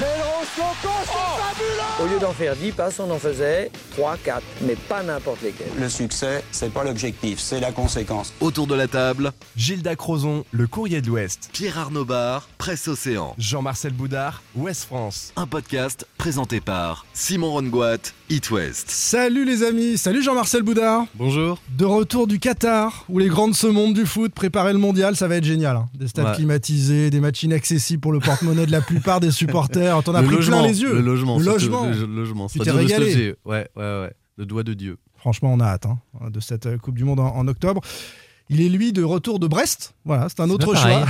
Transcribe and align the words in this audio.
Fabuleux 0.00 1.76
Au 2.02 2.06
lieu 2.06 2.18
d'en 2.20 2.32
faire 2.32 2.56
10 2.56 2.72
passes, 2.72 2.98
on 3.00 3.10
en 3.10 3.18
faisait 3.18 3.70
3, 3.92 4.16
4, 4.24 4.42
mais 4.62 4.74
pas 4.88 5.02
n'importe 5.02 5.42
lesquels. 5.42 5.66
Le 5.78 5.88
succès, 5.90 6.42
c'est 6.52 6.72
pas 6.72 6.84
l'objectif, 6.84 7.38
c'est 7.38 7.60
la 7.60 7.70
conséquence. 7.70 8.32
Autour 8.40 8.66
de 8.66 8.74
la 8.74 8.88
table, 8.88 9.32
Gilda 9.56 9.96
Crozon, 9.96 10.44
Le 10.52 10.66
Courrier 10.66 11.02
de 11.02 11.06
l'Ouest. 11.08 11.50
Pierre 11.52 11.78
Arnaud 11.78 12.06
Bar, 12.06 12.48
Presse 12.56 12.88
Océan. 12.88 13.34
Jean-Marcel 13.36 13.92
Boudard, 13.92 14.42
Ouest 14.56 14.84
France. 14.84 15.32
Un 15.36 15.46
podcast 15.46 16.06
présenté 16.16 16.60
par 16.62 17.04
Simon 17.12 17.50
Rongoat, 17.52 17.98
It 18.30 18.50
West. 18.50 18.90
Salut 18.90 19.44
les 19.44 19.62
amis, 19.62 19.98
salut 19.98 20.22
Jean-Marcel 20.22 20.62
Boudard. 20.62 21.04
Bonjour. 21.14 21.58
De 21.76 21.84
retour 21.84 22.26
du 22.26 22.38
Qatar, 22.38 23.04
où 23.10 23.18
les 23.18 23.28
grandes 23.28 23.54
se 23.54 23.66
montent 23.66 23.94
du 23.94 24.06
foot, 24.06 24.32
préparer 24.32 24.72
le 24.72 24.78
mondial, 24.78 25.14
ça 25.16 25.28
va 25.28 25.36
être 25.36 25.44
génial. 25.44 25.76
hein. 25.76 25.88
Des 25.94 26.08
stades 26.08 26.26
Ouais. 26.26 26.34
climatisés, 26.36 27.10
des 27.10 27.20
matchs 27.20 27.42
inaccessibles 27.42 28.00
pour 28.00 28.12
le 28.12 28.20
porte-monnaie 28.20 28.66
de 28.66 28.72
la 28.72 28.80
plupart 28.80 29.20
des 29.20 29.30
supporters. 29.40 29.89
T'en 30.04 30.14
as 30.14 30.20
le 30.20 30.26
pris 30.26 30.36
logement, 30.36 30.58
plein 30.60 30.68
les 30.68 30.82
yeux. 30.82 30.94
Le 30.94 31.00
logement. 31.00 31.38
Le 31.38 31.44
logement. 31.44 31.86
Le, 31.86 31.94
le 31.94 32.06
logement. 32.06 32.46
Tu 32.48 32.58
t'es 32.58 32.70
régalé. 32.70 33.34
Ouais, 33.44 33.68
ouais, 33.76 33.82
ouais. 33.82 34.12
Le 34.36 34.46
doigt 34.46 34.62
de 34.62 34.74
Dieu. 34.74 34.96
Franchement, 35.16 35.52
on 35.52 35.60
a 35.60 35.66
hâte 35.66 35.86
hein, 35.86 35.98
de 36.30 36.40
cette 36.40 36.66
euh, 36.66 36.78
Coupe 36.78 36.96
du 36.96 37.04
Monde 37.04 37.20
en, 37.20 37.36
en 37.36 37.46
octobre. 37.48 37.82
Il 38.52 38.60
est 38.60 38.68
lui 38.68 38.92
de 38.92 39.04
retour 39.04 39.38
de 39.38 39.46
Brest. 39.46 39.94
Voilà, 40.04 40.28
c'est 40.28 40.40
un 40.40 40.50
autre 40.50 40.74
choix. 40.74 41.06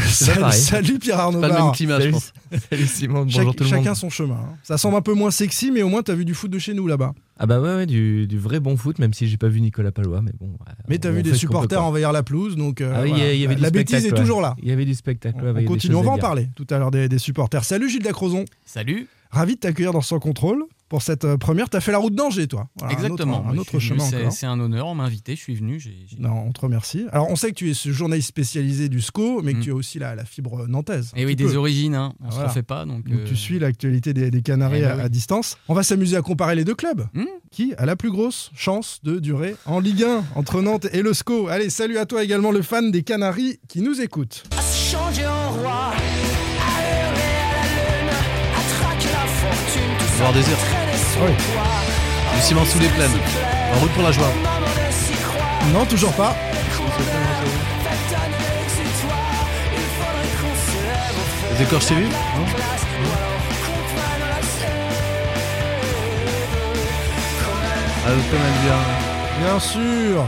Salut, 0.52 0.98
Pierre 0.98 1.18
Arnaud 1.20 1.40
Pas 1.40 1.48
le 1.48 1.54
même 1.54 1.72
climat, 1.72 1.96
je 1.98 2.02
Salut, 2.02 2.12
pense. 2.12 2.32
salut 2.70 2.86
Simon, 2.86 3.22
bonjour 3.22 3.54
tout 3.56 3.64
le 3.64 3.70
chacun 3.70 3.82
monde. 3.90 3.94
son 3.96 4.10
chemin. 4.10 4.34
hein. 4.34 4.56
Ça 4.62 4.76
semble 4.76 4.96
un 4.96 5.00
peu 5.00 5.14
moins 5.14 5.30
sexy, 5.30 5.70
mais 5.70 5.80
au 5.82 5.88
moins 5.88 6.02
t'as 6.02 6.14
vu 6.14 6.26
du 6.26 6.34
foot 6.34 6.50
de 6.50 6.58
chez 6.58 6.74
nous 6.74 6.86
là-bas. 6.86 7.14
Ah 7.38 7.46
bah 7.46 7.58
ouais, 7.58 7.74
ouais, 7.76 7.86
du, 7.86 8.26
du 8.26 8.38
vrai 8.38 8.60
bon 8.60 8.76
foot, 8.76 8.98
même 8.98 9.14
si 9.14 9.26
j'ai 9.26 9.38
pas 9.38 9.48
vu 9.48 9.62
Nicolas 9.62 9.90
Palois, 9.90 10.20
mais 10.20 10.32
bon. 10.38 10.48
ouais, 10.48 10.72
Mais 10.88 10.98
t'as 10.98 11.10
vu 11.10 11.22
des 11.22 11.32
supporters 11.34 11.82
envahir 11.82 12.12
la 12.12 12.22
pelouse, 12.22 12.56
donc 12.56 12.82
euh, 12.82 12.92
Ah 12.94 13.00
oui, 13.04 13.12
il 13.14 13.16
y 13.18 13.22
a- 13.22 13.24
voilà. 13.24 13.34
y 13.34 13.44
avait 13.46 13.54
la, 13.56 13.70
bêtise 13.70 14.04
est 14.04 14.10
toujours 14.14 14.42
là. 14.42 14.54
Il 14.62 14.68
y 14.68 14.72
avait 14.72 14.84
du 14.84 14.94
spectacle. 14.94 15.38
On, 15.42 15.56
on 15.56 15.64
continue, 15.64 15.94
on 15.94 16.02
va 16.02 16.10
en 16.10 16.18
parler 16.18 16.48
tout 16.56 16.66
à 16.68 16.78
l'heure 16.78 16.90
des, 16.90 17.08
des 17.08 17.18
supporters. 17.18 17.64
Salut 17.64 17.88
Gilles 17.88 18.02
Dacrozon, 18.02 18.44
Salut. 18.66 19.06
Ravi 19.30 19.54
de 19.54 19.60
t'accueillir 19.60 19.92
dans 19.92 20.00
Sans 20.00 20.18
Contrôle 20.18 20.64
pour 20.88 21.02
cette 21.02 21.24
euh, 21.24 21.36
première. 21.36 21.70
T'as 21.70 21.80
fait 21.80 21.92
la 21.92 21.98
route 21.98 22.14
d'Angers, 22.16 22.48
toi. 22.48 22.68
Voilà, 22.76 22.94
un 22.94 22.96
autre- 22.96 23.04
Exactement. 23.04 23.46
Un 23.48 23.56
autre, 23.58 23.78
chemin 23.78 24.04
c'est- 24.30 24.46
un 24.46 24.58
honneur, 24.58 24.88
on 24.88 24.94
m'a 24.96 25.04
invité, 25.04 25.36
je 25.36 25.40
suis 25.40 25.54
venu. 25.54 25.80
Non, 26.18 26.32
on 26.46 26.52
te 26.52 26.60
remercie. 26.60 27.06
Alors, 27.12 27.30
on 27.30 27.36
sait 27.36 27.50
que 27.50 27.54
tu 27.54 27.70
es 27.70 27.74
ce 27.74 27.92
journaliste 27.92 28.28
spécialisé 28.28 28.88
du 28.88 29.00
SCO, 29.00 29.40
mais 29.42 29.52
que 29.52 29.58
Mm. 29.58 29.62
tu 29.62 29.70
as 29.70 29.74
aussi 29.74 29.98
la, 30.00 30.16
la 30.16 30.24
fibre 30.24 30.66
nantaise. 30.66 31.12
Et 31.14 31.22
Un 31.22 31.26
oui, 31.26 31.36
des 31.36 31.44
peu. 31.44 31.56
origines, 31.56 31.94
hein. 31.94 32.12
on 32.20 32.28
Ah, 32.28 32.32
se 32.32 32.40
refait 32.40 32.62
pas. 32.64 32.84
Donc, 32.86 33.04
Donc, 33.08 33.20
euh, 33.20 33.24
tu 33.24 33.36
suis 33.36 33.60
l'actualité 33.60 34.12
des, 34.12 34.32
des 34.32 34.42
Canaries 34.42 34.78
Eh 34.80 34.82
ben 34.82 34.90
à, 34.90 34.96
oui. 34.96 35.02
à 35.02 35.08
distance. 35.08 35.58
On 35.68 35.74
va 35.74 35.84
s'amuser 35.84 36.16
à 36.16 36.22
comparer 36.22 36.56
les 36.56 36.64
deux 36.64 36.74
clubs. 36.74 37.06
Mm. 37.14 37.24
Qui 37.52 37.72
a 37.78 37.86
la 37.86 37.94
plus 37.96 38.10
grosse 38.10 38.50
chance 38.56 38.98
de 39.04 39.18
durer 39.20 39.54
en 39.66 39.78
Ligue 39.80 40.02
1 40.04 40.24
entre 40.34 40.60
Nantes 40.60 40.86
et 40.92 41.02
le 41.02 41.12
SCO? 41.14 41.46
Allez, 41.48 41.70
salut 41.70 41.98
à 41.98 42.06
toi 42.06 42.24
également, 42.24 42.50
le 42.50 42.62
fan 42.62 42.90
des 42.90 43.02
Canaries 43.04 43.58
qui 43.68 43.80
nous 43.80 44.00
écoute. 44.00 44.42
Voir 50.20 50.32
désir. 50.32 50.56
Oui. 51.22 51.32
Du 52.34 52.40
ciment 52.42 52.64
sous 52.64 52.78
les 52.78 52.88
plaines. 52.88 53.10
En 53.74 53.78
route 53.80 53.90
pour 53.92 54.02
la 54.02 54.12
joie. 54.12 54.30
Non, 55.72 55.84
toujours 55.86 56.12
pas. 56.12 56.36
Les 61.58 61.64
écorchés 61.64 61.94
vus 61.94 62.08
Ah, 68.06 68.10
comme 68.30 68.40
elle 68.46 68.62
vient. 68.64 69.48
Bien 69.50 69.60
sûr. 69.60 70.26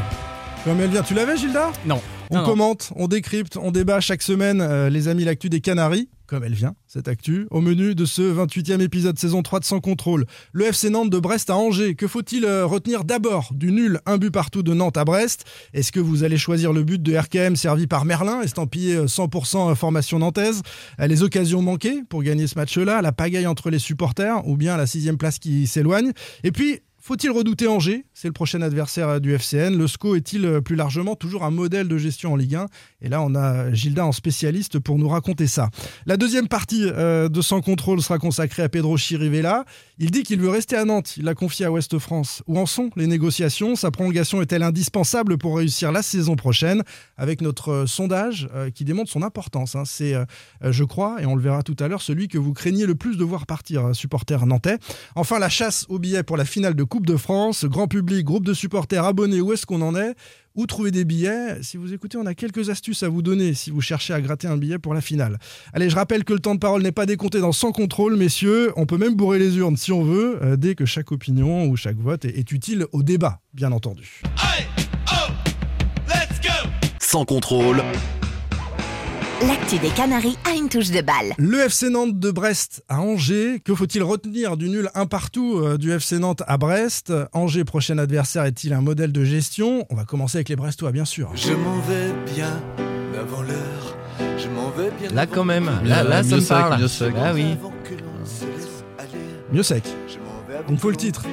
Comme 0.64 0.80
elle 0.80 0.90
vient. 0.90 1.02
Tu 1.02 1.14
l'avais, 1.14 1.36
Gilda? 1.36 1.70
Non. 1.86 2.00
On 2.30 2.36
Non, 2.36 2.40
non. 2.42 2.46
commente, 2.48 2.92
on 2.96 3.08
décrypte, 3.08 3.58
on 3.60 3.70
débat 3.70 4.00
chaque 4.00 4.22
semaine, 4.22 4.60
euh, 4.62 4.88
les 4.88 5.08
amis, 5.08 5.24
l'actu 5.24 5.48
des 5.50 5.60
Canaries, 5.60 6.08
comme 6.32 6.44
elle 6.44 6.54
vient, 6.54 6.74
cette 6.86 7.08
actu, 7.08 7.46
au 7.50 7.60
menu 7.60 7.94
de 7.94 8.06
ce 8.06 8.22
28e 8.22 8.80
épisode 8.80 9.18
saison 9.18 9.42
3 9.42 9.60
de 9.60 9.64
Sans 9.66 9.80
Contrôle. 9.80 10.24
Le 10.54 10.64
FC 10.64 10.88
Nantes 10.88 11.10
de 11.10 11.18
Brest 11.18 11.50
à 11.50 11.56
Angers, 11.56 11.94
que 11.94 12.08
faut-il 12.08 12.46
euh, 12.46 12.64
retenir 12.64 13.04
d'abord 13.04 13.50
du 13.52 13.70
nul, 13.70 14.00
un 14.06 14.16
but 14.16 14.30
partout 14.30 14.62
de 14.62 14.72
Nantes 14.72 14.96
à 14.96 15.04
Brest? 15.04 15.44
Est-ce 15.74 15.92
que 15.92 16.00
vous 16.00 16.24
allez 16.24 16.38
choisir 16.38 16.72
le 16.72 16.84
but 16.84 17.02
de 17.02 17.14
RKM 17.14 17.54
servi 17.54 17.86
par 17.86 18.06
Merlin, 18.06 18.40
estampillé 18.40 18.94
euh, 18.94 19.04
100% 19.04 19.74
formation 19.74 20.20
nantaise? 20.20 20.62
Euh, 21.00 21.06
Les 21.06 21.22
occasions 21.22 21.60
manquées 21.60 22.02
pour 22.08 22.22
gagner 22.22 22.46
ce 22.46 22.54
match-là, 22.58 23.02
la 23.02 23.12
pagaille 23.12 23.46
entre 23.46 23.68
les 23.68 23.78
supporters, 23.78 24.48
ou 24.48 24.56
bien 24.56 24.78
la 24.78 24.86
sixième 24.86 25.18
place 25.18 25.38
qui 25.38 25.66
s'éloigne? 25.66 26.12
Et 26.44 26.50
puis, 26.50 26.80
faut-il 27.04 27.32
redouter 27.32 27.66
Angers? 27.66 28.04
C'est 28.14 28.28
le 28.28 28.32
prochain 28.32 28.62
adversaire 28.62 29.08
euh, 29.08 29.18
du 29.18 29.34
FCN. 29.34 29.76
Le 29.76 29.88
SCO 29.88 30.14
est-il 30.14 30.46
euh, 30.46 30.60
plus 30.60 30.76
largement 30.76 31.16
toujours 31.16 31.42
un 31.42 31.50
modèle 31.50 31.88
de 31.88 31.98
gestion 31.98 32.34
en 32.34 32.36
Ligue 32.36 32.54
1 32.54 32.66
Et 33.00 33.08
là, 33.08 33.20
on 33.22 33.34
a 33.34 33.72
Gilda 33.72 34.06
en 34.06 34.12
spécialiste 34.12 34.78
pour 34.78 34.98
nous 34.98 35.08
raconter 35.08 35.48
ça. 35.48 35.68
La 36.06 36.16
deuxième 36.16 36.46
partie 36.46 36.84
euh, 36.84 37.28
de 37.28 37.40
Sans 37.42 37.60
Contrôle 37.60 38.00
sera 38.00 38.18
consacrée 38.20 38.62
à 38.62 38.68
Pedro 38.68 38.96
Chirivella. 38.96 39.64
Il 39.98 40.12
dit 40.12 40.22
qu'il 40.22 40.38
veut 40.40 40.48
rester 40.48 40.76
à 40.76 40.84
Nantes. 40.84 41.16
Il 41.16 41.24
l'a 41.24 41.34
confié 41.34 41.66
à 41.66 41.72
Ouest 41.72 41.98
France. 41.98 42.44
Où 42.46 42.56
en 42.56 42.66
sont 42.66 42.90
les 42.94 43.08
négociations? 43.08 43.74
Sa 43.74 43.90
prolongation 43.90 44.40
est-elle 44.40 44.62
indispensable 44.62 45.38
pour 45.38 45.56
réussir 45.56 45.90
la 45.90 46.02
saison 46.02 46.36
prochaine? 46.36 46.84
Avec 47.16 47.40
notre 47.40 47.84
sondage 47.86 48.48
qui 48.74 48.84
démontre 48.84 49.10
son 49.10 49.22
importance. 49.22 49.74
hein. 49.74 49.82
C'est, 49.84 50.14
je 50.62 50.84
crois, 50.84 51.20
et 51.20 51.26
on 51.26 51.34
le 51.34 51.42
verra 51.42 51.62
tout 51.62 51.76
à 51.78 51.88
l'heure, 51.88 52.02
celui 52.02 52.28
que 52.28 52.38
vous 52.38 52.52
craignez 52.52 52.86
le 52.86 52.94
plus 52.94 53.16
de 53.16 53.24
voir 53.24 53.46
partir, 53.46 53.94
supporter 53.94 54.44
nantais. 54.46 54.78
Enfin, 55.14 55.38
la 55.38 55.48
chasse 55.48 55.86
aux 55.88 55.98
billets 55.98 56.22
pour 56.22 56.36
la 56.36 56.44
finale 56.44 56.74
de 56.74 56.84
Coupe 56.92 57.06
de 57.06 57.16
France. 57.16 57.64
Grand 57.64 57.88
public, 57.88 58.22
groupe 58.22 58.44
de 58.44 58.52
supporters 58.52 59.02
abonnés, 59.02 59.40
où 59.40 59.54
est-ce 59.54 59.64
qu'on 59.64 59.80
en 59.80 59.96
est 59.96 60.14
Où 60.54 60.66
trouver 60.66 60.90
des 60.90 61.06
billets 61.06 61.62
Si 61.62 61.78
vous 61.78 61.94
écoutez, 61.94 62.18
on 62.18 62.26
a 62.26 62.34
quelques 62.34 62.68
astuces 62.68 63.02
à 63.02 63.08
vous 63.08 63.22
donner 63.22 63.54
si 63.54 63.70
vous 63.70 63.80
cherchez 63.80 64.12
à 64.12 64.20
gratter 64.20 64.46
un 64.46 64.58
billet 64.58 64.78
pour 64.78 64.92
la 64.92 65.00
finale. 65.00 65.38
Allez, 65.72 65.88
je 65.88 65.96
rappelle 65.96 66.22
que 66.22 66.34
le 66.34 66.38
temps 66.38 66.54
de 66.54 66.60
parole 66.60 66.82
n'est 66.82 66.92
pas 66.92 67.06
décompté 67.06 67.40
dans 67.40 67.52
Sans 67.52 67.72
contrôle, 67.72 68.16
messieurs. 68.16 68.74
On 68.76 68.84
peut 68.84 68.98
même 68.98 69.14
bourrer 69.14 69.38
les 69.38 69.56
urnes 69.56 69.78
si 69.78 69.90
on 69.90 70.04
veut, 70.04 70.38
euh, 70.42 70.56
dès 70.58 70.74
que 70.74 70.84
chaque 70.84 71.12
opinion 71.12 71.64
ou 71.64 71.76
chaque 71.76 71.96
vote 71.96 72.26
est, 72.26 72.38
est 72.38 72.52
utile 72.52 72.84
au 72.92 73.02
débat, 73.02 73.40
bien 73.54 73.72
entendu. 73.72 74.20
Sans 77.00 77.24
contrôle, 77.24 77.82
L'actu 79.46 79.78
des 79.78 79.88
Canaries 79.88 80.36
a 80.48 80.54
une 80.54 80.68
touche 80.68 80.90
de 80.90 81.00
balle. 81.00 81.32
Le 81.38 81.60
FC 81.60 81.88
Nantes 81.90 82.18
de 82.18 82.30
Brest 82.30 82.84
à 82.88 83.00
Angers. 83.00 83.60
Que 83.64 83.74
faut-il 83.74 84.02
retenir 84.02 84.56
du 84.56 84.68
nul 84.68 84.88
un 84.94 85.06
partout 85.06 85.58
euh, 85.58 85.78
du 85.78 85.90
FC 85.92 86.18
Nantes 86.18 86.42
à 86.46 86.58
Brest? 86.58 87.12
Angers, 87.32 87.64
prochain 87.64 87.98
adversaire, 87.98 88.44
est-il 88.44 88.72
un 88.72 88.80
modèle 88.80 89.10
de 89.10 89.24
gestion? 89.24 89.86
On 89.90 89.94
va 89.96 90.04
commencer 90.04 90.38
avec 90.38 90.48
les 90.48 90.56
Brestois, 90.56 90.92
bien 90.92 91.04
sûr. 91.04 91.30
Je 91.34 91.52
m'en 91.54 91.78
vais 91.80 92.12
bien 92.34 92.60
avant 93.18 93.42
l'heure. 93.42 93.96
Je 94.38 94.48
m'en 94.48 94.70
vais 94.70 94.90
bien 95.00 95.10
Là 95.14 95.26
quand 95.26 95.44
même, 95.44 95.70
là, 95.84 96.02
là 96.04 96.22
ça 96.22 96.28
mieux 96.30 96.36
me 96.36 96.40
sec, 96.40 96.48
parle. 96.48 96.80
mieux 96.80 96.88
sec. 96.88 97.14
Ah 97.16 97.32
oui. 97.34 97.56
Mieux 99.52 99.62
sec. 99.62 99.84
Me 100.68 100.76
faut 100.76 100.90
le 100.90 100.96
titre. 100.96 101.24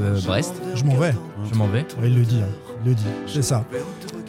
Euh, 0.00 0.16
Je 0.16 0.26
Brest. 0.26 0.54
m'en 0.60 0.66
vais 0.68 0.76
Je 0.76 0.84
m'en 0.84 0.96
vais. 0.96 1.14
Je 1.52 1.58
m'en 1.58 1.66
vais. 1.68 1.80
Ouais, 2.00 2.08
il 2.10 2.16
le 2.18 2.24
dit, 2.24 2.40
hein. 2.42 2.48
il 2.84 2.90
le 2.90 2.94
dit, 2.94 3.04
c'est 3.26 3.42
ça. 3.42 3.64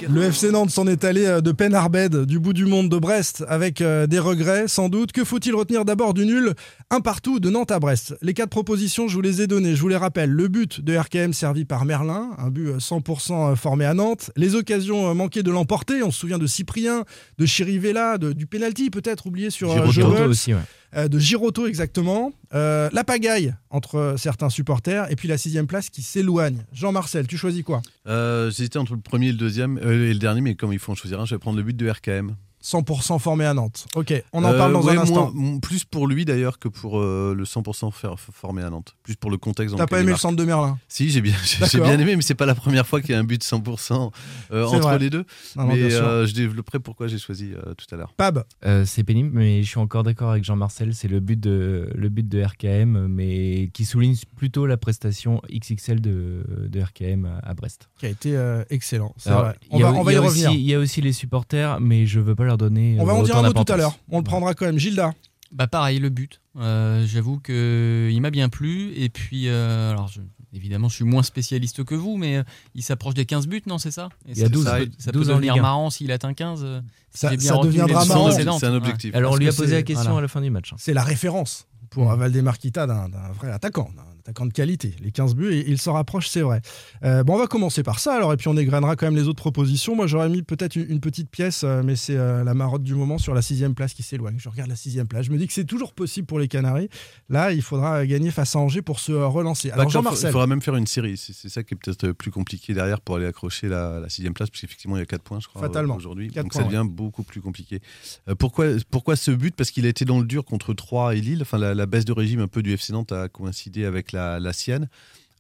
Le 0.10 0.24
FC 0.24 0.52
Nantes 0.52 0.70
s'en 0.72 0.88
est 0.88 1.04
allé 1.04 1.26
euh, 1.26 1.42
de 1.42 1.52
peine 1.52 1.74
arbed 1.76 2.26
du 2.26 2.40
bout 2.40 2.54
du 2.54 2.66
monde 2.66 2.90
de 2.90 2.98
Brest 2.98 3.44
avec 3.48 3.82
euh, 3.82 4.08
des 4.08 4.20
regrets 4.20 4.68
sans 4.68 4.90
doute. 4.90 5.12
Que 5.12 5.24
faut-il 5.24 5.54
retenir 5.56 5.86
d'abord 5.86 6.14
du 6.14 6.26
nul? 6.26 6.54
Un 6.90 7.00
partout 7.02 7.40
de 7.40 7.50
Nantes 7.50 7.72
à 7.72 7.80
Brest. 7.80 8.16
Les 8.22 8.34
quatre 8.34 8.50
propositions, 8.50 9.08
je 9.08 9.16
vous 9.16 9.22
les 9.22 9.42
ai 9.42 9.48
données, 9.48 9.76
je 9.76 9.82
vous 9.82 9.88
les 9.88 9.96
rappelle. 9.98 10.30
Le 10.30 10.48
but 10.48 10.82
de 10.82 10.96
RKM 10.98 11.34
servi 11.34 11.66
par 11.66 11.86
Merlin, 11.86 12.32
un 12.38 12.50
but 12.50 12.68
euh, 12.70 12.78
100% 12.78 13.56
formé 13.56 13.86
à 13.86 13.94
Nantes. 13.94 14.32
Les 14.36 14.56
occasions 14.56 15.10
euh, 15.10 15.14
manquées 15.14 15.44
de 15.44 15.52
l'emporter, 15.52 16.04
on 16.04 16.12
se 16.12 16.20
souvient 16.20 16.38
de 16.40 16.48
Cyprien, 16.48 17.04
de 17.38 17.46
Chirivella, 17.46 18.18
de- 18.18 18.34
du 18.34 18.46
penalty 18.48 18.90
peut-être 18.90 19.26
oublié 19.28 19.50
sur 19.50 19.72
euh. 19.72 19.90
Girotto 19.92 20.24
aussi, 20.26 20.54
ouais. 20.54 20.60
Euh, 20.96 21.08
de 21.08 21.20
Girotto 21.20 21.68
exactement, 21.68 22.34
Euh, 22.54 22.88
la 22.94 23.04
pagaille 23.04 23.56
entre 23.72 24.14
certains 24.18 24.50
supporters 24.52 25.10
et 25.12 25.16
puis 25.16 25.28
la 25.28 25.40
sixième 25.40 25.66
place 25.66 25.90
qui 25.90 26.04
s'éloigne. 26.04 26.64
Jean-Marcel, 26.72 27.26
tu 27.26 27.36
choisis 27.36 27.64
quoi? 27.64 27.82
Euh, 28.08 28.52
J'hésitais 28.52 28.78
entre 28.78 28.94
le 28.94 29.00
premier 29.02 29.30
et 29.30 29.32
le 29.32 29.38
deuxième 29.40 29.80
et 29.80 30.14
le 30.14 30.20
dernier, 30.20 30.42
mais 30.42 30.54
comme 30.54 30.72
il 30.72 30.78
faut 30.78 30.92
en 30.92 30.96
choisir 30.96 31.20
un, 31.20 31.26
je 31.26 31.34
vais 31.34 31.40
prendre 31.40 31.58
le 31.58 31.64
but 31.64 31.76
de 31.76 31.90
RKM. 31.90 32.36
100% 32.64 33.20
formé 33.20 33.46
à 33.46 33.54
Nantes. 33.54 33.86
Ok, 33.96 34.14
on 34.32 34.44
en 34.44 34.54
parle 34.54 34.72
dans 34.74 34.80
Euh, 34.82 34.84
ouais, 34.86 34.98
un 34.98 35.02
instant. 35.02 35.32
moins- 35.34 35.60
plus 35.60 35.84
pour 35.84 36.08
lui 36.08 36.24
d'ailleurs 36.26 36.60
que 36.60 36.68
pour 36.70 37.00
euh, 37.00 37.34
le 37.36 37.44
100% 37.46 37.92
faire- 37.92 38.16
formé 38.20 38.62
à 38.64 38.70
Nantes. 38.70 38.96
Plus 39.04 39.16
pour 39.16 39.30
le 39.32 39.38
contexte. 39.38 39.76
T'as 39.76 39.86
pas 39.86 40.00
aimé 40.00 40.12
le 40.12 40.18
centre 40.18 40.38
de 40.38 40.46
Merlin? 40.46 40.78
Si, 40.88 41.10
j'ai 41.10 41.20
bien, 41.22 41.34
j'ai 41.72 41.80
bien 41.82 42.00
aimé, 42.00 42.16
mais 42.16 42.22
c'est 42.22 42.36
pas 42.36 42.46
la 42.46 42.56
première 42.56 42.88
fois 42.88 43.02
qu'il 43.02 43.12
y 43.12 43.14
a 43.16 43.20
un 43.20 43.24
but 43.26 43.44
100% 43.44 44.12
euh, 44.52 44.66
entre 44.66 44.80
vrai. 44.80 45.00
les 45.00 45.10
deux. 45.10 45.26
Non, 45.56 45.64
non, 45.68 45.74
bien 45.74 45.88
mais 45.88 45.94
euh, 45.94 46.26
je 46.26 46.34
développerai 46.34 46.80
pourquoi 46.80 47.08
j'ai 47.08 47.18
choisi 47.18 47.52
euh, 47.54 47.74
tout 47.74 47.94
à 47.94 47.98
l'heure. 47.98 48.14
Pab, 48.16 48.44
Euh, 48.66 48.86
c'est 48.86 49.04
pénible, 49.04 49.32
mais 49.34 49.62
je 49.64 49.68
suis 49.68 49.80
encore 49.80 50.04
d'accord 50.04 50.32
avec 50.32 50.44
Jean-Marcel. 50.46 50.94
C'est 50.96 51.08
le 51.10 51.20
but 51.20 51.40
de 51.40 51.90
le 51.94 52.10
but 52.10 52.28
de 52.28 52.42
RKM, 52.44 53.08
mais 53.08 53.70
qui 53.74 53.84
souligne 53.86 54.16
plutôt 54.38 54.66
la 54.66 54.78
prestation 54.78 55.42
XXL 55.52 56.00
de, 56.00 56.44
de 56.70 56.82
RKM 56.82 57.26
à- 57.26 57.40
à 57.50 57.54
Brest. 57.54 57.90
qui 58.00 58.06
a 58.06 58.10
été 58.10 58.36
euh, 58.38 58.64
excellent. 58.70 59.14
C'est 59.18 59.30
Alors, 59.30 59.42
vrai. 59.44 59.56
il 59.64 59.76
On 59.76 59.80
y 59.80 59.84
a- 59.84 59.92
va, 59.92 59.98
on 60.00 60.04
va 60.04 60.12
il 60.12 60.16
y 60.16 60.18
a 60.18 60.22
revenir. 60.22 60.50
aussi- 60.50 60.60
Il 60.60 60.66
y 60.70 60.74
a 60.74 60.80
aussi 60.80 61.02
les 61.02 61.12
supporters, 61.14 61.80
mais 61.82 62.06
je 62.06 62.20
veux 62.20 62.36
pas 62.36 62.46
leur 62.46 62.53
donner. 62.58 62.98
On 63.00 63.06
va 63.06 63.14
euh, 63.14 63.16
en 63.18 63.24
dire 63.24 63.36
autant 63.36 63.46
un 63.46 63.54
mot 63.54 63.64
tout 63.64 63.72
à 63.74 63.78
l'heure. 63.78 63.98
On 64.10 64.18
le 64.20 64.24
prendra 64.24 64.54
quand 64.54 64.66
même. 64.66 64.78
Gilda, 64.80 65.14
Bah 65.52 65.68
pareil, 65.68 66.00
le 66.00 66.10
but. 66.10 66.40
Euh, 66.58 67.06
J'avoue 67.08 67.40
que 67.40 68.10
il 68.12 68.20
m'a 68.22 68.32
bien 68.32 68.50
plu. 68.50 68.94
Et 68.96 69.10
puis, 69.10 69.48
euh, 69.48 69.92
alors 69.92 70.08
je- 70.08 70.22
évidemment, 70.54 70.88
je 70.90 70.96
suis 70.96 71.04
moins 71.06 71.24
spécialiste 71.24 71.84
que 71.84 71.96
vous, 71.96 72.18
mais 72.18 72.38
euh, 72.38 72.44
il 72.76 72.84
s'approche 72.84 73.14
des 73.16 73.26
15 73.26 73.48
buts, 73.48 73.62
non 73.68 73.78
C'est 73.80 73.92
ça? 73.92 74.10
Et 74.28 74.32
Il 74.32 74.38
y 74.38 74.42
a 74.42 74.46
ça- 74.46 74.50
12, 74.50 74.66
ça, 74.66 74.78
peut- 74.78 74.90
ça 74.98 75.12
peut 75.12 75.20
12 75.20 75.30
en 75.30 75.34
devenir 75.36 75.58
marrant 75.58 75.90
s'il 75.90 76.12
atteint 76.12 76.34
15. 76.34 76.62
euh, 76.64 76.82
si 77.14 77.20
Ça- 77.20 77.30
retenu 77.56 77.72
deviendra 77.72 78.06
marrant. 78.06 78.32
C'est 78.32 78.66
un 78.66 78.72
Ouais. 78.72 78.78
objectif. 78.78 79.16
Alors 79.16 79.34
on 79.34 79.36
lui 79.36 79.48
a 79.48 79.54
posé 79.54 79.74
la 79.76 79.84
question 79.84 80.04
voilà. 80.12 80.20
à 80.20 80.22
la 80.22 80.28
fin 80.28 80.42
du 80.42 80.50
match. 80.50 80.74
hein. 80.74 80.78
c'est 80.80 80.94
la 80.94 81.04
référence 81.04 81.68
pour 81.90 82.12
un 82.12 82.16
Valdemarquita 82.16 82.88
d'un 82.88 83.10
d'un 83.10 83.32
vrai 83.34 83.52
attaquant, 83.52 83.90
attaquant 84.24 84.46
de 84.46 84.54
qualité. 84.54 84.96
Les 85.02 85.12
15 85.12 85.36
buts, 85.36 85.52
et 85.54 85.70
il 85.70 85.78
s'en 85.78 85.94
rapproche, 85.94 86.28
c'est 86.30 86.42
vrai. 86.42 86.62
Euh, 87.04 87.24
bon, 87.24 87.36
on 87.36 87.38
va 87.38 87.48
commencer 87.48 87.84
par 87.84 88.00
ça, 88.00 88.16
alors, 88.16 88.32
et 88.34 88.38
puis 88.38 88.48
on 88.48 88.56
égrènera 88.58 88.96
quand 88.96 89.06
même 89.06 89.16
les 89.16 89.28
autres 89.28 89.42
propositions. 89.42 89.96
Moi, 89.96 90.08
j'aurais 90.08 90.30
mis 90.30 90.42
peut-être 90.44 90.76
une, 90.76 90.90
une 90.90 91.00
petite 91.02 91.30
pièce, 91.30 91.64
euh, 91.64 91.82
mais 91.84 91.96
c'est 91.96 92.16
euh, 92.16 92.44
la 92.44 92.54
marotte 92.54 92.84
du 92.84 92.96
moment 92.96 93.18
sur 93.18 93.34
la 93.34 93.42
sixième 93.42 93.76
place 93.76 93.94
qui 93.94 94.04
s'éloigne. 94.04 94.36
Je 94.40 94.48
regarde 94.50 94.70
la 94.70 94.76
sixième 94.78 95.08
place. 95.08 95.26
Je 95.26 95.32
me 95.32 95.38
dis 95.38 95.48
que 95.48 95.54
c'est 95.54 95.66
toujours 95.66 95.94
possible 95.94 96.26
pour 96.26 96.40
les 96.40 96.48
Canaries. 96.48 96.90
Là, 97.30 97.52
il 97.52 97.62
faudra 97.62 98.06
gagner 98.06 98.32
face 98.32 98.56
à 98.56 98.60
Angers 98.60 98.82
pour 98.82 99.00
se 99.00 99.12
relancer. 99.12 99.72
Alors, 99.72 99.86
Il 99.86 99.92
Jean-Marcel. 99.92 100.32
faudra 100.32 100.48
même 100.48 100.62
faire 100.62 100.76
une 100.76 100.88
série. 100.88 101.18
C'est 101.18 101.50
ça 101.50 101.64
qui 101.64 101.74
est 101.74 101.78
peut-être 101.78 102.12
plus 102.14 102.32
compliqué 102.32 102.74
derrière 102.74 103.02
pour 103.02 103.18
aller 103.18 103.26
accrocher 103.26 103.68
la, 103.68 104.00
la 104.00 104.10
sixième 104.10 104.34
place, 104.34 104.50
parce 104.50 104.62
qu'effectivement, 104.62 104.96
il 104.96 105.00
y 105.00 105.04
a 105.04 105.06
4 105.06 105.22
points, 105.22 105.40
je 105.42 105.48
crois, 105.48 105.62
Fatalement. 105.62 105.96
aujourd'hui. 105.96 106.28
Donc 106.30 106.52
points, 106.52 106.62
ça 106.62 106.68
devient 106.68 106.86
beaucoup 106.90 107.24
plus 107.24 107.42
compliqué. 107.42 107.82
Euh, 108.30 108.36
pourquoi, 108.36 108.68
pourquoi 108.90 109.16
ce 109.18 109.32
but? 109.32 109.54
Parce 109.56 109.72
qu'il 109.72 109.86
a 109.86 109.90
été 109.90 110.06
dans 110.06 110.20
le 110.20 110.26
dur 110.26 110.46
contre 110.46 110.74
Troyes 110.74 111.14
et 111.16 111.20
Lille. 111.22 111.40
Enfin, 111.42 111.58
la, 111.58 111.74
la 111.76 111.86
baisse 111.86 112.06
de 112.06 112.14
régime 112.14 112.40
un 112.40 112.48
peu 112.48 112.64
du 112.64 112.72
FC 112.72 112.94
Nantes 112.94 113.12
a 113.12 113.28
coïncidé 113.28 113.84
avec 113.86 114.13
la, 114.14 114.54
sienne. 114.54 114.90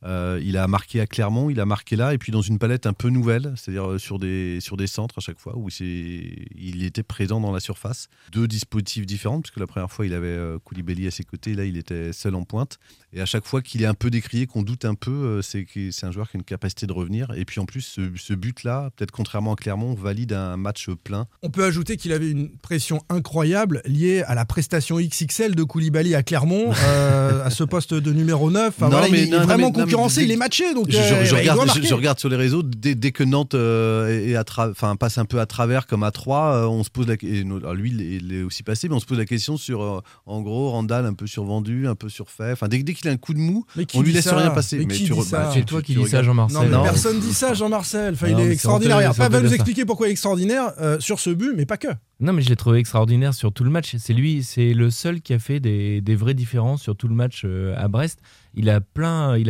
Euh, 0.05 0.39
il 0.43 0.57
a 0.57 0.67
marqué 0.67 0.99
à 0.99 1.07
Clermont, 1.07 1.49
il 1.49 1.59
a 1.59 1.65
marqué 1.65 1.95
là, 1.95 2.13
et 2.13 2.17
puis 2.17 2.31
dans 2.31 2.41
une 2.41 2.59
palette 2.59 2.85
un 2.85 2.93
peu 2.93 3.09
nouvelle, 3.09 3.53
c'est-à-dire 3.55 3.91
euh, 3.91 3.97
sur 3.99 4.19
des, 4.19 4.59
sur 4.59 4.75
des 4.77 4.87
centres 4.87 5.15
à 5.17 5.21
chaque 5.21 5.39
fois, 5.39 5.53
où 5.55 5.69
c'est- 5.69 6.45
il 6.57 6.83
était 6.83 7.03
présent 7.03 7.39
dans 7.39 7.51
la 7.51 7.59
surface. 7.59 8.07
Deux 8.31 8.47
dispositifs 8.47 9.05
différents, 9.05 9.39
puisque 9.41 9.59
la 9.59 9.67
première 9.67 9.89
fois 9.91 10.05
il 10.05 10.13
avait 10.13 10.27
euh, 10.27 10.57
Koulibaly 10.63 11.07
à 11.07 11.11
ses 11.11 11.23
côtés, 11.23 11.53
là 11.53 11.63
il 11.65 11.77
était 11.77 12.11
seul 12.13 12.35
en 12.35 12.43
pointe. 12.43 12.79
Et 13.13 13.21
à 13.21 13.25
chaque 13.25 13.45
fois 13.45 13.61
qu'il 13.61 13.81
est 13.83 13.85
un 13.85 13.93
peu 13.93 14.09
décrié, 14.09 14.47
qu'on 14.47 14.63
doute 14.63 14.85
un 14.85 14.95
peu, 14.95 15.41
c'est 15.43 15.65
un 16.01 16.11
joueur 16.11 16.29
qui 16.31 16.35
a 16.35 16.39
une 16.39 16.43
capacité 16.43 16.87
de 16.87 16.93
revenir. 16.93 17.31
Et 17.35 17.45
puis 17.45 17.59
en 17.59 17.65
plus, 17.65 17.81
ce, 17.81 18.01
ce 18.15 18.33
but-là, 18.33 18.89
peut-être 18.95 19.11
contrairement 19.11 19.53
à 19.53 19.55
Clermont, 19.55 19.93
valide 19.93 20.33
un 20.33 20.57
match 20.57 20.89
plein. 21.03 21.27
On 21.43 21.49
peut 21.51 21.63
ajouter 21.63 21.95
qu'il 21.95 22.11
avait 22.11 22.31
une 22.31 22.49
pression 22.49 23.03
incroyable 23.09 23.81
liée 23.85 24.23
à 24.23 24.33
la 24.33 24.45
prestation 24.45 24.97
XXL 24.99 25.53
de 25.53 25.63
Koulibaly 25.63 26.15
à 26.15 26.23
Clermont, 26.23 26.71
euh, 26.73 27.45
à 27.45 27.51
ce 27.51 27.63
poste 27.63 27.93
de 27.93 28.11
numéro 28.11 28.49
9. 28.49 28.69
Enfin, 28.69 28.85
Non, 28.85 28.91
voilà, 28.91 29.07
il 29.07 29.11
mais- 29.13 29.23
il 29.27 29.33
est 29.33 29.37
vraiment 29.37 29.71
mais- 29.71 29.79
non, 29.79 29.85
mais 29.85 29.92
concurrencé, 29.93 30.21
dès- 30.21 30.25
il 30.27 30.31
est 30.31 30.35
matché, 30.37 30.73
donc 30.73 30.85
Je, 30.89 30.97
euh, 30.97 31.23
je- 31.25 31.29
doit 31.31 31.39
regarde, 31.39 31.59
je- 31.61 31.65
marquer. 31.65 31.87
je 31.87 31.93
regarde 31.93 32.19
sur 32.19 32.29
les 32.29 32.35
réseaux, 32.35 32.63
dès, 32.63 32.95
dès 32.95 33.11
que 33.11 33.23
Nantes 33.23 33.53
euh, 33.55 34.27
est- 34.27 34.35
à 34.35 34.43
enfin, 34.71 34.95
passe 34.95 35.17
un 35.17 35.25
peu 35.25 35.39
à 35.39 35.45
travers 35.45 35.87
comme 35.87 36.03
à 36.03 36.11
3, 36.11 36.67
on 36.69 36.83
se 36.83 36.89
pose 36.89 37.07
la 37.07 37.13
alors 37.57 37.73
lui, 37.73 37.91
il 37.91 38.01
est- 38.01 38.15
il 38.17 38.33
est 38.33 38.43
aussi 38.43 38.63
passé, 38.63 38.89
mais 38.89 38.95
on 38.95 38.99
se 38.99 39.05
pose 39.05 39.17
la 39.17 39.25
question 39.25 39.57
sur, 39.57 39.81
euh, 39.81 39.99
en 40.25 40.41
gros, 40.41 40.71
Randall 40.71 41.05
un 41.05 41.13
peu 41.13 41.27
survendu, 41.27 41.87
un 41.87 41.95
peu 41.95 42.09
surfait. 42.09 42.51
Enfin, 42.51 42.67
dès, 42.67 42.81
dès 42.83 42.93
qu'il 42.93 43.07
a 43.07 43.11
un 43.11 43.17
coup 43.17 43.33
de 43.33 43.39
mou, 43.39 43.65
Mais 43.75 43.85
on 43.93 44.01
lui 44.01 44.11
laisse 44.13 44.25
ça 44.25 44.35
rien 44.37 44.49
passer. 44.51 44.77
Mais 44.77 44.87
qui 44.87 45.03
tu 45.05 45.11
dit 45.13 45.19
re- 45.19 45.23
ça 45.25 45.37
bah, 45.43 45.51
C'est 45.53 45.65
toi 45.65 45.81
qui 45.81 45.95
dis 45.95 46.07
ça. 46.07 46.23
Jean-Marcel. 46.23 46.57
Non, 46.57 46.63
mais 46.65 46.75
Non. 46.77 46.83
personne 46.83 47.19
dit 47.19 47.33
ça, 47.33 47.53
Jean-Marcel. 47.53 48.13
Enfin, 48.13 48.27
il 48.27 48.39
est 48.39 48.45
mais 48.45 48.51
extraordinaire. 48.53 49.13
pas 49.15 49.29
va 49.29 49.39
de 49.39 49.45
nous 49.47 49.53
expliquer 49.53 49.85
pourquoi 49.85 50.07
il 50.07 50.09
est 50.09 50.13
extraordinaire 50.13 50.73
euh, 50.81 50.99
sur 50.99 51.19
ce 51.19 51.29
but, 51.29 51.53
mais 51.55 51.65
pas 51.65 51.77
que. 51.77 51.87
Non, 52.23 52.31
mais 52.31 52.41
je 52.41 52.47
l'ai 52.47 52.55
trouvé 52.55 52.79
extraordinaire 52.79 53.33
sur 53.33 53.51
tout 53.51 53.65
le 53.65 53.69
match. 53.69 53.97
C'est 53.97 54.13
lui, 54.13 54.43
c'est 54.43 54.73
le 54.73 54.89
seul 54.89 55.19
qui 55.19 55.33
a 55.33 55.39
fait 55.39 55.59
des, 55.59 56.15
vraies 56.15 56.33
différences 56.33 56.81
sur 56.81 56.95
tout 56.95 57.09
le 57.09 57.15
match 57.15 57.41
euh, 57.43 57.75
à 57.77 57.89
Brest. 57.89 58.21
Il 58.53 58.69
a, 58.69 58.79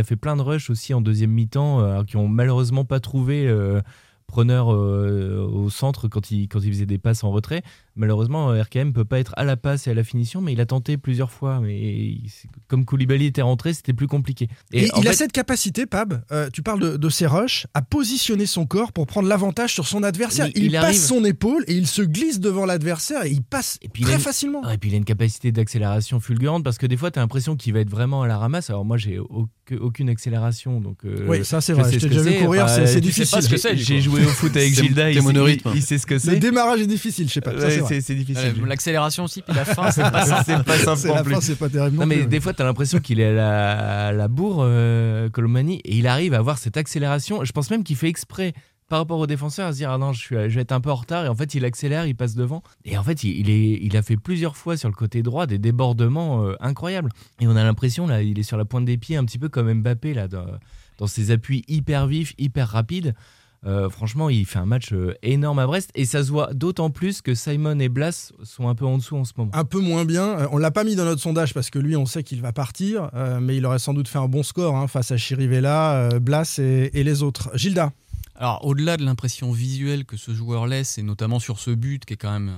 fait 0.04 0.16
plein 0.16 0.36
de 0.36 0.42
rushs 0.42 0.72
aussi 0.72 0.96
en 0.96 1.00
deuxième 1.00 1.30
mi-temps 1.30 1.82
euh, 1.82 2.04
qui 2.04 2.18
ont 2.18 2.28
malheureusement 2.28 2.84
pas 2.84 3.00
trouvé 3.00 3.48
euh, 3.48 3.80
preneur 4.26 4.70
au 4.70 5.70
centre 5.70 6.08
quand 6.08 6.32
il, 6.32 6.48
quand 6.48 6.62
il 6.62 6.74
faisait 6.74 6.88
des 6.88 6.98
passes 6.98 7.24
en 7.24 7.30
retrait. 7.30 7.62
Malheureusement, 7.96 8.50
euh, 8.52 8.62
RKM 8.64 8.92
peut 8.92 9.06
pas 9.06 9.20
être 9.20 9.34
à 9.38 9.44
la 9.44 9.56
passe 9.56 9.86
et 9.88 9.92
à 9.92 9.94
la 9.94 10.04
finition, 10.04 10.42
mais 10.42 10.54
il 10.54 10.62
a 10.62 10.66
tenté 10.66 10.98
plusieurs 10.98 11.32
fois. 11.32 11.60
Mais 11.60 12.16
comme 12.68 12.86
Koulibaly 12.86 13.26
était 13.28 13.42
rentré, 13.44 13.74
c'était 13.74 13.94
plus 13.94 14.08
compliqué. 14.08 14.48
Et, 14.72 14.90
il 14.98 15.08
a 15.08 15.14
cette 15.14 15.32
capacité, 15.32 15.86
Pab, 15.86 16.24
euh, 16.32 16.50
tu 16.52 16.64
parles 16.64 16.80
de, 16.80 16.98
de 16.98 17.10
ses 17.10 17.28
rushs, 17.28 17.68
à 17.76 17.82
positionner 17.84 18.46
son 18.48 18.66
corps 18.66 18.92
pour 18.94 19.06
prendre 19.06 19.28
l'avantage 19.28 19.74
sur 19.74 19.88
son 19.88 20.02
adversaire. 20.04 20.50
Il, 20.56 20.64
il 20.66 20.72
passe 20.72 20.84
arrive. 20.84 21.00
son 21.00 21.24
épaule 21.24 21.64
et 21.68 21.76
il 21.76 21.86
se 21.88 22.02
glisse 22.02 22.40
devant 22.40 22.66
l'adversaire 22.66 23.26
et 23.26 23.30
il 23.32 23.44
passe 23.44 23.78
Et 23.84 23.90
puis 23.90 24.04
très 24.04 24.14
une- 24.16 24.20
facilement. 24.20 24.62
Ah, 24.64 24.74
et 24.74 24.78
puis 24.80 24.90
il 24.90 24.94
a 24.94 24.98
une 24.98 25.06
capacité 25.06 25.52
d'accélération 25.52 26.20
fulgurante 26.20 26.64
parce 26.64 26.78
que 26.80 26.88
des 26.88 26.98
fois 26.98 27.12
tu 27.12 27.20
as 27.20 27.22
l'impression 27.22 27.56
qu'il 27.56 27.74
va 27.74 27.80
être 27.82 27.90
vraiment 27.92 28.24
à 28.24 28.28
la 28.28 28.38
ramasse. 28.38 28.70
Alors 28.72 28.86
moi 28.86 28.98
j'ai 28.98 29.20
aucune, 29.20 29.50
aucune 29.80 30.10
accélération 30.10 30.82
donc. 30.82 31.06
euh, 31.06 31.26
Oui, 31.28 31.46
ça, 31.46 31.62
c'est 31.62 31.74
vrai. 31.74 31.92
Je 31.92 32.00
t'ai 32.00 32.10
déjà 32.10 32.22
vu 32.22 32.44
courir, 32.44 32.64
Enfin, 32.66 32.86
c'est- 32.88 33.02
difficile. 33.02 33.40
J'ai 33.76 34.02
joué 34.02 34.26
au 34.26 34.30
foot 34.30 34.56
avec 34.58 34.74
C'est- 34.74 34.82
Gilda, 34.84 35.12
il, 35.12 35.18
il, 35.76 35.82
sait 35.82 35.98
ce 35.98 36.06
que 36.08 36.16
Le 36.16 36.20
c'est. 36.20 36.38
démarrage 36.38 36.82
est 36.82 36.88
difficile, 36.88 37.28
je 37.28 37.34
sais 37.34 37.42
pas. 37.42 37.54
Ouais, 37.90 38.02
c'est 38.02 38.16
difficile. 38.16 38.56
Euh, 38.62 38.66
L'accélération 38.66 39.24
aussi, 39.26 39.42
puis 39.42 39.56
la 39.56 39.66
fin, 39.66 39.92
c'est 39.92 40.02
pas 40.02 40.26
ça. 40.26 40.44
c'est 40.46 40.64
pas 40.64 40.78
simple 40.78 40.98
C'est 41.00 41.08
non 41.10 41.16
la 41.16 41.24
plus. 41.24 41.34
fin, 41.34 41.42
c'est 41.42 41.56
pas 41.56 41.70
terrible. 41.70 41.96
Non 41.96 42.02
non 42.04 42.08
mais 42.08 42.18
plus. 42.20 42.28
des 42.28 42.40
fois 42.40 42.54
t'as 42.54 42.64
l'impression 42.64 43.00
qu'il 43.00 43.20
est 43.20 43.28
à 43.28 43.34
la, 43.34 44.08
à 44.08 44.12
la 44.12 44.28
bourre 44.28 44.62
euh, 44.64 45.30
Colomani 45.30 45.82
et 45.86 45.96
il 45.98 46.08
arrive 46.08 46.34
à 46.34 46.38
avoir 46.38 46.58
cette 46.58 46.78
accélération. 46.78 47.44
Je 47.44 47.52
pense 47.52 47.70
même 47.70 47.84
qu'il 47.84 47.96
fait 47.96 48.08
exprès 48.10 48.54
par 48.90 49.00
rapport 49.00 49.18
aux 49.20 49.28
défenseurs 49.28 49.68
à 49.68 49.72
se 49.72 49.78
dire 49.78 49.90
ah 49.90 49.98
non 49.98 50.14
je, 50.14 50.20
suis, 50.20 50.36
je 50.36 50.56
vais 50.56 50.62
être 50.62 50.72
un 50.74 50.82
peu 50.82 50.92
en 50.92 50.96
retard 50.96 51.26
et 51.26 51.28
en 51.28 51.34
fait 51.36 51.56
il 51.56 51.66
accélère, 51.66 52.06
il 52.06 52.16
passe 52.16 52.36
devant 52.36 52.62
et 52.86 52.98
en 52.98 53.04
fait 53.04 53.24
il, 53.24 53.40
il 53.40 53.50
est, 53.50 53.80
il 53.82 53.98
a 53.98 54.04
fait 54.04 54.18
plusieurs 54.18 54.56
fois 54.58 54.78
sur 54.78 54.90
le 54.90 54.94
côté 54.94 55.24
droit 55.24 55.48
des 55.48 55.58
débordements 55.58 56.44
euh, 56.46 56.56
incroyables 56.60 57.10
et 57.40 57.48
on 57.48 57.56
a 57.56 57.64
l'impression 57.64 58.06
là 58.08 58.22
il 58.22 58.38
est 58.38 58.44
sur 58.44 58.58
la 58.58 58.66
pointe 58.66 58.86
des 58.86 58.98
pieds 58.98 59.16
un 59.18 59.26
petit 59.26 59.40
peu 59.40 59.50
comme 59.50 59.74
Mbappé 59.82 60.14
là 60.14 60.28
dans, 60.28 60.46
dans 61.00 61.08
ses 61.08 61.32
appuis 61.32 61.64
hyper 61.68 62.06
vifs, 62.08 62.34
hyper 62.38 62.68
rapides. 62.68 63.16
Euh, 63.66 63.90
franchement, 63.90 64.30
il 64.30 64.46
fait 64.46 64.60
un 64.60 64.66
match 64.66 64.92
euh, 64.92 65.14
énorme 65.24 65.60
à 65.60 65.66
Brest 65.66 65.90
et 65.96 66.06
ça 66.06 66.24
se 66.24 66.30
voit 66.30 66.54
d'autant 66.54 66.90
plus 66.90 67.22
que 67.22 67.34
Simon 67.34 67.80
et 67.80 67.88
Blas 67.88 68.34
sont 68.44 68.68
un 68.68 68.76
peu 68.76 68.86
en 68.86 68.98
dessous 68.98 69.16
en 69.16 69.24
ce 69.24 69.32
moment. 69.38 69.52
un 69.54 69.64
peu 69.64 69.80
moins 69.80 70.04
bien. 70.04 70.40
Euh, 70.40 70.48
On 70.52 70.58
l'a 70.58 70.72
pas 70.72 70.84
mis 70.84 70.96
dans 70.96 71.06
notre 71.06 71.22
sondage 71.22 71.54
parce 71.54 71.70
que 71.70 71.80
lui, 71.80 71.96
on 71.96 72.06
sait 72.06 72.24
qu'il 72.24 72.42
va 72.42 72.52
partir, 72.52 73.10
euh, 73.14 73.40
mais 73.40 73.56
il 73.56 73.66
aurait 73.66 73.80
sans 73.80 73.94
doute 73.94 74.08
fait 74.10 74.18
un 74.20 74.28
bon 74.28 74.44
score 74.44 74.76
hein, 74.76 74.88
face 74.88 75.12
à 75.12 75.18
Chirivella, 75.18 75.94
euh, 75.96 76.20
Blas 76.20 76.60
et, 76.60 76.92
et 76.94 77.04
les 77.06 77.24
autres. 77.24 77.52
Gilda, 77.56 77.94
Alors, 78.36 78.66
au-delà 78.66 78.98
de 78.98 79.06
l'impression 79.06 79.52
visuelle 79.54 80.04
que 80.06 80.18
ce 80.18 80.34
joueur 80.34 80.68
laisse, 80.68 80.98
et 80.98 81.04
notamment 81.04 81.40
sur 81.40 81.60
ce 81.60 81.72
but 81.72 82.04
qui 82.04 82.16
est 82.16 82.18
quand 82.18 82.32
même 82.34 82.52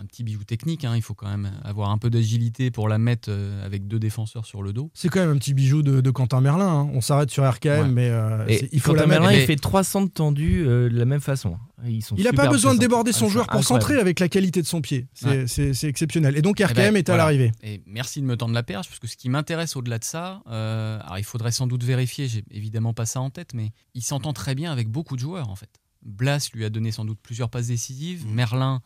un 0.00 0.04
petit 0.06 0.22
bijou 0.22 0.44
technique, 0.44 0.84
hein, 0.84 0.94
il 0.94 1.02
faut 1.02 1.14
quand 1.14 1.26
même 1.28 1.50
avoir 1.64 1.90
un 1.90 1.98
peu 1.98 2.08
d'agilité 2.08 2.70
pour 2.70 2.88
la 2.88 2.98
mettre 2.98 3.28
euh, 3.30 3.66
avec 3.66 3.88
deux 3.88 3.98
défenseurs 3.98 4.46
sur 4.46 4.62
le 4.62 4.72
dos. 4.72 4.90
c'est 4.94 5.08
quand 5.08 5.20
même 5.20 5.30
un 5.30 5.38
petit 5.38 5.54
bijou 5.54 5.82
de, 5.82 6.00
de 6.00 6.10
Quentin 6.10 6.40
Merlin. 6.40 6.68
hein. 6.68 6.90
On 6.94 7.00
s'arrête 7.00 7.30
sur 7.30 7.48
RKM, 7.48 7.68
Ouais. 7.82 7.88
mais 7.88 8.08
euh, 8.10 8.46
il 8.72 8.80
faut 8.80 8.92
Quentin 8.92 9.02
la 9.02 9.06
mettre. 9.08 9.20
Merlin, 9.22 9.38
il 9.38 9.44
fait 9.46 9.56
300 9.56 10.02
de 10.02 10.08
tendus 10.10 10.64
euh, 10.66 10.88
de 10.88 10.96
la 10.96 11.04
même 11.04 11.20
façon. 11.20 11.58
Ils 11.84 12.02
sont 12.04 12.14
Il 12.16 12.24
n'a 12.24 12.32
pas 12.32 12.48
besoin 12.48 12.74
de 12.74 12.78
déborder 12.80 13.10
Ah, 13.14 13.18
son 13.18 13.26
c'est 13.26 13.32
joueur 13.32 13.46
pour 13.46 13.58
incroyable. 13.60 13.82
centrer 13.82 14.00
avec 14.00 14.20
la 14.20 14.28
qualité 14.28 14.62
de 14.62 14.66
son 14.66 14.80
pied. 14.80 15.08
C'est 15.14 15.46
Ouais. 15.70 15.88
exceptionnel. 15.88 16.36
Et 16.36 16.42
donc 16.42 16.60
Eh 16.60 16.64
RKM 16.64 16.74
ben, 16.76 16.96
est 16.96 17.08
à 17.08 17.12
voilà. 17.12 17.24
l'arrivée. 17.24 17.52
Et 17.62 17.82
merci 17.86 18.20
de 18.20 18.26
me 18.26 18.36
tendre 18.36 18.54
la 18.54 18.62
perche, 18.62 18.88
parce 18.88 18.98
que 19.00 19.06
ce 19.08 19.16
qui 19.16 19.28
m'intéresse 19.28 19.74
au-delà 19.76 19.98
de 19.98 20.04
ça, 20.04 20.42
euh, 20.48 20.98
alors 21.02 21.18
il 21.18 21.24
faudrait 21.24 21.52
sans 21.52 21.66
doute 21.66 21.82
vérifier, 21.84 22.28
j'ai 22.28 22.44
évidemment 22.50 22.94
pas 22.94 23.06
ça 23.06 23.20
en 23.20 23.30
tête, 23.30 23.52
mais 23.54 23.72
il 23.94 24.02
s'entend 24.02 24.32
très 24.32 24.54
bien 24.54 24.70
avec 24.72 24.88
beaucoup 24.88 25.14
de 25.16 25.20
joueurs 25.20 25.48
en 25.48 25.56
fait. 25.56 25.70
Blas 26.04 26.48
lui 26.54 26.64
a 26.64 26.70
donné 26.70 26.92
sans 26.92 27.04
doute 27.04 27.18
plusieurs 27.22 27.50
passes 27.50 27.66
décisives. 27.68 28.24
Merlin, 28.26 28.80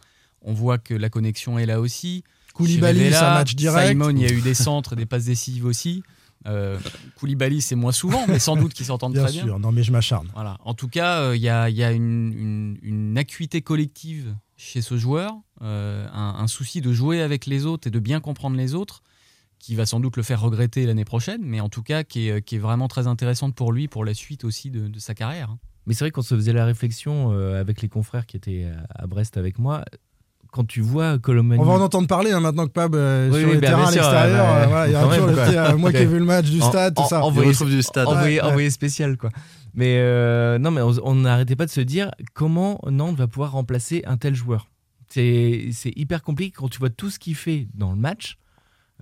on 0.45 0.53
voit 0.53 0.79
que 0.79 0.95
la 0.95 1.09
connexion 1.11 1.59
est 1.59 1.67
là 1.67 1.81
aussi. 1.81 2.25
Koulibaly, 2.55 3.15
un 3.15 3.35
match 3.35 3.55
direct. 3.55 3.89
Simon, 3.89 4.11
il 4.11 4.21
y 4.21 4.27
a 4.27 4.33
eu 4.33 4.41
des 4.43 4.55
centres, 4.55 4.95
des 4.97 5.07
passes 5.07 5.25
décisives 5.25 5.65
aussi. 5.65 6.03
Euh, 6.47 6.79
Koulibaly, 7.21 7.61
c'est 7.63 7.77
moins 7.77 7.93
souvent, 7.93 8.27
mais 8.27 8.39
sans 8.39 8.57
doute 8.57 8.75
qu'ils 8.75 8.87
s'entendent 8.87 9.13
Bien 9.13 9.23
très 9.25 9.33
bien. 9.33 9.45
sûr, 9.45 9.59
non 9.59 9.71
mais 9.73 9.83
je 9.85 9.93
m'acharne. 9.93 10.29
Voilà. 10.35 10.59
En 10.65 10.75
tout 10.75 10.89
cas, 10.89 11.21
euh, 11.21 11.37
il 11.37 11.43
y 11.43 11.49
a, 11.49 11.71
il 11.71 11.77
y 11.77 11.85
a 11.85 11.93
une, 11.93 12.33
une- 12.33 12.79
une 12.83 13.17
acuité 13.17 13.63
collective 13.63 14.35
chez 14.57 14.83
ce 14.83 14.97
joueur, 14.97 15.33
euh, 15.63 16.07
un, 16.13 16.35
un 16.41 16.47
souci 16.49 16.81
de 16.81 16.93
jouer 16.93 17.23
avec 17.23 17.47
les 17.47 17.65
autres 17.65 17.87
et 17.87 17.91
de 17.91 17.99
bien 18.01 18.21
comprendre 18.21 18.57
les 18.57 18.75
autres, 18.75 19.03
qui 19.61 19.77
va 19.77 19.87
sans 19.87 20.01
doute 20.01 20.17
le 20.17 20.25
faire 20.25 20.41
regretter 20.41 20.85
l'année 20.87 21.05
prochaine, 21.05 21.41
mais 21.45 21.61
en 21.61 21.69
tout 21.69 21.83
cas 21.85 22.03
qui 22.03 22.29
est, 22.29 22.43
qui 22.43 22.57
est 22.57 22.59
vraiment 22.59 22.89
très 22.89 23.07
intéressante 23.07 23.55
pour 23.55 23.73
lui, 23.73 23.87
pour 23.87 24.05
la 24.05 24.13
suite 24.13 24.43
aussi 24.45 24.71
de, 24.71 24.89
de 24.89 24.99
sa 24.99 25.15
carrière. 25.15 25.51
hein. 25.51 25.59
Mais 25.87 25.95
c'est 25.95 26.05
vrai 26.05 26.11
qu'on 26.11 26.23
se 26.23 26.35
faisait 26.35 26.53
la 26.53 26.65
réflexion 26.65 27.33
euh, 27.33 27.61
avec 27.61 27.83
les 27.83 27.89
confrères 27.89 28.27
qui 28.27 28.37
étaient 28.37 28.69
à 28.95 29.07
Brest 29.07 29.37
avec 29.37 29.59
moi. 29.61 29.85
Quand 30.53 30.65
tu 30.67 30.81
vois 30.83 31.19
Colomani. 31.19 31.61
On 31.61 31.65
va 31.65 31.73
en 31.73 31.81
entendre 31.81 32.07
parler 32.07 32.31
hein, 32.31 32.39
maintenant 32.41 32.67
que 32.67 32.73
Pab 32.73 32.95
euh, 32.95 33.31
Oui, 33.33 33.41
sur 33.41 33.49
oui, 33.49 33.55
les 33.55 33.61
bah, 33.63 33.67
terrains 33.69 33.87
à 33.87 33.91
l'extérieur. 33.91 34.45
ouais, 34.45 34.51
euh, 34.51 34.61
ouais. 34.61 34.67
voilà, 34.69 34.87
il 34.87 34.93
y 34.93 34.95
a 34.95 35.01
Quand 35.01 35.09
toujours 35.09 35.27
même, 35.27 35.31
le 35.31 35.35
quoi. 35.43 35.45
petit, 35.47 35.57
euh, 35.57 35.77
moi 35.79 35.91
qui 35.93 35.97
ai 35.97 36.05
vu 36.07 36.19
le 36.19 36.25
match 36.27 36.51
du 36.51 36.61
En- 36.61 36.69
stade, 36.69 36.95
tout 36.95 37.03
en- 37.03 37.07
ça. 37.09 37.25
Envoyé- 37.25 37.49
retrouve 37.49 37.71
du 37.71 37.83
stade. 37.83 38.07
envoyé, 38.07 38.37
Ouais, 38.37 38.43
ouais. 38.45 38.49
envoyé 38.51 38.71
spécial 38.71 39.17
quoi. 39.17 39.31
Mais 39.75 39.97
euh, 39.99 40.59
non, 40.59 40.71
mais 40.71 40.83
on 40.83 41.15
n'arrêtait 41.15 41.57
pas 41.57 41.65
de 41.65 41.71
se 41.71 41.81
dire 41.81 42.11
comment 42.35 42.79
Nantes 42.91 43.17
va 43.17 43.27
pouvoir 43.27 43.53
remplacer 43.53 44.03
un 44.07 44.19
tel 44.19 44.35
joueur. 44.35 44.69
c'est 45.09 45.69
c'est 45.73 45.93
hyper 45.97 46.23
compliqué 46.23 46.53
quand 46.57 46.69
tu 46.69 46.79
vois 46.79 46.91
tout 46.91 47.09
ce 47.11 47.19
qu'il 47.19 47.35
fait 47.35 47.67
dans 47.75 47.91
le 47.91 47.97
match, 47.99 48.37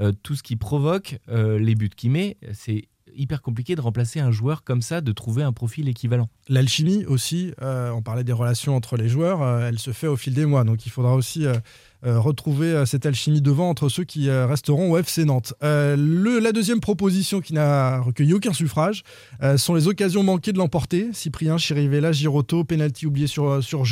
euh, 0.00 0.12
tout 0.22 0.36
ce 0.36 0.42
qui 0.44 0.54
provoque, 0.56 1.18
euh, 1.28 1.58
les 1.58 1.74
buts 1.74 1.90
qu'il 1.96 2.12
met. 2.12 2.36
C'est 2.52 2.84
hyper 3.14 3.42
compliqué 3.42 3.76
de 3.76 3.80
remplacer 3.80 4.20
un 4.20 4.30
joueur 4.30 4.64
comme 4.64 4.82
ça, 4.82 5.00
de 5.00 5.12
trouver 5.12 5.42
un 5.42 5.52
profil 5.52 5.88
équivalent. 5.88 6.28
L'alchimie 6.48 7.04
aussi, 7.04 7.52
euh, 7.62 7.90
on 7.90 8.02
parlait 8.02 8.24
des 8.24 8.32
relations 8.32 8.76
entre 8.76 8.96
les 8.96 9.08
joueurs, 9.08 9.42
euh, 9.42 9.68
elle 9.68 9.78
se 9.78 9.92
fait 9.92 10.06
au 10.06 10.16
fil 10.16 10.34
des 10.34 10.46
mois. 10.46 10.64
Donc 10.64 10.86
il 10.86 10.90
faudra 10.90 11.14
aussi 11.14 11.46
euh, 11.46 11.54
retrouver 12.02 12.68
euh, 12.68 12.86
cette 12.86 13.04
alchimie 13.04 13.42
devant 13.42 13.68
entre 13.68 13.88
ceux 13.88 14.04
qui 14.04 14.28
euh, 14.28 14.46
resteront 14.46 14.90
au 14.90 14.96
FC 14.96 15.24
Nantes. 15.24 15.54
Euh, 15.62 15.96
la 16.40 16.52
deuxième 16.52 16.80
proposition 16.80 17.40
qui 17.40 17.52
n'a 17.52 18.00
recueilli 18.00 18.32
aucun 18.32 18.52
suffrage 18.52 19.02
euh, 19.42 19.58
sont 19.58 19.74
les 19.74 19.86
occasions 19.86 20.22
manquées 20.22 20.52
de 20.52 20.58
l'emporter. 20.58 21.08
Cyprien, 21.12 21.58
Chirivella, 21.58 22.12
Giroto, 22.12 22.64
penalty 22.64 23.06
oublié 23.06 23.26
sur, 23.26 23.48
euh, 23.48 23.60
sur. 23.60 23.84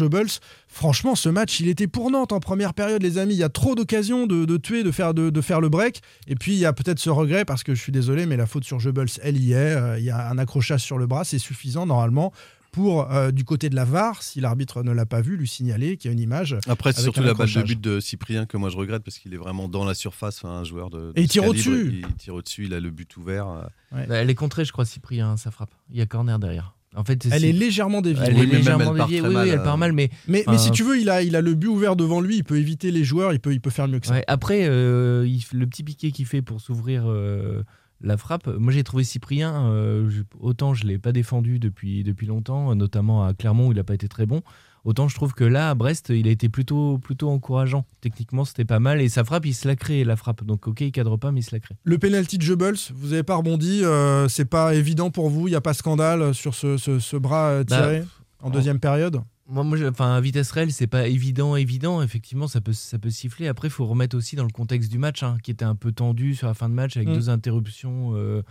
Franchement, 0.69 1.15
ce 1.15 1.29
match, 1.29 1.61
il 1.61 1.69
était 1.69 1.87
pour 1.87 2.11
Nantes 2.11 2.33
en 2.33 2.41
première 2.41 2.73
période, 2.73 3.03
les 3.03 3.19
amis. 3.19 3.35
Il 3.35 3.39
y 3.39 3.45
a 3.45 3.49
trop 3.49 3.75
d'occasions 3.75 4.27
de, 4.27 4.45
de 4.45 4.57
tuer, 4.57 4.85
de 4.85 4.91
faire, 4.91 5.13
de, 5.13 5.31
de 5.31 5.41
faire 5.41 5.61
le 5.61 5.69
break. 5.69 6.01
Et 6.29 6.35
puis, 6.35 6.53
il 6.53 6.59
y 6.59 6.67
a 6.67 6.73
peut-être 6.73 6.99
ce 6.99 7.11
regret, 7.11 7.45
parce 7.45 7.63
que 7.63 7.75
je 7.75 7.81
suis 7.81 7.93
désolé, 7.93 8.27
mais 8.27 8.37
la 8.37 8.47
faute 8.47 8.65
sur 8.65 8.79
Goebbels, 8.79 9.09
elle 9.23 9.39
y 9.39 9.53
est. 9.53 9.57
Euh, 9.57 9.99
il 9.99 10.05
y 10.05 10.11
a 10.11 10.29
un 10.31 10.39
accrochage 10.39 10.83
sur 10.83 10.99
le 10.99 11.07
bras, 11.07 11.25
c'est 11.25 11.39
suffisant 11.39 11.87
normalement 11.87 12.33
pour, 12.79 13.11
euh, 13.13 13.33
du 13.33 13.45
côté 13.45 13.69
de 13.71 13.75
la 13.75 13.85
VAR, 13.85 14.23
si 14.23 14.41
l'arbitre 14.41 14.85
ne 14.85 14.93
l'a 14.93 15.05
pas 15.05 15.21
vu, 15.21 15.37
lui 15.37 15.49
signaler 15.49 15.97
qu'il 15.97 16.09
y 16.09 16.11
a 16.11 16.13
une 16.13 16.21
image. 16.21 16.57
Après, 16.69 16.93
c'est 16.93 17.03
surtout 17.03 17.23
la 17.23 17.35
balle 17.35 17.51
de 17.53 17.63
but 17.63 17.81
de 17.81 17.99
Cyprien 17.99 18.47
que 18.47 18.57
moi 18.57 18.71
je 18.71 18.77
regrette 18.77 19.03
parce 19.03 19.19
qu'il 19.19 19.35
est 19.35 19.39
vraiment 19.39 19.69
dans 19.69 19.85
la 19.85 19.95
surface, 19.95 20.45
un 20.45 20.63
joueur 20.63 20.89
de. 20.91 20.99
de 20.99 21.13
Et 21.17 21.23
il 21.23 21.29
tire 21.29 21.45
au-dessus. 21.47 22.03
Il 22.09 22.15
tire 22.15 22.35
au-dessus, 22.37 22.67
il 22.67 22.75
a 22.75 22.79
le 22.81 22.91
but 22.91 23.17
ouvert. 23.17 23.49
euh. 23.49 23.63
Bah, 24.07 24.15
elle 24.17 24.31
est 24.31 24.35
contrée, 24.37 24.65
je 24.65 24.71
crois, 24.71 24.85
Cyprien, 24.85 25.37
sa 25.37 25.51
frappe. 25.51 25.71
Il 25.91 25.99
y 25.99 26.01
a 26.01 26.07
corner 26.07 26.39
derrière. 26.39 26.75
En 26.97 27.05
fait, 27.05 27.27
Elle 27.31 27.45
est 27.45 27.53
légèrement 27.53 28.01
déviée. 28.01 28.23
Elle 28.29 28.35
Oui, 28.35 28.43
est 28.43 28.47
légèrement 28.47 28.95
elle 28.97 29.03
déviée. 29.03 29.21
Oui, 29.21 29.35
mal, 29.35 29.45
oui, 29.47 29.51
elle 29.53 29.59
euh. 29.59 29.63
part 29.65 29.77
mal, 29.77 29.93
mais 29.93 30.09
Mais, 30.29 30.41
Enfin, 30.47 30.53
mais 30.53 30.59
si 30.59 30.71
tu 30.71 30.85
veux, 30.85 30.99
il 31.01 31.11
a, 31.11 31.23
il 31.23 31.35
a 31.37 31.41
le 31.43 31.55
but 31.55 31.67
ouvert 31.69 31.97
devant 31.97 32.21
lui, 32.21 32.37
il 32.37 32.45
peut 32.45 32.59
éviter 32.59 32.91
les 32.93 33.03
joueurs, 33.05 33.33
il 33.35 33.41
peut, 33.41 33.53
il 33.53 33.61
peut 33.61 33.71
faire 33.71 33.89
mieux 33.89 33.99
que 33.99 34.07
ça. 34.07 34.15
Ouais, 34.15 34.25
après, 34.29 34.67
euh, 34.69 35.27
il- 35.27 35.43
le 35.53 35.67
petit 35.67 35.83
piqué 35.83 36.13
qu'il 36.13 36.25
fait 36.27 36.41
pour 36.43 36.61
s'ouvrir 36.63 37.03
euh, 37.07 37.63
la 38.01 38.17
frappe, 38.17 38.47
moi 38.47 38.73
j'ai 38.73 38.85
trouvé 38.85 39.05
Cyprien, 39.05 39.67
euh, 39.71 40.09
autant 40.39 40.73
je 40.75 40.85
ne 40.85 40.89
l'ai 40.91 40.99
pas 40.99 41.13
défendu 41.13 41.59
depuis, 41.59 42.05
depuis 42.05 42.27
longtemps, 42.27 42.75
notamment 42.75 43.25
à 43.25 43.35
Clermont 43.35 43.69
où 43.69 43.73
il 43.73 43.77
n'a 43.77 43.85
pas 43.85 43.95
été 43.95 44.09
très 44.09 44.25
bon, 44.27 44.43
autant 44.85 45.09
je 45.09 45.15
trouve 45.17 45.35
que 45.35 45.45
là, 45.45 45.71
à 45.71 45.75
Brest, 45.75 46.11
il 46.15 46.29
a 46.29 46.31
été 46.31 46.49
plutôt, 46.49 46.99
plutôt 46.99 47.29
encourageant. 47.31 47.85
Techniquement, 48.01 48.45
c'était 48.45 48.65
pas 48.65 48.79
mal, 48.79 49.01
et 49.01 49.09
sa 49.09 49.25
frappe, 49.25 49.47
il 49.47 49.53
se 49.55 49.67
la 49.67 49.75
crée, 49.77 50.05
la 50.05 50.17
frappe. 50.17 50.45
Donc 50.45 50.69
ok, 50.69 50.81
il 50.81 50.93
cadre 50.93 51.17
pas, 51.17 51.33
mais 51.33 51.41
il 51.41 51.43
se 51.43 51.55
la 51.55 51.61
crée. 51.61 51.75
Le 51.85 51.99
penalty 51.99 52.39
de 52.39 52.47
Goebbels, 52.47 52.77
vous 52.95 53.09
n'avez 53.09 53.23
pas 53.25 53.35
rebondi, 53.37 53.83
euh, 53.85 54.29
c'est 54.29 54.45
pas 54.45 54.75
évident 54.75 55.11
pour 55.11 55.29
vous, 55.29 55.49
il 55.49 55.51
n'y 55.51 55.57
a 55.57 55.61
pas 55.61 55.75
scandale 55.75 56.35
sur 56.35 56.55
ce, 56.55 56.77
ce- 56.77 57.01
ce 57.01 57.17
bras 57.17 57.49
euh, 57.49 57.65
Bah, 57.65 57.77
tiré 57.77 58.05
en 58.41 58.51
deuxième 58.51 58.79
période? 58.79 59.21
Moi, 59.49 59.65
moi 59.65 59.79
enfin, 59.89 60.15
à 60.15 60.21
vitesse 60.21 60.51
réelle, 60.51 60.73
c'est 60.73 60.87
pas 60.87 61.09
évident, 61.09 61.57
évident. 61.57 62.03
Effectivement, 62.03 62.49
ça 62.49 62.61
peut, 62.61 62.73
ça 62.75 62.99
peut 62.99 63.11
siffler. 63.11 63.49
Après, 63.49 63.69
il 63.69 63.71
faut 63.71 63.87
remettre 63.87 64.17
aussi 64.17 64.37
dans 64.37 64.45
le 64.45 64.51
contexte 64.51 64.91
du 64.91 64.99
match, 64.99 65.23
hein, 65.23 65.39
qui 65.43 65.51
était 65.51 65.65
un 65.65 65.75
peu 65.75 65.91
tendu 65.93 66.35
sur 66.35 66.47
la 66.49 66.55
fin 66.55 66.69
de 66.69 66.75
match 66.75 66.97
avec 66.97 67.09
Mm. 67.09 67.15
deux 67.15 67.31
interruptions 67.31 68.13
euh, 68.15 68.43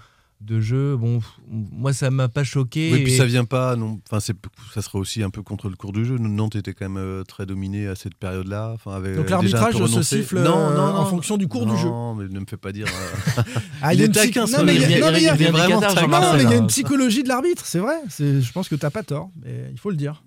de 0.41 0.59
jeu. 0.59 0.95
Bon, 0.97 1.19
pff, 1.19 1.29
moi, 1.47 1.93
ça 1.93 2.09
m'a 2.11 2.29
pas 2.29 2.43
choqué. 2.43 2.91
Oui, 2.93 3.03
puis 3.03 3.13
et- 3.13 3.17
ça 3.17 3.25
vient 3.25 3.45
pas. 3.45 3.75
Non, 3.75 3.99
enfin, 4.07 4.19
c'est, 4.19 4.35
ça 4.73 4.81
serait 4.81 4.97
aussi 4.99 5.21
un 5.21 5.29
peu 5.29 5.43
contre 5.43 5.69
le 5.69 5.75
cours 5.75 5.93
du 5.93 6.03
jeu. 6.05 6.17
Nantes 6.17 6.55
était 6.55 6.73
quand 6.73 6.89
même 6.89 6.97
euh, 7.03 7.23
très 7.23 7.45
dominé 7.45 7.87
à 7.87 7.95
cette 7.95 8.15
période-là. 8.15 8.75
Donc 8.85 9.29
l'arbitrage 9.29 9.75
se 9.75 10.01
siffle 10.01 10.39
non, 10.41 10.57
euh, 10.57 10.75
non, 10.75 10.95
en 10.97 11.05
fonction 11.05 11.37
du 11.37 11.47
cours 11.47 11.65
du 11.67 11.77
jeu. 11.77 11.89
Non, 11.89 12.15
mais 12.15 12.27
ne 12.27 12.39
me 12.39 12.45
fais 12.47 12.57
pas 12.57 12.71
dire. 12.71 12.87
euh, 12.87 13.41
Ah, 13.83 13.93
il 13.93 13.99
y 13.99 14.01
a 14.01 14.05
est 14.05 14.07
une 14.07 14.13
psy- 14.13 14.27
taquin, 14.31 14.47
ce 14.47 14.57
non, 14.57 14.63
mais 14.63 14.75
il 14.75 14.81
y 14.81 14.85
a- 14.85 14.87
il 14.87 14.91
y 14.99 15.03
a- 15.03 15.17
Il 15.35 15.41
il 15.41 15.45
y 15.45 15.47
a 15.49 16.49
hein. 16.49 16.57
une 16.59 16.67
psychologie 16.67 17.21
de 17.23 17.27
l'arbitre, 17.29 17.65
c'est 17.67 17.79
vrai. 17.79 17.95
C'est- 18.09 18.41
Je 18.41 18.51
pense 18.51 18.67
que 18.69 18.75
t'as 18.75 18.89
pas 18.89 19.03
tort, 19.03 19.29
mais 19.43 19.69
il 19.71 19.77
faut 19.79 19.89
le 19.91 19.95
dire. 19.95 20.23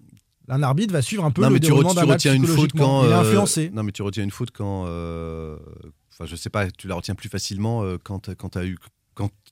Un 0.52 0.62
arbitre 0.62 0.92
va 0.92 1.00
suivre 1.00 1.24
un 1.24 1.30
peu 1.30 1.42
non, 1.42 1.48
le 1.48 1.54
mais 1.54 1.60
tu, 1.60 1.70
re- 1.72 1.96
tu 1.98 2.04
retiens 2.04 2.34
une 2.34 2.46
faute 2.46 2.72
quand. 2.72 3.04
Il 3.04 3.10
est 3.10 3.12
euh, 3.14 3.20
influencé. 3.20 3.70
Non, 3.72 3.82
mais 3.84 3.92
tu 3.92 4.02
retiens 4.02 4.24
une 4.24 4.30
faute 4.30 4.50
quand. 4.50 4.84
euh, 4.86 5.56
Enfin, 6.12 6.26
je 6.26 6.36
sais 6.36 6.50
pas, 6.50 6.70
tu 6.70 6.86
la 6.88 6.96
retiens 6.96 7.14
plus 7.14 7.28
facilement 7.28 7.82
euh, 7.82 7.96
quand, 8.02 8.34
quand 8.34 8.50
tu 8.50 8.58
as 8.58 8.64
eu. 8.64 8.76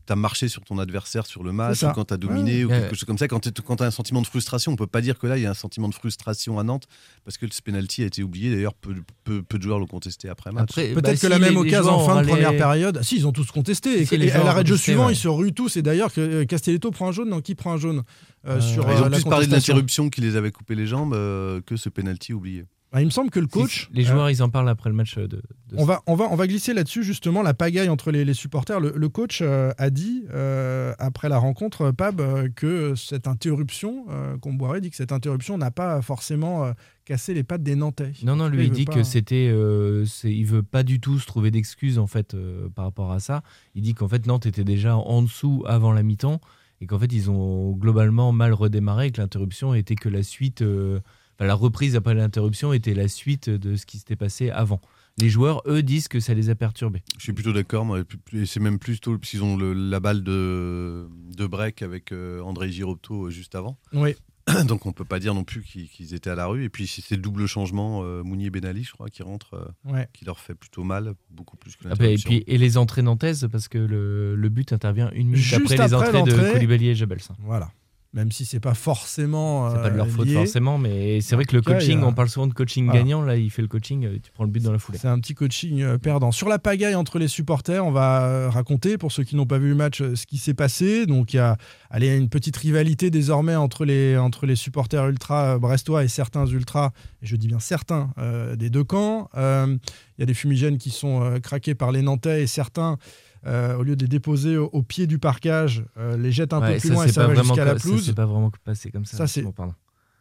Tu 0.09 0.13
as 0.13 0.17
marché 0.17 0.49
sur 0.49 0.65
ton 0.65 0.79
adversaire 0.79 1.27
sur 1.27 1.45
le 1.45 1.53
match, 1.53 1.85
ou 1.85 1.91
quand 1.95 2.07
tu 2.07 2.15
as 2.15 2.17
dominé, 2.17 2.65
ou 2.65 2.69
quelque 2.69 2.97
chose 2.97 3.05
comme 3.05 3.19
ça, 3.19 3.29
quand 3.29 3.41
tu 3.41 3.51
as 3.83 3.87
un 3.87 3.91
sentiment 3.91 4.23
de 4.23 4.27
frustration, 4.27 4.73
on 4.73 4.77
peut 4.77 4.87
pas 4.87 5.01
dire 5.01 5.19
que 5.19 5.27
là, 5.29 5.37
il 5.37 5.43
y 5.43 5.47
a 5.47 5.51
un 5.51 5.55
sentiment 5.55 5.89
de 5.89 5.95
frustration 5.95 6.59
à 6.59 6.65
Nantes, 6.65 6.89
parce 7.25 7.39
que 7.39 7.47
ce 7.51 7.63
penalty 7.63 8.03
a 8.03 8.07
été 8.07 8.23
oublié. 8.23 8.55
D'ailleurs, 8.55 8.75
peu, 8.75 8.95
peu, 9.25 9.43
peu 9.43 9.59
de 9.59 9.63
joueurs 9.63 9.79
l'ont 9.79 9.87
contesté 9.87 10.29
après 10.29 10.51
match. 10.51 10.65
Après, 10.65 10.89
Peut-être 10.89 11.05
bah, 11.05 11.13
que 11.13 11.19
si, 11.19 11.29
la 11.29 11.39
même 11.39 11.57
occasion 11.57 11.93
en 11.93 12.07
fin 12.07 12.23
de 12.23 12.27
première 12.27 12.57
période. 12.57 13.01
Si, 13.03 13.17
ils 13.17 13.27
ont 13.27 13.33
tous 13.33 13.51
contesté. 13.51 14.01
Et, 14.01 14.07
Si, 14.07 14.15
et 14.15 14.19
les 14.19 14.31
à 14.33 14.43
l'arrêt 14.43 14.63
de 14.63 14.69
jeu 14.69 14.77
suivant, 14.77 15.07
ouais. 15.07 15.13
ils 15.13 15.17
se 15.17 15.29
ruent 15.29 15.53
tous. 15.53 15.77
Et 15.77 15.83
d'ailleurs, 15.83 16.13
que 16.13 16.21
euh, 16.21 16.45
Castelletto 16.45 16.91
prend 16.91 17.09
un 17.09 17.13
jaune. 17.13 17.29
Non, 17.29 17.41
qui 17.41 17.55
prend 17.55 17.73
un 17.73 17.77
jaune 17.79 18.03
euh, 18.47 18.59
Euh, 18.59 18.61
sur 18.61 18.85
Ils 18.85 18.91
euh, 18.91 19.01
ont 19.01 19.09
la 19.09 19.11
plus 19.11 19.25
parlé 19.25 19.47
de 19.47 19.53
l'interruption 19.53 20.11
qui 20.11 20.21
les 20.21 20.37
avait 20.37 20.51
coupé 20.51 20.75
les 20.75 20.87
jambes 20.87 21.15
euh, 21.15 21.61
que 21.65 21.77
ce 21.77 21.89
penalty 21.89 22.33
oublié. 22.33 22.65
Bah, 22.91 23.03
Il 23.03 23.05
me 23.05 23.11
semble 23.11 23.29
que 23.31 23.39
le 23.39 23.47
coach. 23.47 23.91
les 23.93 24.05
euh, 24.07 24.13
joueurs, 24.13 24.31
ils 24.31 24.43
en 24.43 24.49
parlent 24.49 24.69
après 24.69 24.89
le 24.89 24.97
match 24.97 25.17
de. 25.19 25.27
de- 25.27 25.43
On 25.77 25.85
va, 25.85 26.01
on, 26.07 26.15
va, 26.15 26.27
on 26.31 26.37
va 26.37 26.47
glisser 26.47 26.73
là-dessus, 26.73 27.05
justement, 27.05 27.43
la 27.43 27.53
pagaille 27.53 27.91
entre 27.91 28.11
les, 28.11 28.25
les 28.25 28.33
supporters. 28.33 28.81
Le, 28.81 28.95
le 28.97 29.09
coach 29.11 29.41
euh, 29.43 29.73
a 29.77 29.91
dit, 29.91 30.25
euh, 30.33 30.95
après 30.99 31.29
la 31.29 31.37
rencontre, 31.37 31.83
euh, 31.83 31.93
Pab, 31.93 32.21
euh, 32.23 32.49
que 32.49 32.95
cette 32.95 33.27
interruption, 33.29 34.07
euh, 34.09 34.39
Comboiré 34.39 34.81
dit 34.81 34.89
que 34.89 34.97
cette 34.97 35.13
interruption 35.13 35.59
n'a 35.59 35.71
pas 35.71 36.01
forcément 36.01 36.65
euh, 36.65 36.73
cassé 37.05 37.35
les 37.35 37.43
pattes 37.43 37.63
des 37.63 37.77
Nantais. 37.77 38.13
Non, 38.23 38.37
non, 38.37 38.49
lui, 38.49 38.65
Il 38.65 38.71
dit 38.71 38.87
pas- 38.87 38.95
que 38.95 39.03
c'était. 39.03 39.51
euh, 39.53 40.07
il 40.25 40.47
veut 40.47 40.63
pas 40.63 40.83
du 40.83 40.99
tout 40.99 41.19
se 41.19 41.27
trouver 41.27 41.51
d'excuses, 41.51 41.99
en 41.99 42.07
fait, 42.07 42.33
euh, 42.33 42.71
par 42.71 42.87
rapport 42.87 43.13
à 43.13 43.21
ça. 43.21 43.43
Il 43.75 43.83
dit 43.83 43.93
qu'en 43.93 44.09
fait, 44.09 44.27
Nantes 44.27 44.47
était 44.47 44.65
déjà 44.65 44.97
en 44.97 45.21
dessous 45.21 45.63
avant 45.67 45.93
la 45.93 46.03
mi-temps 46.03 46.41
et 46.81 46.87
qu'en 46.87 46.99
fait, 46.99 47.13
ils 47.13 47.29
ont 47.31 47.73
globalement 47.73 48.33
mal 48.33 48.55
redémarré 48.55 49.09
et 49.09 49.11
que 49.11 49.21
l'interruption 49.21 49.75
était 49.75 49.95
que 49.95 50.09
la 50.09 50.23
suite. 50.23 50.63
Enfin, 51.39 51.47
la 51.47 51.55
reprise 51.55 51.97
après 51.97 52.15
l'interruption 52.15 52.73
était 52.73 52.95
la 52.95 53.09
suite 53.09 53.49
de 53.51 53.77
ce 53.77 53.87
qui 53.87 53.99
s'était 53.99 54.17
passé 54.17 54.51
avant. 54.51 54.81
Les 55.21 55.29
joueurs, 55.31 55.63
eux, 55.67 55.83
disent 55.83 56.07
que 56.07 56.21
ça 56.21 56.33
les 56.33 56.49
a 56.49 56.55
perturbés. 56.55 57.03
Je 57.17 57.23
suis 57.25 57.33
plutôt 57.33 57.53
d'accord, 57.53 57.85
moi, 57.85 58.01
et 58.33 58.47
c'est 58.47 58.61
même 58.61 58.79
plutôt 58.79 59.19
parce 59.19 59.31
qu'ils 59.31 59.43
ont 59.43 59.57
le- 59.57 59.73
la 59.73 59.99
balle 59.99 60.23
de, 60.23 61.09
de 61.37 61.47
break 61.47 61.83
avec 61.83 62.13
euh, 62.13 62.41
André 62.43 62.71
Girotto 62.71 63.27
euh, 63.27 63.31
juste 63.31 63.57
avant. 63.57 63.77
Oui. 63.93 64.15
Donc 64.67 64.87
on 64.87 64.93
peut 64.93 65.05
pas 65.05 65.19
dire 65.19 65.35
non 65.35 65.43
plus 65.45 65.63
qu'ils 65.63 65.89
qu'ils 65.91 66.15
étaient 66.15 66.31
à 66.31 66.37
la 66.37 66.47
rue. 66.47 66.63
Et 66.65 66.69
puis 66.69 66.87
c'est 66.87 67.17
le 67.17 67.21
double 67.21 67.47
changement, 67.47 68.03
euh, 68.05 68.23
Mounier 68.23 68.49
Benali, 68.49 68.85
je 68.85 68.93
crois, 68.93 69.11
qui 69.11 69.25
rentre, 69.25 69.55
euh, 69.55 69.93
Ouais. 69.93 70.09
qui 70.15 70.25
leur 70.25 70.39
fait 70.39 70.55
plutôt 70.55 70.85
mal, 70.85 71.15
beaucoup 71.31 71.57
plus 71.57 71.75
que 71.75 71.81
Ah 71.87 71.89
bah, 71.97 72.05
et, 72.07 72.11
l'interruption. 72.17 72.31
puis, 72.31 72.45
et 72.47 72.57
les 72.57 72.79
entrées 72.79 73.03
nantaises, 73.03 73.49
parce 73.51 73.67
que 73.67 73.77
le, 73.79 74.37
le 74.37 74.49
but 74.49 74.73
intervient 74.73 75.11
une 75.11 75.27
minute 75.27 75.37
Juste 75.43 75.55
après, 75.63 75.77
les 75.77 75.95
après 75.95 76.17
entrées 76.17 76.33
de. 76.33 76.53
Koulibaly 76.53 76.89
et 76.91 76.95
Jebels. 76.95 77.19
Voilà. 77.41 77.71
Même 78.15 78.33
si 78.33 78.47
c'est 78.47 78.59
pas 78.59 78.73
forcément. 78.73 79.71
C'est 79.71 79.83
pas 79.83 79.91
de 79.91 79.97
leur 79.97 80.07
euh, 80.07 80.09
faute 80.09 80.27
lié. 80.27 80.33
forcément, 80.35 80.79
mais 80.79 81.21
c'est 81.21 81.35
vrai 81.35 81.45
que 81.45 81.55
le 81.55 81.61
cas, 81.61 81.75
coaching, 81.75 82.01
a- 82.03 82.07
on 82.07 82.15
parle 82.15 82.31
souvent 82.31 82.47
de 82.47 82.55
coaching 82.55 82.87
Voilà. 82.87 83.01
gagnant, 83.01 83.21
là 83.23 83.37
il 83.37 83.51
fait 83.51 83.61
le 83.61 83.69
coaching, 83.69 84.07
euh, 84.07 84.19
tu 84.23 84.31
prends 84.33 84.45
le 84.45 84.51
but 84.51 84.63
dans 84.63 84.73
la 84.73 84.79
foulée. 84.79 84.97
C'est 84.99 85.09
un 85.09 85.19
petit 85.21 85.35
coaching 85.35 85.83
euh, 85.83 85.99
perdant. 85.99 86.33
Sur 86.33 86.49
la 86.49 86.59
pagaille 86.59 86.95
entre 86.95 87.19
les 87.19 87.29
supporters, 87.29 87.85
on 87.85 87.91
va 87.91 88.49
raconter, 88.51 88.97
pour 88.97 89.13
ceux 89.13 89.25
qui 89.25 89.37
n'ont 89.37 89.45
pas 89.47 89.59
vu 89.59 89.69
le 89.69 89.75
match, 89.75 89.99
ce 90.03 90.25
qui 90.25 90.39
s'est 90.39 90.55
passé. 90.55 91.05
Donc 91.05 91.35
il 91.35 91.37
y 91.37 91.41
a 91.41 91.59
allez, 91.91 92.17
une 92.17 92.31
petite 92.31 92.57
rivalité 92.57 93.11
désormais 93.11 93.57
entre 93.57 93.85
les, 93.85 94.17
entre 94.17 94.47
les 94.47 94.57
supporters 94.57 95.07
ultra 95.07 95.59
brestois 95.59 96.03
et 96.03 96.09
certains 96.09 96.47
ultras, 96.47 96.93
et 97.23 97.27
je 97.27 97.37
dis 97.37 97.47
bien 97.49 97.61
certains, 97.61 98.11
euh, 98.17 98.57
des 98.57 98.71
deux 98.71 98.85
camps. 98.85 99.29
Euh, 99.37 99.77
Il 100.17 100.23
y 100.23 100.25
a 100.25 100.27
des 100.27 100.35
fumigènes 100.35 100.79
qui 100.79 100.91
sont 100.91 101.39
craqués 101.43 101.75
par 101.75 101.93
les 101.93 102.01
Nantais 102.03 102.43
et 102.43 102.47
certains. 102.47 102.97
Euh, 103.47 103.77
au 103.77 103.83
lieu 103.83 103.97
de 103.97 104.03
les 104.03 104.09
déposer 104.09 104.57
au, 104.57 104.67
au 104.73 104.83
pied 104.83 105.07
du 105.07 105.19
parcage, 105.19 105.85
euh, 105.97 106.17
les 106.17 106.33
jettent 106.33 106.53
un 106.53 106.61
Ouais, 106.61 106.75
peu 106.75 106.81
plus 106.81 106.89
ça, 106.89 106.95
loin 106.95 107.05
et 107.05 107.09
ça 107.13 107.27
va 107.27 107.35
jusqu'à 107.35 107.65
la 107.65 107.73
co- 107.73 107.79
ça, 107.79 107.85
pelouse. 107.89 108.07
c'est 108.07 108.15
pas 108.15 108.27
vraiment 108.27 108.51
passé 108.65 108.91
comme 108.91 109.05
ça. 109.05 109.17
Ça, 109.17 109.27
c'est- 109.27 109.43
Bon, 109.43 109.53
pardon. 109.53 109.75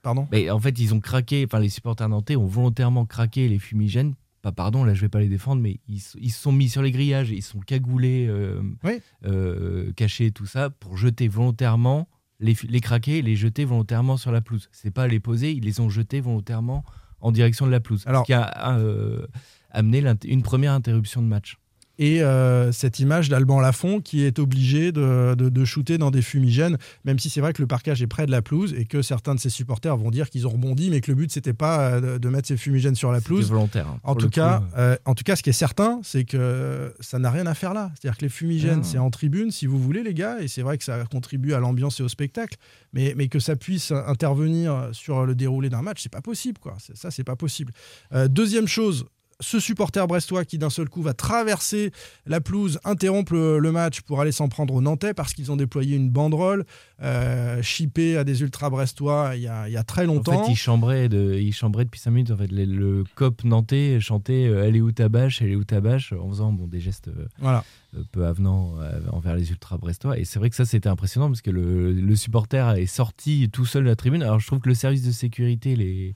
Pardon 0.04 0.28
Mais 0.32 0.50
en 0.50 0.60
fait, 0.60 0.80
ils 0.80 0.94
ont 0.94 1.00
craqué, 1.00 1.44
enfin 1.46 1.60
les 1.60 1.70
supporters 1.70 2.08
nantais 2.08 2.36
ont 2.36 2.46
volontairement 2.46 3.06
craqué 3.06 3.48
les 3.50 3.60
fumigènes. 3.60 4.14
Pas 4.44 4.52
pardon, 4.52 4.84
là 4.86 4.94
je 4.94 5.02
vais 5.02 5.10
pas 5.10 5.20
les 5.20 5.28
défendre, 5.28 5.62
mais 5.62 5.80
ils, 5.90 6.02
ils 6.22 6.30
se 6.32 6.40
sont 6.42 6.52
mis 6.52 6.70
sur 6.70 6.82
les 6.84 6.92
grillages, 6.92 7.32
ils 7.32 7.42
sont 7.42 7.60
cagoulés, 7.60 8.28
euh, 8.30 8.62
Oui. 8.84 9.02
euh, 9.26 9.92
cachés, 9.94 10.32
tout 10.32 10.46
ça, 10.46 10.70
pour 10.70 10.96
jeter 10.96 11.28
volontairement, 11.28 12.08
les, 12.40 12.54
craquer, 12.80 13.24
les 13.24 13.36
jeter 13.36 13.66
volontairement 13.66 14.16
sur 14.16 14.32
la 14.32 14.42
pelouse. 14.42 14.70
C'est 14.72 14.92
pas 14.92 15.08
les 15.08 15.20
poser, 15.20 15.52
ils 15.52 15.64
les 15.64 15.80
ont 15.80 15.90
jetés 15.90 16.22
volontairement 16.22 16.86
en 17.20 17.32
direction 17.32 17.66
de 17.66 17.72
la 17.72 17.80
pelouse. 17.80 18.04
Alors- 18.06 18.22
ce 18.22 18.28
qui 18.28 18.34
a 18.34 18.78
euh, 18.78 19.26
amené 19.72 20.04
une 20.26 20.44
première 20.44 20.72
interruption 20.74 21.22
de 21.24 21.28
match. 21.28 21.58
Et 22.00 22.22
euh, 22.22 22.72
cette 22.72 23.00
image 23.00 23.30
d'Alban 23.30 23.60
Lafont 23.60 24.02
qui 24.02 24.24
est 24.24 24.40
obligé 24.40 24.92
de, 24.92 25.36
de, 25.36 25.50
de 25.50 25.66
shooter 25.66 25.98
dans 25.98 26.12
des 26.12 26.22
fumigènes, 26.22 26.78
même 27.06 27.18
si 27.20 27.30
c'est 27.30 27.42
vrai 27.42 27.54
que 27.54 27.62
le 27.62 27.68
parquage 27.68 28.02
est 28.02 28.08
près 28.08 28.26
de 28.26 28.32
la 28.32 28.42
pelouse 28.42 28.74
et 28.78 28.86
que 28.86 29.02
certains 29.02 29.34
de 29.36 29.40
ses 29.40 29.50
supporters 29.50 29.98
vont 29.98 30.12
dire 30.12 30.30
qu'ils 30.30 30.46
ont 30.46 30.52
rebondi, 30.52 30.90
mais 30.90 31.02
que 31.02 31.12
le 31.12 31.16
but 31.16 31.32
c'était 31.32 31.54
pas 31.54 31.90
euh, 31.94 32.20
de, 32.20 32.30
mettre 32.30 32.48
ces 32.48 32.58
fumigènes 32.58 32.96
sur 32.96 33.12
la 33.12 33.20
pelouse. 33.22 33.50
volontaire. 33.50 33.88
hein, 33.88 34.00
En 34.04 34.16
tout, 34.16 34.30
cas, 34.30 34.64
euh, 34.78 34.96
en 35.06 35.16
tout 35.16 35.24
cas, 35.24 35.36
ce 35.36 35.44
qui 35.44 35.50
est 35.50 35.54
certain, 35.54 36.00
c'est 36.04 36.24
que 36.24 36.94
ça 37.00 37.20
n'a 37.20 37.32
rien 37.32 37.48
à 37.48 37.54
faire 37.54 37.74
là. 37.74 37.92
C'est-à-dire 38.00 38.18
que 38.18 38.26
les 38.26 38.30
fumigènes, 38.30 38.82
Ah. 38.82 38.88
c'est 38.88 38.98
en 39.00 39.10
tribune, 39.10 39.50
si 39.52 39.66
vous 39.66 39.80
voulez, 39.80 40.04
les 40.04 40.14
gars, 40.14 40.40
et 40.40 40.48
c'est 40.48 40.62
vrai 40.62 40.78
que 40.78 40.84
ça 40.84 41.04
contribue 41.06 41.54
à 41.54 41.60
l'ambiance 41.60 42.00
et 42.00 42.04
au 42.04 42.10
spectacle, 42.10 42.58
mais, 42.94 43.14
mais 43.18 43.28
que 43.28 43.40
ça 43.40 43.56
puisse 43.56 43.92
intervenir 43.92 44.90
sur 44.92 45.26
le 45.26 45.36
déroulé 45.36 45.70
d'un 45.70 45.82
match, 45.82 46.02
c'est 46.04 46.12
pas 46.12 46.22
possible, 46.22 46.60
quoi. 46.60 46.78
Ça, 46.94 47.12
c'est 47.12 47.24
pas 47.24 47.36
possible. 47.36 47.72
Euh, 48.14 48.28
deuxième 48.28 48.68
chose, 48.68 49.06
ce 49.40 49.60
supporter 49.60 50.08
brestois 50.08 50.46
qui 50.46 50.58
d'un 50.58 50.72
seul 50.72 50.90
coup 50.90 51.02
va 51.04 51.14
traverser 51.14 51.92
la 52.26 52.42
pelouse, 52.42 52.80
interrompre 52.84 53.34
le, 53.34 53.60
le 53.60 53.72
match 53.72 54.02
pour 54.02 54.20
aller 54.20 54.32
s'en 54.32 54.50
prendre 54.50 54.74
aux 54.74 54.82
Nantais 54.82 55.14
parce 55.14 55.34
qu'ils 55.36 55.52
ont 55.52 55.56
déployé 55.56 55.96
une 55.96 56.10
banderole 56.10 56.66
euh, 57.04 57.62
chippée 57.62 58.18
à 58.18 58.24
des 58.24 58.42
ultras 58.42 58.72
brestois 58.72 59.34
il 59.36 59.44
y 59.44 59.48
a, 59.48 59.68
il 59.70 59.74
y 59.74 59.78
a 59.78 59.84
très 59.84 60.04
En 60.04 60.16
longtemps. 60.16 60.44
fait, 60.46 60.52
il 60.52 60.56
chambrait, 60.56 61.08
de, 61.08 61.36
il 61.36 61.54
chambrait 61.54 61.86
depuis 61.86 62.00
5 62.00 62.10
minutes. 62.12 62.32
En 62.32 62.38
fait, 62.38 62.52
le, 62.52 62.66
le 62.66 63.04
cop 63.16 63.44
nantais 63.44 64.00
chantait 64.00 64.48
euh, 64.48 64.66
Elle 64.66 64.76
est 64.76 64.82
où 64.82 64.92
ta 64.92 65.08
bâche 65.08 65.42
Elle 65.44 65.52
est 65.52 65.56
où 65.56 65.64
ta 65.64 65.82
bâche 65.82 66.14
en 66.14 66.28
faisant 66.30 66.52
bon, 66.52 66.66
des 66.66 66.80
gestes 66.80 67.10
euh, 67.10 67.28
Voilà. 67.40 67.64
euh, 67.96 68.02
peu 68.12 68.26
avenants 68.26 68.76
envers 69.12 69.36
les 69.36 69.52
ultras 69.52 69.78
brestois. 69.78 70.18
Et 70.18 70.26
c'est 70.26 70.40
vrai 70.40 70.50
que 70.50 70.56
ça, 70.56 70.66
c'était 70.66 70.90
impressionnant 70.90 71.28
parce 71.28 71.42
que 71.42 71.52
le, 71.52 71.92
le 71.92 72.16
supporter 72.16 72.76
est 72.78 72.86
sorti 72.88 73.50
tout 73.52 73.66
seul 73.66 73.84
de 73.84 73.90
la 73.90 73.96
tribune. 73.96 74.24
Alors, 74.24 74.40
je 74.40 74.48
trouve 74.48 74.60
que 74.60 74.70
le 74.70 74.76
service 74.76 75.04
de 75.04 75.12
sécurité, 75.12 75.76
les, 75.76 76.16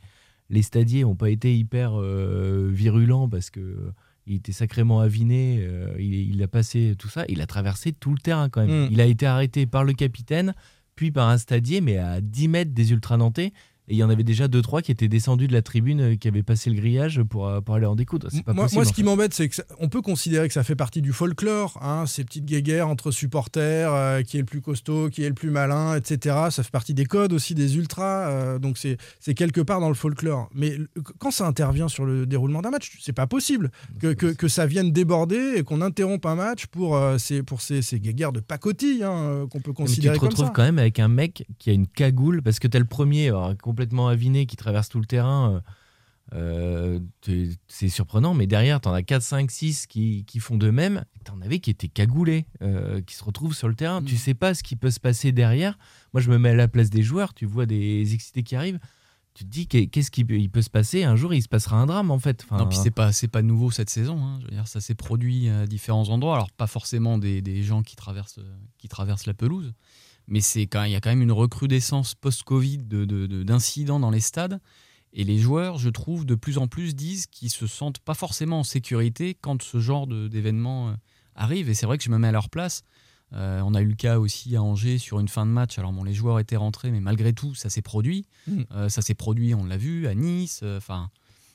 les 0.51 0.61
stadiers 0.61 1.01
n'ont 1.01 1.15
pas 1.15 1.29
été 1.29 1.57
hyper 1.57 1.93
euh, 1.99 2.69
virulents 2.71 3.27
parce 3.27 3.49
que. 3.49 3.59
euh, 3.59 3.93
il 4.27 4.35
était 4.35 4.51
sacrément 4.51 4.99
aviné, 4.99 5.57
euh, 5.61 5.95
il, 5.97 6.13
il 6.13 6.43
a 6.43 6.47
passé 6.47 6.95
tout 6.97 7.09
ça, 7.09 7.25
il 7.27 7.41
a 7.41 7.47
traversé 7.47 7.91
tout 7.91 8.11
le 8.11 8.19
terrain 8.19 8.49
quand 8.49 8.65
même. 8.65 8.85
Mm. 8.85 8.89
Il 8.91 9.01
a 9.01 9.05
été 9.05 9.25
arrêté 9.25 9.65
par 9.65 9.83
le 9.83 9.93
capitaine, 9.93 10.53
puis 10.95 11.11
par 11.11 11.27
un 11.27 11.39
stadier, 11.39 11.81
mais 11.81 11.97
à 11.97 12.21
10 12.21 12.47
mètres 12.47 12.71
des 12.71 12.91
ultra 12.91 13.17
nantais. 13.17 13.51
Et 13.87 13.93
il 13.95 13.97
y 13.97 14.03
en 14.03 14.09
avait 14.09 14.23
déjà 14.23 14.47
2-3 14.47 14.81
qui 14.81 14.91
étaient 14.91 15.07
descendus 15.07 15.47
de 15.47 15.53
la 15.53 15.61
tribune, 15.61 16.01
euh, 16.01 16.15
qui 16.15 16.27
avaient 16.27 16.43
passé 16.43 16.69
le 16.69 16.75
grillage 16.75 17.21
pour, 17.23 17.47
euh, 17.47 17.61
pour 17.61 17.75
aller 17.75 17.85
en 17.87 17.95
découdre. 17.95 18.27
Pas 18.45 18.53
Moi, 18.53 18.65
possible, 18.65 18.77
moi, 18.77 18.85
ce 18.85 18.89
en 18.89 18.93
qui 18.93 19.03
m'embête, 19.03 19.33
c'est 19.33 19.49
que 19.49 19.55
ça- 19.55 19.63
on 19.79 19.89
peut 19.89 20.01
considérer 20.01 20.47
que 20.47 20.53
ça 20.53 20.63
fait 20.63 20.75
partie 20.75 21.01
du 21.01 21.11
folklore, 21.13 21.79
hein, 21.81 22.05
ces 22.05 22.23
petites 22.23 22.45
guéguerres 22.45 22.87
entre 22.87 23.11
supporters, 23.11 23.91
euh, 23.93 24.21
qui 24.21 24.37
est 24.37 24.41
le 24.41 24.45
plus 24.45 24.61
costaud, 24.61 25.09
qui 25.09 25.23
est 25.23 25.27
le 25.29 25.33
plus 25.35 25.49
malin, 25.49 25.95
etc. 25.95 26.35
Ça 26.51 26.63
fait 26.63 26.71
partie 26.71 26.93
des 26.93 27.05
codes 27.05 27.33
aussi 27.33 27.55
des 27.55 27.75
ultras, 27.77 28.29
euh, 28.29 28.59
donc 28.59 28.77
c'est 28.77 29.33
quelque 29.33 29.61
part 29.61 29.79
dans 29.79 29.89
le 29.89 29.95
folklore. 29.95 30.49
Mais 30.53 30.77
quand 31.19 31.31
ça 31.31 31.47
intervient 31.47 31.87
sur 31.87 32.05
le 32.05 32.25
déroulement 32.25 32.61
d'un 32.61 32.69
match, 32.71 32.97
c'est 33.01 33.13
pas 33.13 33.27
possible 33.27 33.71
que, 33.99 34.13
que, 34.13 34.27
que 34.27 34.47
ça 34.47 34.65
vienne 34.67 34.91
déborder 34.91 35.53
et 35.57 35.63
qu'on 35.63 35.81
interrompe 35.81 36.25
un 36.25 36.35
match 36.35 36.67
pour, 36.67 36.95
euh, 36.95 37.17
ces, 37.17 37.41
pour 37.43 37.61
ces, 37.61 37.81
ces 37.81 37.99
guéguerres 37.99 38.31
de 38.31 38.39
pacotille 38.41 39.03
hein, 39.03 39.47
qu'on 39.49 39.59
peut 39.59 39.71
Mais 39.71 39.75
tu 39.75 39.81
considérer 39.83 40.15
te 40.15 40.19
comme 40.19 40.29
retrouves 40.29 40.51
quand 40.53 40.63
même 40.63 40.79
avec 40.79 40.99
un 40.99 41.07
mec 41.07 41.45
qui 41.57 41.69
a 41.69 41.73
une 41.73 41.87
cagoule, 41.87 42.41
parce 42.41 42.59
que 42.59 42.67
t'as 42.67 42.79
le 42.79 42.85
premier 42.85 43.27
alors, 43.29 43.53
complètement 43.71 44.07
aviné 44.09 44.45
qui 44.45 44.57
traverse 44.57 44.89
tout 44.89 44.99
le 44.99 45.05
terrain. 45.05 45.55
euh, 45.55 45.59
euh, 46.33 46.99
c'est 47.67 47.89
surprenant, 47.89 48.33
mais 48.33 48.47
derrière, 48.47 48.79
t'en 48.79 48.93
as 48.93 49.03
4, 49.03 49.21
5, 49.21 49.51
6 49.51 49.87
qui, 49.87 50.23
qui 50.25 50.39
font 50.39 50.57
de 50.57 50.69
même. 50.69 51.03
T'en 51.25 51.39
avais 51.41 51.59
qui 51.59 51.69
étaient 51.69 51.87
cagoulés, 51.89 52.45
euh, 52.61 53.01
qui 53.01 53.15
se 53.15 53.23
retrouvent 53.23 53.55
sur 53.55 53.67
le 53.67 53.75
terrain. 53.75 54.01
Tu 54.03 54.17
sais 54.17 54.33
pas 54.33 54.53
ce 54.53 54.63
qui 54.63 54.75
peut 54.75 54.91
se 54.91 54.99
passer 54.99 55.31
derrière. 55.31 55.77
Moi, 56.13 56.21
je 56.21 56.29
me 56.29 56.37
mets 56.37 56.49
à 56.49 56.55
la 56.55 56.67
place 56.67 56.89
des 56.89 57.03
joueurs. 57.03 57.33
Tu 57.33 57.45
vois 57.45 57.65
des 57.65 58.13
excités 58.13 58.43
qui 58.43 58.55
arrivent. 58.55 58.79
Tu 59.33 59.45
te 59.45 59.49
dis 59.49 59.65
qu'est- 59.67 59.87
qu'est-ce 59.87 60.11
qui 60.11 60.25
peut, 60.25 60.61
se 60.61 60.69
passer 60.69 61.03
un 61.05 61.15
jour 61.15 61.33
il 61.33 61.41
se 61.41 61.47
passera 61.47 61.77
un 61.77 61.85
drame 61.85 62.11
en 62.11 62.19
fait 62.19 62.43
Enfin, 62.43 62.57
Non, 62.57 62.67
puis 62.67 62.77
c'est 62.83 62.91
pas, 62.91 63.13
c'est 63.13 63.29
pas 63.29 63.41
nouveau 63.41 63.71
cette 63.71 63.89
saison. 63.89 64.21
hein. 64.21 64.37
Je 64.41 64.45
veux 64.45 64.51
dire, 64.51 64.67
ça 64.67 64.81
s'est 64.81 64.95
produit 64.95 65.47
à 65.47 65.65
différents 65.67 66.09
endroits. 66.09 66.35
Alors, 66.35 66.51
pas 66.51 66.67
forcément 66.67 67.17
des, 67.17 67.41
des 67.41 67.63
gens 67.63 67.81
qui 67.81 67.95
traversent, 67.95 68.39
qui 68.77 68.89
traversent 68.89 69.25
la 69.27 69.33
pelouse, 69.33 69.73
mais 70.31 70.41
c'est 70.41 70.65
quand, 70.65 70.83
il 70.85 70.91
y 70.91 70.95
a 70.95 70.99
quand 71.01 71.11
même 71.11 71.21
une 71.21 71.31
recrudescence 71.31 72.15
post-Covid 72.15 72.79
de, 72.79 73.05
de- 73.05 73.27
de- 73.27 73.43
d'incidents 73.43 73.99
dans 73.99 74.09
les 74.09 74.19
stades. 74.21 74.59
Et 75.13 75.23
les 75.25 75.37
joueurs, 75.37 75.77
je 75.77 75.89
trouve, 75.89 76.25
de 76.25 76.35
plus 76.35 76.57
en 76.57 76.67
plus 76.67 76.95
disent 76.95 77.27
qu'ils 77.27 77.49
se 77.51 77.67
sentent 77.67 77.99
pas 77.99 78.13
forcément 78.13 78.59
en 78.61 78.63
sécurité 78.63 79.35
quand 79.39 79.61
ce 79.61 79.79
genre 79.79 80.07
d'événement 80.07 80.89
euh, 80.89 80.93
arrive. 81.35 81.69
Et 81.69 81.73
c'est 81.73 81.85
vrai 81.85 81.97
que 81.97 82.03
je 82.05 82.09
me 82.09 82.17
mets 82.17 82.29
à 82.29 82.31
leur 82.31 82.49
place. 82.49 82.83
Euh, 83.33 83.61
on 83.65 83.73
a 83.75 83.81
eu 83.81 83.87
le 83.87 83.95
cas 83.95 84.19
aussi 84.19 84.55
à 84.55 84.63
Angers 84.63 84.97
sur 84.97 85.19
une 85.19 85.27
fin 85.27 85.45
de 85.45 85.51
match. 85.51 85.77
Alors 85.77 85.91
bon, 85.91 86.03
les 86.05 86.13
joueurs 86.13 86.39
étaient 86.39 86.55
rentrés, 86.57 86.91
mais 86.91 87.01
malgré 87.01 87.33
tout, 87.33 87.55
ça 87.55 87.69
s'est 87.69 87.81
produit. 87.81 88.25
Mm. 88.47 88.61
Euh, 88.71 88.89
ça 88.89 89.01
s'est 89.01 89.13
produit, 89.13 89.53
on 89.53 89.65
l'a 89.65 89.77
vu, 89.77 90.07
à 90.07 90.15
Nice. 90.15 90.61
euh, 90.63 90.77
Enfin, 90.77 91.09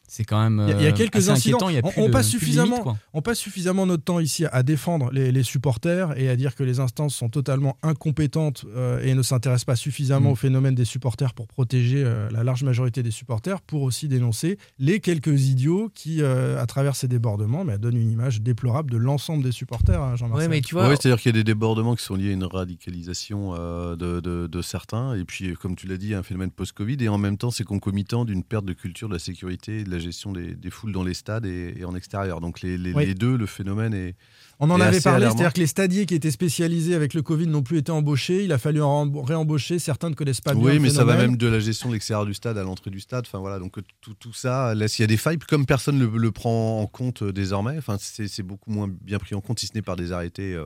c'est 0.08 0.24
quand 0.24 0.42
même. 0.42 0.64
Il 0.68 0.70
y 0.70 0.74
a- 0.74 0.80
il 0.80 0.82
y 0.84 0.86
a 0.86 0.90
euh, 0.90 0.92
quelques 0.92 1.16
assez 1.16 1.30
incidents. 1.30 1.68
y 1.68 1.78
a 1.78 1.80
On- 1.84 2.04
on 2.04 2.10
passe 2.10 2.26
de 2.26 2.30
suffisamment-. 2.38 2.96
On 3.12 3.22
passe 3.22 3.38
suffisamment 3.38 3.86
notre 3.86 4.04
temps 4.04 4.20
ici 4.20 4.44
à 4.50 4.62
défendre 4.62 5.10
les, 5.12 5.32
les 5.32 5.42
supporters 5.42 6.18
et 6.18 6.28
à 6.28 6.36
dire 6.36 6.54
que 6.54 6.62
les 6.64 6.80
instances 6.80 7.14
sont 7.14 7.28
totalement 7.28 7.76
incompétentes 7.82 8.64
euh, 8.76 9.00
et 9.02 9.14
ne 9.14 9.22
s'intéressent 9.22 9.64
pas 9.64 9.76
suffisamment 9.76 10.30
Mm. 10.30 10.32
au 10.32 10.36
phénomène 10.36 10.74
des 10.74 10.84
supporters 10.84 11.34
pour 11.34 11.46
protéger 11.46 12.02
euh, 12.04 12.28
la 12.30 12.44
large 12.44 12.62
majorité 12.64 13.02
des 13.02 13.10
supporters, 13.10 13.60
pour 13.62 13.82
aussi 13.82 14.08
dénoncer 14.08 14.58
les 14.78 15.00
quelques 15.00 15.46
idiots 15.48 15.90
qui, 15.94 16.22
euh, 16.22 16.60
à 16.60 16.66
travers 16.66 16.96
ces 16.96 17.08
débordements, 17.08 17.64
mais, 17.64 17.78
donnent 17.78 17.96
une 17.96 18.10
image 18.10 18.40
déplorable 18.40 18.90
de 18.90 18.96
l'ensemble 18.96 19.42
des 19.42 19.52
supporters, 19.52 20.00
hein. 20.02 20.14
Ouais, 20.32 20.48
mais 20.48 20.60
tu 20.60 20.74
vois, 20.74 20.88
Ouais, 20.88 20.96
c'est-à-dire 20.96 21.20
qu'il 21.20 21.30
y 21.30 21.34
a 21.34 21.40
des 21.40 21.44
débordements 21.44 21.94
qui 21.94 22.04
sont 22.04 22.14
liés 22.14 22.30
à 22.30 22.32
une 22.32 22.44
radicalisation 22.44 23.54
euh, 23.58 23.96
de, 23.96 24.20
de- 24.20 24.46
de 24.46 24.62
certains, 24.62 25.14
et 25.14 25.24
puis, 25.24 25.54
comme 25.54 25.76
tu 25.76 25.86
l'as 25.86 25.96
dit, 25.96 26.14
un 26.14 26.22
phénomène 26.22 26.50
post-Covid, 26.50 26.96
et 27.00 27.08
en 27.08 27.18
même 27.18 27.36
temps, 27.36 27.50
c'est 27.50 27.64
concomitant 27.64 28.24
d'une 28.24 28.42
perte 28.42 28.64
de 28.64 28.72
culture 28.72 29.08
de 29.08 29.14
la 29.14 29.18
sécurité 29.18 29.80
et 29.80 29.84
de 29.84 29.90
la 29.90 29.95
gestion 29.98 30.32
des, 30.32 30.54
des 30.54 30.70
foules 30.70 30.92
dans 30.92 31.02
les 31.04 31.14
stades 31.14 31.46
et, 31.46 31.74
et 31.76 31.84
en 31.84 31.94
extérieur. 31.94 32.40
Donc 32.40 32.60
les, 32.62 32.76
les- 32.78 32.92
Oui. 32.94 33.06
les 33.06 33.14
deux, 33.14 33.36
le 33.36 33.46
phénomène 33.46 33.94
est. 33.94 34.14
On 34.58 34.70
en 34.70 34.80
est 34.80 34.84
avait 34.84 35.00
parlé, 35.02 35.26
c'est-à-dire 35.26 35.52
que 35.52 35.60
les 35.60 35.66
stadiers 35.66 36.06
qui 36.06 36.14
étaient 36.14 36.30
spécialisés 36.30 36.94
avec 36.94 37.12
le 37.12 37.20
Covid 37.20 37.46
n'ont 37.46 37.62
plus 37.62 37.76
été 37.76 37.92
embauchés, 37.92 38.42
il 38.44 38.52
a 38.52 38.58
fallu 38.58 38.80
en 38.80 39.10
réembaucher, 39.22 39.78
certains 39.78 40.08
ne 40.08 40.14
connaissent 40.14 40.40
pas 40.40 40.54
bien 40.54 40.62
Oui, 40.64 40.74
le 40.74 40.80
mais 40.80 40.88
ça 40.88 41.04
va 41.04 41.14
même 41.16 41.36
de 41.36 41.46
la 41.46 41.60
gestion 41.60 41.88
de 41.90 41.94
l'extérieur 41.94 42.24
du 42.24 42.32
stade 42.32 42.56
à 42.56 42.62
l'entrée 42.62 42.90
du 42.90 43.00
stade. 43.00 43.24
Enfin 43.26 43.38
voilà, 43.38 43.58
donc 43.58 43.76
euh, 43.78 43.82
tout, 44.00 44.14
tout 44.14 44.32
ça, 44.32 44.74
là, 44.74 44.88
s'il 44.88 45.02
y 45.02 45.04
a 45.04 45.08
des 45.08 45.18
failles, 45.18 45.38
comme 45.38 45.66
personne 45.66 45.98
ne 45.98 46.06
le, 46.06 46.16
le 46.16 46.30
prend 46.32 46.80
en 46.80 46.86
compte 46.86 47.22
euh, 47.22 47.32
désormais, 47.34 47.76
enfin 47.76 47.96
c'est 48.00 48.28
c'est 48.28 48.42
beaucoup 48.42 48.70
moins 48.70 48.88
bien 48.88 49.18
pris 49.18 49.34
en 49.34 49.42
compte, 49.42 49.58
si 49.60 49.66
ce 49.66 49.74
n'est 49.74 49.82
par 49.82 49.96
des 49.96 50.12
arrêtés 50.12 50.54
euh, 50.54 50.64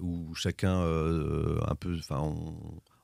où 0.00 0.32
chacun 0.36 0.82
euh, 0.82 1.58
un 1.66 1.74
peu, 1.74 1.96
enfin 1.98 2.20
on, 2.20 2.54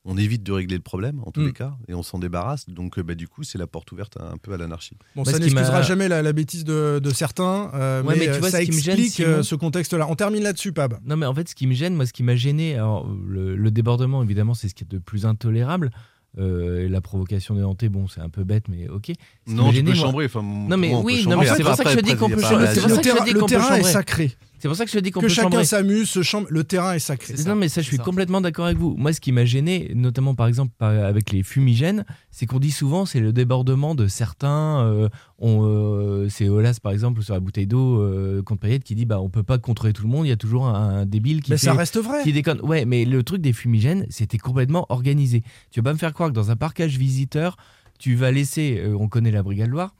on 0.04 0.16
évite 0.16 0.42
de 0.42 0.50
régler 0.52 0.76
le 0.76 0.82
problème 0.82 1.20
en 1.24 1.30
tous 1.30 1.40
Mm. 1.42 1.46
les 1.46 1.52
cas 1.52 1.74
et 1.88 1.94
on 1.94 2.02
s'en 2.02 2.18
débarrasse. 2.18 2.68
Donc 2.68 2.98
euh, 2.98 3.02
bah, 3.02 3.14
du 3.14 3.28
coup, 3.28 3.44
c'est 3.44 3.58
la 3.58 3.66
porte 3.68 3.92
ouverte 3.92 4.16
un 4.20 4.36
peu 4.36 4.52
à 4.52 4.56
l'anarchie. 4.56 4.96
Bon, 5.14 5.24
ça 5.24 5.38
n'excusera 5.38 5.70
m'a- 5.78 5.82
jamais 5.82 6.08
la, 6.08 6.22
la 6.22 6.32
bêtise 6.32 6.64
de, 6.64 6.98
de 7.02 7.10
certains, 7.10 7.70
euh, 7.74 8.02
Ouais, 8.02 8.14
mais, 8.14 8.18
mais 8.20 8.24
tu 8.26 8.30
euh, 8.32 8.38
vois, 8.40 8.50
ça 8.50 8.58
ce 8.60 8.64
qui 8.64 8.72
me 8.76 8.80
gêne, 8.80 9.42
ce 9.42 9.54
contexte-là. 9.54 10.06
On 10.08 10.16
termine 10.16 10.42
là-dessus, 10.42 10.72
Pab. 10.72 10.98
Non, 11.04 11.16
mais 11.16 11.26
en 11.26 11.34
fait, 11.34 11.48
ce 11.48 11.54
qui 11.54 11.66
me 11.66 11.74
gêne, 11.74 11.94
moi, 11.94 12.06
ce 12.06 12.12
qui 12.12 12.22
m'a 12.24 12.34
gêné, 12.36 12.74
alors, 12.74 13.08
le, 13.26 13.54
le 13.54 13.70
débordement, 13.70 14.22
évidemment, 14.22 14.54
c'est 14.54 14.68
ce 14.68 14.74
qui 14.74 14.84
est 14.84 14.90
de 14.90 14.98
plus 14.98 15.24
intolérable. 15.24 15.90
Euh, 16.38 16.86
et 16.86 16.88
la 16.88 17.02
provocation 17.02 17.54
des 17.54 17.60
Nantais, 17.60 17.90
bon, 17.90 18.08
c'est 18.08 18.22
un 18.22 18.30
peu 18.30 18.42
bête, 18.42 18.64
mais 18.68 18.88
ok. 18.88 19.12
Non, 19.46 19.68
tu 19.68 19.76
gêné, 19.76 19.90
peux 19.92 19.96
moi- 19.98 20.06
chambrer. 20.06 20.24
Enfin, 20.24 20.42
Non, 20.42 20.78
mais 20.78 20.94
oui, 20.94 21.26
c'est 21.28 21.62
pour 21.62 21.74
ça 21.74 21.84
que 21.84 21.90
je 21.90 22.00
dis 22.00 22.16
qu'on 22.16 22.30
peut 22.30 22.40
chambrer. 22.40 22.64
pas- 22.64 22.74
C'est 22.74 22.80
pour 22.80 22.88
le 22.88 22.94
ça 22.94 23.00
que 23.02 23.08
je 23.08 23.44
terrain, 23.46 23.74
est 23.76 23.82
sacré. 23.82 24.32
C'est 24.62 24.68
pour 24.68 24.76
ça 24.76 24.84
que 24.84 24.92
je 24.92 24.96
te 24.96 25.02
dis 25.02 25.10
qu'on 25.10 25.18
Que 25.18 25.26
peut 25.26 25.32
chacun 25.32 25.64
s'amuse, 25.64 26.08
se 26.08 26.22
chambre. 26.22 26.46
Le 26.48 26.62
terrain 26.62 26.92
est 26.94 27.00
sacré. 27.00 27.34
Non, 27.48 27.56
mais 27.56 27.68
ça, 27.68 27.82
je 27.82 27.88
suis 27.88 27.98
complètement 27.98 28.40
d'accord 28.40 28.66
avec 28.66 28.78
vous. 28.78 28.94
Moi, 28.96 29.12
ce 29.12 29.20
qui 29.20 29.32
m'a 29.32 29.44
gêné, 29.44 29.90
notamment 29.96 30.36
par 30.36 30.46
exemple 30.46 30.72
par- 30.78 30.90
avec 30.92 31.32
les 31.32 31.42
fumigènes, 31.42 32.04
c'est 32.30 32.46
qu'on 32.46 32.60
dit 32.60 32.70
souvent 32.70 33.04
c'est 33.04 33.18
le 33.18 33.32
débordement 33.32 33.96
de 33.96 34.06
certains. 34.06 34.84
euh, 34.86 35.08
euh, 35.42 36.28
c'est 36.28 36.48
Olas, 36.48 36.78
par 36.80 36.92
exemple, 36.92 37.22
sur 37.22 37.34
la 37.34 37.40
bouteille 37.40 37.66
d'eau 37.66 38.00
euh, 38.00 38.40
contre 38.42 38.60
Payet 38.60 38.78
qui 38.78 38.94
dit 38.94 39.04
bah, 39.04 39.20
on 39.20 39.30
peut 39.30 39.42
pas 39.42 39.58
contrôler 39.58 39.92
tout 39.92 40.04
le 40.04 40.08
monde, 40.08 40.26
il 40.26 40.28
y 40.28 40.32
a 40.32 40.36
toujours 40.36 40.66
un, 40.68 41.00
un 41.00 41.06
débile 41.06 41.42
qui 41.42 41.50
Mais 41.50 41.56
fait- 41.58 41.66
ça 41.66 41.74
reste 41.74 41.98
vrai. 41.98 42.22
qui 42.22 42.32
déconne. 42.32 42.60
Ouais, 42.60 42.84
mais 42.84 43.04
le 43.04 43.22
truc 43.24 43.40
des 43.42 43.52
fumigènes, 43.52 44.06
c'était 44.10 44.38
complètement 44.38 44.86
organisé. 44.90 45.42
Tu 45.72 45.80
vas 45.80 45.84
pas 45.90 45.92
me 45.92 45.98
faire 45.98 46.12
croire 46.14 46.28
que 46.30 46.34
dans 46.34 46.52
un 46.52 46.56
parcage 46.56 46.96
visiteur, 46.98 47.56
tu 47.98 48.14
vas 48.14 48.30
laisser, 48.30 48.78
euh, 48.78 48.96
on 48.96 49.08
connaît 49.08 49.32
la 49.32 49.42
Brigade 49.42 49.70
Loire, 49.70 49.94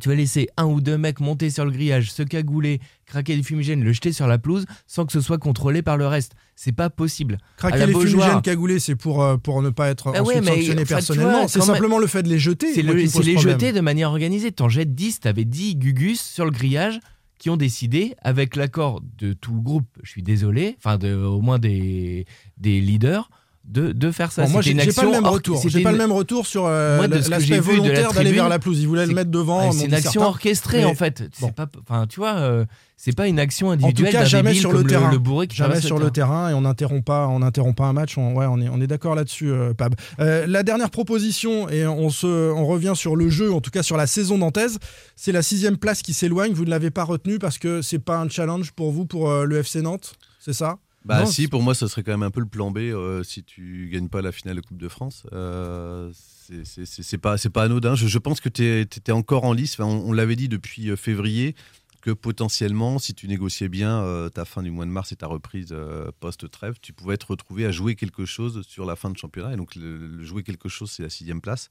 tu 0.00 0.08
vas 0.08 0.14
laisser 0.14 0.48
un 0.56 0.66
ou 0.66 0.80
deux 0.80 0.96
mecs 0.98 1.18
monter 1.20 1.50
sur 1.50 1.64
le 1.64 1.70
grillage, 1.70 2.12
se 2.12 2.22
cagouler, 2.22 2.80
craquer 3.06 3.34
du 3.36 3.42
fumigène, 3.42 3.82
le 3.82 3.92
jeter 3.92 4.12
sur 4.12 4.26
la 4.28 4.38
pelouse 4.38 4.66
sans 4.86 5.04
que 5.04 5.12
ce 5.12 5.20
soit 5.20 5.38
contrôlé 5.38 5.82
par 5.82 5.96
le 5.96 6.06
reste. 6.06 6.32
C'est 6.54 6.72
pas 6.72 6.90
possible. 6.90 7.38
Craquer 7.56 7.86
les 7.86 7.92
Beaujoire. 7.92 8.24
fumigènes 8.26 8.42
cagoulés, 8.42 8.78
c'est 8.78 8.94
pour, 8.94 9.22
euh, 9.22 9.36
pour 9.36 9.62
ne 9.62 9.70
pas 9.70 9.88
être 9.88 10.12
Bah 10.12 10.22
ensuite 10.22 10.36
ouais, 10.36 10.40
mais 10.42 10.56
sanctionné 10.56 10.84
personnellement. 10.84 11.48
C'est 11.48 11.60
simplement 11.62 11.98
le 11.98 12.06
fait 12.06 12.22
de 12.22 12.28
les 12.28 12.38
jeter. 12.38 12.72
C'est 12.72 12.82
le- 12.82 12.92
les 12.94 13.08
problème. 13.08 13.38
jeter 13.38 13.72
de 13.72 13.80
manière 13.80 14.10
organisée. 14.10 14.52
T'en 14.52 14.68
jettes 14.68 14.94
10, 14.94 15.20
t'avais 15.20 15.44
10 15.44 15.74
gugus 15.76 16.20
sur 16.20 16.44
le 16.44 16.50
grillage 16.50 17.00
qui 17.38 17.48
ont 17.50 17.56
décidé, 17.56 18.14
avec 18.22 18.54
l'accord 18.54 19.00
de 19.18 19.32
tout 19.32 19.54
le 19.54 19.60
groupe, 19.62 19.86
je 20.02 20.10
suis 20.10 20.22
désolé, 20.22 20.76
enfin 20.76 20.98
de, 20.98 21.14
au 21.14 21.40
moins 21.40 21.58
des, 21.58 22.26
des 22.58 22.82
leaders, 22.82 23.30
de, 23.64 23.92
de 23.92 24.10
faire 24.10 24.32
ça. 24.32 24.44
Bon, 24.44 24.50
moi, 24.50 24.62
j'ai 24.62 24.74
pas 24.74 24.80
le 24.80 24.88
action 24.88 25.10
même 25.10 25.26
retour. 25.26 25.62
J'ai 25.66 25.82
pas 25.82 25.92
le 25.92 25.98
même 25.98 26.12
retour 26.12 26.46
sur 26.46 26.66
euh, 26.66 27.06
l'aspect 27.06 27.60
volontaire 27.60 28.12
d'aller 28.12 28.32
vers 28.32 28.48
la 28.48 28.58
pelouse. 28.58 28.80
Ils 28.80 28.88
voulaient 28.88 29.06
le 29.06 29.14
mettre 29.14 29.30
devant. 29.30 29.72
C'est 29.72 29.86
une 29.86 29.94
action 29.94 30.22
orchestrée 30.22 30.78
Mais 30.78 30.84
en 30.84 30.94
fait. 30.94 31.30
Bon. 31.40 31.50
pas, 31.50 31.66
enfin, 31.88 32.06
tu 32.06 32.20
vois, 32.20 32.36
euh, 32.36 32.64
c'est 32.96 33.14
pas 33.14 33.28
une 33.28 33.38
action 33.38 33.68
En 33.68 33.76
tout 33.76 33.84
individuelle 33.84 34.12
cas, 34.12 34.24
jamais 34.24 34.54
sur 34.54 34.72
le 34.72 34.82
terrain. 34.84 35.10
le 35.10 35.20
Jamais 35.52 35.80
sur 35.80 35.98
le 35.98 36.10
terrain 36.10 36.50
et 36.50 36.54
on 36.54 36.62
n'interrompt 36.62 37.04
pas, 37.04 37.28
on 37.28 37.40
n'interrompt 37.40 37.76
pas 37.76 37.86
un 37.86 37.92
match. 37.92 38.18
On, 38.18 38.34
ouais, 38.34 38.46
on 38.46 38.60
est, 38.60 38.68
on 38.68 38.80
est 38.80 38.86
d'accord 38.86 39.14
là-dessus, 39.14 39.50
euh, 39.50 39.72
Pab. 39.74 39.94
Euh, 40.18 40.46
la 40.46 40.62
dernière 40.62 40.90
proposition 40.90 41.68
et 41.68 41.86
on 41.86 42.10
se, 42.10 42.26
on 42.26 42.66
revient 42.66 42.94
sur 42.96 43.14
le 43.14 43.28
jeu, 43.28 43.52
en 43.52 43.60
tout 43.60 43.70
cas 43.70 43.82
sur 43.82 43.96
la 43.96 44.06
saison 44.06 44.38
nantaise. 44.38 44.78
C'est 45.16 45.32
la 45.32 45.42
sixième 45.42 45.76
place 45.76 46.02
qui 46.02 46.12
s'éloigne. 46.12 46.52
Vous 46.52 46.64
ne 46.64 46.70
l'avez 46.70 46.90
pas 46.90 47.04
retenue 47.04 47.38
parce 47.38 47.58
que 47.58 47.82
c'est 47.82 47.98
pas 47.98 48.18
un 48.18 48.28
challenge 48.28 48.72
pour 48.72 48.90
vous 48.90 49.04
pour 49.04 49.30
le 49.30 49.58
FC 49.58 49.82
Nantes, 49.82 50.14
c'est 50.40 50.54
ça? 50.54 50.78
Bah 51.04 51.20
Non, 51.20 51.26
si, 51.26 51.48
pour 51.48 51.62
moi, 51.62 51.74
ce 51.74 51.86
serait 51.88 52.02
quand 52.02 52.12
même 52.12 52.22
un 52.22 52.30
peu 52.30 52.40
le 52.40 52.46
plan 52.46 52.70
B 52.70 52.78
euh, 52.78 53.22
si 53.22 53.42
tu 53.42 53.88
gagnes 53.90 54.08
pas 54.08 54.20
la 54.20 54.32
finale 54.32 54.56
de 54.56 54.60
Coupe 54.60 54.76
de 54.78 54.88
France. 54.88 55.24
Euh, 55.32 56.10
c'est- 56.12 57.18
pas, 57.18 57.36
pas 57.38 57.62
anodin. 57.62 57.94
Je, 57.94 58.06
je 58.06 58.18
pense 58.18 58.40
que 58.40 58.48
tu 58.50 58.80
étais 58.80 59.12
encore 59.12 59.44
en 59.44 59.52
lice. 59.54 59.74
Enfin, 59.80 59.84
on 59.86 60.10
on 60.10 60.12
l'avait 60.12 60.36
dit 60.36 60.48
depuis 60.48 60.90
euh, 60.90 60.96
février 60.96 61.54
que 62.02 62.10
potentiellement, 62.10 62.98
si 62.98 63.14
tu 63.14 63.28
négociais 63.28 63.68
bien 63.68 64.02
euh, 64.02 64.28
ta 64.30 64.44
fin 64.44 64.62
du 64.62 64.70
mois 64.70 64.84
de 64.86 64.90
mars 64.90 65.12
et 65.12 65.16
ta 65.16 65.26
reprise 65.26 65.68
euh, 65.72 66.10
post-trêve, 66.20 66.76
tu 66.82 66.92
pouvais 66.92 67.16
te 67.16 67.26
retrouver 67.26 67.66
à 67.66 67.70
jouer 67.72 67.94
quelque 67.94 68.24
chose 68.26 68.62
sur 68.66 68.84
la 68.84 68.96
fin 68.96 69.10
de 69.10 69.16
championnat. 69.18 69.52
Et 69.54 69.56
donc, 69.56 69.74
le, 69.76 69.96
le 70.06 70.24
jouer 70.24 70.42
quelque 70.42 70.68
chose, 70.68 70.90
c'est 70.90 71.02
la 71.02 71.10
sixième 71.10 71.40
place. 71.40 71.70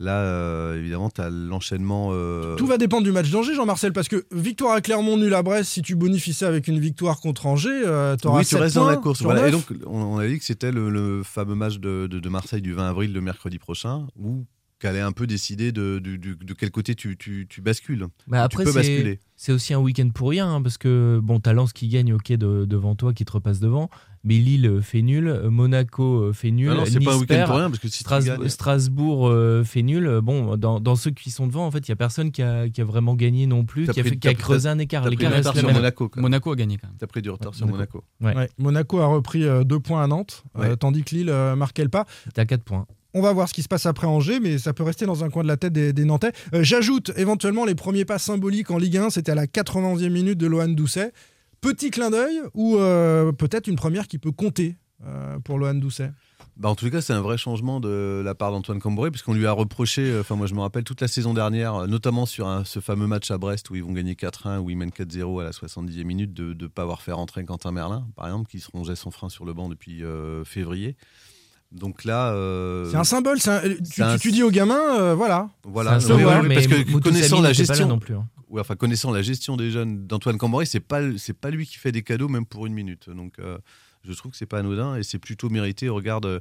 Là, 0.00 0.20
euh, 0.20 0.78
évidemment, 0.78 1.10
tu 1.10 1.20
as 1.20 1.28
l'enchaînement. 1.28 2.10
euh, 2.12 2.54
Tout 2.54 2.66
va 2.66 2.78
dépendre 2.78 3.02
du 3.02 3.10
match 3.10 3.30
d'Angers, 3.30 3.54
Jean-Marcel, 3.54 3.92
parce 3.92 4.06
que 4.06 4.24
victoire 4.30 4.72
à 4.74 4.80
Clermont, 4.80 5.16
nul 5.16 5.34
à 5.34 5.42
Brest, 5.42 5.70
si 5.72 5.82
tu 5.82 5.96
bonifies 5.96 6.34
ça 6.34 6.46
avec 6.46 6.68
une 6.68 6.78
victoire 6.78 7.18
contre 7.20 7.46
Angers, 7.46 7.82
euh, 7.84 8.16
t'auras 8.16 8.38
Oui, 8.38 8.46
tu 8.46 8.54
restes 8.56 8.76
dans 8.76 8.86
la 8.86 8.96
course. 8.96 9.22
Voilà. 9.22 9.48
Et 9.48 9.50
donc, 9.50 9.64
on, 9.86 10.00
on 10.00 10.18
a 10.18 10.26
dit 10.28 10.38
que 10.38 10.44
c'était 10.44 10.70
le, 10.70 10.88
le 10.90 11.22
fameux 11.24 11.56
match 11.56 11.78
de, 11.78 12.06
de- 12.06 12.20
de 12.20 12.28
Marseille 12.28 12.62
du 12.62 12.74
20 12.74 12.88
avril, 12.90 13.12
le 13.12 13.20
mercredi 13.20 13.58
prochain, 13.58 14.06
où 14.16 14.44
qu'allait 14.78 15.00
un 15.00 15.12
peu 15.12 15.26
décider 15.26 15.72
de, 15.72 15.98
de 15.98 16.54
quel 16.54 16.70
côté 16.70 16.94
tu, 16.94 17.16
tu- 17.16 17.46
tu 17.48 17.60
bascules. 17.60 18.06
Bah, 18.28 18.48
Tu 18.48 18.58
peux 18.58 18.66
c'est- 18.66 18.72
basculer. 18.74 19.18
c'est 19.36 19.52
aussi 19.52 19.74
un 19.74 19.80
week-end 19.80 20.08
pour 20.10 20.30
rien, 20.30 20.48
hein, 20.54 20.62
parce 20.62 20.78
que 20.78 21.20
bon, 21.22 21.40
t'as 21.40 21.52
Lens 21.52 21.72
qui 21.72 21.88
gagne, 21.88 22.12
ok, 22.12 22.32
de- 22.32 22.64
devant 22.64 22.94
toi, 22.94 23.12
qui 23.12 23.24
te 23.24 23.32
repasse 23.32 23.58
devant, 23.58 23.90
mais 24.22 24.34
Lille 24.38 24.66
euh, 24.66 24.80
fait 24.80 25.02
nul, 25.02 25.26
euh, 25.28 25.50
Monaco 25.50 26.22
euh, 26.22 26.32
fait 26.32 26.52
nul, 26.52 26.70
Ah 26.70 26.74
non, 26.76 26.84
c'est 26.84 26.98
Nice 27.00 27.04
pas 27.08 27.14
un 27.14 27.18
week-end 27.18 27.26
perd, 27.34 27.46
pour 27.48 27.56
rien, 27.56 27.70
parce 27.70 27.80
que 27.80 27.88
si 27.88 28.04
Stras- 28.04 28.24
gagnes- 28.24 28.48
Strasbourg 28.48 29.28
euh, 29.28 29.64
fait 29.64 29.82
nul. 29.82 30.06
Euh, 30.06 30.20
Bon, 30.20 30.56
dans, 30.56 30.78
dans 30.78 30.94
ceux 30.96 31.10
qui 31.10 31.30
sont 31.30 31.46
devant, 31.48 31.66
en 31.66 31.70
fait, 31.72 31.88
il 31.88 31.90
y 31.90 31.92
a 31.92 31.96
personne 31.96 32.30
qui 32.30 32.42
a, 32.42 32.68
qui 32.68 32.80
a 32.80 32.84
vraiment 32.84 33.14
gagné 33.14 33.46
non 33.46 33.64
plus, 33.64 33.84
qui 33.84 33.90
a, 33.90 34.02
pris- 34.02 34.10
fait- 34.10 34.16
qui 34.16 34.28
a 34.28 34.34
creusé 34.34 34.68
un 34.68 34.78
écart. 34.78 35.08
L'écart 35.08 35.30
du 35.30 35.36
reste 35.38 35.54
sur 35.56 35.66
même. 35.66 35.74
Monaco. 35.76 36.10
Monaco 36.16 36.52
a 36.52 36.56
gagné 36.56 36.76
quand 36.76 36.86
même. 36.88 36.96
T'as 36.98 37.06
pris 37.08 37.22
du 37.22 37.30
retard 37.30 37.54
sur 37.54 37.66
Monaco. 37.66 38.04
Monaco. 38.20 38.38
Ouais. 38.38 38.44
Ouais, 38.44 38.50
Monaco 38.58 38.98
a 39.00 39.06
repris 39.06 39.44
euh, 39.44 39.64
deux 39.64 39.80
points 39.80 40.02
à 40.02 40.06
Nantes, 40.06 40.44
euh, 40.58 40.76
tandis 40.76 41.02
que 41.02 41.14
Lille 41.16 41.30
euh, 41.30 41.56
marquait 41.56 41.82
le 41.82 41.88
pas. 41.88 42.06
T'as 42.34 42.44
4 42.44 42.62
points. 42.62 42.86
On 43.14 43.22
va 43.22 43.32
voir 43.32 43.48
ce 43.48 43.54
qui 43.54 43.62
se 43.62 43.68
passe 43.68 43.86
après 43.86 44.06
Angers, 44.06 44.38
mais 44.38 44.58
ça 44.58 44.74
peut 44.74 44.82
rester 44.82 45.06
dans 45.06 45.24
un 45.24 45.30
coin 45.30 45.42
de 45.42 45.48
la 45.48 45.56
tête 45.56 45.72
des, 45.72 46.04
Nantais. 46.04 46.32
Euh, 46.52 46.62
J'ajoute 46.62 47.10
éventuellement 47.16 47.64
les 47.64 47.74
premiers 47.74 48.04
pas 48.04 48.18
symboliques 48.18 48.70
en 48.70 48.76
Ligue 48.76 48.98
1, 48.98 49.10
c'était 49.10 49.32
à 49.32 49.34
la 49.34 49.46
91e 49.46 50.10
minute 50.10 50.36
de 50.36 50.46
Lohan 50.46 50.68
Doucet. 50.68 51.12
Petit 51.62 51.90
clin 51.90 52.10
d'œil 52.10 52.38
ou 52.52 52.76
euh, 52.76 53.32
peut-être 53.32 53.66
une 53.66 53.76
première 53.76 54.08
qui 54.08 54.18
peut 54.18 54.30
compter 54.30 54.76
euh, 55.06 55.38
pour 55.38 55.58
Lohan 55.58 55.74
Doucet? 55.74 56.12
Bah, 56.58 56.68
en 56.68 56.74
tout 56.74 56.90
cas, 56.90 57.00
c'est 57.00 57.14
un 57.14 57.22
vrai 57.22 57.38
changement 57.38 57.80
de 57.80 58.20
la 58.22 58.34
part 58.34 58.50
d'Antoine 58.50 58.78
Camboré, 58.78 59.10
puisqu'on 59.10 59.32
lui 59.32 59.46
a 59.46 59.52
reproché, 59.52 60.14
enfin 60.20 60.36
moi 60.36 60.46
je 60.46 60.54
me 60.54 60.60
rappelle 60.60 60.84
toute 60.84 61.00
la 61.00 61.08
saison 61.08 61.32
dernière, 61.32 61.86
notamment 61.86 62.26
sur 62.26 62.62
ce 62.66 62.80
fameux 62.80 63.06
match 63.06 63.30
à 63.30 63.38
Brest 63.38 63.70
où 63.70 63.76
ils 63.76 63.82
vont 63.82 63.92
gagner 63.92 64.14
4-1, 64.14 64.58
où 64.58 64.68
ils 64.68 64.76
mènent 64.76 64.90
4-0 64.90 65.40
à 65.40 65.44
la 65.44 65.50
70e 65.52 66.04
minute, 66.04 66.34
de 66.34 66.52
ne 66.52 66.68
pas 66.68 66.82
avoir 66.82 67.00
fait 67.00 67.12
rentrer 67.12 67.44
Quentin 67.44 67.72
Merlin, 67.72 68.06
par 68.16 68.26
exemple, 68.26 68.50
qui 68.50 68.60
se 68.60 68.68
rongeait 68.70 68.96
son 68.96 69.10
frein 69.10 69.30
sur 69.30 69.46
le 69.46 69.54
banc 69.54 69.70
depuis 69.70 70.02
février. 70.44 70.96
Donc 71.72 72.04
là... 72.04 72.32
euh, 72.32 72.90
C'est 72.90 72.96
un 72.96 73.04
symbole, 73.04 73.38
un- 73.46 73.60
tu, 73.92 74.02
un- 74.02 74.16
dis 74.16 74.42
aux 74.42 74.50
gamins, 74.50 74.98
euh, 74.98 75.14
voilà. 75.14 75.50
Voilà, 75.64 76.00
C'est 76.00 76.12
un 76.12 76.16
Oui, 76.16 76.22
symbole, 76.24 76.48
mais 76.48 76.54
parce 76.54 76.66
que 76.66 76.90
Moutou 76.90 77.10
connaissant 77.10 77.36
Samy 77.36 77.42
la 77.42 77.52
gestion, 77.52 77.88
non 77.88 77.98
plus, 77.98 78.14
hein. 78.14 78.26
Ouais, 78.48 78.62
enfin 78.62 78.76
connaissant 78.76 79.10
la 79.12 79.20
gestion 79.20 79.58
des 79.58 79.70
jeunes 79.70 80.06
d'Antoine 80.06 80.38
Camboré, 80.38 80.64
c'est 80.64 80.80
pas 80.80 81.02
c'est 81.18 81.34
pas 81.38 81.50
lui 81.50 81.66
qui 81.66 81.76
fait 81.76 81.92
des 81.92 82.02
cadeaux 82.02 82.28
même 82.28 82.46
pour 82.46 82.64
une 82.66 82.72
minute. 82.72 83.10
Donc 83.10 83.34
euh, 83.38 83.58
je 84.04 84.12
trouve 84.14 84.30
que 84.32 84.38
c'est 84.38 84.46
pas 84.46 84.60
anodin 84.60 84.96
et 84.96 85.02
c'est 85.02 85.18
plutôt 85.18 85.50
mérité 85.50 85.90
au 85.90 85.94
regard 85.94 86.22
de, 86.22 86.40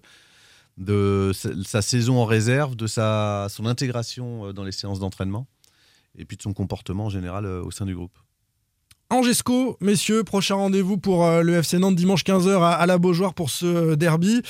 de 0.77 1.31
sa, 1.33 1.49
sa 1.65 1.81
saison 1.81 2.17
en 2.19 2.23
réserve, 2.25 2.77
de 2.77 2.87
sa 2.87 3.47
son 3.49 3.65
intégration 3.65 4.45
euh, 4.47 4.53
dans 4.53 4.63
les 4.63 4.71
séances 4.71 5.01
d'entraînement 5.01 5.47
et 6.17 6.23
puis 6.23 6.37
de 6.37 6.41
son 6.41 6.53
comportement 6.53 7.07
en 7.07 7.09
général 7.09 7.45
euh, 7.45 7.61
au 7.61 7.71
sein 7.71 7.85
du 7.85 7.93
groupe. 7.93 8.17
Angesco, 9.09 9.77
messieurs, 9.81 10.23
prochain 10.23 10.55
rendez-vous 10.55 10.97
pour 10.97 11.25
euh, 11.25 11.41
le 11.41 11.55
FC 11.55 11.77
Nantes 11.79 11.95
dimanche 11.95 12.23
15h 12.23 12.61
à, 12.61 12.71
à 12.71 12.85
la 12.85 12.97
Beaujoire 12.97 13.33
pour 13.33 13.49
ce 13.49 13.95
derby. 13.95 14.41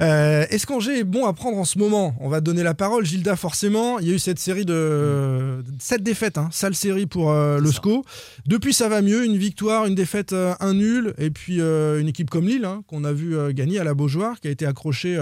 Euh, 0.00 0.46
Est-ce 0.50 0.66
qu'Angers 0.66 1.00
est 1.00 1.04
bon 1.04 1.26
à 1.26 1.32
prendre 1.32 1.58
en 1.58 1.64
ce 1.64 1.78
moment? 1.78 2.14
On 2.20 2.28
va 2.28 2.40
donner 2.40 2.62
la 2.62 2.74
parole. 2.74 3.04
Gilda, 3.04 3.34
forcément, 3.34 3.98
il 3.98 4.08
y 4.08 4.10
a 4.12 4.14
eu 4.14 4.18
cette 4.18 4.38
série 4.38 4.64
de 4.64 5.62
7 5.80 6.02
défaites, 6.02 6.38
hein, 6.38 6.48
sale 6.52 6.74
série 6.74 7.06
pour 7.06 7.30
euh, 7.32 7.58
le 7.58 7.70
SCO. 7.72 8.04
Depuis, 8.46 8.72
ça 8.72 8.88
va 8.88 9.02
mieux. 9.02 9.24
Une 9.24 9.36
victoire, 9.36 9.86
une 9.86 9.94
défaite, 9.96 10.32
euh, 10.32 10.54
un 10.60 10.74
nul. 10.74 11.14
Et 11.18 11.30
puis, 11.30 11.60
euh, 11.60 12.00
une 12.00 12.08
équipe 12.08 12.30
comme 12.30 12.46
Lille, 12.46 12.64
hein, 12.64 12.82
qu'on 12.86 13.02
a 13.04 13.12
vu 13.12 13.36
euh, 13.36 13.52
gagner 13.52 13.80
à 13.80 13.84
la 13.84 13.94
Beaujoire, 13.94 14.40
qui 14.40 14.48
a 14.48 14.50
été 14.50 14.66
accrochée 14.66 15.18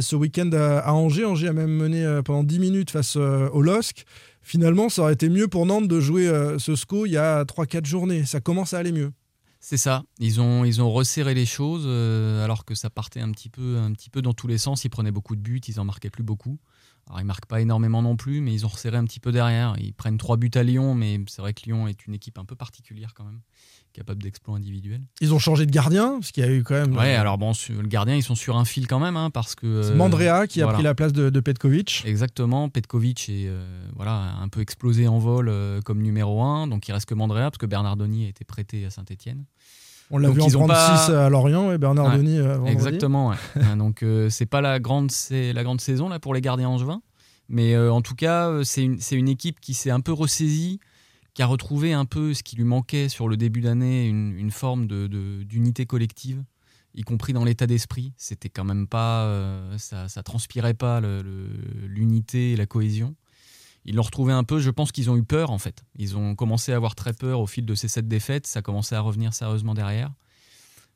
ce 0.00 0.16
week-end 0.16 0.50
à, 0.52 0.78
à 0.78 0.92
Angers. 0.92 1.24
Angers 1.24 1.48
a 1.48 1.52
même 1.52 1.70
mené 1.70 2.20
pendant 2.24 2.42
10 2.42 2.58
minutes 2.58 2.90
face 2.90 3.16
au 3.16 3.62
LOSC. 3.62 4.04
Finalement, 4.42 4.88
ça 4.88 5.02
aurait 5.02 5.12
été 5.12 5.28
mieux 5.28 5.46
pour 5.46 5.66
Nantes 5.66 5.88
de 5.88 6.00
jouer 6.00 6.30
ce 6.58 6.74
SCO 6.74 7.06
il 7.06 7.12
y 7.12 7.16
a 7.16 7.44
3-4 7.44 7.84
journées. 7.86 8.24
Ça 8.24 8.40
commence 8.40 8.74
à 8.74 8.78
aller 8.78 8.92
mieux. 8.92 9.10
C'est 9.68 9.76
ça. 9.76 10.02
Ils 10.18 10.40
ont, 10.40 10.64
ils 10.64 10.80
ont 10.80 10.90
resserré 10.90 11.34
les 11.34 11.44
choses 11.44 11.84
euh, 11.84 12.42
alors 12.42 12.64
que 12.64 12.74
ça 12.74 12.88
partait 12.88 13.20
un 13.20 13.30
petit, 13.32 13.50
peu, 13.50 13.76
un 13.76 13.92
petit 13.92 14.08
peu 14.08 14.22
dans 14.22 14.32
tous 14.32 14.46
les 14.46 14.56
sens. 14.56 14.82
Ils 14.84 14.88
prenaient 14.88 15.10
beaucoup 15.10 15.36
de 15.36 15.42
buts, 15.42 15.60
ils 15.68 15.78
en 15.78 15.84
marquaient 15.84 16.08
plus 16.08 16.22
beaucoup. 16.22 16.58
Alors 17.08 17.20
ils 17.20 17.24
marquent 17.24 17.46
pas 17.46 17.60
énormément 17.60 18.02
non 18.02 18.16
plus, 18.16 18.40
mais 18.40 18.52
ils 18.52 18.66
ont 18.66 18.68
resserré 18.68 18.98
un 18.98 19.04
petit 19.04 19.20
peu 19.20 19.32
derrière. 19.32 19.74
Ils 19.78 19.94
prennent 19.94 20.18
trois 20.18 20.36
buts 20.36 20.50
à 20.54 20.62
Lyon, 20.62 20.94
mais 20.94 21.20
c'est 21.26 21.40
vrai 21.40 21.54
que 21.54 21.62
Lyon 21.64 21.88
est 21.88 22.06
une 22.06 22.12
équipe 22.12 22.38
un 22.38 22.44
peu 22.44 22.54
particulière 22.54 23.14
quand 23.14 23.24
même, 23.24 23.40
capable 23.94 24.22
d'exploits 24.22 24.56
individuels. 24.56 25.00
Ils 25.22 25.32
ont 25.32 25.38
changé 25.38 25.64
de 25.64 25.70
gardien, 25.70 26.20
ce 26.20 26.32
qui 26.32 26.42
a 26.42 26.50
eu 26.50 26.62
quand 26.62 26.74
même. 26.74 26.94
Ouais, 26.94 27.16
euh, 27.16 27.20
alors 27.20 27.38
bon, 27.38 27.52
le 27.70 27.88
gardien, 27.88 28.14
ils 28.14 28.22
sont 28.22 28.34
sur 28.34 28.58
un 28.58 28.66
fil 28.66 28.86
quand 28.86 29.00
même, 29.00 29.16
hein, 29.16 29.30
parce 29.30 29.54
que. 29.54 29.82
c'est 29.82 29.92
euh, 29.92 29.96
Mandrea 29.96 30.46
qui 30.46 30.60
a 30.60 30.68
pris 30.68 30.82
la 30.82 30.94
place 30.94 31.14
de, 31.14 31.30
de 31.30 31.40
Petkovic. 31.40 32.02
Exactement, 32.04 32.68
Petkovic 32.68 33.30
est 33.30 33.48
euh, 33.48 33.64
voilà, 33.96 34.34
un 34.42 34.48
peu 34.48 34.60
explosé 34.60 35.08
en 35.08 35.18
vol 35.18 35.50
comme 35.86 36.02
numéro 36.02 36.42
1, 36.42 36.66
donc 36.66 36.88
il 36.88 36.92
reste 36.92 37.06
que 37.06 37.14
Mandrea, 37.14 37.50
parce 37.50 37.58
que 37.58 37.66
Bernardoni 37.66 38.26
a 38.26 38.28
été 38.28 38.44
prêté 38.44 38.84
à 38.84 38.90
Saint-Etienne. 38.90 39.44
On 40.10 40.18
l'a 40.18 40.30
vu 40.30 40.40
en 40.40 40.46
ils 40.48 40.56
ont 40.56 40.60
prendre 40.60 40.74
pas- 40.74 40.96
6 41.06 41.12
à 41.12 41.28
Lorient, 41.28 41.70
et 41.72 41.78
Bernard 41.78 42.06
Ouais, 42.12 42.16
Denis 42.18 42.38
euh. 42.38 42.64
Exactement, 42.64 43.28
ouais. 43.56 43.76
Donc 43.76 44.02
euh, 44.02 44.30
c'est 44.30 44.46
pas 44.46 44.60
la 44.60 44.78
grande, 44.80 45.10
la 45.30 45.62
grande 45.62 45.80
saison 45.80 46.08
là 46.08 46.18
pour 46.18 46.32
les 46.34 46.40
gardiens 46.40 46.68
angevins, 46.70 47.02
mais 47.48 47.74
euh, 47.74 47.92
en 47.92 48.00
tout 48.02 48.14
cas 48.14 48.48
euh, 48.48 48.64
c'est 48.64 48.82
une, 48.82 48.98
une 49.12 49.28
équipe 49.28 49.60
qui 49.60 49.74
s'est 49.74 49.90
un 49.90 50.00
peu 50.00 50.12
ressaisie, 50.12 50.80
qui 51.34 51.42
a 51.42 51.46
retrouvé 51.46 51.92
un 51.92 52.04
peu 52.06 52.32
ce 52.34 52.42
qui 52.42 52.56
lui 52.56 52.64
manquait 52.64 53.08
sur 53.08 53.28
le 53.28 53.36
début 53.36 53.60
d'année, 53.60 54.06
une, 54.08 54.32
une 54.38 54.50
forme 54.50 54.86
de- 54.86 55.06
de- 55.08 55.42
d'unité 55.42 55.84
collective, 55.86 56.42
y 56.94 57.02
compris 57.02 57.32
dans 57.34 57.44
l'état 57.44 57.66
d'esprit. 57.66 58.12
C'était 58.16 58.48
quand 58.48 58.64
même 58.64 58.86
pas, 58.88 59.24
euh, 59.24 59.76
ça, 59.78 60.08
ça 60.08 60.22
transpirait 60.22 60.74
pas 60.74 61.00
l'unité 61.86 62.52
et 62.52 62.56
la 62.56 62.66
cohésion. 62.66 63.14
Ils 63.88 63.94
l'ont 63.94 64.02
retrouvé 64.02 64.34
un 64.34 64.44
peu, 64.44 64.58
je 64.60 64.68
pense 64.68 64.92
qu'ils 64.92 65.08
ont 65.08 65.16
eu 65.16 65.24
peur 65.24 65.50
en 65.50 65.56
fait. 65.56 65.82
Ils 65.96 66.14
ont 66.18 66.34
commencé 66.34 66.74
à 66.74 66.76
avoir 66.76 66.94
très 66.94 67.14
peur 67.14 67.40
au 67.40 67.46
fil 67.46 67.64
de 67.64 67.74
ces 67.74 67.88
sept 67.88 68.06
défaites, 68.06 68.46
ça 68.46 68.58
a 68.58 68.62
commencé 68.62 68.94
à 68.94 69.00
revenir 69.00 69.32
sérieusement 69.32 69.72
derrière. 69.72 70.12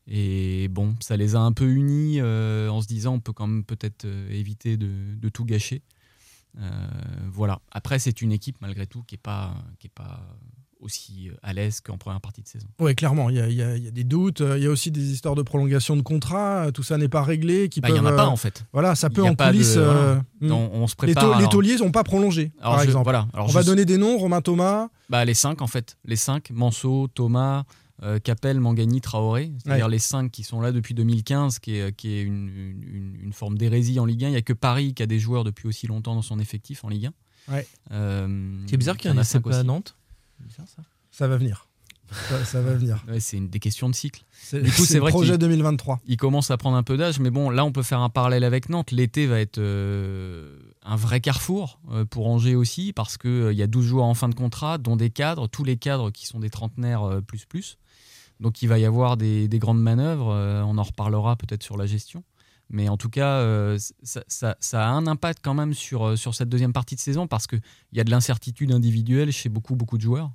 Et 0.06 0.68
bon, 0.68 0.94
ça 1.00 1.16
les 1.16 1.34
a 1.34 1.40
un 1.40 1.52
peu 1.52 1.70
unis 1.70 2.20
euh, 2.20 2.68
en 2.68 2.82
se 2.82 2.86
disant 2.86 3.14
on 3.14 3.20
peut 3.20 3.32
quand 3.32 3.46
même 3.46 3.64
peut-être 3.64 4.04
euh, 4.04 4.28
éviter 4.30 4.76
de, 4.76 5.28
tout 5.30 5.46
gâcher. 5.46 5.80
Euh, 6.58 6.86
voilà. 7.30 7.62
Après, 7.70 7.98
c'est 7.98 8.20
une 8.20 8.30
équipe 8.30 8.58
malgré 8.60 8.86
tout 8.86 9.02
qui 9.04 9.14
n'est 9.14 9.48
qui 9.78 9.86
est 9.86 9.94
pas 9.94 10.20
aussi 10.82 11.28
euh, 11.30 11.34
à 11.42 11.52
l'aise 11.54 11.80
qu'en 11.80 11.96
première 11.96 12.20
partie 12.20 12.42
de 12.42 12.48
saison. 12.48 12.66
Oui, 12.80 12.94
clairement, 12.94 13.30
il 13.30 13.36
y, 13.36 13.40
a- 13.40 13.48
y 13.76 13.82
y 13.86 13.92
des 13.92 14.04
doutes, 14.04 14.40
euh, 14.42 14.58
il 14.58 14.64
y 14.64 14.66
a 14.66 14.70
aussi 14.70 14.90
des 14.90 15.12
histoires 15.12 15.34
de 15.34 15.42
prolongation 15.42 15.96
de 15.96 16.02
contrat, 16.02 16.66
euh, 16.66 16.70
tout 16.72 16.82
ça 16.82 16.98
n'est 16.98 17.08
pas 17.08 17.22
réglé. 17.22 17.68
qui 17.68 17.80
Bah, 17.80 17.88
Il 17.88 17.94
n'y 17.94 18.00
en 18.00 18.06
a 18.06 18.12
pas 18.12 18.26
en 18.26 18.36
fait. 18.36 18.64
Voilà, 18.72 18.94
ça 18.94 19.08
Il 19.10 19.14
peut 19.14 19.22
en 19.22 19.34
pas 19.34 19.46
de- 19.46 19.52
coulisses. 19.52 19.76
euh, 19.76 19.84
voilà. 19.92 20.22
hmm. 20.40 20.52
On, 20.52 20.82
on 20.82 20.86
se 20.86 20.92
les, 20.94 20.96
prépare. 21.14 21.28
les 21.30 21.34
alors- 21.36 21.48
tauliers 21.50 21.76
n'ont 21.76 21.90
pas 21.92 22.04
prolongé, 22.04 22.52
Alors, 22.60 22.74
par 22.74 22.80
je- 22.82 22.88
exemple. 22.88 23.04
voilà. 23.04 23.26
Alors, 23.32 23.46
On 23.46 23.48
je 23.48 23.54
va 23.54 23.62
donner 23.62 23.84
des 23.84 23.96
noms, 23.96 24.18
Romain 24.18 24.42
Thomas. 24.42 24.88
Bah, 25.08 25.24
les 25.24 25.34
cinq 25.34 25.62
en 25.62 25.66
fait. 25.66 25.96
Les 26.04 26.16
cinq, 26.16 26.50
Manso, 26.50 27.08
Thomas, 27.14 27.64
euh, 28.02 28.18
Capel, 28.18 28.58
Mangani, 28.58 29.00
Traoré. 29.00 29.52
C'est-à-dire 29.62 29.84
Ouais. 29.86 29.90
les 29.92 29.98
cinq 30.00 30.32
qui 30.32 30.42
sont 30.42 30.60
là 30.60 30.72
depuis 30.72 30.94
2015, 30.94 31.60
qui 31.60 31.76
est, 31.76 31.94
qui 31.94 32.12
est 32.14 32.22
une, 32.22 32.48
une- 32.48 33.16
une 33.22 33.32
forme 33.32 33.56
d'hérésie 33.56 34.00
en 34.00 34.04
Ligue 34.06 34.24
1. 34.24 34.28
Il 34.28 34.32
n'y 34.32 34.36
a 34.36 34.42
que 34.42 34.52
Paris 34.52 34.94
qui 34.94 35.02
a 35.04 35.06
des 35.06 35.20
joueurs 35.20 35.44
depuis 35.44 35.68
aussi 35.68 35.86
longtemps 35.86 36.14
dans 36.16 36.22
son 36.22 36.40
effectif 36.40 36.84
en 36.84 36.88
Ligue 36.88 37.06
1. 37.06 37.52
Ouais. 37.54 37.66
Euh, 37.92 38.56
C'est 38.66 38.76
bizarre 38.76 38.96
qu'il 38.96 39.10
y 39.10 39.14
en 39.14 39.18
ait 39.20 39.24
cinq 39.24 39.42
pas 39.44 39.58
à. 39.58 39.62
Nantes. 39.62 39.96
C'est 40.42 40.48
bizarre, 40.48 40.68
ça. 40.68 40.82
Ça 41.10 41.28
va 41.28 41.36
venir. 41.36 41.66
Ça, 42.28 42.44
ça 42.44 42.60
va 42.60 42.74
venir. 42.74 43.02
Ouais, 43.08 43.20
c'est 43.20 43.38
une 43.38 43.48
des 43.48 43.58
questions 43.58 43.88
de 43.88 43.94
cycle. 43.94 44.24
C'est 44.32 44.60
Du 44.62 44.70
coup, 44.70 44.76
c'est 44.78 44.84
c'est 44.84 44.94
le 44.94 45.00
vrai 45.00 45.10
projet 45.12 45.30
qu'il- 45.32 45.38
2023. 45.38 46.00
Il 46.06 46.16
commence 46.18 46.50
à 46.50 46.56
prendre 46.58 46.76
un 46.76 46.82
peu 46.82 46.96
d'âge, 46.98 47.20
mais 47.20 47.30
bon, 47.30 47.48
là, 47.48 47.64
on 47.64 47.72
peut 47.72 47.82
faire 47.82 48.00
un 48.00 48.10
parallèle 48.10 48.44
avec 48.44 48.68
Nantes. 48.68 48.90
L'été 48.90 49.26
va 49.26 49.40
être 49.40 49.56
euh, 49.58 50.58
un 50.82 50.96
vrai 50.96 51.20
carrefour 51.20 51.80
euh, 51.90 52.04
pour 52.04 52.26
Angers 52.28 52.54
aussi, 52.54 52.92
parce 52.92 53.16
qu'il 53.16 53.52
y 53.52 53.62
a 53.62 53.66
12 53.66 53.86
joueurs 53.86 54.04
en 54.04 54.14
fin 54.14 54.28
de 54.28 54.34
contrat, 54.34 54.76
dont 54.78 54.96
des 54.96 55.08
cadres, 55.10 55.48
tous 55.48 55.64
les 55.64 55.76
cadres 55.78 56.10
qui 56.10 56.26
sont 56.26 56.38
des 56.40 56.50
trentenaires 56.50 57.02
euh, 57.04 57.20
plus 57.22 57.46
plus. 57.46 57.78
Donc, 58.40 58.60
il 58.60 58.68
va 58.68 58.78
y 58.78 58.84
avoir 58.84 59.16
des, 59.16 59.48
des 59.48 59.58
grandes 59.58 59.80
manœuvres. 59.80 60.30
euh, 60.32 60.62
on 60.62 60.76
en 60.76 60.82
reparlera 60.82 61.36
peut-être 61.36 61.62
sur 61.62 61.76
la 61.78 61.86
gestion. 61.86 62.24
Mais 62.72 62.88
en 62.88 62.96
tout 62.96 63.10
cas, 63.10 63.36
euh, 63.40 63.78
ça, 64.02 64.24
ça- 64.28 64.56
ça 64.58 64.88
a 64.88 64.90
un 64.90 65.06
impact 65.06 65.38
quand 65.42 65.54
même 65.54 65.74
sur, 65.74 66.04
euh, 66.08 66.16
sur 66.16 66.34
cette 66.34 66.48
deuxième 66.48 66.72
partie 66.72 66.94
de 66.96 67.00
saison, 67.00 67.26
parce 67.26 67.46
qu'il 67.46 67.60
y 67.92 68.00
a 68.00 68.04
de 68.04 68.10
l'incertitude 68.10 68.72
individuelle 68.72 69.30
chez 69.30 69.48
beaucoup, 69.50 69.76
beaucoup 69.76 69.98
de 69.98 70.02
joueurs. 70.02 70.30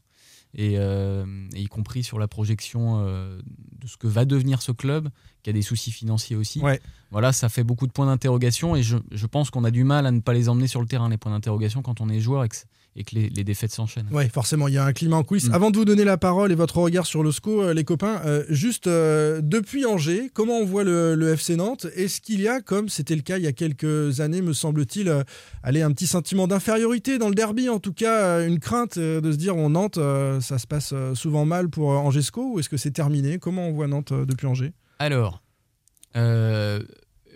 Et, 0.54 0.76
euh, 0.78 1.26
et 1.54 1.62
y 1.64 1.68
compris 1.68 2.04
sur 2.04 2.20
la 2.20 2.28
projection 2.28 3.04
euh, 3.06 3.38
de 3.82 3.88
ce 3.88 3.98
que 3.98 4.08
va 4.08 4.24
devenir 4.24 4.62
ce 4.62 4.72
club, 4.72 5.10
qui 5.44 5.50
a 5.50 5.54
des 5.54 5.62
soucis 5.62 5.92
financiers 5.92 6.36
aussi. 6.38 6.62
Ouais. 6.62 6.80
Voilà, 7.12 7.34
ça 7.34 7.50
fait 7.50 7.64
beaucoup 7.66 7.86
de 7.86 7.92
points 7.92 8.06
d'interrogation 8.06 8.76
et 8.76 8.82
je, 8.82 8.98
je 9.12 9.26
pense 9.28 9.50
qu'on 9.52 9.66
a 9.66 9.72
du 9.72 9.84
mal 9.84 10.06
à 10.06 10.12
ne 10.12 10.22
pas 10.22 10.34
les 10.34 10.48
emmener 10.48 10.68
sur 10.68 10.80
le 10.80 10.88
terrain, 10.88 11.10
les 11.10 11.18
points 11.18 11.32
d'interrogation, 11.34 11.82
quand 11.82 12.00
on 12.02 12.10
est 12.10 12.22
joueur 12.22 12.44
et 12.46 12.50
que, 12.50 12.56
et 12.98 13.04
que 13.04 13.16
les, 13.16 13.30
les 13.30 13.44
défaites 13.44 13.72
s'enchaînent. 13.72 14.08
Oui, 14.12 14.28
forcément, 14.30 14.68
il 14.68 14.74
y 14.74 14.78
a 14.78 14.84
un 14.84 14.92
climat 14.92 15.18
en 15.18 15.24
coulisses. 15.24 15.50
Mm. 15.50 15.54
Avant 15.54 15.72
de 15.72 15.78
vous 15.78 15.86
donner 15.86 16.04
la 16.04 16.18
parole 16.18 16.52
et 16.52 16.56
votre 16.56 16.78
regard 16.78 17.06
sur 17.06 17.24
le 17.24 17.32
SCO, 17.32 17.62
euh, 17.62 17.74
les 17.74 17.84
copains, 17.84 18.22
euh, 18.26 18.44
juste 18.50 18.88
euh, 18.88 19.40
depuis 19.44 19.86
Angers, 19.86 20.32
comment 20.34 20.58
on 20.58 20.66
voit 20.66 20.84
le, 20.84 21.16
le 21.16 21.34
FC 21.34 21.56
Nantes? 21.56 21.86
Est-ce 21.96 22.20
qu'il 22.20 22.42
y 22.42 22.48
a, 22.48 22.60
comme 22.60 22.90
c'était 22.90 23.16
le 23.16 23.22
cas 23.22 23.38
il 23.38 23.44
y 23.44 23.48
a 23.48 23.54
quelques 23.54 24.20
années, 24.20 24.42
me 24.42 24.54
semble-t-il, 24.54 25.08
euh, 25.10 25.24
allez, 25.64 25.82
un 25.84 25.92
petit 25.92 26.08
sentiment 26.08 26.48
d'infériorité 26.48 27.20
dans 27.20 27.30
le 27.30 27.36
derby, 27.36 27.70
en 27.70 27.80
tout 27.80 27.94
cas, 27.94 28.46
une 28.46 28.60
crainte 28.60 28.98
de 28.98 29.32
se 29.32 29.38
dire, 29.38 29.56
on 29.56 29.70
Nantes, 29.70 30.00
ça 30.42 30.58
se 30.58 30.66
passe 30.66 30.94
souvent 31.14 31.46
mal 31.46 31.70
pour 31.70 31.92
euh, 31.92 31.98
Angers 31.98 32.24
SCO, 32.24 32.54
ou 32.54 32.60
est-ce 32.60 32.70
que 32.70 32.78
c'est 32.78 32.92
terminé? 32.92 33.38
Comment 33.38 33.68
on 33.68 33.74
voit 33.74 33.88
Nantes 33.88 34.14
depuis 34.14 34.48
Angers? 34.48 34.74
Alors, 35.00 35.44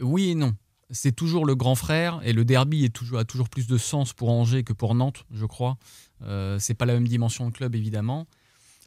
oui 0.02 0.32
et 0.32 0.36
non. 0.36 0.54
C'est 0.92 1.12
toujours 1.14 1.46
le 1.46 1.56
grand 1.56 1.76
frère 1.76 2.20
et 2.24 2.34
le 2.34 2.46
derby 2.46 2.86
est 2.86 2.90
toujours, 2.90 3.20
a 3.20 3.26
toujours 3.26 3.50
plus 3.50 3.68
de 3.68 3.78
sens 3.78 4.14
pour 4.14 4.30
Angers 4.30 4.64
que 4.64 4.74
pour 4.74 4.94
Nantes, 4.96 5.26
je 5.32 5.46
crois. 5.46 5.78
Euh, 6.24 6.60
c'est 6.60 6.74
pas 6.74 6.86
la 6.86 6.94
même 6.94 7.08
dimension 7.08 7.48
de 7.48 7.52
club, 7.54 7.76
évidemment. 7.76 8.28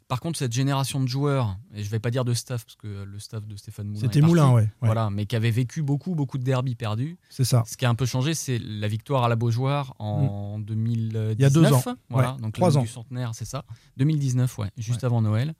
Par 0.06 0.20
contre, 0.20 0.38
cette 0.38 0.52
génération 0.52 1.00
de 1.00 1.08
joueurs, 1.08 1.56
et 1.74 1.82
je 1.82 1.88
vais 1.88 1.98
pas 1.98 2.10
dire 2.10 2.26
de 2.26 2.34
staff, 2.34 2.66
parce 2.66 2.76
que 2.76 3.04
le 3.04 3.18
staff 3.18 3.46
de 3.46 3.56
Stéphane 3.56 3.86
Moulin. 3.88 4.00
C'était 4.00 4.20
Moulin, 4.20 4.48
ouais, 4.52 4.62
ouais. 4.62 4.68
Voilà, 4.82 5.08
mais 5.08 5.24
qui 5.24 5.34
avait 5.34 5.50
vécu 5.50 5.82
beaucoup, 5.82 6.14
beaucoup 6.14 6.36
de 6.36 6.44
derbys 6.44 6.74
perdus. 6.74 7.16
C'est 7.30 7.44
ça. 7.44 7.64
Ce 7.66 7.76
qui 7.78 7.86
a 7.86 7.88
un 7.88 7.94
peu 7.94 8.04
changé, 8.04 8.34
c'est 8.34 8.58
la 8.58 8.86
victoire 8.86 9.24
à 9.24 9.28
la 9.30 9.36
Beaujoire 9.36 9.94
en 9.98 10.58
2019. 10.58 11.34
Il 11.38 11.42
y 11.42 11.44
a 11.46 11.50
deux 11.50 11.72
ans. 11.72 11.82
Voilà, 12.10 12.34
Ouais, 12.34 12.40
donc 12.42 12.52
trois 12.52 12.76
ans. 12.76 12.82
du 12.82 12.86
centenaire, 12.86 13.34
c'est 13.34 13.46
ça. 13.46 13.64
2019, 13.96 14.58
ouais, 14.58 14.70
juste 14.76 15.04
avant 15.04 15.22
Noël. 15.22 15.54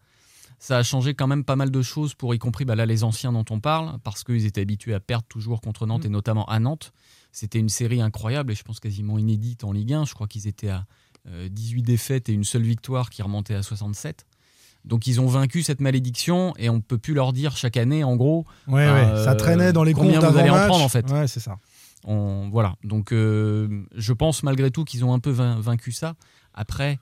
Ça 0.66 0.79
a 0.79 0.83
changé 0.83 1.12
quand 1.14 1.27
même 1.27 1.44
pas 1.44 1.57
mal 1.57 1.70
de 1.70 1.83
choses 1.83 2.14
pour 2.14 2.35
y 2.35 2.38
compris 2.38 2.64
bah 2.64 2.74
là 2.74 2.87
les 2.87 3.05
anciens 3.05 3.33
dont 3.33 3.44
on 3.50 3.61
parle 3.61 3.98
parce 4.03 4.24
qu'ils 4.24 4.46
étaient 4.46 4.62
habitués 4.62 4.94
à 4.94 5.00
perdre 5.00 5.27
toujours 5.29 5.61
contre 5.61 5.87
Nantes 5.87 6.05
Mm. 6.05 6.07
et 6.07 6.11
notamment 6.11 6.46
à 6.46 6.59
Nantes. 6.59 6.92
C'était 7.33 7.59
une 7.59 7.68
série 7.68 8.00
incroyable 8.00 8.50
et 8.53 8.55
je 8.55 8.62
pense 8.62 8.81
quasiment 8.81 9.18
inédite 9.18 9.62
en 9.64 9.72
Ligue 9.72 9.92
1. 9.92 10.07
Je 10.07 10.14
crois 10.14 10.27
qu'ils 10.27 10.46
étaient 10.48 10.70
à 10.70 10.87
euh, 11.29 11.48
18 11.50 11.83
défaites 11.83 12.29
et 12.31 12.33
une 12.33 12.44
seule 12.44 12.62
victoire 12.62 13.11
qui 13.11 13.20
remontait 13.22 13.55
à 13.55 13.62
67. 13.62 14.24
Donc 14.87 15.07
ils 15.07 15.20
ont 15.20 15.27
vaincu 15.27 15.62
cette 15.62 15.81
malédiction 15.83 16.55
et 16.59 16.70
on 16.70 16.81
peut 16.81 16.98
plus 16.98 17.12
leur 17.12 17.35
dire 17.35 17.57
chaque 17.59 17.77
année 17.77 18.03
en 18.03 18.16
gros. 18.16 18.46
Ouais, 18.66 18.87
euh, 18.87 19.18
ouais, 19.18 19.24
ça 19.24 19.35
traînait 19.35 19.72
dans 19.74 19.85
les 19.85 19.92
combien 19.92 20.18
comptes 20.20 20.31
vous 20.33 20.38
allez 20.38 20.48
en 20.50 20.66
prendre 20.66 20.85
en 20.85 20.88
fait. 20.88 21.11
Ouais, 21.11 21.27
c'est 21.27 21.40
ça. 21.40 21.57
On- 22.05 22.48
voilà. 22.50 22.77
Donc, 22.85 23.12
euh, 23.12 23.85
je 23.94 24.12
pense 24.14 24.42
malgré 24.42 24.70
tout 24.70 24.85
qu'ils 24.85 25.05
ont 25.05 25.12
un 25.14 25.18
peu 25.20 25.31
vain- 25.31 25.59
vaincu 25.61 25.92
ça. 25.92 26.14
Après, 26.55 26.98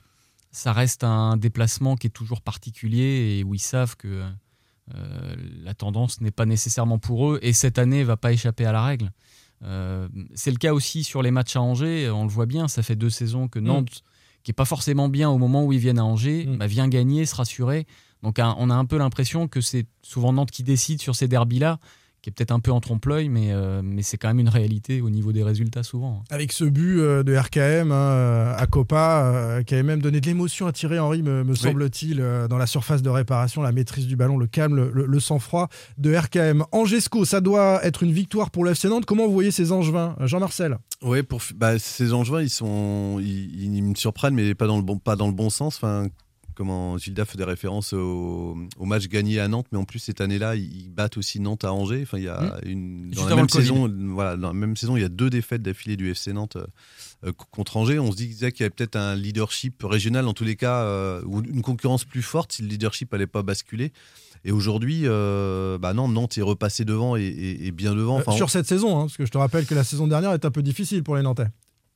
ça 0.53 0.73
reste 0.73 1.03
un 1.03 1.37
déplacement 1.37 1.97
qui 1.97 2.07
est 2.07 2.11
toujours 2.11 2.43
particulier 2.43 3.39
et 3.39 3.45
où 3.45 3.55
ils 3.55 3.61
savent 3.61 3.97
que 3.97 4.23
euh, 4.95 5.37
la 5.65 5.75
tendance 5.75 6.21
n'est 6.21 6.31
pas 6.31 6.45
nécessairement 6.45 6.99
pour 6.99 7.33
eux. 7.33 7.39
Et 7.43 7.55
cette 7.55 7.79
année 7.79 8.05
va 8.05 8.19
pas 8.19 8.33
échapper 8.33 8.67
à 8.67 8.73
la 8.73 8.85
règle. 8.85 9.11
Euh, 9.65 10.09
c'est 10.35 10.51
le 10.51 10.59
cas 10.59 10.75
aussi 10.75 11.05
sur 11.05 11.23
les 11.23 11.31
matchs 11.31 11.57
à 11.57 11.63
Angers. 11.63 12.11
On 12.11 12.25
le 12.25 12.31
voit 12.31 12.47
bien. 12.47 12.69
Ça 12.69 12.83
fait 12.83 12.97
deux 12.97 13.11
saisons 13.11 13.49
que 13.49 13.59
Nantes, 13.59 14.03
qui 14.43 14.51
est 14.51 14.55
pas 14.55 14.67
forcément 14.67 15.09
bien 15.09 15.31
au 15.31 15.39
moment 15.39 15.65
où 15.65 15.73
ils 15.73 15.79
viennent 15.79 15.99
à 15.99 16.05
Angers, 16.05 16.47
bah, 16.47 16.67
vient 16.67 16.89
gagner, 16.89 17.25
se 17.25 17.35
rassurer. 17.35 17.87
Donc, 18.23 18.39
on 18.39 18.71
a 18.71 18.75
un 18.75 18.85
peu 18.85 18.99
l'impression 18.99 19.49
que 19.49 19.61
c'est 19.61 19.87
souvent 20.03 20.33
Nantes 20.33 20.51
qui 20.51 20.63
décide 20.63 21.01
sur 21.01 21.17
ces 21.17 21.29
derbys-là 21.29 21.79
qui 22.23 22.31
est 22.31 22.33
peut-être 22.33 22.53
un 22.53 22.61
peu 22.61 22.71
en 22.71 22.81
trompe-l'œil, 22.81 23.29
mais, 23.29 23.49
euh, 23.51 23.83
mais 23.85 24.03
c'est 24.03 24.17
quand 24.17 24.29
même 24.29 24.39
une 24.39 24.49
réalité 24.49 25.01
au 25.01 25.11
niveau 25.11 25.33
des 25.33 25.43
résultats 25.43 25.83
souvent. 25.83 26.23
Avec 26.31 26.53
ce 26.53 26.63
but 26.65 27.01
euh, 27.01 27.25
de 27.25 27.37
RKM 27.37 27.91
hein, 27.91 27.95
euh, 27.95 28.55
à 28.57 28.67
Copa, 28.69 29.23
euh, 29.35 29.63
qui 29.65 29.75
avait 29.75 29.83
même 29.83 30.01
donné 30.01 30.21
de 30.21 30.27
l'émotion 30.27 30.69
à 30.69 30.73
Thierry 30.73 31.01
Henry, 31.01 31.21
me, 31.23 31.43
me 31.43 31.55
semble-t-il, 31.57 32.21
euh, 32.21 32.47
dans 32.47 32.59
la 32.59 32.67
surface 32.69 33.03
de 33.03 33.11
réparation, 33.11 33.61
la 33.61 33.73
maîtrise 33.73 34.07
du 34.07 34.15
ballon, 34.15 34.39
le 34.39 34.47
calme, 34.47 34.77
le, 34.77 34.91
le- 34.95 35.07
le 35.07 35.21
sang-froid 35.21 35.69
de 35.99 36.15
RKM. 36.17 36.65
Angesco, 36.71 37.25
ça 37.25 37.41
doit 37.41 37.85
être 37.85 38.05
une 38.05 38.13
victoire 38.13 38.51
pour 38.53 38.65
le 38.65 38.71
FC 38.71 38.89
Nantes. 38.89 39.05
Comment 39.05 39.27
vous 39.27 39.33
voyez 39.33 39.51
ces 39.51 39.73
Angevins 39.73 40.15
Jean-Marcel? 40.21 40.79
Ouais, 41.03 41.25
pour 41.25 41.41
bah, 41.57 41.81
ces 41.81 42.13
Angevins, 42.13 42.43
ils 42.43 42.51
sont, 42.51 43.19
ils, 43.21 43.65
ils 43.75 43.83
me 43.83 43.97
surprennent, 43.97 44.35
mais 44.35 44.55
pas 44.55 44.69
dans 44.69 44.77
le 44.77 44.83
bon, 44.85 44.97
pas 44.99 45.17
dans 45.17 45.27
le 45.27 45.33
bon 45.33 45.51
sens. 45.51 45.75
Enfin, 45.77 46.07
comment 46.55 46.99
Gilda 46.99 47.25
fait 47.25 47.39
des 47.39 47.45
références 47.45 47.93
au, 47.93 48.57
au 48.79 48.85
match 48.85 49.09
gagné 49.09 49.41
à 49.41 49.49
Nantes, 49.49 49.67
mais 49.73 49.79
en 49.79 49.85
plus 49.85 49.99
cette 49.99 50.21
année-là, 50.21 50.57
ils 50.57 50.91
battent 50.91 51.17
aussi 51.17 51.41
Nantes 51.41 51.65
à 51.65 51.73
Angers. 51.73 52.01
Enfin, 52.03 52.19
il 52.19 52.25
y 52.25 52.29
a 52.29 52.59
une 52.65 53.07
Juste 53.13 53.23
dans 53.23 53.29
la 53.29 53.37
même 53.37 53.49
saison, 53.49 53.91
voilà, 54.15 54.37
dans 54.37 54.49
la 54.49 54.55
même 54.55 54.77
saison, 54.77 54.97
il 54.97 55.03
y 55.03 55.05
a 55.05 55.09
deux 55.09 55.31
défaites 55.31 55.63
d'affilée 55.63 55.97
du 55.97 56.11
FC 56.11 56.33
Nantes 56.33 56.57
euh, 57.25 57.33
contre 57.51 57.77
Angers. 57.77 57.99
On 57.99 58.11
se 58.13 58.17
disait 58.17 58.53
qu'il 58.53 58.61
y 58.61 58.65
avait 58.65 58.71
peut-être 58.75 58.97
un 58.97 59.15
leadership 59.15 59.83
régional, 59.83 60.27
en 60.29 60.33
tous 60.35 60.45
les 60.45 60.57
cas, 60.57 60.83
euh, 60.83 61.23
ou 61.27 61.41
une 61.43 61.63
concurrence 61.63 62.05
plus 62.05 62.23
forte 62.23 62.53
si 62.53 62.63
le 62.63 62.69
leadership 62.69 63.13
n'allait 63.13 63.27
pas 63.27 63.43
basculer. 63.43 63.93
Et 64.45 64.51
aujourd'hui, 64.51 65.03
euh, 65.05 65.79
bah 65.79 65.95
non, 65.95 66.09
Nantes 66.09 66.37
est 66.37 66.43
repassé 66.43 66.85
devant 66.85 67.15
et, 67.17 67.23
et- 67.23 67.67
et 67.67 67.71
bien 67.71 67.95
devant. 67.95 68.19
Euh, 68.19 68.23
Enfin, 68.23 68.33
Sur 68.33 68.51
cette 68.51 68.67
saison, 68.67 68.97
hein, 68.99 69.03
parce 69.03 69.17
que 69.17 69.25
je 69.25 69.31
te 69.31 69.39
rappelle 69.39 69.67
que 69.67 69.75
la 69.75 69.85
saison 69.85 70.09
dernière 70.09 70.33
est 70.33 70.45
un 70.45 70.51
peu 70.51 70.63
difficile 70.63 71.03
pour 71.05 71.15
les 71.17 71.23
Nantais. 71.23 71.47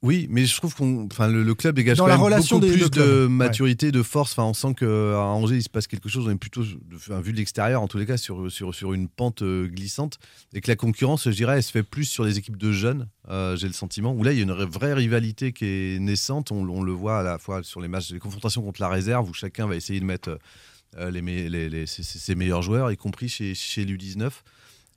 Oui, 0.03 0.27
mais 0.31 0.45
je 0.45 0.55
trouve 0.57 0.75
qu'on, 0.75 1.07
enfin, 1.11 1.27
le, 1.27 1.43
le 1.43 1.55
club 1.55 1.75
dégage 1.75 1.97
Dans 1.97 2.05
quand 2.05 2.09
la 2.09 2.17
même 2.17 2.25
relation 2.25 2.59
beaucoup 2.59 2.71
des 2.71 2.79
plus 2.79 2.91
de 2.91 3.23
Ouais. 3.25 3.29
maturité, 3.29 3.91
de 3.91 4.03
force. 4.03 4.33
Enfin, 4.33 4.45
on 4.45 4.53
sent 4.55 4.75
qu'à 4.79 4.87
Angers, 4.87 5.57
il 5.57 5.63
se 5.63 5.71
passe 5.71 5.87
quelque 5.87 6.09
chose. 6.09 6.27
On 6.29 6.31
est 6.31 6.37
plutôt, 6.37 6.63
enfin, 6.95 7.21
vu 7.21 7.33
de 7.33 7.39
l'extérieur, 7.39 7.81
en 7.83 7.89
tous 7.89 7.97
les 7.99 8.05
cas, 8.07 8.17
sur, 8.19 8.53
sur, 8.53 8.75
sur 8.75 8.93
une 8.93 9.09
pente 9.09 9.43
euh, 9.43 9.67
glissante. 9.67 10.19
Et 10.53 10.61
que 10.61 10.71
la 10.71 10.77
concurrence, 10.77 11.25
je 11.25 11.31
dirais, 11.35 11.57
elle 11.57 11.63
se 11.63 11.73
fait 11.73 11.83
plus 11.83 12.05
sur 12.05 12.25
les 12.25 12.37
équipes 12.39 12.59
de 12.59 12.73
jeunes, 12.73 13.09
euh, 13.31 13.57
j'ai 13.57 13.67
le 13.69 13.73
sentiment. 13.73 14.13
Où 14.13 14.23
là, 14.23 14.33
il 14.33 14.37
y 14.37 14.41
a 14.41 14.45
une 14.45 14.53
vraie- 14.53 14.93
rivalité 14.95 15.53
qui 15.53 15.65
est 15.65 15.99
naissante. 15.99 16.53
On, 16.53 16.69
on 16.69 16.83
le 16.83 16.93
voit 16.93 17.21
à 17.21 17.23
la 17.23 17.39
fois 17.39 17.63
sur 17.63 17.81
les 17.81 17.89
matchs, 17.89 18.11
les 18.13 18.19
confrontations 18.19 18.63
contre 18.63 18.83
la 18.83 18.89
réserve, 18.91 19.29
où 19.31 19.35
chacun 19.35 19.67
va 19.67 19.77
essayer 19.77 19.99
de 19.99 20.05
mettre 20.05 20.39
euh, 20.99 21.11
les, 21.11 21.21
les- 21.49 21.69
les- 21.71 21.87
ses 21.87 22.35
meilleurs 22.35 22.63
joueurs, 22.63 22.93
y 22.93 22.97
compris 22.99 23.29
chez, 23.31 23.55
chez 23.55 23.85
l'U19. 23.85 24.31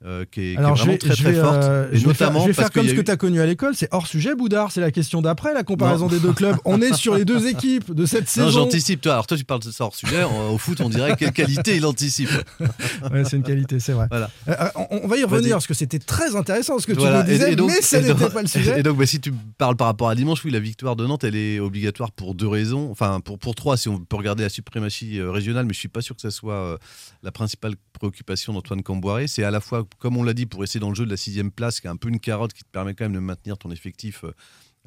Euh, 0.04 0.24
qui 0.30 0.40
est, 0.40 0.42
qui 0.44 0.52
est 0.54 0.56
Alors, 0.56 0.76
je 0.76 0.80
vraiment 0.82 0.92
vais, 0.92 0.98
très 0.98 1.14
très 1.14 1.32
vais, 1.32 1.40
forte. 1.40 1.62
euh, 1.62 1.88
et 1.92 1.96
je 1.98 2.06
vais 2.08 2.14
faire, 2.14 2.32
je 2.32 2.50
vais 2.52 2.68
comme 2.72 2.88
ce 2.88 2.94
que 2.94 3.00
tu 3.02 3.10
as 3.10 3.16
connu 3.16 3.40
à 3.40 3.46
l'école. 3.46 3.74
C'est 3.74 3.88
hors 3.92 4.06
sujet, 4.06 4.34
Boudard. 4.34 4.72
C'est 4.72 4.80
la 4.80 4.90
question 4.90 5.20
d'après, 5.22 5.52
la 5.54 5.62
comparaison 5.62 6.06
Non. 6.06 6.10
des 6.12 6.20
deux 6.20 6.32
clubs. 6.32 6.56
On 6.64 6.80
est 6.80 6.94
sur 6.94 7.14
les 7.14 7.24
deux 7.24 7.46
équipes 7.48 7.92
de 7.92 8.06
cette 8.06 8.22
Non, 8.36 8.46
saison. 8.46 8.50
j'anticipe. 8.50 9.02
Toi, 9.02 9.12
alors 9.12 9.26
toi, 9.26 9.36
tu 9.36 9.44
parles 9.44 9.60
de 9.60 9.70
ça 9.70 9.84
hors 9.84 9.94
sujet. 9.94 10.22
Au 10.50 10.56
foot, 10.58 10.80
on 10.80 10.88
dirait 10.88 11.16
quelle 11.16 11.32
qualité 11.32 11.76
il 11.76 11.84
anticipe. 11.86 12.30
Ouais, 13.12 13.24
c'est 13.24 13.36
une 13.36 13.42
qualité, 13.42 13.80
c'est 13.80 13.92
vrai. 13.92 14.06
Voilà. 14.10 14.30
Euh, 14.48 14.54
on, 14.90 15.00
on 15.04 15.08
va 15.08 15.16
y 15.16 15.24
revenir 15.24 15.52
parce 15.56 15.66
que 15.66 15.74
c'était 15.74 15.98
très 15.98 16.36
intéressant 16.36 16.78
ce 16.78 16.86
que 16.86 16.92
Voilà, 16.92 17.22
tu 17.22 17.28
nous 17.30 17.32
disais, 17.34 17.48
et- 17.50 17.52
et 17.52 17.56
donc- 17.56 17.70
mais 17.70 17.80
ça 17.82 18.00
n'était 18.00 18.28
pas 18.28 18.42
le 18.42 18.48
sujet. 18.48 18.70
Et 18.80 18.82
donc, 18.82 18.96
bah, 18.98 19.06
si 19.06 19.20
tu 19.20 19.32
parles 19.58 19.76
par 19.76 19.86
rapport 19.88 20.08
à 20.08 20.14
dimanche, 20.14 20.44
oui, 20.44 20.50
la 20.50 20.60
victoire 20.60 20.96
de 20.96 21.06
Nantes, 21.06 21.24
elle 21.24 21.34
est 21.36 21.58
obligatoire 21.60 22.12
pour 22.12 22.34
deux 22.34 22.46
raisons. 22.48 22.88
Enfin, 22.90 23.20
pour, 23.20 23.38
pour 23.38 23.54
trois, 23.54 23.76
si 23.76 23.88
on 23.88 23.98
peut 23.98 24.16
regarder 24.16 24.42
la 24.44 24.48
suprématie 24.48 25.20
régionale, 25.20 25.66
mais 25.66 25.72
je 25.74 25.78
suis 25.78 25.88
pas 25.88 26.00
sûr 26.02 26.14
que 26.14 26.22
ça 26.22 26.30
soit 26.30 26.78
la 27.22 27.32
principale 27.32 27.74
préoccupation 27.98 28.52
d'Antoine 28.52 28.82
Camboiré. 28.82 29.26
C'est 29.26 29.44
à 29.44 29.50
la 29.50 29.60
fois, 29.60 29.84
comme 29.98 30.16
on 30.16 30.22
l'a 30.22 30.34
dit, 30.34 30.46
pour 30.46 30.62
essayer 30.64 30.80
dans 30.80 30.88
le 30.90 30.94
jeu 30.94 31.04
de 31.04 31.10
la 31.10 31.16
sixième 31.16 31.50
place, 31.50 31.80
qui 31.80 31.86
est 31.86 31.90
un 31.90 31.96
peu 31.96 32.08
une 32.08 32.20
carotte 32.20 32.52
qui 32.52 32.62
te 32.62 32.70
permet 32.70 32.94
quand 32.94 33.04
même 33.04 33.14
de 33.14 33.18
maintenir 33.18 33.58
ton 33.58 33.70
effectif 33.70 34.24
euh, 34.24 34.32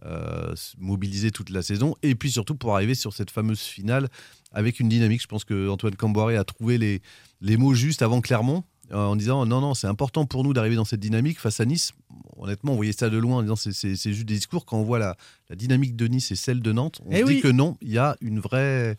euh, 0.05 0.55
mobilisé 0.79 1.29
toute 1.31 1.49
la 1.51 1.61
saison, 1.61 1.95
et 2.01 2.15
puis 2.15 2.31
surtout 2.31 2.55
pour 2.55 2.75
arriver 2.75 2.95
sur 2.95 3.13
cette 3.13 3.29
fameuse 3.29 3.59
finale 3.61 4.09
avec 4.51 4.79
une 4.79 4.89
dynamique. 4.89 5.21
Je 5.21 5.27
pense 5.27 5.43
que 5.45 5.69
Antoine 5.69 5.95
Camboiré 5.95 6.35
a 6.35 6.43
trouvé 6.43 6.77
les, 6.77 7.01
les 7.41 7.57
mots 7.57 7.73
justes 7.75 8.01
avant 8.01 8.19
Clermont. 8.21 8.63
euh, 8.91 8.95
En 8.97 9.15
disant 9.15 9.45
non, 9.45 9.61
non, 9.61 9.73
c'est 9.75 9.87
important 9.87 10.25
pour 10.25 10.43
nous 10.43 10.53
d'arriver 10.53 10.75
dans 10.75 10.85
cette 10.85 10.99
dynamique 10.99 11.39
face 11.39 11.59
à 11.59 11.65
Nice. 11.65 11.91
Honnêtement, 12.37 12.73
on 12.73 12.75
voyait 12.75 12.91
ça 12.91 13.09
de 13.09 13.17
loin 13.17 13.37
en 13.37 13.41
disant 13.43 13.55
c'est- 13.55 13.95
juste 13.95 14.25
des 14.25 14.33
discours. 14.35 14.65
Quand 14.65 14.77
on 14.77 14.83
voit 14.83 14.99
la, 14.99 15.15
la 15.49 15.55
dynamique 15.55 15.95
de 15.95 16.07
Nice 16.07 16.31
et 16.31 16.35
celle 16.35 16.59
de 16.61 16.71
Nantes, 16.71 16.99
on 17.05 17.11
Eh 17.11 17.19
se 17.19 17.23
oui. 17.25 17.35
dit 17.35 17.41
que 17.41 17.47
non, 17.49 17.77
il 17.81 17.91
y 17.91 17.97
a 17.99 18.17
une 18.19 18.39
vraie, 18.39 18.97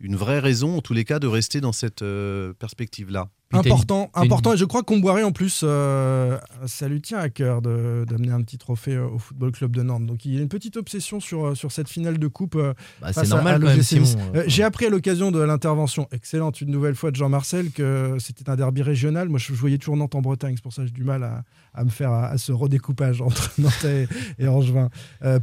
une 0.00 0.16
vraie 0.16 0.40
raison, 0.40 0.78
en 0.78 0.80
tous 0.80 0.94
les 0.94 1.04
cas, 1.04 1.18
de 1.20 1.26
rester 1.28 1.60
dans 1.60 1.72
cette 1.72 2.02
euh, 2.02 2.52
perspective-là. 2.54 3.28
Important, 3.58 4.10
une- 4.16 4.22
important. 4.24 4.52
Et 4.54 4.56
je 4.56 4.64
crois 4.64 4.80
que 4.80 4.86
Comboiré, 4.86 5.22
en 5.24 5.32
plus, 5.32 5.62
euh, 5.64 6.38
ça 6.66 6.88
lui 6.88 7.00
tient 7.00 7.18
à 7.18 7.28
cœur 7.28 7.62
d'amener 7.62 8.30
un 8.32 8.42
petit 8.42 8.58
trophée 8.58 8.94
euh, 8.94 9.06
au 9.08 9.18
Football 9.18 9.52
Club 9.52 9.76
de 9.76 9.82
Nantes. 9.82 10.06
Donc 10.06 10.24
il 10.24 10.34
y 10.34 10.38
a 10.38 10.40
une 10.42 10.48
petite 10.48 10.76
obsession 10.76 11.20
sur, 11.20 11.46
euh, 11.48 11.54
sur 11.54 11.70
cette 11.72 11.88
finale 11.88 12.18
de 12.18 12.26
coupe. 12.28 12.54
euh, 12.56 12.72
Bah, 13.00 13.12
c'est 13.12 13.20
à- 13.20 13.24
normal 13.24 13.54
à 13.56 13.58
quand 13.60 13.66
même. 13.74 13.82
Simon. 13.82 14.06
Euh, 14.34 14.44
J'ai 14.46 14.62
appris 14.62 14.86
à 14.86 14.90
l'occasion 14.90 15.30
de 15.30 15.40
l'intervention 15.40 16.08
excellente 16.12 16.60
une 16.60 16.70
nouvelle 16.70 16.94
fois 16.94 17.10
de 17.10 17.16
Jean-Marcel 17.16 17.70
que 17.70 18.16
c'était 18.18 18.48
un 18.48 18.56
derby 18.56 18.82
régional. 18.82 19.28
Moi, 19.28 19.38
je, 19.38 19.46
je 19.52 19.58
voyais 19.60 19.78
toujours 19.78 19.96
Nantes 19.96 20.14
en 20.14 20.22
Bretagne. 20.22 20.54
C'est 20.56 20.62
pour 20.62 20.72
ça 20.72 20.82
que 20.82 20.88
j'ai 20.88 20.94
du 20.94 21.04
mal 21.04 21.22
à, 21.24 21.42
à 21.74 21.84
me 21.84 21.90
faire 21.90 22.10
à, 22.12 22.36
ce 22.38 22.52
redécoupage 22.52 23.20
entre 23.20 23.52
Nantais 23.58 24.08
et, 24.38 24.44
et 24.44 24.48
Angevin. 24.48 24.90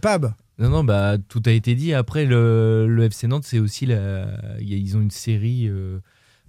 Pab, 0.02 0.34
Non, 0.58 0.70
non, 0.70 0.84
bah, 0.84 1.18
tout 1.28 1.42
a 1.46 1.52
été 1.52 1.76
dit. 1.76 1.94
Après, 1.94 2.26
le, 2.26 2.88
le 2.88 3.04
FC 3.06 3.28
Nantes, 3.28 3.46
c'est 3.46 3.60
aussi 3.60 3.86
la... 3.86 4.28
ils 4.60 4.98
ont 4.98 5.02
une 5.02 5.12
série, 5.12 5.68
euh, 5.68 6.00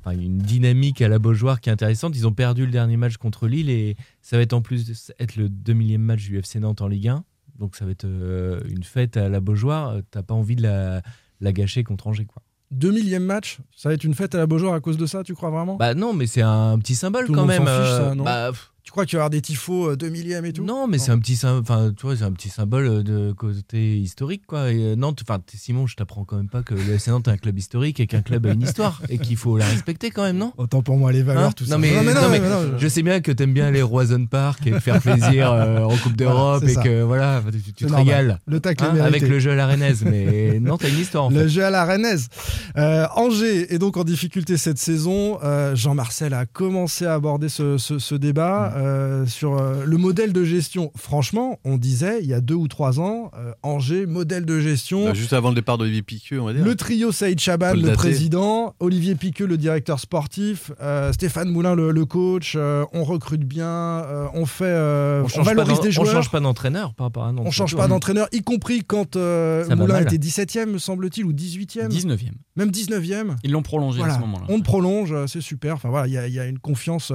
enfin, 0.01 0.17
une 0.19 0.39
dynamique 0.39 1.01
à 1.03 1.09
la 1.09 1.19
Beaujoire 1.19 1.61
qui 1.61 1.69
est 1.69 1.73
intéressante. 1.73 2.17
Ils 2.17 2.27
ont 2.27 2.33
perdu 2.33 2.65
le 2.67 2.73
dernier 2.73 2.97
match 2.97 3.17
contre 3.17 3.47
Lille 3.49 3.71
et 3.71 3.97
ça 4.23 4.37
va 4.37 4.43
être 4.43 4.53
en 4.53 4.63
plus 4.63 5.13
être 5.19 5.37
le 5.37 5.49
2000e 5.49 5.99
match 5.99 6.23
du 6.23 6.39
FC 6.39 6.59
Nantes 6.61 6.81
en 6.83 6.89
Ligue 6.89 7.09
1. 7.09 7.25
Donc 7.59 7.77
ça 7.77 7.85
va 7.85 7.91
être 7.91 8.05
euh, 8.07 8.61
une 8.69 8.83
fête 8.85 9.17
à 9.17 9.29
la 9.29 9.41
Beaujoire. 9.41 9.97
T'as 10.11 10.23
pas 10.23 10.35
envie 10.35 10.57
de 10.57 10.63
la, 10.63 11.03
la 11.41 11.53
gâcher 11.53 11.85
contre 11.85 12.07
Angers, 12.07 12.25
quoi. 12.27 12.43
2000e 12.75 13.19
match, 13.19 13.59
ça 13.75 13.89
va 13.89 13.97
être 13.97 14.05
une 14.05 14.15
fête 14.15 14.33
à 14.37 14.39
la 14.39 14.47
Beaujoire 14.47 14.75
à 14.75 14.81
cause 14.81 14.97
de 14.97 15.05
ça, 15.05 15.25
tu 15.25 15.35
crois 15.35 15.51
vraiment? 15.51 15.75
Bah 15.77 15.95
non, 15.95 16.13
mais 16.15 16.27
c'est 16.29 16.41
un 16.43 16.79
petit 16.79 16.95
symbole 16.95 17.27
Tout 17.27 17.33
le 17.33 17.39
quand 17.39 17.43
monde 17.47 17.51
même. 17.51 17.63
fiche, 17.63 17.69
euh, 17.69 18.09
ça, 18.11 18.15
non? 18.15 18.23
bah, 18.23 18.53
Tu 18.83 18.93
crois 18.93 19.05
qu'il 19.07 19.17
va 19.17 19.21
y 19.21 19.23
avoir 19.23 19.31
des 19.31 19.41
tifos 19.43 19.91
euh, 19.91 19.97
2000e 19.97 20.45
et 20.45 20.53
tout? 20.53 20.65
Non, 20.65 20.87
mais 20.89 20.99
c'est 20.99 21.11
un 21.11 21.19
petit 21.19 21.37
symbole, 21.37 21.61
enfin, 21.63 21.93
tu 21.97 22.07
vois, 22.07 22.17
c'est 22.17 22.25
un 22.25 22.33
petit 22.33 22.49
symbole 22.49 23.03
de 23.05 23.33
côté 23.33 23.99
historique, 23.99 24.43
quoi. 24.47 24.71
Et 24.73 24.83
euh, 24.83 24.97
Nantes, 24.97 25.21
enfin, 25.23 25.41
Simon, 25.55 25.87
je 25.87 25.97
t'apprends 25.97 26.25
quand 26.25 26.37
même 26.37 26.49
pas 26.49 26.63
que 26.63 26.75
le 26.75 26.95
FC 26.95 27.11
Nantes 27.11 27.29
est 27.29 27.33
un 27.33 27.37
club 27.37 27.59
historique 27.59 28.01
et 28.01 28.07
qu'un 28.07 28.23
club 28.23 28.47
a 28.47 28.53
une 28.53 28.63
histoire 28.63 29.01
et 29.09 29.19
qu'il 29.19 29.37
faut 29.37 29.57
la 29.59 29.67
respecter 29.67 30.11
quand 30.11 30.23
même, 30.23 30.39
non? 30.39 30.53
Autant 30.57 30.83
pour 30.83 30.97
moi 30.97 31.13
les 31.13 31.23
valeurs, 31.23 31.45
Hein? 31.51 31.53
tout 31.53 31.65
non, 31.65 31.71
ça. 31.71 31.79
Mais, 31.79 31.93
Non, 31.95 32.03
mais 32.03 32.15
non, 32.15 32.23
non, 32.23 32.29
mais 32.31 32.41
mais 32.41 32.49
non, 32.49 32.79
je 32.79 32.89
sais 32.89 33.03
bien 33.03 33.21
que 33.21 33.31
t'aimes 33.33 33.53
bien 33.55 33.71
les 33.71 33.83
Roison 33.83 34.27
Park 34.27 34.67
et 34.67 34.71
te 34.73 34.81
faire 34.81 35.01
plaisir 35.03 35.53
euh, 35.53 35.83
en 35.85 35.97
Coupe 35.99 36.17
d'Europe 36.17 36.65
et 36.65 36.73
ça. 36.75 36.83
que 36.83 37.03
voilà, 37.03 37.43
tu, 37.77 37.85
te 37.87 37.93
régales. 37.93 38.41
Le 38.47 38.61
tacle 38.61 38.85
Hein, 38.85 38.99
avec 39.01 39.23
le 39.29 39.39
jeu 39.39 39.51
à 39.53 39.55
la 39.57 39.67
Rennaise, 39.67 40.05
mais 40.05 40.59
Nantes 40.61 40.85
a 40.85 40.89
une 40.89 40.99
histoire 40.99 41.25
en 41.27 41.31
Le 41.31 41.41
fait. 41.43 41.49
jeu 41.49 41.65
à 41.65 41.71
la 41.71 41.85
Rennaise. 41.85 42.29
Euh, 42.77 43.07
Angers 43.15 43.73
est 43.75 43.79
donc 43.79 43.97
en 43.99 44.05
difficulté 44.05 44.57
cette 44.57 44.79
saison. 44.79 45.39
Euh, 45.43 45.77
Jean-Marcel 45.77 46.33
a 46.35 46.47
commencé 46.47 47.05
à 47.05 47.15
aborder 47.15 47.49
ce, 47.49 47.77
ce- 47.79 47.99
ce 47.99 48.15
débat. 48.15 48.70
Euh, 48.77 49.27
sur 49.27 49.59
euh, 49.59 49.85
le 49.85 49.97
modèle 49.97 50.33
de 50.33 50.45
gestion. 50.45 50.91
Franchement, 50.97 51.59
on 51.65 51.77
disait 51.77 52.21
il 52.23 52.29
y 52.29 52.35
a 52.35 52.41
deux 52.41 52.55
ou 52.55 52.69
trois 52.69 53.01
ans, 53.01 53.31
euh, 53.37 53.53
Angers, 53.63 54.07
modèle 54.07 54.45
de 54.45 54.61
gestion. 54.61 55.05
Bah, 55.07 55.15
juste 55.15 55.33
avant 55.33 55.49
le 55.51 55.55
départ 55.55 55.79
d'Olivier 55.79 56.03
Piqueux, 56.03 56.41
on 56.41 56.47
va 56.47 56.53
dire. 56.53 56.65
Le 56.65 56.75
trio 56.75 57.13
Saïd 57.13 57.39
Chaban, 57.41 57.75
le 57.75 57.81
le 57.83 57.93
président, 57.93 58.75
Olivier 58.81 59.15
Piqueux, 59.15 59.47
le 59.47 59.57
directeur 59.59 60.01
sportif, 60.01 60.73
euh, 60.81 61.13
Stéphane 61.13 61.49
Moulin, 61.51 61.75
le, 61.75 61.91
le 61.91 62.05
coach. 62.05 62.55
euh, 62.57 62.85
on 62.93 63.05
recrute 63.05 63.45
bien, 63.45 63.67
euh, 63.67 64.27
on 64.35 64.47
fait, 64.47 64.65
euh, 64.67 65.23
On 65.23 65.25
on, 65.25 65.29
change 65.29 65.45
pas 65.45 65.55
valorise 65.55 65.77
d'en- 65.79 65.83
des 65.83 65.89
on 65.89 65.93
joueurs. 66.05 66.13
change 66.15 66.31
pas 66.31 66.41
d'entraîneur 66.41 66.95
par 66.95 67.07
rapport 67.07 67.25
à 67.25 67.29
un. 67.29 67.37
On 67.39 67.51
change 67.51 67.77
pas 67.77 67.89
d'entraîneur, 67.89 68.29
y 68.33 68.43
compris 68.43 68.83
quand 68.87 69.17
euh, 69.17 69.65
Moulin 69.77 69.95
mal. 69.95 70.03
était 70.05 70.19
17e, 70.19 70.67
me 70.71 70.79
semble-t-il, 70.79 71.25
ou 71.25 71.33
18e. 71.33 71.89
19e. 71.89 72.31
Même 72.57 72.71
19e. 72.71 73.37
Ils 73.45 73.51
l'ont 73.53 73.63
prolongé 73.63 73.99
Voilà. 73.99 74.15
à 74.15 74.17
ce 74.17 74.21
moment-là. 74.21 74.45
On 74.49 74.59
te 74.59 74.65
prolonge, 74.65 75.15
c'est 75.27 75.41
super. 75.41 75.75
Enfin 75.75 75.89
voilà, 75.89 76.07
il 76.07 76.13
y, 76.13 76.19
a- 76.19 76.27
il 76.27 76.35
y 76.35 76.39
a 76.41 76.47
une 76.47 76.59
confiance 76.59 77.13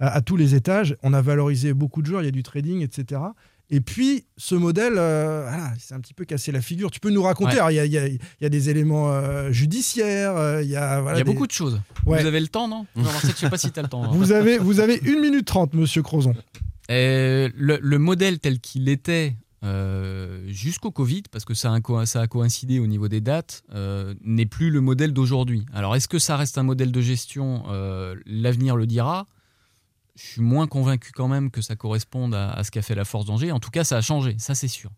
à, 0.00 0.08
à 0.08 0.20
tous 0.22 0.36
les 0.36 0.54
étages. 0.54 0.95
On 1.02 1.12
a 1.12 1.22
valorisé 1.22 1.72
beaucoup 1.74 2.02
de 2.02 2.06
joueurs, 2.06 2.22
il 2.22 2.26
y 2.26 2.28
a 2.28 2.32
du 2.32 2.42
trading, 2.42 2.82
etc. 2.82 3.20
Et 3.68 3.80
puis, 3.80 4.24
ce 4.36 4.54
modèle, 4.54 4.94
euh, 4.96 5.44
voilà, 5.48 5.72
c'est 5.80 5.92
un 5.94 5.98
petit 6.00 6.14
peu 6.14 6.24
cassé 6.24 6.52
la 6.52 6.60
figure. 6.60 6.90
Tu 6.92 7.00
peux 7.00 7.10
nous 7.10 7.22
raconter 7.22 7.60
Ouais. 7.60 7.74
Il 7.74 7.84
y, 7.84 7.90
y 7.94 7.98
a- 7.98 8.06
il 8.06 8.18
y 8.40 8.46
a 8.46 8.48
des 8.48 8.70
éléments 8.70 9.10
euh, 9.12 9.50
judiciaires, 9.50 10.36
euh, 10.36 10.62
il 10.62 10.68
y 10.70 10.76
a, 10.76 11.00
voilà, 11.00 11.18
y 11.18 11.20
a 11.20 11.24
des- 11.24 11.32
beaucoup 11.32 11.48
de 11.48 11.52
choses. 11.52 11.80
Ouais. 12.06 12.20
Vous 12.20 12.26
avez 12.26 12.38
le 12.38 12.46
temps, 12.46 12.68
non? 12.68 12.86
Non, 12.94 13.02
fait, 13.04 13.32
je 13.32 13.36
sais 13.36 13.50
pas 13.50 13.58
si 13.58 13.72
tu 13.72 13.80
as 13.80 13.82
le 13.82 13.88
temps. 13.88 14.04
hein. 14.04 14.10
Vous 14.12 14.30
avez, 14.30 14.58
vous 14.58 14.78
avez 14.78 15.00
1 15.04 15.20
minute 15.20 15.46
30, 15.46 15.74
monsieur 15.74 16.02
Crozon. 16.02 16.34
Euh, 16.92 17.48
le, 17.56 17.78
le 17.82 17.98
modèle 17.98 18.38
tel 18.38 18.60
qu'il 18.60 18.88
était 18.88 19.34
jusqu'au 20.46 20.92
Covid, 20.92 21.22
parce 21.30 21.44
que 21.44 21.54
ça 21.54 21.72
a, 21.72 21.80
co- 21.80 22.04
ça 22.06 22.20
a 22.20 22.26
coïncidé 22.28 22.78
au 22.78 22.86
niveau 22.86 23.08
des 23.08 23.20
dates, 23.20 23.62
n'est 24.22 24.46
plus 24.46 24.70
le 24.70 24.80
modèle 24.80 25.12
d'aujourd'hui. 25.12 25.66
Alors, 25.74 25.96
est-ce 25.96 26.06
que 26.08 26.18
ça 26.20 26.36
reste 26.36 26.58
un 26.58 26.62
modèle 26.62 26.92
de 26.92 27.00
gestion? 27.00 27.64
L'avenir 28.26 28.76
le 28.76 28.86
dira. 28.86 29.26
Je 30.16 30.24
suis 30.26 30.40
moins 30.40 30.66
convaincu 30.66 31.12
quand 31.12 31.28
même 31.28 31.50
que 31.50 31.60
ça 31.60 31.76
corresponde 31.76 32.34
à, 32.34 32.50
à 32.52 32.64
ce 32.64 32.70
qu'a 32.70 32.82
fait 32.82 32.94
la 32.94 33.04
Force 33.04 33.26
d'Angers. 33.26 33.52
En 33.52 33.60
tout 33.60 33.70
cas, 33.70 33.84
ça 33.84 33.98
a 33.98 34.00
changé, 34.00 34.34
ça 34.38 34.54
c'est 34.54 34.68
sûr. 34.68 34.90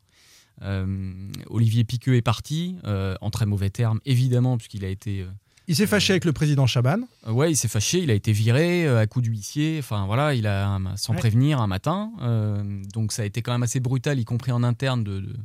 Euh, 0.62 1.30
Olivier 1.50 1.84
Piqueux 1.84 2.16
est 2.16 2.22
parti, 2.22 2.76
euh, 2.84 3.14
en 3.20 3.30
très 3.30 3.46
mauvais 3.46 3.70
termes, 3.70 4.00
évidemment, 4.04 4.56
puisqu'il 4.58 4.84
a 4.84 4.88
été... 4.88 5.20
euh, 5.20 5.26
Il 5.68 5.76
s'est 5.76 5.86
fâché 5.86 6.12
avec 6.12 6.24
le 6.24 6.32
président 6.32 6.66
Chaban. 6.66 7.00
euh, 7.26 7.32
Ouais, 7.32 7.52
il 7.52 7.56
s'est 7.56 7.68
fâché, 7.68 8.00
il 8.00 8.10
a 8.10 8.14
été 8.14 8.32
viré 8.32 8.86
euh, 8.86 8.98
à 9.00 9.06
coup 9.06 9.20
d'huissier, 9.20 9.76
enfin 9.78 10.06
voilà, 10.06 10.34
il 10.34 10.46
a 10.46 10.78
sans 10.96 11.12
Ouais. 11.12 11.18
prévenir 11.20 11.60
un 11.60 11.66
matin. 11.68 12.10
euh, 12.22 12.82
donc 12.92 13.12
ça 13.12 13.22
a 13.22 13.24
été 13.24 13.40
quand 13.42 13.52
même 13.52 13.62
assez 13.62 13.78
brutal, 13.80 14.18
y 14.18 14.24
compris 14.24 14.50
en 14.52 14.62
interne, 14.64 15.04
de, 15.04 15.20
de, 15.20 15.36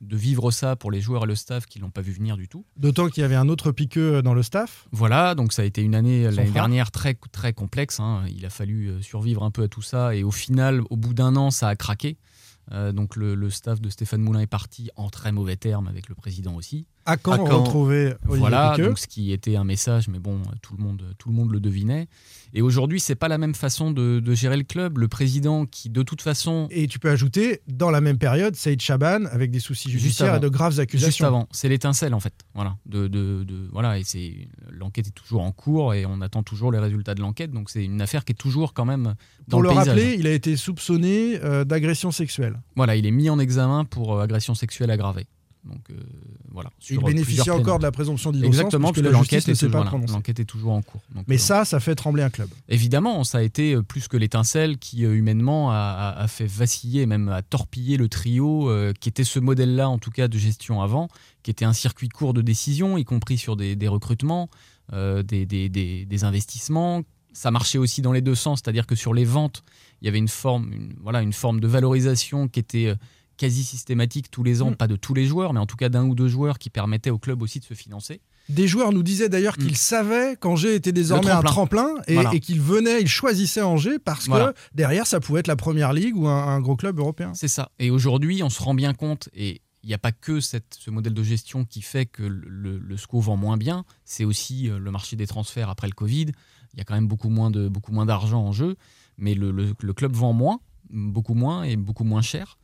de 0.00 0.16
vivre 0.16 0.50
ça 0.50 0.76
pour 0.76 0.90
les 0.90 1.00
joueurs 1.00 1.24
et 1.24 1.26
le 1.26 1.34
staff 1.34 1.66
qui 1.66 1.78
l'ont 1.78 1.90
pas 1.90 2.00
vu 2.00 2.12
venir 2.12 2.36
du 2.36 2.48
tout. 2.48 2.64
D'autant 2.76 3.08
qu'il 3.08 3.20
y 3.20 3.24
avait 3.24 3.34
un 3.34 3.48
autre 3.48 3.70
piqueux 3.72 4.22
dans 4.22 4.32
le 4.34 4.42
staff. 4.42 4.88
Voilà, 4.92 5.34
donc 5.34 5.52
ça 5.52 5.62
a 5.62 5.64
été 5.66 5.82
une 5.82 5.94
année 5.94 6.24
l'année 6.30 6.50
dernière 6.50 6.90
très 6.90 7.14
très 7.32 7.52
complexe. 7.52 8.00
hein. 8.00 8.24
Il 8.34 8.46
a 8.46 8.50
fallu 8.50 8.88
euh, 8.88 9.02
survivre 9.02 9.42
un 9.42 9.50
peu 9.50 9.64
à 9.64 9.68
tout 9.68 9.82
ça 9.82 10.14
et 10.14 10.22
au 10.22 10.30
final, 10.30 10.80
au 10.90 10.96
bout 10.96 11.12
d'un 11.14 11.36
an, 11.36 11.50
ça 11.50 11.68
a 11.68 11.76
craqué. 11.76 12.16
Euh, 12.72 12.92
donc 12.92 13.16
le, 13.16 13.34
le 13.34 13.50
staff 13.50 13.80
de 13.80 13.90
Stéphane 13.90 14.22
Moulin 14.22 14.40
est 14.40 14.46
parti 14.46 14.90
en 14.96 15.10
très 15.10 15.32
mauvais 15.32 15.56
termes 15.56 15.88
avec 15.88 16.08
le 16.08 16.14
président 16.14 16.54
aussi. 16.54 16.86
À 17.06 17.16
quand 17.16 17.32
À 17.32 17.38
quand 17.38 17.62
retrouver 17.62 18.14
Olivier 18.24 18.38
Voilà, 18.40 18.72
Piqueux 18.74 18.88
donc 18.88 18.98
ce 18.98 19.06
qui 19.06 19.32
était 19.32 19.56
un 19.56 19.64
message, 19.64 20.08
mais 20.08 20.18
bon, 20.18 20.40
tout 20.62 20.76
le 20.76 20.82
monde, 20.82 21.02
tout 21.18 21.28
le 21.30 21.34
monde 21.34 21.50
le 21.52 21.58
devinait. 21.60 22.06
Et 22.52 22.62
aujourd'hui, 22.62 23.00
c'est 23.00 23.14
pas 23.14 23.28
la 23.28 23.38
même 23.38 23.54
façon 23.54 23.90
de, 23.90 24.20
de 24.20 24.34
gérer 24.34 24.56
le 24.56 24.64
club. 24.64 24.98
Le 24.98 25.08
président, 25.08 25.66
qui 25.66 25.88
de 25.88 26.02
toute 26.02 26.20
façon, 26.20 26.66
Et 26.70 26.86
tu 26.88 26.98
peux 26.98 27.08
ajouter, 27.10 27.60
dans 27.68 27.90
la 27.90 28.00
même 28.00 28.18
période, 28.18 28.54
Saïd 28.56 28.80
Chaban 28.82 29.24
avec 29.30 29.50
des 29.50 29.60
soucis 29.60 29.88
Juste 29.90 30.02
judiciaires 30.02 30.34
et 30.36 30.40
de 30.40 30.48
graves 30.48 30.72
juste 30.72 30.80
accusations. 30.80 31.26
avant, 31.26 31.48
c'est 31.52 31.68
l'étincelle 31.68 32.12
en 32.12 32.20
fait. 32.20 32.34
Voilà, 32.54 32.76
de, 32.86 33.08
de, 33.08 33.44
de- 33.44 33.68
voilà, 33.72 33.98
et 33.98 34.04
c'est 34.04 34.48
l'enquête 34.70 35.06
est 35.06 35.14
toujours 35.14 35.42
en 35.42 35.52
cours 35.52 35.94
et 35.94 36.04
on 36.06 36.20
attend 36.20 36.42
toujours 36.42 36.70
les 36.72 36.78
résultats 36.80 37.14
de 37.14 37.20
l'enquête. 37.20 37.50
Donc 37.52 37.70
c'est 37.70 37.84
une 37.84 38.00
affaire 38.02 38.24
qui 38.24 38.32
est 38.32 38.34
toujours 38.34 38.74
quand 38.74 38.84
même 38.84 39.14
dans 39.48 39.56
Pour 39.58 39.62
le, 39.62 39.68
le 39.70 39.74
paysage. 39.76 39.88
rappeler, 39.88 40.16
il 40.18 40.26
a 40.26 40.32
été 40.32 40.56
soupçonné 40.56 41.38
euh, 41.42 41.64
d'agression 41.64 42.10
sexuelle. 42.10 42.60
Voilà, 42.76 42.96
il 42.96 43.06
est 43.06 43.10
mis 43.12 43.30
en 43.30 43.38
examen 43.38 43.84
pour 43.84 44.14
euh, 44.16 44.22
agression 44.22 44.54
sexuelle 44.54 44.90
aggravée. 44.90 45.26
Donc 45.64 45.90
euh, 45.90 45.94
voilà. 46.50 46.70
Il 46.80 46.84
sur, 46.84 47.02
euh, 47.02 47.06
bénéficie 47.06 47.50
encore 47.50 47.78
de 47.78 47.82
la 47.84 47.92
présomption 47.92 48.32
d'innocence. 48.32 48.54
Exactement, 48.54 48.92
puisque 48.92 49.04
parce 49.04 49.12
que 49.12 49.18
l'enquête 49.34 49.48
est, 49.48 49.66
voilà, 49.66 49.86
prononcée. 49.86 50.12
l'enquête 50.14 50.40
est 50.40 50.44
toujours 50.46 50.72
en 50.72 50.80
cours. 50.80 51.02
Donc, 51.14 51.24
Mais 51.28 51.34
euh, 51.34 51.38
ça, 51.38 51.64
ça 51.66 51.80
fait 51.80 51.94
trembler 51.94 52.22
un 52.22 52.30
club. 52.30 52.48
Évidemment, 52.68 53.24
ça 53.24 53.38
a 53.38 53.42
été 53.42 53.74
euh, 53.74 53.82
plus 53.82 54.08
que 54.08 54.16
l'étincelle 54.16 54.78
qui, 54.78 55.02
humainement, 55.02 55.70
a, 55.70 56.24
fait 56.28 56.46
vaciller, 56.46 57.04
même 57.04 57.28
a 57.28 57.42
torpillé 57.42 57.98
le 57.98 58.08
trio, 58.08 58.70
euh, 58.70 58.94
qui 58.98 59.10
était 59.10 59.24
ce 59.24 59.38
modèle-là, 59.38 59.88
en 59.90 59.98
tout 59.98 60.10
cas, 60.10 60.28
de 60.28 60.38
gestion 60.38 60.80
avant, 60.80 61.08
qui 61.42 61.50
était 61.50 61.66
un 61.66 61.74
circuit 61.74 62.08
court 62.08 62.32
de 62.32 62.40
décision, 62.40 62.96
y 62.96 63.04
compris 63.04 63.36
sur 63.36 63.56
des, 63.56 63.76
des 63.76 63.88
recrutements, 63.88 64.48
des, 64.92 65.46
des- 65.46 65.68
des- 65.68 66.24
investissements. 66.24 67.02
Ça 67.32 67.50
marchait 67.50 67.78
aussi 67.78 68.02
dans 68.02 68.12
les 68.12 68.22
deux 68.22 68.34
sens, 68.34 68.60
c'est-à-dire 68.64 68.86
que 68.86 68.96
sur 68.96 69.14
les 69.14 69.24
ventes, 69.24 69.62
il 70.02 70.06
y 70.06 70.08
avait 70.08 70.18
une 70.18 70.26
forme, 70.28 70.72
une, 70.72 70.94
voilà, 71.00 71.20
une 71.22 71.32
forme 71.32 71.60
de 71.60 71.68
valorisation 71.68 72.48
qui 72.48 72.58
était 72.58 72.94
quasi 73.40 73.64
systématique 73.64 74.30
tous 74.30 74.42
les 74.44 74.60
ans, 74.60 74.70
Mm. 74.72 74.76
pas 74.76 74.86
de 74.86 74.96
tous 74.96 75.14
les 75.14 75.24
joueurs, 75.26 75.52
mais 75.54 75.60
en 75.60 75.66
tout 75.66 75.76
cas 75.76 75.88
d'un 75.88 76.04
ou 76.04 76.14
deux 76.14 76.28
joueurs 76.28 76.58
qui 76.58 76.68
permettaient 76.68 77.08
au 77.10 77.18
club 77.18 77.40
aussi 77.42 77.58
de 77.58 77.64
se 77.64 77.72
financer. 77.74 78.20
Des 78.50 78.68
joueurs 78.68 78.92
nous 78.92 79.02
disaient 79.02 79.30
d'ailleurs 79.30 79.56
qu'ils 79.56 79.72
Mm. 79.72 79.94
savaient 79.94 80.36
qu'Angers 80.36 80.74
était 80.74 80.92
désormais 80.92 81.30
un 81.30 81.42
tremplin. 81.42 81.88
et, 82.06 82.14
Voilà. 82.14 82.34
et 82.34 82.40
qu'ils 82.40 82.60
venaient, 82.60 83.00
ils 83.00 83.08
choisissaient 83.08 83.62
Angers 83.62 83.98
parce 83.98 84.26
Voilà. 84.28 84.52
que 84.52 84.58
derrière, 84.74 85.06
ça 85.06 85.20
pouvait 85.20 85.40
être 85.40 85.46
la 85.46 85.56
première 85.56 85.92
ligue 85.94 86.16
ou 86.16 86.26
un, 86.28 86.48
un 86.48 86.60
gros 86.60 86.76
club 86.76 86.98
européen. 86.98 87.32
C'est 87.34 87.48
ça. 87.48 87.70
Et 87.78 87.90
aujourd'hui, 87.90 88.42
on 88.42 88.50
se 88.50 88.62
rend 88.62 88.74
bien 88.74 88.92
compte, 88.92 89.30
et 89.34 89.62
il 89.82 89.86
n'y 89.88 89.94
a 89.94 89.98
pas 89.98 90.12
que 90.12 90.40
cette, 90.40 90.76
ce 90.78 90.90
modèle 90.90 91.14
de 91.14 91.22
gestion 91.22 91.64
qui 91.64 91.80
fait 91.80 92.04
que 92.04 92.22
le, 92.24 92.96
SCO 92.98 93.20
vend 93.20 93.36
moins 93.38 93.56
bien, 93.56 93.84
c'est 94.04 94.26
aussi 94.26 94.68
euh, 94.68 94.78
le 94.78 94.90
marché 94.90 95.16
des 95.16 95.26
transferts 95.26 95.70
après 95.70 95.86
le 95.86 95.94
Covid. 95.94 96.26
Il 96.74 96.78
y 96.78 96.80
a 96.82 96.84
quand 96.84 96.94
même 96.94 97.08
beaucoup 97.08 97.30
moins 97.30 97.50
de 97.50 97.68
beaucoup 97.68 97.92
moins 97.92 98.04
d'argent 98.04 98.42
en 98.44 98.52
jeu, 98.52 98.76
mais 99.16 99.34
le, 99.34 99.50
le- 99.50 99.72
le 99.80 99.92
club 99.94 100.12
vend 100.14 100.34
moins, 100.34 100.60
beaucoup 100.90 101.34
moins 101.34 101.62
et 101.62 101.76
beaucoup 101.76 102.04
moins 102.04 102.20
cher. 102.22 102.58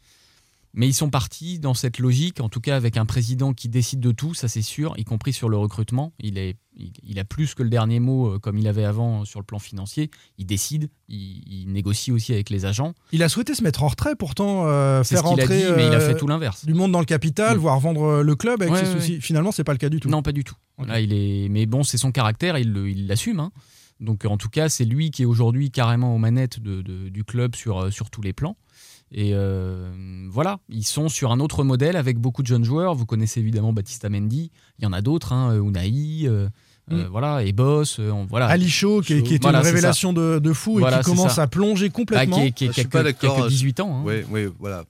Mais 0.79 0.87
ils 0.87 0.93
sont 0.95 1.09
partis 1.11 1.59
dans 1.59 1.73
cette 1.75 1.99
logique, 1.99 2.41
en 2.41 2.49
tout 2.51 2.61
cas 2.61 2.77
avec 2.77 2.99
un 2.99 3.07
président 3.07 3.55
qui 3.55 3.69
décide 3.71 3.99
de 3.99 4.13
tout, 4.13 4.35
ça 4.35 4.47
c'est 4.47 4.61
sûr, 4.63 4.93
y 4.99 5.05
compris 5.05 5.33
sur 5.33 5.49
le 5.49 5.57
recrutement. 5.57 6.13
Il, 6.21 6.37
est, 6.37 6.59
il, 6.77 6.93
il 7.03 7.19
a 7.19 7.25
plus 7.25 7.55
que 7.55 7.63
le 7.63 7.71
dernier 7.71 7.99
mot 7.99 8.35
euh, 8.35 8.39
comme 8.39 8.59
il 8.59 8.69
avait 8.69 8.85
avant 8.85 9.25
sur 9.25 9.41
le 9.41 9.45
plan 9.47 9.59
financier. 9.59 10.11
Il 10.37 10.45
décide, 10.45 10.91
il, 11.09 11.43
il 11.51 11.73
négocie 11.73 12.13
aussi 12.13 12.35
avec 12.35 12.51
les 12.51 12.67
agents. 12.67 12.93
Il 13.13 13.23
a 13.23 13.31
souhaité 13.31 13.55
se 13.55 13.63
mettre 13.65 13.83
en 13.85 13.89
retrait, 13.89 14.17
pourtant 14.17 14.67
euh, 14.67 15.03
faire 15.03 15.21
ce 15.21 15.25
rentrer 15.25 15.63
dit, 15.63 15.73
mais 15.77 15.87
il 15.87 15.93
a 15.93 15.95
euh, 15.95 16.07
fait 16.09 16.15
tout 16.17 16.27
l'inverse. 16.27 16.67
du 16.67 16.75
monde 16.75 16.93
dans 16.93 17.01
le 17.01 17.07
capital, 17.07 17.57
voire 17.57 17.81
vendre 17.81 18.23
le 18.23 18.35
club 18.37 18.61
avec 18.61 18.75
Ouais, 18.75 18.85
ses 18.85 18.93
ouais, 18.93 19.01
soucis. 19.01 19.21
Finalement, 19.23 19.53
c'est 19.53 19.65
pas 19.65 19.73
le 19.73 19.79
cas 19.79 19.89
du 19.89 19.99
tout. 19.99 20.11
Non, 20.11 20.23
pas 20.23 20.33
du 20.33 20.45
tout. 20.45 20.57
Là, 20.87 21.01
il 21.01 21.15
est... 21.15 21.49
Mais 21.49 21.65
bon, 21.65 21.85
c'est 21.85 21.97
son 21.97 22.13
caractère, 22.13 22.59
il 22.59 23.07
l'assume. 23.07 23.41
hein. 23.41 23.51
Donc, 23.99 24.27
en 24.27 24.37
tout 24.37 24.51
cas, 24.51 24.69
c'est 24.69 24.85
lui 24.85 25.11
qui 25.11 25.23
est 25.23 25.25
aujourd'hui 25.25 25.71
carrément 25.71 26.15
aux 26.15 26.19
manettes 26.19 26.61
de- 26.61 26.83
de- 26.83 27.09
du 27.09 27.25
club 27.25 27.57
sur, 27.57 27.91
sur 27.91 28.11
tous 28.11 28.21
les 28.21 28.35
plans. 28.35 28.59
Et 29.13 29.31
euh, 29.35 29.89
voilà, 30.29 30.59
ils 30.69 30.85
sont 30.87 31.09
sur 31.09 31.31
un 31.33 31.39
autre 31.41 31.63
modèle 31.65 31.97
avec 31.97 32.19
beaucoup 32.19 32.43
de 32.43 32.47
jeunes 32.49 32.65
joueurs. 32.65 32.95
Vous 32.95 33.07
connaissez 33.07 33.41
évidemment 33.41 33.73
Baptista 33.73 34.09
Mendy. 34.09 34.51
Il 34.79 34.85
y 34.85 34.87
en 34.87 34.93
a 34.93 35.01
d'autres, 35.01 35.33
hein, 35.33 35.53
euh, 35.53 35.63
Unai, 35.63 36.23
euh, 36.25 36.49
euh, 36.93 37.05
Mm. 37.05 37.09
voilà, 37.11 37.43
et 37.45 37.53
Boss. 37.53 37.99
euh, 38.01 38.11
on- 38.11 38.27
voilà. 38.27 38.47
Ali 38.47 38.69
Shaw, 38.69 39.01
qui, 39.03 39.15
est- 39.15 39.23
qui 39.23 39.39
Voilà, 39.39 39.61
une 39.61 39.65
révélation 39.65 40.13
de, 40.13 40.39
de 40.41 40.53
fou 40.53 40.79
Voilà, 40.79 40.99
et 40.99 41.01
qui 41.01 41.07
commence 41.11 41.35
ça. 41.35 41.43
à 41.43 41.47
plonger 41.47 41.87
Ah, 41.89 41.95
complètement. 41.95 42.37
qui, 42.37 42.43
est- 42.47 42.53
qui 42.53 42.65
est- 42.65 42.69
Je 42.69 42.73
qui 42.73 42.81
a 42.81 42.85
pas 42.85 43.03
qui 43.03 43.09
a 43.09 43.13
d'accord. 43.13 43.45
que 43.45 43.49
18 43.49 43.81
ans. 43.81 43.99
hein. 43.99 44.03
Oui, 44.05 44.15
oui, 44.31 44.49
voilà. 44.59 44.85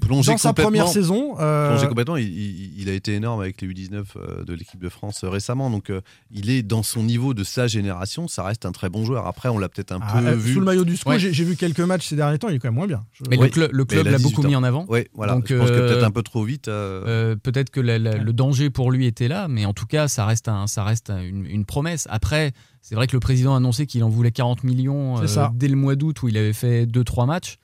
Plongeait 0.00 0.32
Dans 0.32 0.38
sa 0.38 0.52
première 0.54 0.84
complètement- 0.86 0.92
saison, 0.92 1.36
euh, 1.38 1.68
plongé 1.70 1.86
complètement. 1.86 2.16
Il, 2.16 2.26
il- 2.26 2.80
il 2.80 2.88
a 2.88 2.92
été 2.94 3.14
énorme 3.14 3.40
avec 3.40 3.60
les 3.60 3.68
U19 3.68 4.04
euh, 4.16 4.42
de 4.44 4.54
l'équipe 4.54 4.80
de 4.80 4.88
France 4.88 5.22
euh, 5.22 5.28
récemment. 5.28 5.68
Donc, 5.70 5.90
euh, 5.90 6.00
il 6.30 6.48
est 6.48 6.62
dans 6.62 6.82
son 6.82 7.02
niveau 7.02 7.34
de 7.34 7.44
sa 7.44 7.66
génération. 7.66 8.26
Ça 8.26 8.42
reste 8.42 8.64
un 8.64 8.72
très 8.72 8.88
bon 8.88 9.04
joueur. 9.04 9.26
Après, 9.26 9.50
on 9.50 9.58
l'a 9.58 9.68
peut-être 9.68 9.92
un 9.92 9.98
ah, 10.02 10.20
peu 10.22 10.26
euh, 10.28 10.34
vu. 10.34 10.54
sous 10.54 10.60
le 10.60 10.64
maillot 10.64 10.84
du 10.84 10.96
SCO, 10.96 11.10
Ouais. 11.10 11.18
j'ai 11.18 11.44
vu 11.44 11.56
quelques 11.56 11.80
matchs 11.80 12.06
ces 12.08 12.16
derniers 12.16 12.38
temps, 12.38 12.48
il 12.48 12.54
est 12.56 12.58
quand 12.58 12.68
même 12.68 12.74
moins 12.74 12.86
bien. 12.86 13.04
Je- 13.12 13.24
Mais 13.28 13.36
Oui, 13.38 13.50
le, 13.54 13.66
cl- 13.66 13.70
le 13.70 13.78
mais 13.82 13.86
club 13.86 14.06
l'a 14.06 14.16
18 14.16 14.22
beaucoup 14.30 14.44
ans. 14.44 14.48
mis 14.48 14.56
en 14.56 14.62
avant. 14.64 14.86
Oui, 14.88 15.00
voilà. 15.14 15.34
Donc, 15.34 15.46
je 15.48 15.54
pense 15.56 15.68
que 15.70 15.74
peut-être 15.78 16.04
un 16.04 16.10
peu 16.10 16.22
trop 16.22 16.42
vite. 16.44 16.68
euh, 16.68 17.02
Euh, 17.06 17.36
peut-être 17.36 17.68
que 17.70 17.80
la- 17.80 17.98
la- 17.98 18.16
le 18.16 18.32
danger 18.32 18.70
pour 18.70 18.90
lui 18.90 19.04
était 19.06 19.28
là, 19.28 19.46
mais 19.46 19.66
en 19.66 19.74
tout 19.74 19.86
cas, 19.86 20.08
ça 20.08 20.24
reste, 20.24 20.48
un, 20.48 20.66
ça 20.66 20.84
reste 20.84 21.10
un- 21.10 21.22
une, 21.22 21.44
une 21.44 21.64
promesse. 21.66 22.08
Après, 22.10 22.52
c'est 22.80 22.94
vrai 22.94 23.06
que 23.06 23.12
le 23.14 23.20
président 23.20 23.52
a 23.54 23.58
annoncé 23.58 23.86
qu'il 23.86 24.02
en 24.04 24.08
voulait 24.08 24.32
40 24.32 24.64
millions 24.64 25.18
euh, 25.20 25.26
dès 25.54 25.68
le 25.68 25.76
mois 25.76 25.96
d'août 25.96 26.22
où 26.22 26.28
il 26.28 26.36
avait 26.38 26.52
fait 26.54 26.86
2-3 26.86 27.26
matchs. 27.26 27.58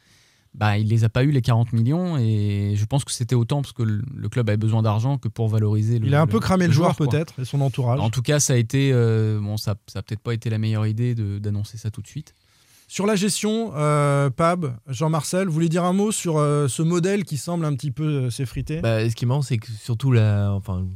Bah, 0.55 0.77
il 0.77 0.89
les 0.89 1.05
a 1.05 1.09
pas 1.09 1.25
eu 1.25 1.31
les 1.31 1.41
40 1.41 1.73
millions 1.73 2.19
et 2.19 2.75
je 2.77 2.85
pense 2.85 3.05
que 3.05 3.13
c'était 3.13 3.35
autant 3.35 3.63
parce 3.63 3.73
que 3.73 3.83
le, 3.83 4.29
club 4.29 4.51
avait 4.51 4.59
besoin 4.59 4.83
d'argent 4.83 5.17
que 5.17 5.29
pour 5.29 5.49
valoriser 5.49 5.99
le 5.99 6.07
il 6.07 6.15
a 6.15 6.21
un 6.21 6.27
peu 6.27 6.41
cramé 6.41 6.67
le 6.67 6.73
joueur, 6.73 6.95
peut-être, 6.95 7.41
et 7.41 7.47
son 7.47 7.63
entourage. 7.63 8.01
En 8.01 8.11
tout 8.11 8.21
cas, 8.21 8.39
ça 8.39 8.53
a 8.53 8.57
été 8.57 8.91
euh, 8.93 9.41
bon, 9.41 9.57
ça, 9.57 9.77
ça 9.87 10.01
a 10.01 10.03
peut-être 10.03 10.21
pas 10.21 10.35
été 10.35 10.51
la 10.51 10.59
meilleure 10.59 10.87
idée 10.87 11.15
de- 11.15 11.39
d'annoncer 11.39 11.79
ça 11.79 11.91
tout 11.91 12.03
de 12.03 12.07
suite. 12.07 12.35
Sur 12.87 13.07
la 13.07 13.17
gestion, 13.17 13.73
euh, 13.75 14.29
Pab, 14.29 14.77
Jean-Marcel, 14.87 15.47
vous 15.47 15.55
voulez 15.55 15.71
dire 15.71 15.85
un 15.85 15.95
mot 15.95 16.13
sur 16.13 16.37
euh, 16.37 16.69
ce 16.69 16.83
modèle 16.83 17.25
qui 17.25 17.39
semble 17.39 17.65
un 17.65 17.75
petit 17.75 17.91
peu 17.91 18.05
euh, 18.05 18.31
s'effriter? 18.31 18.83
Bah, 18.83 19.09
ce 19.09 19.15
qui 19.15 19.25
est 19.25 19.29
marrant, 19.29 19.41
c'est 19.41 19.57
que 19.57 19.71
surtout 19.71 20.13
la, 20.13 20.53
enfin, 20.53 20.87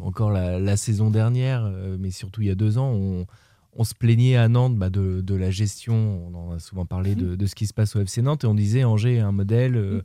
encore 0.00 0.30
la, 0.30 0.58
la 0.58 0.76
saison 0.78 1.10
dernière, 1.10 1.64
euh, 1.66 1.98
mais 2.00 2.10
surtout 2.10 2.40
il 2.40 2.48
y 2.48 2.50
a 2.50 2.54
deux 2.54 2.78
ans, 2.78 2.90
on, 2.92 3.26
on 3.76 3.84
se 3.84 3.94
plaignait 3.94 4.36
à 4.36 4.48
Nantes 4.48 4.76
bah, 4.76 4.90
de, 4.90 5.20
de 5.20 5.34
la 5.34 5.50
gestion. 5.50 6.28
On 6.28 6.34
en 6.34 6.52
a 6.52 6.58
souvent 6.58 6.86
parlé 6.86 7.14
de, 7.14 7.34
de 7.36 7.46
ce 7.46 7.54
qui 7.54 7.66
se 7.66 7.74
passe 7.74 7.96
au 7.96 8.00
FC 8.00 8.22
Nantes 8.22 8.44
et 8.44 8.46
on 8.46 8.54
disait 8.54 8.84
Angers 8.84 9.16
est 9.16 9.20
un 9.20 9.32
modèle. 9.32 9.76
euh, 9.76 10.02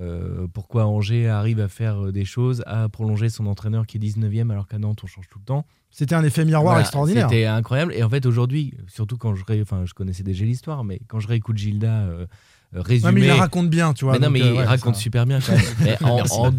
euh, 0.00 0.46
pourquoi 0.54 0.86
Angers 0.86 1.28
arrive 1.28 1.60
à 1.60 1.68
faire 1.68 2.06
euh, 2.06 2.12
des 2.12 2.24
choses, 2.24 2.62
à 2.66 2.88
prolonger 2.88 3.28
son 3.28 3.44
entraîneur 3.46 3.86
qui 3.86 3.98
est 3.98 4.00
19e 4.00 4.50
alors 4.50 4.66
qu'à 4.66 4.78
Nantes 4.78 5.00
on 5.04 5.06
change 5.06 5.28
tout 5.28 5.38
le 5.38 5.44
temps. 5.44 5.66
C'était 5.90 6.14
un 6.14 6.24
effet 6.24 6.44
miroir 6.44 6.62
Voilà, 6.62 6.80
extraordinaire. 6.80 7.28
C'était 7.28 7.44
incroyable. 7.44 7.92
Et 7.94 8.02
en 8.02 8.08
fait, 8.08 8.24
aujourd'hui, 8.24 8.72
surtout 8.86 9.18
quand 9.18 9.34
je, 9.34 9.44
ré- 9.44 9.60
enfin, 9.60 9.82
je 9.84 9.92
connaissais 9.92 10.22
déjà 10.22 10.44
l'histoire, 10.44 10.84
mais 10.84 11.00
quand 11.08 11.18
je 11.20 11.26
réécoute 11.28 11.58
Gilda 11.58 12.02
euh, 12.04 12.26
résumer. 12.72 13.08
Ouais, 13.08 13.12
mais 13.12 13.20
il 13.22 13.26
la 13.26 13.34
raconte 13.34 13.68
bien, 13.68 13.92
tu 13.92 14.04
vois. 14.04 14.14
Mais 14.14 14.20
non, 14.24 14.30
mais 14.30 14.40
euh, 14.40 14.52
il 14.52 14.56
ouais, 14.58 14.64
raconte 14.64 14.94
ça- 14.94 15.00
super 15.00 15.26
bien 15.26 15.40
quand 15.40 15.52
même. 15.52 15.60
Mais 15.80 16.02
en- 16.04 16.16
Merci. 16.16 16.38
en- 16.38 16.54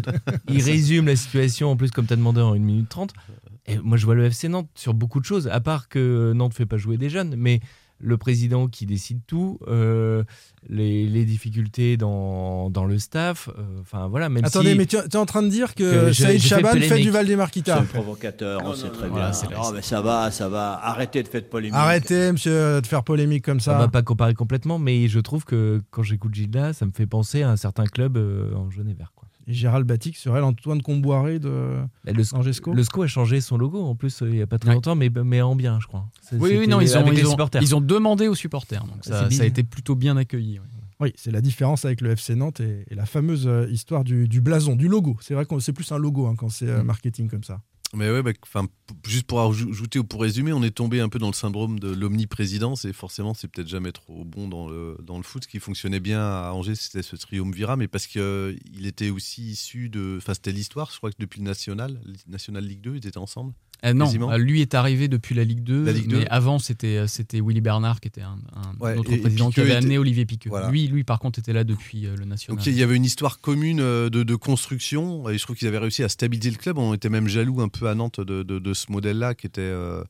il 0.50 0.62
résume 0.62 1.06
la 1.06 1.16
situation, 1.16 1.70
en 1.70 1.76
plus, 1.76 1.90
comme 1.90 2.06
tu 2.06 2.12
as 2.12 2.16
demandé, 2.16 2.42
en 2.42 2.52
1 2.54 2.58
minute 2.58 2.90
30. 2.90 3.14
Et 3.66 3.78
moi, 3.78 3.96
je 3.96 4.04
vois 4.04 4.14
le 4.14 4.24
FC 4.24 4.48
Nantes 4.48 4.68
sur 4.74 4.92
beaucoup 4.94 5.20
de 5.20 5.24
choses, 5.24 5.48
à 5.48 5.60
part 5.60 5.88
que 5.88 6.32
Nantes 6.34 6.52
ne 6.52 6.56
fait 6.56 6.66
pas 6.66 6.78
jouer 6.78 6.96
des 6.98 7.08
jeunes, 7.08 7.34
mais 7.36 7.60
le 8.04 8.16
président 8.16 8.66
qui 8.66 8.84
décide 8.84 9.20
tout, 9.28 9.60
euh, 9.68 10.24
les, 10.68 11.06
les 11.06 11.24
difficultés 11.24 11.96
dans, 11.96 12.68
dans 12.68 12.84
le 12.84 12.98
staff, 12.98 13.48
euh, 13.56 13.62
enfin 13.80 14.08
voilà, 14.08 14.28
même 14.28 14.44
Attendez, 14.44 14.72
si... 14.72 14.76
mais 14.78 14.86
tu 14.86 14.96
es 14.96 15.16
en 15.16 15.24
train 15.24 15.44
de 15.44 15.48
dire 15.48 15.76
que, 15.76 16.06
que 16.08 16.12
Saïd 16.12 16.40
fait 16.42 16.48
Chaban 16.48 16.72
fait 16.72 16.96
du 16.98 17.04
C'est 17.04 17.10
Valdemarquita. 17.10 17.78
un 17.78 17.84
provocateur, 17.84 18.60
on 18.64 18.74
sait 18.74 18.88
très 18.90 19.06
Voilà, 19.08 19.26
bien. 19.26 19.32
c'est 19.32 19.48
Non, 19.52 19.70
mais 19.72 19.82
ça 19.82 20.00
va, 20.02 20.32
ça 20.32 20.48
va. 20.48 20.80
Arrêtez 20.82 21.22
de 21.22 21.28
faire 21.28 21.44
polémique. 21.48 21.76
Arrêtez, 21.76 22.32
monsieur, 22.32 22.80
de 22.80 22.86
faire 22.88 23.04
polémique 23.04 23.44
comme 23.44 23.58
On 23.58 23.60
ça. 23.60 23.78
va 23.78 23.86
pas 23.86 24.02
comparer 24.02 24.34
complètement, 24.34 24.80
mais 24.80 25.06
je 25.06 25.20
trouve 25.20 25.44
que 25.44 25.80
quand 25.92 26.02
j'écoute 26.02 26.34
Gilda, 26.34 26.72
ça 26.72 26.86
me 26.86 26.90
fait 26.92 27.06
penser 27.06 27.42
à 27.44 27.50
un 27.50 27.56
certain 27.56 27.84
club 27.86 28.16
euh, 28.16 28.52
en 28.56 28.68
jaune 28.68 28.88
et 28.88 28.94
vert. 28.94 29.12
Quoi. 29.14 29.21
Et 29.46 29.52
Gérald 29.54 29.86
Batic 29.86 30.16
serait 30.16 30.40
l'Antoine 30.40 30.82
Comboiré 30.82 31.38
de 31.38 31.78
Et 32.06 32.12
Le, 32.12 32.22
Angesco. 32.34 32.72
le 32.72 32.82
SCO 32.84 33.02
a 33.02 33.06
changé 33.06 33.40
son 33.40 33.56
logo 33.58 33.82
en 33.82 33.94
plus 33.96 34.22
euh, 34.22 34.28
il 34.30 34.36
y 34.36 34.42
a 34.42 34.46
pas 34.46 34.58
très 34.58 34.68
Ouais. 34.70 34.74
longtemps, 34.76 34.94
mais, 34.94 35.10
mais 35.10 35.42
en 35.42 35.56
bien, 35.56 35.78
je 35.80 35.86
crois. 35.86 36.06
Oui, 36.32 36.56
oui, 36.58 36.68
non, 36.68 36.80
ils 36.80 36.96
ont, 36.96 37.04
ils, 37.12 37.26
ont, 37.26 37.30
supporters. 37.30 37.62
ils 37.62 37.74
ont 37.74 37.80
demandé 37.80 38.28
aux 38.28 38.34
supporters. 38.34 38.84
Donc 38.84 38.98
C'est 39.02 39.10
ça, 39.10 39.30
ça 39.30 39.42
a 39.42 39.46
été 39.46 39.62
plutôt 39.64 39.94
bien 39.96 40.16
accueilli. 40.16 40.58
ouais. 40.60 40.66
Oui, 41.00 41.12
c'est 41.16 41.32
la 41.32 41.40
différence 41.40 41.84
avec 41.84 42.00
le 42.00 42.10
FC 42.12 42.36
Nantes 42.36 42.60
et, 42.60 42.84
et 42.88 42.94
la 42.94 43.06
fameuse 43.06 43.48
euh, 43.48 43.66
histoire 43.68 44.04
du, 44.04 44.28
du 44.28 44.40
blason, 44.40 44.76
du 44.76 44.86
logo. 44.86 45.16
C'est 45.20 45.34
vrai 45.34 45.44
que 45.46 45.58
c'est 45.58 45.72
plus 45.72 45.90
un 45.90 45.98
logo 45.98 46.26
hein, 46.28 46.34
quand 46.36 46.48
c'est 46.48 46.68
euh, 46.68 46.82
Mm. 46.82 46.86
marketing 46.86 47.28
comme 47.28 47.42
ça. 47.42 47.60
Mais 47.94 48.10
ouais, 48.10 48.22
bah, 48.22 48.30
enfin, 48.42 48.64
p- 48.66 48.94
juste 49.06 49.26
pour 49.26 49.42
ajouter 49.42 49.98
ou 49.98 50.04
pour 50.04 50.22
résumer, 50.22 50.52
on 50.54 50.62
est 50.62 50.70
tombé 50.70 51.00
un 51.00 51.10
peu 51.10 51.18
dans 51.18 51.26
le 51.26 51.34
syndrome 51.34 51.78
de 51.78 51.90
l'omniprésidence 51.92 52.86
et 52.86 52.92
forcément, 52.94 53.34
c'est 53.34 53.48
peut-être 53.48 53.68
jamais 53.68 53.92
trop 53.92 54.24
bon 54.24 54.48
dans 54.48 54.66
le, 54.66 54.96
dans 55.02 55.18
le 55.18 55.22
foot. 55.22 55.44
Ce 55.44 55.48
qui 55.48 55.60
fonctionnait 55.60 56.00
bien 56.00 56.20
à 56.20 56.52
Angers, 56.54 56.74
c'était 56.74 57.02
ce 57.02 57.16
triumvirat, 57.16 57.76
mais 57.76 57.88
parce 57.88 58.06
qu'il 58.06 58.86
était 58.86 59.10
aussi 59.10 59.42
issu 59.50 59.90
de. 59.90 60.16
Enfin, 60.18 60.32
c'était 60.32 60.52
l'histoire, 60.52 60.90
je 60.90 60.96
crois 60.96 61.10
que 61.10 61.16
depuis 61.18 61.40
le 61.40 61.44
National, 61.44 62.00
National 62.26 62.64
Ligue 62.64 62.80
2, 62.80 62.96
ils 62.96 63.06
étaient 63.06 63.18
ensemble. 63.18 63.52
Euh, 63.84 63.92
non, 63.94 64.04
Quasiment. 64.06 64.30
euh, 64.30 64.38
lui 64.38 64.60
est 64.60 64.74
arrivé 64.74 65.08
depuis 65.08 65.34
la 65.34 65.42
Ligue 65.42 65.64
2, 65.64 65.84
La 65.86 65.92
Ligue 65.92 66.06
2. 66.08 66.18
mais 66.20 66.28
avant 66.28 66.60
c'était 66.60 66.98
euh, 66.98 67.06
c'était 67.08 67.40
Willy 67.40 67.60
Bernard 67.60 68.00
qui 68.00 68.06
était 68.08 68.20
un, 68.22 68.38
un 68.54 68.76
Ouais, 68.78 68.96
autre 68.96 69.10
et- 69.10 69.16
et 69.16 69.18
président 69.18 69.50
qui 69.50 69.58
avait 69.60 69.70
était- 69.70 69.78
amené 69.78 69.98
Olivier 69.98 70.24
Piqueux. 70.24 70.50
Voilà. 70.50 70.70
Lui, 70.70 70.86
lui 70.86 71.02
par 71.02 71.18
contre 71.18 71.40
était 71.40 71.52
là 71.52 71.64
depuis 71.64 72.02
le 72.02 72.24
National. 72.24 72.56
Donc 72.56 72.66
il 72.66 72.74
y 72.78 72.82
avait 72.84 72.94
une 72.94 73.04
histoire 73.04 73.40
commune 73.40 73.78
de, 73.78 74.08
de 74.08 74.34
construction 74.36 75.28
et 75.28 75.36
je 75.36 75.42
trouve 75.42 75.56
qu'ils 75.56 75.66
avaient 75.68 75.78
réussi 75.78 76.04
à 76.04 76.08
stabiliser 76.08 76.50
le 76.50 76.58
club. 76.58 76.78
On 76.78 76.94
était 76.94 77.08
même 77.08 77.26
jaloux 77.26 77.60
un 77.60 77.68
peu 77.68 77.88
à 77.88 77.94
Nantes 77.96 78.20
de, 78.20 78.42
de- 78.44 78.58
de 78.60 78.74
ce 78.74 78.92
modèle-là 78.92 79.34
qui 79.34 79.48
était 79.48 79.60
euh, 79.62 80.04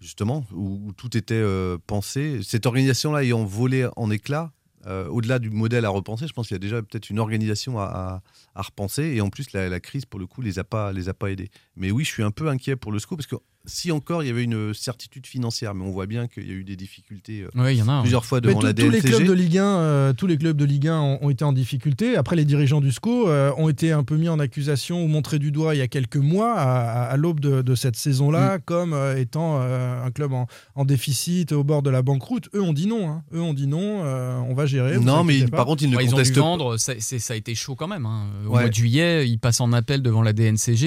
justement 0.00 0.44
où, 0.52 0.80
où 0.86 0.92
tout 0.92 1.16
était 1.16 1.34
euh, 1.34 1.78
pensé. 1.86 2.38
Cette 2.44 2.66
organisation-là 2.66 3.24
ayant 3.24 3.44
volé 3.44 3.88
en 3.96 4.10
éclats, 4.10 4.52
euh, 4.86 5.08
au-delà 5.08 5.38
du 5.38 5.50
modèle 5.50 5.84
à 5.84 5.88
repenser, 5.88 6.26
je 6.26 6.32
pense 6.32 6.48
qu'il 6.48 6.54
y 6.54 6.56
a 6.56 6.60
déjà 6.60 6.82
peut-être 6.82 7.10
une 7.10 7.18
organisation 7.18 7.78
à, 7.78 8.22
repenser 8.54 9.02
et 9.02 9.20
en 9.20 9.28
plus 9.28 9.52
la, 9.52 9.68
la 9.68 9.80
crise 9.80 10.06
pour 10.06 10.18
le 10.20 10.26
coup 10.26 10.40
les 10.40 10.58
a 10.58 10.64
pas 10.64 10.92
les 10.92 11.08
a 11.08 11.14
pas 11.14 11.30
aidés. 11.30 11.50
Mais 11.76 11.90
oui, 11.90 12.04
je 12.04 12.10
suis 12.10 12.22
un 12.22 12.30
peu 12.30 12.48
inquiet 12.48 12.76
pour 12.76 12.92
le 12.92 12.98
SCO 12.98 13.16
parce 13.16 13.26
que 13.26 13.36
si 13.66 13.90
encore 13.92 14.22
il 14.22 14.26
y 14.26 14.30
avait 14.30 14.44
une 14.44 14.72
certitude 14.74 15.26
financière, 15.26 15.74
mais 15.74 15.84
on 15.84 15.90
voit 15.90 16.06
bien 16.06 16.26
qu'il 16.28 16.46
y 16.46 16.50
a 16.50 16.54
eu 16.54 16.64
des 16.64 16.76
difficultés 16.76 17.42
euh, 17.42 17.60
Ouais, 17.62 17.76
y 17.76 17.82
en 17.82 17.88
a. 17.88 17.92
hein. 17.92 18.00
plusieurs 18.02 18.24
fois 18.24 18.40
devant 18.40 18.60
la 18.60 18.72
tous 18.72 18.88
les 18.90 19.00
DNCG. 19.00 19.08
clubs 19.16 19.26
de 19.28 19.32
Ligue 19.32 19.58
1, 19.58 19.64
euh, 19.64 20.12
tous 20.12 20.26
les 20.26 20.38
clubs 20.38 20.56
de 20.56 20.64
Ligue 20.64 20.88
1 20.88 20.98
ont, 21.00 21.18
ont 21.22 21.30
été 21.30 21.44
en 21.44 21.52
difficulté. 21.52 22.16
Après, 22.16 22.36
les 22.36 22.44
dirigeants 22.44 22.80
du 22.80 22.92
SCO 22.92 23.28
euh, 23.28 23.52
ont 23.58 23.68
été 23.68 23.92
un 23.92 24.04
peu 24.04 24.16
mis 24.16 24.28
en 24.28 24.38
accusation 24.38 25.02
ou 25.04 25.08
montrés 25.08 25.38
du 25.38 25.50
doigt 25.52 25.74
il 25.74 25.78
y 25.78 25.82
a 25.82 25.88
quelques 25.88 26.16
mois, 26.16 26.54
à, 26.54 26.62
à- 26.62 27.02
à 27.06 27.16
l'aube 27.16 27.40
de, 27.40 27.62
de 27.62 27.74
cette 27.74 27.94
Mm. 27.96 27.98
saison-là, 27.98 28.58
comme 28.60 28.92
euh, 28.92 29.16
étant 29.18 29.58
euh, 29.60 30.04
un 30.04 30.10
club 30.10 30.32
en, 30.32 30.46
en 30.74 30.84
déficit 30.84 31.52
au 31.52 31.64
bord 31.64 31.82
de 31.82 31.90
la 31.90 32.02
banqueroute. 32.02 32.48
Eux 32.54 32.62
ont 32.62 32.72
dit 32.72 32.86
non. 32.86 33.08
hein. 33.08 33.22
Eux 33.34 33.40
ont 33.40 33.54
dit 33.54 33.66
non. 33.66 34.02
euh, 34.04 34.38
on 34.48 34.54
va 34.54 34.66
gérer. 34.66 34.98
Non, 34.98 35.24
mais 35.24 35.38
il- 35.38 35.50
par 35.50 35.66
contre, 35.66 35.82
ils 35.82 35.90
ne 35.90 35.96
Ouais, 35.96 36.04
ils 36.04 36.08
ont 36.08 36.10
dû 36.10 36.14
contestent 36.14 36.36
vendre, 36.36 36.76
ça, 36.76 36.92
a 36.92 37.36
été 37.36 37.54
chaud 37.54 37.74
quand 37.74 37.88
même. 37.88 38.06
hein. 38.06 38.26
Au 38.46 38.50
Ouais. 38.54 38.60
mois 38.60 38.68
de 38.68 38.74
juillet, 38.74 39.28
ils 39.28 39.38
passent 39.38 39.60
en 39.60 39.72
appel 39.72 40.02
devant 40.02 40.22
la 40.22 40.32
DNCG 40.32 40.86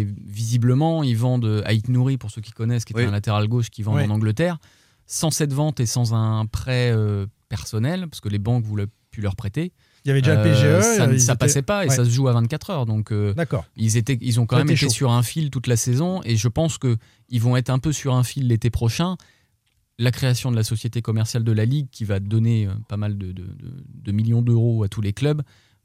et 0.00 0.06
visiblement, 0.26 1.02
ils 1.02 1.16
vendent 1.16 1.62
Haït 1.66 1.88
Nouri, 1.88 2.13
pour 2.18 2.30
ceux 2.30 2.40
qui 2.40 2.52
connaissent, 2.52 2.84
qui 2.84 2.92
était 2.92 3.02
Oui. 3.02 3.08
un 3.08 3.12
latéral 3.12 3.46
gauche 3.48 3.70
qui 3.70 3.82
vend 3.82 3.94
Oui. 3.96 4.04
en 4.04 4.10
Angleterre, 4.10 4.58
sans 5.06 5.30
cette 5.30 5.52
vente 5.52 5.80
et 5.80 5.86
sans 5.86 6.14
un 6.14 6.46
prêt 6.46 6.90
euh, 6.92 7.26
personnel, 7.48 8.06
parce 8.08 8.20
que 8.20 8.28
les 8.28 8.38
banques 8.38 8.64
voulaient 8.64 8.86
plus 9.10 9.22
leur 9.22 9.36
prêter. 9.36 9.72
Il 10.04 10.08
y 10.08 10.10
avait 10.10 10.20
déjà 10.22 10.38
Euh, 10.40 10.44
le 10.44 10.50
PGE. 10.50 10.96
ça, 10.96 11.32
étaient- 11.32 11.38
passait 11.38 11.62
pas 11.62 11.84
et 11.84 11.88
Ouais. 11.88 11.94
ça 11.94 12.04
se 12.04 12.10
joue 12.10 12.28
à 12.28 12.32
24 12.32 12.70
heures. 12.70 12.84
Donc, 12.86 13.10
euh, 13.12 13.32
ils, 13.76 13.96
étaient, 13.96 14.18
ils 14.20 14.38
ont 14.40 14.44
quand 14.46 14.56
Ça 14.56 14.64
même 14.64 14.70
été 14.72 14.84
chaud. 14.86 14.90
sur 14.90 15.12
un 15.12 15.22
fil 15.22 15.50
toute 15.50 15.66
la 15.66 15.76
saison 15.76 16.20
et 16.24 16.36
je 16.36 16.48
pense 16.48 16.78
qu'ils 16.78 17.40
vont 17.40 17.56
être 17.56 17.70
un 17.70 17.78
peu 17.78 17.92
sur 17.92 18.14
un 18.14 18.22
fil 18.24 18.48
l'été 18.48 18.68
prochain. 18.70 19.16
La 19.98 20.10
création 20.10 20.50
de 20.50 20.56
la 20.56 20.64
société 20.64 21.00
commerciale 21.02 21.44
de 21.44 21.52
la 21.52 21.64
Ligue, 21.64 21.86
qui 21.92 22.04
va 22.04 22.18
donner 22.20 22.66
euh, 22.66 22.72
pas 22.88 22.96
mal 22.96 23.16
de, 23.16 23.28
de- 23.28 23.42
de- 23.44 23.84
de 23.94 24.12
millions 24.12 24.42
d'euros 24.42 24.82
à 24.82 24.88
tous 24.88 25.00
les 25.00 25.12
clubs, 25.12 25.40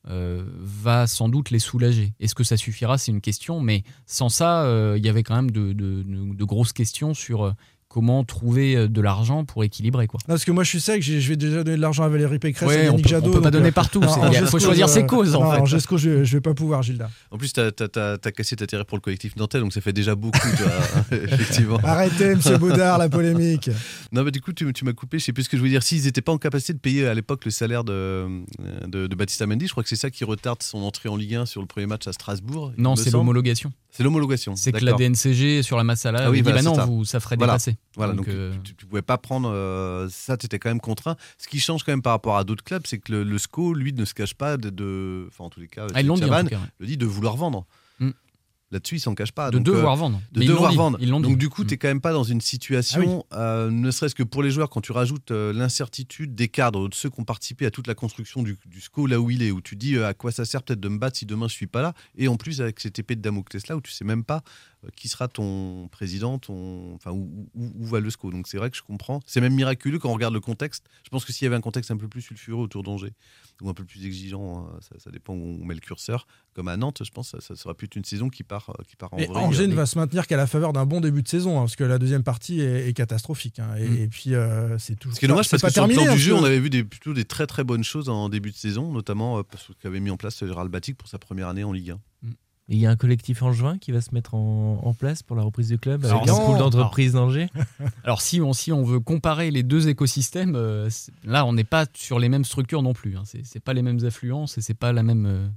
euh, 0.07 0.45
va 0.57 1.07
sans 1.07 1.27
doute 1.27 1.49
les 1.49 1.59
soulager. 1.59 2.13
Est-ce 2.19 2.33
que 2.33 2.43
ça 2.43 2.57
suffira? 2.57 2.97
C'est 2.97 3.11
une 3.11 3.21
question, 3.21 3.59
mais 3.59 3.83
sans 4.05 4.29
ça, 4.29 4.63
euh, 4.63 4.95
il 4.97 5.05
y 5.05 5.09
avait 5.09 5.23
quand 5.23 5.35
même 5.35 5.51
de, 5.51 6.43
grosses 6.45 6.73
questions 6.73 7.13
sur 7.13 7.45
euh, 7.45 7.51
comment 7.89 8.23
trouver 8.23 8.75
euh, 8.77 8.87
de 8.87 9.01
l'argent 9.01 9.43
pour 9.45 9.63
équilibrer. 9.63 10.07
Quoi. 10.07 10.19
Parce 10.27 10.45
que 10.45 10.51
moi, 10.51 10.63
je 10.63 10.69
suis 10.69 10.79
sec. 10.79 11.01
j'ai- 11.01 11.19
Je 11.19 11.27
vais 11.29 11.35
déjà 11.35 11.63
donner 11.63 11.75
de 11.75 11.81
l'argent 11.81 12.03
à 12.03 12.07
Valérie 12.09 12.39
Pécresse. 12.39 12.67
Ouais, 12.69 12.85
et 12.85 12.89
on 12.89 12.91
Yannick 12.93 13.03
peut- 13.05 13.09
Jadot, 13.09 13.29
on 13.29 13.33
peut 13.33 13.41
pas 13.41 13.51
donner 13.51 13.69
euh, 13.69 13.71
partout, 13.71 14.01
il 14.31 14.45
faut 14.47 14.59
choisir 14.59 14.87
ses 14.87 15.05
causes, 15.05 15.35
en 15.35 15.43
non, 15.43 15.51
fait. 15.51 15.57
En 15.59 15.65
Gesco, 15.65 15.97
je, 15.97 16.23
je 16.23 16.37
vais 16.37 16.41
pas 16.41 16.53
pouvoir, 16.53 16.81
Gilda. 16.83 17.09
En 17.31 17.37
plus, 17.37 17.51
tu 17.51 17.59
as, 17.59 18.31
cassé 18.31 18.55
ta 18.55 18.67
terre 18.67 18.85
pour 18.85 18.97
le 18.97 19.01
collectif 19.01 19.35
nantais, 19.35 19.59
donc 19.59 19.73
ça 19.73 19.81
fait 19.81 19.91
déjà 19.93 20.15
beaucoup, 20.15 20.37
toi, 20.37 20.71
effectivement. 21.23 21.79
Arrêtez, 21.83 22.35
monsieur 22.35 22.57
Baudard, 22.57 22.97
la 22.99 23.09
polémique. 23.09 23.69
Non, 24.11 24.23
mais 24.23 24.31
du 24.31 24.41
coup, 24.41 24.53
tu, 24.53 24.71
tu 24.73 24.85
m'as 24.85 24.93
coupé, 24.93 25.19
je 25.19 25.25
sais 25.25 25.33
plus 25.33 25.43
ce 25.43 25.49
que 25.49 25.55
je 25.57 25.61
voulais 25.61 25.69
dire. 25.71 25.83
S'ils 25.83 26.03
n'étaient 26.05 26.21
pas 26.21 26.31
en 26.31 26.39
capacité 26.39 26.73
de 26.73 26.79
payer 26.79 27.05
à 27.07 27.13
l'époque 27.13 27.45
le 27.45 27.51
salaire 27.51 27.83
de, 27.83 28.27
de, 28.87 29.05
de 29.05 29.15
Baptista 29.15 29.45
Mendy, 29.45 29.67
je 29.67 29.71
crois 29.71 29.83
que 29.83 29.89
c'est 29.89 29.95
ça 29.95 30.09
qui 30.09 30.23
retarde 30.23 30.63
son 30.63 30.79
entrée 30.79 31.09
en 31.09 31.15
Ligue 31.15 31.35
1 31.35 31.45
sur 31.45 31.61
le 31.61 31.67
premier 31.67 31.85
match 31.85 32.07
à 32.07 32.11
Strasbourg. 32.13 32.71
Non, 32.77 32.95
c'est 32.95 33.11
l'homologation. 33.11 33.71
C'est 33.91 34.03
l'homologation. 34.03 34.55
C'est 34.55 34.71
que 34.71 34.85
la. 34.85 34.93
DNCG 34.93 35.63
sur 35.63 35.75
la 35.77 35.83
Massala 35.83 36.19
Ah 36.19 36.21
avait 36.27 36.31
oui, 36.31 36.41
dit 36.43 36.51
bah 36.51 36.61
non, 36.61 36.75
ça. 36.75 36.85
vous, 36.85 37.05
ça 37.05 37.19
ferait 37.19 37.35
Voilà. 37.37 37.53
dépasser. 37.53 37.77
Voilà, 37.95 38.13
donc, 38.13 38.27
euh, 38.27 38.53
tu, 38.63 38.75
tu 38.75 38.85
pouvais 38.85 39.01
pas 39.01 39.17
prendre 39.17 39.49
euh, 39.51 40.07
ça, 40.11 40.37
tu 40.37 40.45
étais 40.45 40.59
quand 40.59 40.69
même 40.69 40.79
contraint. 40.79 41.15
Ce 41.37 41.47
qui 41.47 41.59
change 41.59 41.83
quand 41.83 41.91
même 41.91 42.01
par 42.03 42.13
rapport 42.13 42.37
à 42.37 42.43
d'autres 42.43 42.63
clubs, 42.63 42.83
c'est 42.85 42.99
que 42.99 43.11
le, 43.11 43.23
le 43.23 43.37
SCO, 43.37 43.73
lui, 43.73 43.91
ne 43.93 44.05
se 44.05 44.13
cache 44.13 44.35
pas 44.35 44.57
de, 44.57 44.69
de- 44.69 45.25
enfin 45.27 45.45
en 45.45 45.49
tous 45.49 45.59
les 45.59 45.67
cas, 45.67 45.87
ah, 45.93 46.03
dit 46.03 46.09
en 46.09 46.15
cas. 46.17 46.57
ouais. 46.57 46.67
le 46.79 46.85
dit 46.85 46.97
de 46.97 47.05
vouloir 47.05 47.35
vendre. 47.35 47.65
Mm. 48.71 48.75
Là-dessus, 48.75 48.95
il 48.95 48.99
s'en 48.99 49.15
cache 49.15 49.31
pas. 49.31 49.49
De 49.51 49.57
Donc, 49.57 49.67
euh, 49.67 49.71
devoir 49.77 49.95
vendre. 49.95 50.21
de 50.31 50.39
Mais 50.39 50.45
ils 50.45 50.49
devoir 50.49 50.71
dit, 50.71 50.77
vendre. 50.77 50.97
Ils 51.01 51.09
Donc 51.09 51.25
dit. 51.25 51.35
du 51.35 51.49
coup, 51.49 51.63
Mm. 51.63 51.67
tu 51.67 51.73
n'es 51.73 51.77
quand 51.77 51.87
même 51.87 52.01
pas 52.01 52.13
dans 52.13 52.23
une 52.23 52.41
situation, 52.41 53.25
euh, 53.33 53.71
ne 53.71 53.89
serait-ce 53.91 54.15
que 54.15 54.23
pour 54.23 54.43
les 54.43 54.51
joueurs, 54.51 54.69
quand 54.69 54.81
tu 54.81 54.91
rajoutes 54.91 55.31
euh, 55.31 55.53
l'incertitude 55.53 56.35
des 56.35 56.47
cadres, 56.47 56.87
de 56.89 56.93
ceux 56.95 57.09
qui 57.09 57.19
ont 57.19 57.23
participé 57.25 57.65
à 57.65 57.71
toute 57.71 57.87
la 57.87 57.95
construction 57.95 58.43
du, 58.43 58.57
du 58.65 58.81
SCO 58.81 59.07
là 59.07 59.19
où 59.19 59.29
il 59.31 59.41
est, 59.41 59.51
où 59.51 59.61
tu 59.61 59.75
dis 59.75 59.97
à 59.97 60.13
quoi 60.13 60.31
ça 60.31 60.45
sert 60.45 60.63
peut-être 60.63 60.79
de 60.79 60.89
me 60.89 60.97
battre 60.99 61.17
si 61.17 61.25
demain 61.25 61.47
je 61.47 61.53
suis 61.53 61.67
pas 61.67 61.81
là, 61.81 61.93
et 62.17 62.27
en 62.27 62.37
plus 62.37 62.61
avec 62.61 62.79
cette 62.79 62.99
épée 62.99 63.15
de 63.15 63.21
Damoclès 63.21 63.67
là 63.67 63.75
où 63.75 63.81
tu 63.81 63.91
sais 63.91 64.05
même 64.05 64.23
pas 64.23 64.43
qui 64.95 65.07
sera 65.07 65.27
ton 65.27 65.87
président, 65.89 66.39
ton, 66.39 66.93
enfin 66.95 67.11
où, 67.11 67.49
où- 67.53 67.71
où 67.75 67.85
va 67.85 67.99
le 67.99 68.09
SCO? 68.09 68.31
Donc 68.31 68.47
c'est 68.47 68.57
vrai 68.57 68.69
que 68.69 68.77
je 68.77 68.81
comprends. 68.81 69.19
C'est 69.25 69.41
même 69.41 69.53
miraculeux 69.53 69.99
quand 69.99 70.09
on 70.09 70.13
regarde 70.13 70.33
le 70.33 70.39
contexte. 70.39 70.85
Je 71.03 71.09
pense 71.09 71.25
que 71.25 71.33
s'il 71.33 71.45
y 71.45 71.47
avait 71.47 71.55
un 71.57 71.61
contexte 71.61 71.91
un 71.91 71.97
peu 71.97 72.07
plus 72.07 72.21
sulfureux 72.21 72.63
autour 72.63 72.83
d'Angers 72.83 73.13
ou 73.61 73.69
un 73.69 73.73
peu 73.73 73.83
plus 73.83 74.05
exigeant, 74.05 74.67
euh, 74.67 74.79
ça, 74.81 74.95
ça 74.99 75.11
dépend 75.11 75.33
où 75.33 75.59
on 75.61 75.65
met 75.65 75.73
le 75.73 75.81
curseur. 75.81 76.27
Comme 76.53 76.67
à 76.69 76.77
Nantes, 76.77 77.01
je 77.03 77.11
pense 77.11 77.31
que 77.31 77.41
ça, 77.41 77.45
ça 77.55 77.61
sera 77.61 77.73
plus 77.73 77.87
une 77.95 78.05
saison 78.05 78.29
qui 78.29 78.43
part, 78.43 78.69
euh, 78.69 78.83
qui 78.87 78.95
part 78.95 79.13
en 79.13 79.17
Et 79.17 79.25
vrille. 79.25 79.37
Angers 79.37 79.67
ne 79.67 79.73
Euh, 79.73 79.75
va 79.75 79.85
se 79.85 79.97
maintenir 79.97 80.27
qu'à 80.27 80.37
la 80.37 80.47
faveur 80.47 80.71
d'un 80.73 80.85
bon 80.85 81.01
début 81.01 81.23
de 81.23 81.27
saison, 81.27 81.57
hein, 81.57 81.61
parce 81.63 81.75
que 81.75 81.83
la 81.83 81.97
deuxième 81.99 82.23
partie 82.23 82.61
est, 82.61 82.87
est 82.87 82.93
catastrophique. 82.93 83.59
hein. 83.59 83.75
et, 83.77 83.87
Mm. 83.87 83.97
et 83.97 84.07
puis, 84.07 84.33
euh, 84.35 84.77
c'est 84.77 84.95
toujours. 84.97 85.13
Ce 85.15 85.19
qui 85.19 85.25
est 85.25 85.27
dommage 85.27 85.47
c'est 85.47 85.59
parce 85.59 85.63
que 85.63 85.71
sur 85.71 85.81
le 85.83 85.87
terminé, 85.89 86.03
plan 86.05 86.13
hein, 86.13 86.15
du 86.15 86.21
jeu, 86.21 86.33
on 86.35 86.43
avait 86.43 86.59
vu 86.59 86.69
des, 86.69 86.83
plutôt 86.85 87.13
des 87.13 87.25
très 87.25 87.47
très 87.47 87.63
bonnes 87.65 87.83
choses 87.83 88.07
en 88.09 88.29
début 88.29 88.51
de 88.51 88.55
saison, 88.55 88.91
notamment 88.93 89.39
euh, 89.39 89.43
parce 89.43 89.69
qu'avait 89.81 89.99
mis 89.99 90.09
en 90.09 90.17
place 90.17 90.39
Gérald 90.45 90.71
Batic 90.71 90.97
pour 90.97 91.07
sa 91.09 91.19
première 91.19 91.47
année 91.49 91.63
en 91.63 91.71
Ligue 91.73 91.91
1. 91.91 91.99
Et 92.27 92.27
Il 92.71 92.77
y 92.77 92.85
a 92.85 92.91
un 92.91 92.95
collectif 92.95 93.41
angevin 93.41 93.79
qui 93.79 93.91
va 93.91 93.99
se 93.99 94.13
mettre 94.13 94.35
en, 94.35 94.79
en 94.83 94.93
place 94.93 95.23
pour 95.23 95.35
la 95.35 95.41
reprise 95.41 95.69
du 95.69 95.79
club 95.79 96.05
Alors 96.05 96.17
avec 96.21 96.29
un 96.29 96.33
non. 96.37 96.45
pool 96.45 96.57
d'entreprise 96.59 97.13
d'Angers. 97.13 97.49
Alors 98.03 98.21
si 98.21 98.39
on, 98.41 98.53
si 98.53 98.71
on 98.71 98.83
veut 98.83 98.99
comparer 98.99 99.49
les 99.49 99.63
deux 99.63 99.87
écosystèmes, 99.89 100.53
euh, 100.55 100.87
là 101.23 101.45
on 101.47 101.53
n'est 101.53 101.63
pas 101.63 101.85
sur 101.95 102.19
les 102.19 102.29
mêmes 102.29 102.45
structures 102.45 102.83
non 102.83 102.93
plus. 102.93 103.17
Hein. 103.17 103.23
C'est 103.25 103.59
pas 103.59 103.73
les 103.73 103.81
mêmes 103.81 104.05
affluences 104.05 104.57
et 104.59 104.61
c'est 104.61 104.75
pas 104.75 104.93
la 104.93 105.01
même, 105.01 105.25
euh, 105.25 105.47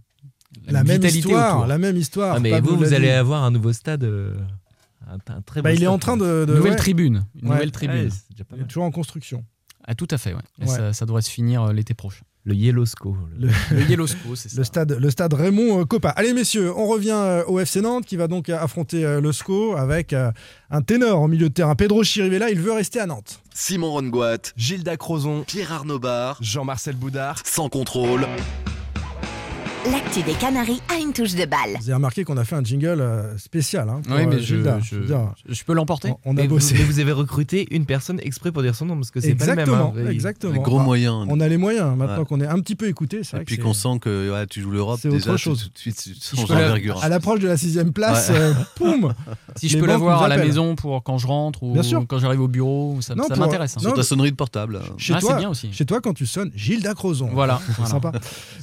La 0.68 0.84
même 0.84 0.94
vitalité 1.02 1.18
histoire, 1.18 1.56
autour. 1.58 1.66
la 1.66 1.76
même 1.78 1.96
histoire. 1.98 2.36
Ah, 2.36 2.40
mais 2.40 2.58
vous, 2.60 2.76
vous 2.76 2.94
allez 2.94 3.10
avoir 3.10 3.44
un 3.44 3.50
nouveau 3.50 3.74
stade, 3.74 4.04
euh, 4.04 4.34
un, 5.06 5.18
un 5.34 5.42
très 5.42 5.60
Bah, 5.60 5.70
beau 5.70 5.76
il 5.76 5.82
est 5.82 5.88
en 5.88 5.98
train 5.98 6.16
de. 6.16 6.46
de- 6.46 6.54
Nouvelle 6.56 6.72
ouais, 6.72 6.76
tribune, 6.78 7.26
une 7.42 7.48
Ouais. 7.48 7.54
nouvelle 7.56 7.72
tribune. 7.72 8.04
Ouais, 8.04 8.08
c'est 8.10 8.30
déjà 8.30 8.44
pas 8.44 8.56
il 8.56 8.62
est 8.62 8.66
toujours 8.66 8.84
en 8.84 8.90
construction. 8.90 9.44
Ah 9.84 9.94
tout 9.94 10.08
à 10.10 10.16
fait, 10.16 10.32
Ouais. 10.32 10.66
Ça, 10.66 10.92
ça 10.94 11.04
devrait 11.04 11.20
se 11.22 11.30
finir 11.30 11.62
euh, 11.64 11.72
l'été 11.74 11.92
prochain. 11.92 12.24
Le 12.44 12.54
Yellow 12.54 12.84
Sco. 12.86 13.16
le- 13.38 13.48
Yellowsco, 13.88 14.34
c'est 14.34 14.48
ça. 14.48 14.56
Le 14.56 14.64
stade, 14.64 14.98
le 15.00 15.10
stade 15.10 15.32
Raymond 15.32 15.80
euh, 15.80 15.84
Coppa. 15.84 16.08
Allez 16.10 16.32
messieurs, 16.32 16.72
on 16.76 16.86
revient 16.88 17.10
euh, 17.14 17.44
au 17.46 17.60
FC 17.60 17.80
Nantes 17.80 18.04
qui 18.04 18.16
va 18.16 18.26
donc 18.26 18.48
euh, 18.48 18.58
affronter 18.58 19.02
le 19.20 19.32
SCO 19.32 19.76
avec 19.76 20.12
un 20.12 20.82
ténor 20.82 21.20
au 21.22 21.28
milieu 21.28 21.48
de 21.48 21.54
terrain. 21.54 21.76
Pedro 21.76 22.02
Chirivella, 22.02 22.50
il 22.50 22.58
veut 22.60 22.72
rester 22.72 22.98
à 22.98 23.06
Nantes. 23.06 23.40
Simon 23.54 23.92
Gilda 24.56 24.96
Crozon, 24.96 25.44
Pierre 25.46 25.72
Arnaud 25.72 25.98
Bar, 26.00 26.38
Jean-Marcel 26.40 26.96
Boudard, 26.96 27.40
sans 27.44 27.68
contrôle. 27.68 28.26
L'actu 29.90 30.22
des 30.22 30.32
Canaries 30.34 30.80
a 30.88 30.98
une 31.00 31.12
touche 31.12 31.34
de 31.34 31.44
balle. 31.44 31.72
Vous 31.78 31.84
avez 31.84 31.94
remarqué 31.94 32.24
qu'on 32.24 32.36
a 32.36 32.44
fait 32.44 32.54
un 32.54 32.62
jingle 32.62 33.00
euh, 33.00 33.36
spécial. 33.36 33.88
Hein, 33.88 34.00
pour, 34.06 34.16
Oui, 34.16 34.26
mais 34.26 34.36
euh, 34.36 34.38
je, 34.38 34.44
Gilda. 34.56 34.78
je- 35.48 35.64
peux 35.64 35.72
l'emporter. 35.72 36.10
on, 36.10 36.16
on 36.24 36.30
a 36.32 36.42
Mais 36.42 36.46
vous, 36.46 36.54
bossé. 36.56 36.74
mais 36.78 36.84
vous 36.84 37.00
avez 37.00 37.12
recruté 37.12 37.66
une 37.74 37.84
personne 37.84 38.20
exprès 38.22 38.52
pour 38.52 38.62
dire 38.62 38.74
son 38.74 38.86
nom 38.86 38.94
parce 38.96 39.10
que 39.10 39.20
c'est 39.20 39.34
pas 39.34 39.46
le 39.46 39.54
même. 39.56 39.58
Exactement, 39.60 39.94
hein. 39.96 40.10
exactement. 40.10 40.52
Les 40.52 40.58
gros 40.60 40.78
Ah, 40.80 40.84
moyens. 40.84 41.26
On 41.28 41.40
a 41.40 41.48
les 41.48 41.56
moyens 41.56 41.96
maintenant 41.96 42.18
Ouais. 42.20 42.24
qu'on 42.26 42.40
est 42.40 42.46
un 42.46 42.60
petit 42.60 42.76
peu 42.76 42.86
écouté. 42.86 43.18
Et 43.18 43.22
vrai 43.36 43.44
puis 43.44 43.58
qu'on 43.58 43.72
sent 43.74 43.98
que 44.00 44.30
ouais, 44.32 44.46
tu 44.46 44.60
joues 44.60 44.70
l'Europe, 44.70 45.00
c'est 45.02 45.08
autre 45.08 45.36
chose. 45.36 45.70
à 47.02 47.08
l'approche 47.08 47.40
de 47.40 47.48
la 47.48 47.56
sixième 47.56 47.92
place, 47.92 48.28
Ouais. 48.30 48.36
euh, 48.38 48.52
poum 48.76 49.14
Si 49.56 49.68
je 49.68 49.78
peux 49.78 49.86
l'avoir 49.86 50.22
à 50.22 50.28
la 50.28 50.36
maison 50.38 50.74
pour 50.76 51.02
quand 51.02 51.18
je 51.18 51.26
rentre 51.26 51.62
ou 51.62 51.76
quand 52.08 52.18
j'arrive 52.18 52.40
au 52.40 52.48
bureau, 52.48 52.98
ça, 53.00 53.14
m'intéresse. 53.14 53.72
hein. 53.76 53.80
non, 53.82 53.88
Sur 53.90 53.94
ta 53.94 54.02
sonnerie 54.02 54.30
de 54.30 54.36
portable. 54.36 54.80
Chez 54.96 55.14
Ah, 55.14 55.20
toi, 55.20 55.30
c'est 55.32 55.38
bien 55.38 55.50
aussi. 55.50 55.72
Chez 55.72 55.84
toi, 55.86 56.00
quand 56.00 56.14
tu 56.14 56.26
sonnes, 56.26 56.50
Gilles 56.54 56.82
Dacrozon. 56.82 57.30
Voilà. 57.32 57.60
sympa. 57.86 58.12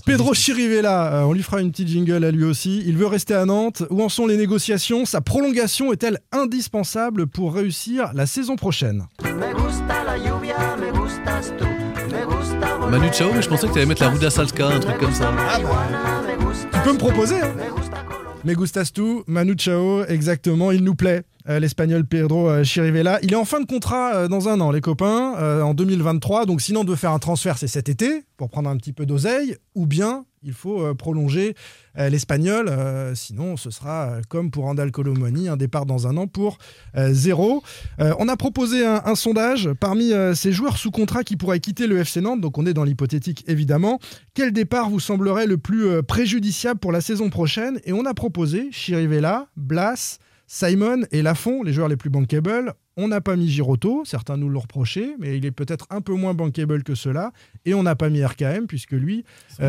Pedro 0.06 0.34
Chirivella, 0.34 1.09
euh, 1.10 1.24
on 1.24 1.34
lui 1.34 1.42
fera 1.42 1.62
une 1.62 1.72
petite 1.72 1.88
jingle 1.88 2.24
à 2.24 2.32
lui 2.32 2.44
aussi. 2.44 2.84
Il 2.86 2.98
veut 2.98 3.08
rester 3.08 3.34
à 3.34 3.46
Nantes. 3.46 3.84
Où 3.90 4.04
en 4.04 4.10
sont 4.10 4.28
les 4.28 4.38
négociations? 4.38 5.06
Sa 5.06 5.22
prolongation 5.22 5.92
est-elle 5.92 6.20
indispensable 6.32 7.26
pour 7.28 7.56
réussir 7.56 8.12
la 8.14 8.26
saison 8.26 8.56
prochaine? 8.56 9.08
Manu 12.90 13.08
Chao, 13.14 13.32
mais 13.34 13.42
je 13.42 13.50
pensais 13.50 13.68
que 13.68 13.74
tu 13.74 13.78
allais 13.78 13.88
mettre 13.88 14.04
la 14.04 14.10
Ruda 14.10 14.30
Salska, 14.30 14.68
un 14.68 14.80
truc 14.80 14.98
comme 14.98 15.14
ça. 15.14 15.32
Tu 16.74 16.80
peux 16.84 16.94
me 16.94 16.98
proposer 16.98 17.42
hein 17.42 17.54
Me 18.44 18.54
gustas 18.54 18.92
tu, 18.94 19.22
Manu 19.28 19.56
Chao, 19.58 20.04
exactement, 20.06 20.72
il 20.72 20.84
nous 20.84 20.96
plaît. 20.96 21.24
Euh, 21.50 21.60
L'espagnol 21.60 22.06
Pedro 22.06 22.48
euh, 22.48 22.64
Chirivella. 22.64 23.20
Il 23.24 23.34
est 23.34 23.38
en 23.38 23.46
fin 23.46 23.60
de 23.60 23.66
contrat 23.66 24.14
euh, 24.14 24.28
dans 24.28 24.50
un 24.50 24.60
an, 24.62 24.72
les 24.72 24.82
copains, 24.82 25.64
en 25.64 25.74
2023. 25.74 26.46
Donc, 26.46 26.62
sinon, 26.62 26.84
de 26.84 26.94
faire 26.96 27.12
un 27.12 27.20
transfert, 27.20 27.58
c'est 27.58 27.68
cet 27.68 27.90
été, 27.90 28.24
pour 28.38 28.50
prendre 28.50 28.70
un 28.70 28.78
petit 28.78 28.94
peu 28.94 29.06
d'oseille. 29.06 29.56
Ou 29.74 29.86
bien, 29.88 30.26
il 30.44 30.54
faut 30.54 30.94
prolonger 30.96 31.56
l'espagnol. 31.96 32.72
sinon, 33.16 33.58
ce 33.58 33.70
sera, 33.70 34.18
comme 34.30 34.52
pour 34.52 34.66
Randall 34.66 34.92
Colomani, 34.92 35.50
un 35.50 35.58
départ 35.58 35.86
dans 35.86 36.08
un 36.08 36.18
an 36.18 36.28
pour 36.28 36.58
zéro. 36.96 37.64
On 38.00 38.28
a 38.28 38.38
proposé 38.38 38.86
un, 38.86 39.02
un 39.06 39.16
sondage 39.16 39.70
parmi 39.80 40.12
ces 40.34 40.52
joueurs 40.52 40.78
sous 40.78 40.92
contrat 40.92 41.24
qui 41.24 41.36
pourraient 41.36 41.60
quitter 41.60 41.88
le 41.88 41.98
FC 42.00 42.22
Nantes. 42.22 42.42
Donc, 42.42 42.58
on 42.58 42.66
est 42.66 42.74
dans 42.74 42.84
l'hypothétique, 42.84 43.44
évidemment. 43.48 44.00
Quel 44.34 44.52
départ 44.52 44.90
vous 44.90 45.00
semblerait 45.00 45.48
le 45.48 45.58
plus 45.58 46.04
préjudiciable 46.04 46.80
pour 46.80 46.92
la 46.92 47.02
saison 47.02 47.30
prochaine? 47.30 47.80
Et 47.86 47.94
on 47.94 48.06
a 48.06 48.14
proposé 48.14 48.70
Chirivella, 48.72 49.48
Blas, 49.56 50.20
Simon 50.52 51.04
et 51.12 51.22
Lafont, 51.22 51.62
les 51.62 51.74
joueurs 51.74 51.90
les 51.90 51.96
plus 51.96 52.10
bankable. 52.10 52.74
On 52.98 53.08
n'a 53.08 53.22
pas 53.22 53.36
mis 53.36 53.48
Giroto, 53.48 54.02
certains 54.04 54.36
nous 54.36 54.50
l'ont 54.50 54.62
reproché, 54.62 55.16
mais 55.20 55.38
il 55.38 55.46
est 55.46 55.52
peut-être 55.52 55.86
un 55.92 56.02
peu 56.02 56.14
moins 56.16 56.34
bankable 56.34 56.84
que 56.84 56.96
cela. 56.96 57.32
Et 57.66 57.76
on 57.76 57.84
n'a 57.84 57.96
pas 57.96 58.10
mis 58.10 58.26
RKM, 58.26 58.66
puisque 58.68 58.94
lui, 58.94 59.24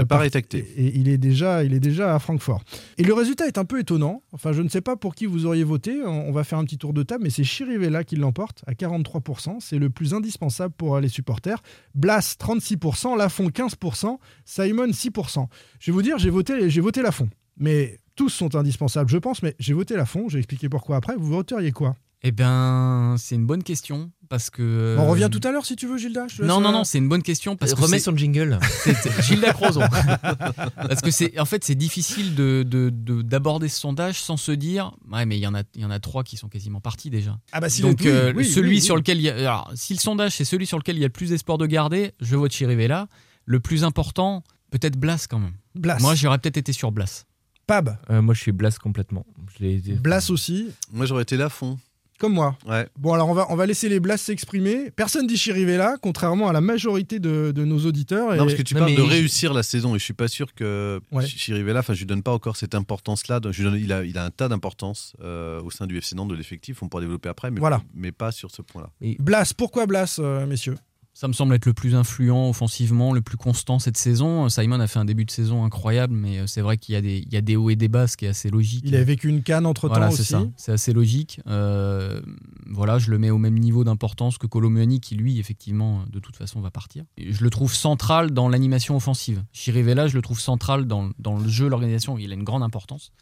part- 0.08 0.28
tacté. 0.30 0.58
et 0.78 0.96
il 0.98 1.06
est, 1.10 1.18
déjà, 1.18 1.64
il 1.64 1.74
est 1.74 1.80
déjà 1.80 2.14
à 2.14 2.18
Francfort. 2.18 2.62
Et 2.96 3.04
le 3.04 3.12
résultat 3.12 3.46
est 3.46 3.58
un 3.58 3.66
peu 3.66 3.78
étonnant. 3.78 4.22
Enfin, 4.32 4.52
je 4.54 4.62
ne 4.62 4.70
sais 4.70 4.80
pas 4.80 4.96
pour 4.96 5.14
qui 5.14 5.26
vous 5.26 5.44
auriez 5.44 5.64
voté. 5.64 6.02
On 6.02 6.32
va 6.32 6.44
faire 6.44 6.58
un 6.58 6.64
petit 6.64 6.78
tour 6.78 6.94
de 6.94 7.02
table, 7.02 7.24
mais 7.24 7.30
c'est 7.30 7.44
Chirivella 7.44 8.02
qui 8.02 8.16
l'emporte 8.16 8.64
à 8.66 8.72
43%. 8.72 9.58
C'est 9.60 9.78
le 9.78 9.90
plus 9.90 10.14
indispensable 10.14 10.72
pour 10.76 10.96
euh, 10.96 11.00
les 11.02 11.08
supporters. 11.08 11.62
Blas, 11.94 12.36
36%. 12.40 13.18
Lafont, 13.18 13.48
15%. 13.48 14.16
Simon, 14.46 14.86
6%. 14.88 15.46
Je 15.78 15.90
vais 15.90 15.94
vous 15.94 16.02
dire, 16.02 16.16
j'ai 16.18 16.30
voté, 16.30 16.70
j'ai 16.70 16.80
voté 16.80 17.02
Lafont. 17.02 17.28
Mais 17.58 17.98
tous 18.16 18.28
sont 18.30 18.54
indispensables, 18.54 19.10
je 19.10 19.18
pense. 19.18 19.42
Mais 19.42 19.54
j'ai 19.58 19.72
voté 19.74 19.96
Lafont. 19.96 20.28
Je 20.28 20.34
vais 20.34 20.40
expliquer 20.40 20.68
pourquoi 20.68 20.96
après. 20.96 21.14
Vous 21.16 21.26
voteriez 21.28 21.72
quoi? 21.72 21.96
Eh 22.22 22.32
ben, 22.32 23.14
c'est 23.16 23.34
une 23.34 23.46
bonne 23.46 23.62
question 23.62 24.10
parce 24.28 24.50
que. 24.50 24.94
On 24.98 25.06
revient 25.08 25.30
tout 25.32 25.40
à 25.42 25.52
l'heure 25.52 25.64
si 25.64 25.74
tu 25.74 25.86
veux, 25.86 25.96
Gilda. 25.96 26.26
je 26.28 26.42
laisse, 26.42 26.46
Non, 26.48 26.60
non, 26.60 26.68
euh, 26.68 26.72
non, 26.72 26.84
c'est 26.84 26.98
une 26.98 27.08
bonne 27.08 27.22
question 27.22 27.56
parce 27.56 27.72
que 27.72 27.80
Remets 27.80 27.98
son 27.98 28.14
jingle. 28.14 28.58
Gilles 29.22 29.40
Lacrozon. 29.40 29.80
parce 30.76 31.00
que 31.00 31.10
c'est, 31.10 31.40
en 31.40 31.46
fait, 31.46 31.64
c'est 31.64 31.74
difficile 31.74 32.34
de, 32.34 32.62
de- 32.62 32.90
de- 32.92 33.22
d'aborder 33.22 33.68
ce 33.70 33.80
sondage 33.80 34.20
sans 34.20 34.36
se 34.36 34.52
dire, 34.52 34.94
ouais, 35.10 35.24
mais 35.24 35.38
il 35.38 35.40
y 35.40 35.46
en 35.46 35.54
a, 35.54 35.62
il 35.74 35.80
y 35.80 35.84
en 35.86 35.90
a 35.90 35.98
trois 35.98 36.22
qui 36.22 36.36
sont 36.36 36.48
quasiment 36.48 36.80
partis 36.80 37.08
déjà. 37.08 37.38
Ah 37.52 37.60
bah 37.60 37.70
si 37.70 37.80
Donc, 37.80 38.04
euh, 38.04 38.34
oui, 38.36 38.44
celui 38.44 38.68
oui, 38.76 38.80
sur 38.82 38.96
lequel 38.96 39.16
il 39.18 39.22
y 39.22 39.30
a, 39.30 39.36
alors, 39.36 39.70
si 39.74 39.94
le 39.94 39.98
sondage 40.00 40.32
c'est 40.36 40.44
celui 40.44 40.66
sur 40.66 40.76
lequel 40.76 40.96
il 40.96 41.00
y 41.00 41.04
a 41.04 41.08
le 41.08 41.12
plus 41.12 41.30
d'espoir 41.30 41.56
de 41.56 41.64
garder, 41.64 42.12
je 42.20 42.36
vote 42.36 42.52
Chirivella. 42.52 43.08
Le 43.46 43.60
plus 43.60 43.82
important, 43.82 44.44
peut-être 44.70 44.98
Blas 44.98 45.26
quand 45.26 45.38
même. 45.38 45.54
Blas. 45.74 45.96
Moi, 46.00 46.14
j'aurais 46.14 46.38
peut-être 46.38 46.58
été 46.58 46.72
sur 46.74 46.92
Blas. 46.92 47.24
Pab. 47.70 47.96
Euh, 48.10 48.20
moi, 48.20 48.34
je 48.34 48.40
suis 48.40 48.50
Blas 48.50 48.76
complètement. 48.82 49.24
Je 49.56 49.64
l'ai- 49.64 49.78
Blas 49.94 50.28
aussi. 50.30 50.70
Moi, 50.92 51.06
j'aurais 51.06 51.22
été 51.22 51.36
Lafont. 51.36 51.78
Comme 52.18 52.32
moi. 52.34 52.58
Ouais. 52.68 52.88
Bon, 52.98 53.12
alors 53.14 53.28
on 53.28 53.32
va, 53.32 53.46
on 53.48 53.54
va 53.54 53.64
laisser 53.64 53.88
les 53.88 54.00
Blas 54.00 54.16
s'exprimer. 54.16 54.90
Personne 54.90 55.26
dit 55.28 55.36
Chirivella, 55.36 55.94
contrairement 56.02 56.48
à 56.48 56.52
la 56.52 56.60
majorité 56.60 57.20
de, 57.20 57.52
de 57.54 57.64
nos 57.64 57.78
auditeurs. 57.86 58.30
Non, 58.30 58.34
Et- 58.34 58.38
parce 58.38 58.54
que 58.54 58.62
tu 58.62 58.74
Non, 58.74 58.80
parles 58.80 58.94
de 58.96 59.02
je- 59.02 59.08
réussir 59.08 59.54
la 59.54 59.62
saison 59.62 59.94
et 59.94 60.00
je 60.00 60.04
suis 60.04 60.12
pas 60.14 60.26
sûr 60.26 60.52
que 60.52 61.00
Ouais. 61.12 61.24
Chirivella, 61.24 61.78
enfin, 61.78 61.94
je 61.94 62.00
lui 62.00 62.06
donne 62.06 62.24
pas 62.24 62.32
encore 62.32 62.56
cette 62.56 62.74
importance-là. 62.74 63.38
Donc, 63.38 63.52
je 63.52 63.62
lui 63.62 63.70
donne- 63.70 63.80
il, 63.80 63.92
a, 63.92 64.04
il 64.04 64.18
a 64.18 64.24
un 64.24 64.30
tas 64.30 64.48
d'importance 64.48 65.14
euh, 65.22 65.62
au 65.62 65.70
sein 65.70 65.86
du 65.86 65.96
FC 65.96 66.16
Nantes 66.16 66.28
de 66.28 66.34
l'effectif. 66.34 66.82
On 66.82 66.88
pourra 66.88 67.02
développer 67.02 67.28
après, 67.28 67.52
mais, 67.52 67.60
Voilà. 67.60 67.82
mais 67.94 68.10
pas 68.10 68.32
sur 68.32 68.50
ce 68.50 68.62
point-là. 68.62 68.90
Blas, 69.20 69.54
pourquoi 69.56 69.86
Blas, 69.86 70.16
euh, 70.18 70.44
messieurs? 70.44 70.76
Ça 71.20 71.28
me 71.28 71.34
semble 71.34 71.54
être 71.54 71.66
le 71.66 71.74
plus 71.74 71.94
influent 71.94 72.48
offensivement, 72.48 73.12
le 73.12 73.20
plus 73.20 73.36
constant 73.36 73.78
cette 73.78 73.98
saison. 73.98 74.48
Simon 74.48 74.80
a 74.80 74.86
fait 74.86 75.00
un 75.00 75.04
début 75.04 75.26
de 75.26 75.30
saison 75.30 75.66
incroyable, 75.66 76.14
mais 76.14 76.38
euh, 76.38 76.46
c'est 76.46 76.62
vrai 76.62 76.78
qu'il 76.78 76.94
y 76.94 76.96
a 76.96 77.02
des, 77.02 77.18
il 77.18 77.30
y 77.30 77.36
a 77.36 77.42
des 77.42 77.56
hauts 77.56 77.68
et 77.68 77.76
des 77.76 77.88
bas, 77.88 78.06
ce 78.06 78.16
qui 78.16 78.24
est 78.24 78.28
assez 78.28 78.48
logique. 78.48 78.84
Il 78.86 78.96
a 78.96 79.04
vécu 79.04 79.28
une 79.28 79.42
canne 79.42 79.66
entre-temps 79.66 79.92
Voilà, 79.92 80.08
aussi. 80.08 80.24
c'est 80.24 80.32
ça. 80.32 80.46
C'est 80.56 80.72
assez 80.72 80.94
logique. 80.94 81.42
Euh, 81.46 82.22
voilà, 82.70 82.98
je 82.98 83.10
le 83.10 83.18
mets 83.18 83.28
au 83.28 83.36
même 83.36 83.58
niveau 83.58 83.84
d'importance 83.84 84.38
que 84.38 84.46
Colomuani, 84.46 84.98
qui 85.00 85.14
lui, 85.14 85.38
effectivement, 85.38 86.04
de 86.10 86.20
toute 86.20 86.36
façon, 86.36 86.62
va 86.62 86.70
partir. 86.70 87.04
Et 87.18 87.34
je 87.34 87.44
le 87.44 87.50
trouve 87.50 87.74
central 87.74 88.30
dans 88.30 88.48
l'animation 88.48 88.96
offensive. 88.96 89.44
Chirivella, 89.52 90.08
je 90.08 90.16
le 90.16 90.22
trouve 90.22 90.40
central 90.40 90.86
dans, 90.86 91.10
dans 91.18 91.36
le 91.36 91.50
jeu, 91.50 91.68
l'organisation. 91.68 92.16
Il 92.16 92.30
a 92.32 92.34
une 92.34 92.44
grande 92.44 92.62
importance. 92.62 93.12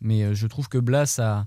Mais 0.00 0.22
euh, 0.22 0.32
je 0.32 0.46
trouve 0.46 0.68
que 0.68 0.78
Blas 0.78 1.18
a 1.18 1.46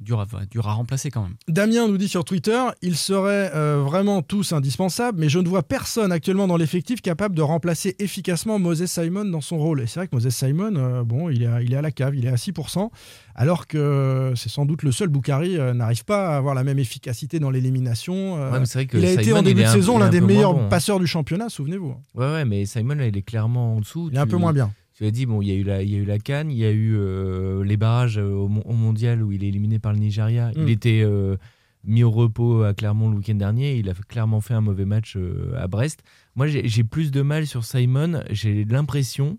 dur 0.00 0.20
à, 0.20 0.26
dur 0.50 0.66
à 0.68 0.72
remplacer 0.72 1.10
quand 1.10 1.22
même. 1.22 1.34
Damien 1.48 1.86
nous 1.88 1.98
dit 1.98 2.08
sur 2.08 2.24
Twitter, 2.24 2.60
ils 2.82 2.96
seraient 2.96 3.50
euh, 3.54 3.82
vraiment 3.84 4.22
tous 4.22 4.52
indispensables, 4.52 5.18
mais 5.18 5.28
je 5.28 5.38
ne 5.38 5.48
vois 5.48 5.62
personne 5.62 6.12
actuellement 6.12 6.46
dans 6.46 6.56
l'effectif 6.56 7.02
capable 7.02 7.34
de 7.34 7.42
remplacer 7.42 7.96
efficacement 7.98 8.58
Moses 8.58 8.86
Simon 8.86 9.24
dans 9.26 9.40
son 9.40 9.58
rôle. 9.58 9.80
Et 9.80 9.86
c'est 9.86 10.00
vrai 10.00 10.08
que 10.08 10.16
Moses 10.16 10.30
Simon, 10.30 10.74
euh, 10.76 11.02
bon, 11.04 11.28
il 11.28 11.42
est, 11.42 11.46
à, 11.46 11.62
il 11.62 11.72
est 11.72 11.76
à 11.76 11.82
la 11.82 11.90
cave, 11.90 12.14
il 12.14 12.26
est 12.26 12.30
à 12.30 12.36
6%, 12.36 12.90
alors 13.34 13.66
que 13.66 14.32
c'est 14.36 14.48
sans 14.48 14.64
doute 14.64 14.82
le 14.82 14.92
seul 14.92 15.08
Boukari 15.08 15.58
euh, 15.58 15.74
n'arrive 15.74 16.04
pas 16.04 16.30
à 16.30 16.36
avoir 16.36 16.54
la 16.54 16.64
même 16.64 16.78
efficacité 16.78 17.38
dans 17.38 17.50
l'élimination. 17.50 18.34
Ouais, 18.34 18.62
il 18.94 19.04
a 19.04 19.12
été 19.12 19.32
en 19.32 19.42
début 19.42 19.62
de 19.62 19.68
saison 19.68 19.98
l'un 19.98 20.06
un 20.06 20.10
des 20.10 20.20
meilleurs 20.20 20.54
bon. 20.54 20.68
passeurs 20.68 20.98
du 20.98 21.06
championnat, 21.06 21.48
souvenez-vous. 21.48 21.94
Ouais, 22.14 22.26
ouais, 22.26 22.44
mais 22.44 22.64
Simon, 22.64 22.96
il 23.00 23.16
est 23.16 23.22
clairement 23.22 23.76
en 23.76 23.80
dessous. 23.80 24.08
Il 24.10 24.16
est 24.16 24.20
un 24.20 24.26
peu 24.26 24.36
moins 24.36 24.52
bien. 24.52 24.72
Tu 25.00 25.06
as 25.06 25.10
dit, 25.10 25.24
bon, 25.24 25.40
il 25.40 25.48
y 25.48 25.52
a 25.52 25.54
eu 25.54 25.62
la, 25.62 25.82
il 25.82 25.88
y 25.90 25.94
a 25.94 25.98
eu 25.98 26.04
la 26.04 26.18
Cannes, 26.18 26.50
il 26.50 26.58
y 26.58 26.64
a 26.66 26.70
eu 26.70 26.94
euh, 26.94 27.64
les 27.64 27.78
barrages 27.78 28.18
euh, 28.18 28.32
au, 28.34 28.48
mon- 28.48 28.60
au 28.62 28.74
mondial 28.74 29.22
où 29.22 29.32
il 29.32 29.42
est 29.42 29.48
éliminé 29.48 29.78
par 29.78 29.94
le 29.94 29.98
Nigeria. 29.98 30.48
Mm. 30.50 30.54
Il 30.58 30.68
était 30.68 31.00
euh, 31.02 31.36
mis 31.84 32.02
au 32.04 32.10
repos 32.10 32.64
à 32.64 32.74
Clermont 32.74 33.08
le 33.08 33.16
week-end 33.16 33.34
dernier. 33.36 33.78
Il 33.78 33.88
a 33.88 33.94
clairement 33.94 34.42
fait 34.42 34.52
un 34.52 34.60
mauvais 34.60 34.84
match 34.84 35.14
euh, 35.16 35.54
à 35.56 35.68
Brest. 35.68 36.02
Moi, 36.34 36.48
j'ai 36.48 36.84
plus 36.84 37.10
de 37.12 37.22
mal 37.22 37.46
sur 37.46 37.64
Simon. 37.64 38.22
J'ai 38.28 38.66
l'impression 38.66 39.38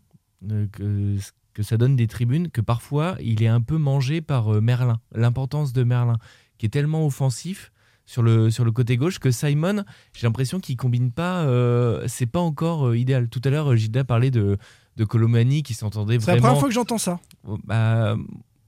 que, 0.72 1.18
que 1.54 1.62
ça 1.62 1.78
donne 1.78 1.96
des 1.96 2.08
tribunes, 2.08 2.50
que 2.50 2.62
parfois 2.62 3.16
il 3.22 3.44
est 3.44 3.48
un 3.48 3.62
peu 3.62 3.78
mangé 3.78 4.22
par 4.22 4.60
Merlin. 4.64 5.00
L'importance 5.14 5.74
de 5.74 5.84
Merlin, 5.84 6.18
qui 6.58 6.66
est 6.66 6.70
tellement 6.70 7.06
offensif 7.06 7.72
sur 8.06 8.24
le, 8.24 8.50
sur 8.50 8.66
le 8.66 8.72
côté 8.72 8.98
gauche 8.98 9.20
que 9.20 9.30
Simon, 9.30 9.84
j'ai 10.18 10.26
l'impression 10.26 10.60
qu'il 10.60 10.76
combine 10.76 11.12
pas. 11.12 11.44
euh, 11.46 12.04
c'est 12.08 12.26
pas 12.26 12.40
encore 12.40 12.88
euh, 12.88 12.98
idéal. 12.98 13.30
Tout 13.30 13.42
à 13.44 13.52
l'heure, 13.52 13.76
Gilda 13.76 14.04
parlait 14.04 14.32
de, 14.32 14.58
de 14.98 15.06
Colomani 15.06 15.64
qui 15.64 15.74
s'entendait 15.74 16.20
C'est 16.20 16.28
la 16.28 16.34
vraiment. 16.34 16.42
première 16.48 16.60
fois 16.60 16.70
que 16.70 16.76
j'entends 16.76 16.98
ça. 16.98 17.20
Bah, 17.66 18.16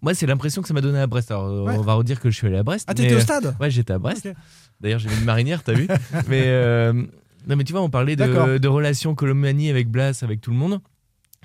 moi, 0.02 0.14
c'est 0.14 0.26
l'impression 0.26 0.62
que 0.62 0.68
ça 0.68 0.74
m'a 0.74 0.82
donné 0.82 1.00
à 1.00 1.08
Brest. 1.08 1.32
Alors, 1.32 1.46
euh, 1.46 1.64
Ouais. 1.64 1.76
on 1.78 1.82
va 1.82 1.94
redire 1.94 2.20
que 2.20 2.30
je 2.30 2.36
suis 2.36 2.48
allé 2.48 2.58
à 2.58 2.64
Brest. 2.64 2.86
Ah, 2.90 2.94
t'étais 2.94 3.16
au 3.16 3.20
stade 3.20 3.56
Ouais, 3.60 3.70
j'étais 3.72 3.94
à 3.94 4.00
Brest. 4.00 4.28
D'ailleurs, 4.82 5.00
j'ai 5.00 5.10
mis 5.10 5.16
une 5.18 5.24
marinière, 5.26 5.64
t'as 5.64 5.74
vu 5.74 5.88
Mais 6.28 6.44
euh, 6.46 6.92
non, 7.48 7.56
mais 7.56 7.64
tu 7.64 7.72
vois, 7.74 7.82
on 7.82 7.90
parlait 7.90 8.16
de, 8.16 8.58
de 8.58 8.68
relations 8.68 9.16
Colomani 9.16 9.70
avec 9.70 9.90
Blas, 9.90 10.20
avec 10.24 10.42
tout 10.42 10.52
le 10.52 10.58
monde. 10.58 10.80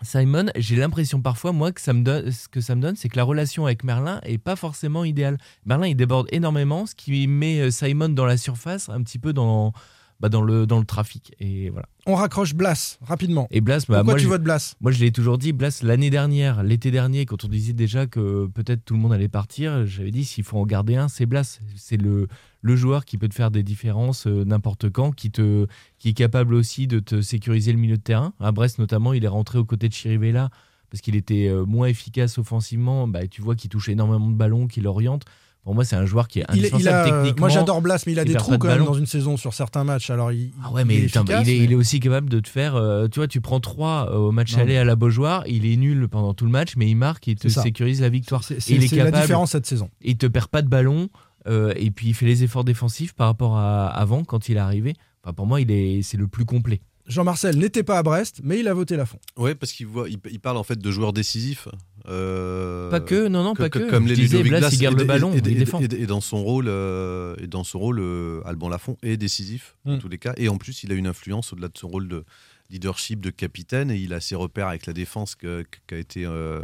Simon, 0.02 0.46
j'ai 0.56 0.76
l'impression 0.76 1.20
parfois, 1.20 1.50
moi, 1.52 1.72
que 1.72 1.80
ça 1.80 1.92
me 1.92 2.02
donne, 2.04 2.30
ce 2.30 2.46
que 2.46 2.60
ça 2.60 2.76
me 2.76 2.80
donne, 2.82 2.94
c'est 2.94 3.08
que 3.08 3.16
la 3.16 3.24
relation 3.24 3.66
avec 3.66 3.82
Merlin 3.82 4.20
est 4.22 4.38
pas 4.38 4.54
forcément 4.54 5.04
idéale. 5.04 5.38
Merlin, 5.66 5.88
il 5.88 5.96
déborde 5.96 6.28
énormément, 6.30 6.86
ce 6.86 6.94
qui 6.94 7.26
met 7.26 7.58
euh, 7.60 7.70
Simon 7.72 8.08
dans 8.08 8.24
la 8.24 8.36
surface, 8.36 8.88
un 8.88 9.02
petit 9.02 9.18
peu 9.18 9.32
dans, 9.32 9.72
bah, 10.20 10.28
dans, 10.28 10.42
le, 10.42 10.66
dans 10.66 10.78
le 10.78 10.84
trafic. 10.84 11.34
Et 11.38 11.70
voilà. 11.70 11.88
On 12.06 12.14
raccroche 12.14 12.54
Blas 12.54 12.98
rapidement. 13.02 13.46
Et 13.50 13.60
Blas, 13.60 13.84
bah, 13.88 13.98
Pourquoi 13.98 14.14
moi, 14.14 14.20
tu 14.20 14.26
votes 14.26 14.42
Blas 14.42 14.74
moi, 14.80 14.92
je 14.92 15.00
l'ai 15.00 15.12
toujours 15.12 15.38
dit, 15.38 15.52
Blas, 15.52 15.80
l'année 15.82 16.10
dernière, 16.10 16.62
l'été 16.62 16.90
dernier, 16.90 17.26
quand 17.26 17.44
on 17.44 17.48
disait 17.48 17.72
déjà 17.72 18.06
que 18.06 18.46
peut-être 18.46 18.84
tout 18.84 18.94
le 18.94 19.00
monde 19.00 19.12
allait 19.12 19.28
partir, 19.28 19.86
j'avais 19.86 20.10
dit 20.10 20.24
s'il 20.24 20.44
faut 20.44 20.58
en 20.58 20.66
garder 20.66 20.96
un, 20.96 21.08
c'est 21.08 21.26
Blas. 21.26 21.60
C'est 21.76 21.96
le, 21.96 22.26
le 22.62 22.76
joueur 22.76 23.04
qui 23.04 23.18
peut 23.18 23.28
te 23.28 23.34
faire 23.34 23.50
des 23.50 23.62
différences 23.62 24.26
euh, 24.26 24.44
n'importe 24.44 24.90
quand, 24.90 25.12
qui, 25.12 25.30
te, 25.30 25.66
qui 25.98 26.10
est 26.10 26.14
capable 26.14 26.54
aussi 26.54 26.86
de 26.86 26.98
te 26.98 27.20
sécuriser 27.20 27.72
le 27.72 27.78
milieu 27.78 27.96
de 27.96 28.02
terrain. 28.02 28.32
À 28.40 28.52
Brest, 28.52 28.78
notamment, 28.78 29.12
il 29.12 29.24
est 29.24 29.28
rentré 29.28 29.58
aux 29.58 29.64
côtés 29.64 29.88
de 29.88 29.94
Chirivella 29.94 30.50
parce 30.90 31.00
qu'il 31.00 31.16
était 31.16 31.48
euh, 31.48 31.64
moins 31.64 31.86
efficace 31.86 32.38
offensivement. 32.38 33.06
Bah, 33.06 33.26
tu 33.28 33.42
vois 33.42 33.54
qu'il 33.54 33.70
touche 33.70 33.88
énormément 33.88 34.28
de 34.28 34.34
ballons, 34.36 34.66
qu'il 34.66 34.86
oriente. 34.86 35.24
Pour 35.68 35.74
moi, 35.74 35.84
c'est 35.84 35.96
un 35.96 36.06
joueur 36.06 36.28
qui 36.28 36.38
est 36.40 36.46
Il 36.54 36.64
est- 36.64 36.68
il 36.68 36.74
indispensable 36.76 36.96
a- 36.96 37.04
techniquement. 37.04 37.40
moi 37.40 37.48
j'adore 37.50 37.82
Blas, 37.82 38.02
mais 38.06 38.12
il 38.12 38.18
a 38.18 38.22
il 38.22 38.28
des 38.28 38.34
trous 38.36 38.52
de 38.52 38.56
quand 38.56 38.68
même 38.68 38.86
dans 38.86 38.94
une 38.94 39.04
saison 39.04 39.36
sur 39.36 39.52
certains 39.52 39.84
matchs. 39.84 40.08
Alors 40.08 40.32
il, 40.32 40.50
Ah 40.64 40.70
ouais, 40.72 40.86
mais, 40.86 40.96
il 40.96 41.04
est 41.04 41.06
attends, 41.14 41.24
efficace, 41.24 41.46
il, 41.46 41.52
est, 41.54 41.58
mais- 41.58 41.64
il 41.66 41.72
est 41.72 41.74
aussi 41.74 42.00
capable 42.00 42.30
de 42.30 42.40
te 42.40 42.48
faire. 42.48 42.74
euh, 42.74 43.06
tu 43.08 43.18
vois, 43.20 43.28
tu 43.28 43.42
prends 43.42 43.60
3 43.60 44.10
au 44.16 44.32
match 44.32 44.54
Non, 44.54 44.60
aller 44.62 44.72
mais- 44.72 44.78
à 44.78 44.84
la 44.84 44.96
Beaujoire, 44.96 45.44
il 45.46 45.70
est 45.70 45.76
nul 45.76 46.08
pendant 46.08 46.32
tout 46.32 46.46
le 46.46 46.50
match, 46.50 46.72
mais 46.78 46.88
il 46.88 46.94
marque, 46.94 47.26
il 47.26 47.36
te 47.36 47.48
sécurise 47.48 48.00
la 48.00 48.08
victoire. 48.08 48.44
C'est- 48.44 48.66
il 48.70 48.96
la 48.96 49.10
différence 49.10 49.50
cette 49.50 49.66
saison. 49.66 49.90
Il 50.00 50.16
te 50.16 50.24
perd 50.26 50.46
pas 50.48 50.62
de 50.62 50.68
ballon, 50.68 51.10
euh, 51.46 51.74
et 51.76 51.90
puis 51.90 52.08
il 52.08 52.14
fait 52.14 52.24
les 52.24 52.44
efforts 52.44 52.64
défensifs 52.64 53.12
par 53.14 53.26
rapport 53.26 53.58
à 53.58 53.88
avant 53.88 54.24
quand 54.24 54.48
il 54.48 54.56
est 54.56 54.60
arrivé. 54.60 54.94
Enfin, 55.22 55.34
pour 55.34 55.46
moi, 55.46 55.60
il 55.60 55.70
est, 55.70 56.00
c'est 56.00 56.16
le 56.16 56.28
plus 56.28 56.46
complet. 56.46 56.80
Jean-Marcel 57.08 57.56
n'était 57.56 57.82
pas 57.82 57.98
à 57.98 58.02
Brest, 58.02 58.40
mais 58.44 58.60
il 58.60 58.68
a 58.68 58.74
voté 58.74 58.96
Lafont. 58.96 59.18
Ouais, 59.36 59.54
parce 59.54 59.72
qu'il 59.72 59.86
voit, 59.86 60.08
il, 60.08 60.18
il 60.30 60.38
parle 60.40 60.56
en 60.58 60.62
fait 60.62 60.78
de 60.78 60.90
joueurs 60.90 61.12
décisifs. 61.12 61.66
euh, 62.08 62.90
Pas 62.90 63.00
que, 63.00 63.28
non, 63.28 63.42
non, 63.42 63.54
co- 63.54 63.62
pas 63.62 63.70
que. 63.70 63.90
Comme 63.90 64.04
Je 64.04 64.14
les 64.14 64.16
disais, 64.22 64.42
Blas, 64.42 64.60
Blas 64.60 64.70
il 64.72 64.78
garde 64.78 64.96
et- 64.96 65.00
le 65.00 65.04
ballon, 65.06 65.32
et, 65.32 65.38
il 65.38 65.48
et- 65.48 65.54
défend. 65.54 65.80
et- 65.80 65.84
et 65.84 66.06
dans 66.06 66.20
son 66.20 66.42
rôle, 66.42 66.66
euh, 66.68 67.34
et 67.38 67.46
dans 67.46 67.64
son 67.64 67.78
rôle, 67.78 67.98
euh, 68.00 68.40
Alban 68.44 68.68
Lafont 68.68 68.96
est 69.02 69.16
décisif 69.16 69.76
Mm. 69.84 69.92
en 69.94 69.98
tous 69.98 70.08
les 70.08 70.18
cas. 70.18 70.34
Et 70.36 70.48
en 70.48 70.56
plus, 70.56 70.82
il 70.84 70.92
a 70.92 70.94
une 70.94 71.06
influence 71.06 71.52
au-delà 71.52 71.68
de 71.68 71.76
son 71.78 71.88
rôle 71.88 72.08
de 72.08 72.24
leadership, 72.70 73.20
de 73.20 73.30
capitaine, 73.30 73.90
et 73.90 73.96
il 73.96 74.12
a 74.12 74.20
ses 74.20 74.34
repères 74.34 74.68
avec 74.68 74.84
la 74.86 74.92
défense 74.92 75.34
que- 75.34 75.62
que- 75.62 75.78
qui 75.86 75.94
a 75.94 75.98
été 75.98 76.24
euh, 76.26 76.60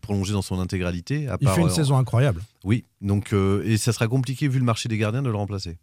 prolongée 0.00 0.32
dans 0.32 0.42
son 0.42 0.60
intégralité. 0.60 1.26
à 1.28 1.36
Il 1.40 1.44
part, 1.46 1.54
fait 1.56 1.60
une 1.62 1.66
euh, 1.66 1.70
saison 1.70 1.96
incroyable. 1.96 2.42
Oui, 2.64 2.84
donc 3.00 3.32
euh, 3.32 3.62
et 3.64 3.76
ça 3.76 3.92
sera 3.92 4.06
compliqué 4.06 4.46
vu 4.46 4.58
le 4.60 4.64
marché 4.64 4.88
des 4.88 4.96
gardiens 4.98 5.22
de 5.22 5.28
le 5.30 5.36
remplacer. 5.36 5.76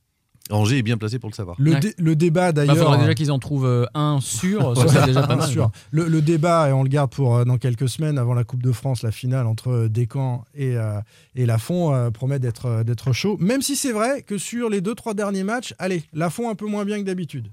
Angers 0.52 0.78
est 0.78 0.84
bien 0.84 0.98
placé 0.98 1.18
pour 1.18 1.30
le 1.30 1.36
savoir. 1.36 1.56
Le, 1.60 1.74
Ouais. 1.74 1.80
dé- 1.80 1.96
le 1.98 2.16
débat 2.16 2.50
Il 2.50 2.54
d'ailleurs. 2.54 2.78
faudrait 2.78 3.00
déjà 3.00 3.14
qu'ils 3.16 3.32
en 3.32 3.40
trouvent 3.40 3.66
euh, 3.66 3.86
un 3.96 4.20
sûr, 4.22 4.76
ça 4.88 5.00
Ouais, 5.02 5.06
déjà 5.08 5.24
pas 5.24 5.36
mal. 5.36 5.50
sûr. 5.50 5.72
Le, 5.92 6.08
le 6.08 6.22
débat, 6.22 6.70
et 6.70 6.72
on 6.72 6.84
le 6.84 6.90
garde 6.90 7.12
pour 7.12 7.36
euh, 7.36 7.46
dans 7.46 7.58
quelques 7.58 7.90
semaines 7.90 8.18
avant 8.20 8.34
la 8.36 8.44
Coupe 8.44 8.62
de 8.62 8.72
France, 8.72 9.02
la 9.02 9.12
finale 9.12 9.48
entre 9.48 9.70
euh, 9.72 9.90
Descamps 9.90 10.44
et, 10.54 10.78
euh, 10.78 11.00
et 11.36 11.46
Lafont 11.48 11.94
euh, 11.96 12.12
promet 12.12 12.38
d'être 12.40 12.84
d'être 12.84 13.12
chaud. 13.12 13.38
Même 13.40 13.62
si 13.64 13.76
c'est 13.76 13.92
vrai 13.92 14.22
que 14.22 14.38
sur 14.38 14.70
les 14.70 14.82
deux 14.82 14.94
trois 14.94 15.14
derniers 15.16 15.44
matchs, 15.44 15.74
allez, 15.80 16.04
Lafont 16.14 16.50
un 16.50 16.56
peu 16.56 16.68
moins 16.68 16.86
bien 16.86 17.00
que 17.00 17.06
d'habitude. 17.06 17.48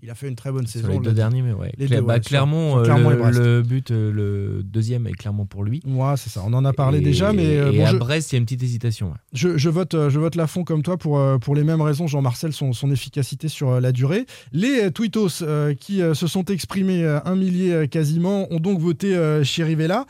Il 0.00 0.10
a 0.10 0.14
fait 0.14 0.28
une 0.28 0.36
très 0.36 0.52
bonne 0.52 0.66
saison. 0.68 0.88
les 0.88 0.98
deux 1.00 1.12
derniers, 1.12 1.42
mais 1.42 1.52
ouais. 1.52 1.72
Les 1.76 1.88
deux, 1.88 2.00
bah, 2.00 2.14
ouais, 2.14 2.20
Clermont, 2.20 2.82
Clermont 2.84 3.10
le, 3.10 3.62
but, 3.62 3.90
euh, 3.90 4.12
le 4.12 4.62
deuxième 4.62 5.08
est 5.08 5.12
clairement 5.12 5.44
pour 5.44 5.64
lui. 5.64 5.82
Ouais, 5.84 6.14
c'est 6.16 6.30
ça. 6.30 6.42
On 6.46 6.52
en 6.52 6.64
a 6.64 6.72
parlé 6.72 6.98
Et- 6.98 7.00
déjà, 7.00 7.32
mais 7.32 7.56
euh, 7.58 7.72
et 7.72 7.78
bon, 7.78 7.84
à 7.84 7.90
je, 7.90 7.96
Brest, 7.96 8.30
il 8.30 8.34
y 8.34 8.36
a 8.36 8.38
une 8.38 8.44
petite 8.44 8.62
hésitation. 8.62 9.08
ouais. 9.08 9.16
je, 9.32 9.56
je 9.58 9.68
vote, 9.68 9.94
euh, 9.94 10.08
je 10.08 10.20
vote 10.20 10.36
Lafont 10.36 10.62
comme 10.62 10.84
toi 10.84 10.98
pour, 10.98 11.20
pour 11.40 11.56
les 11.56 11.64
mêmes 11.64 11.80
raisons, 11.80 12.06
Jean-Marcel, 12.06 12.52
son, 12.52 12.72
son 12.72 12.92
efficacité 12.92 13.48
sur 13.48 13.80
la 13.80 13.90
durée. 13.90 14.26
Les 14.52 14.88
Tweetos 14.92 15.42
euh, 15.42 15.74
qui 15.74 16.00
euh, 16.00 16.14
se 16.14 16.28
sont 16.28 16.44
exprimés, 16.44 17.02
euh, 17.02 17.18
un 17.24 17.34
millier 17.34 17.88
quasiment, 17.88 18.46
ont 18.52 18.60
donc 18.60 18.78
voté 18.78 19.16
Chirivella. 19.42 20.06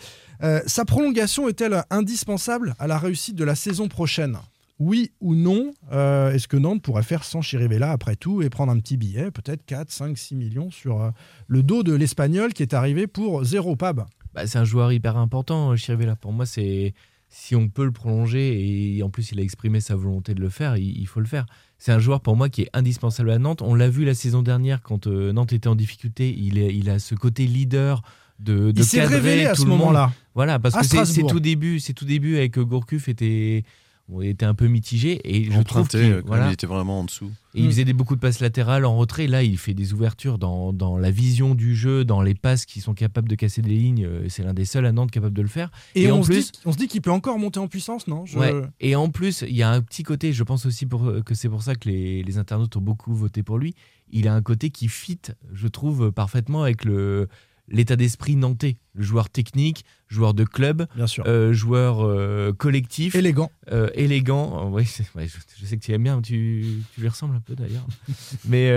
Sa 0.66 0.84
prolongation 0.84 1.48
est-elle 1.48 1.82
indispensable 1.90 2.74
à 2.78 2.86
la 2.86 2.98
réussite 2.98 3.36
de 3.36 3.44
la 3.44 3.54
saison 3.54 3.88
prochaine? 3.88 4.36
Oui 4.78 5.10
ou 5.20 5.34
non 5.34 5.72
Euh, 5.92 6.32
Est-ce 6.32 6.46
que 6.48 6.56
Nantes 6.56 6.82
pourrait 6.82 7.02
faire 7.02 7.24
sans 7.24 7.40
Chirivella 7.42 7.90
après 7.90 8.14
tout 8.16 8.42
et 8.42 8.50
prendre 8.50 8.70
un 8.72 8.78
petit 8.78 8.96
billet, 8.96 9.30
peut-être 9.30 9.64
4, 9.66 9.90
5, 9.90 10.16
6 10.16 10.34
millions 10.36 10.70
sur 10.70 11.02
euh, 11.02 11.10
le 11.48 11.62
dos 11.62 11.82
de 11.82 11.92
l'Espagnol 11.94 12.52
qui 12.52 12.62
est 12.62 12.74
arrivé 12.74 13.06
pour 13.06 13.44
zéro 13.44 13.74
pab? 13.76 14.04
Bah, 14.34 14.46
c'est 14.46 14.58
un 14.58 14.64
joueur 14.64 14.92
hyper 14.92 15.16
important, 15.16 15.72
euh, 15.72 15.76
Chirivella. 15.76 16.14
Pour 16.16 16.32
moi, 16.32 16.46
c'est 16.46 16.94
si 17.30 17.54
on 17.56 17.68
peut 17.68 17.84
le 17.84 17.92
prolonger 17.92 18.96
et 18.96 19.02
en 19.02 19.10
plus 19.10 19.32
il 19.32 19.38
a 19.40 19.42
exprimé 19.42 19.80
sa 19.80 19.94
volonté 19.96 20.32
de 20.34 20.40
le 20.40 20.48
faire, 20.48 20.76
il, 20.78 20.96
il 20.98 21.06
faut 21.06 21.20
le 21.20 21.26
faire. 21.26 21.44
C'est 21.76 21.92
un 21.92 21.98
joueur 21.98 22.20
pour 22.20 22.36
moi 22.36 22.48
qui 22.48 22.62
est 22.62 22.70
indispensable 22.72 23.30
à 23.30 23.38
Nantes. 23.38 23.60
On 23.62 23.74
l'a 23.74 23.90
vu 23.90 24.04
la 24.04 24.14
saison 24.14 24.42
dernière 24.42 24.80
quand 24.80 25.06
euh, 25.06 25.32
Nantes 25.32 25.52
était 25.52 25.68
en 25.68 25.74
difficulté. 25.74 26.34
Il, 26.38 26.56
est, 26.58 26.74
il 26.74 26.88
a 26.88 26.98
ce 26.98 27.14
côté 27.14 27.46
leader 27.46 28.02
de, 28.38 28.70
de 28.72 28.78
Il 28.80 28.84
s'est 28.84 28.98
cadrer 28.98 29.16
révélé 29.16 29.46
à 29.46 29.54
tout 29.54 29.62
ce 29.62 29.66
moment-là. 29.66 30.12
Voilà, 30.34 30.58
parce 30.58 30.74
À 30.76 30.80
que 30.80 31.04
c'est- 31.04 31.22
tout 31.26 31.40
début, 31.40 31.80
c'est 31.80 31.92
tout 31.92 32.04
début 32.06 32.36
avec 32.36 32.58
Gourcuff 32.58 33.08
était 33.08 33.64
bon, 34.08 34.22
il 34.22 34.28
était 34.28 34.46
un 34.46 34.54
peu 34.54 34.66
mitigé 34.66 35.20
et 35.24 35.44
je 35.50 35.60
trouve 35.62 35.88
qu'il 35.88 36.00
euh, 36.00 36.22
voilà. 36.26 36.48
il 36.48 36.52
était 36.54 36.66
vraiment 36.66 37.00
en 37.00 37.04
dessous. 37.04 37.30
Et 37.54 37.60
il 37.60 37.64
Mm. 37.66 37.70
faisait 37.70 37.84
des, 37.84 37.92
beaucoup 37.92 38.14
de 38.14 38.20
passes 38.20 38.40
latérales 38.40 38.84
en 38.84 38.96
retrait. 38.96 39.26
Là, 39.26 39.42
il 39.42 39.56
fait 39.58 39.74
des 39.74 39.92
ouvertures 39.94 40.38
dans, 40.38 40.72
dans 40.72 40.96
la 40.98 41.10
vision 41.10 41.54
du 41.54 41.74
jeu, 41.74 42.04
dans 42.04 42.20
les 42.22 42.34
passes 42.34 42.66
qui 42.66 42.80
sont 42.80 42.94
capables 42.94 43.28
de 43.28 43.34
casser 43.34 43.62
des 43.62 43.70
lignes. 43.70 44.04
Euh, 44.04 44.26
C'est 44.28 44.42
l'un 44.42 44.54
des 44.54 44.64
seuls 44.64 44.86
à 44.86 44.92
Nantes 44.92 45.10
capable 45.10 45.34
de 45.34 45.42
le 45.42 45.48
faire. 45.48 45.70
Et, 45.94 46.10
en 46.10 46.18
on, 46.18 46.22
se 46.22 46.28
plus, 46.28 46.52
dit, 46.52 46.58
on 46.66 46.72
se 46.72 46.76
dit 46.78 46.88
qu'il 46.88 47.00
peut 47.00 47.10
encore 47.10 47.38
monter 47.38 47.58
en 47.58 47.66
puissance, 47.68 48.06
non? 48.06 48.26
Je- 48.26 48.38
Ouais. 48.38 48.52
Et 48.80 48.94
en 48.96 49.08
plus, 49.08 49.44
il 49.48 49.56
y 49.56 49.62
a 49.62 49.70
un 49.70 49.80
petit 49.80 50.02
côté, 50.02 50.32
je 50.32 50.42
pense 50.44 50.66
aussi 50.66 50.86
pour, 50.86 51.10
que 51.24 51.34
c'est 51.34 51.48
pour 51.48 51.62
ça 51.62 51.74
que 51.74 51.88
les, 51.88 52.22
les 52.22 52.38
internautes 52.38 52.76
ont 52.76 52.80
beaucoup 52.82 53.14
voté 53.14 53.42
pour 53.42 53.58
lui. 53.58 53.74
Il 54.10 54.28
a 54.28 54.34
un 54.34 54.42
côté 54.42 54.70
qui 54.70 54.88
fit, 54.88 55.18
je 55.52 55.68
trouve, 55.68 56.12
parfaitement 56.12 56.62
avec 56.62 56.84
le 56.84 57.28
l'état 57.68 57.96
d'esprit 57.96 58.36
nantais. 58.36 58.76
Joueur 58.96 59.28
technique, 59.30 59.84
joueur 60.08 60.34
de 60.34 60.44
club, 60.44 60.86
Bien 60.96 61.06
sûr. 61.06 61.24
euh, 61.26 61.52
joueur 61.52 62.04
euh, 62.04 62.52
collectif, 62.52 63.14
Élégant. 63.14 63.50
euh, 63.70 63.90
élégant. 63.94 64.70
Ouais, 64.70 64.84
c'est- 64.84 65.04
ouais, 65.14 65.26
je, 65.28 65.36
je 65.60 65.66
sais 65.66 65.76
que 65.76 65.84
tu 65.84 65.92
aimes 65.92 66.02
bien, 66.02 66.20
tu, 66.20 66.64
tu 66.94 67.00
lui 67.00 67.08
ressembles 67.08 67.36
un 67.36 67.40
peu 67.40 67.54
d'ailleurs. 67.54 67.86
mais, 68.48 68.70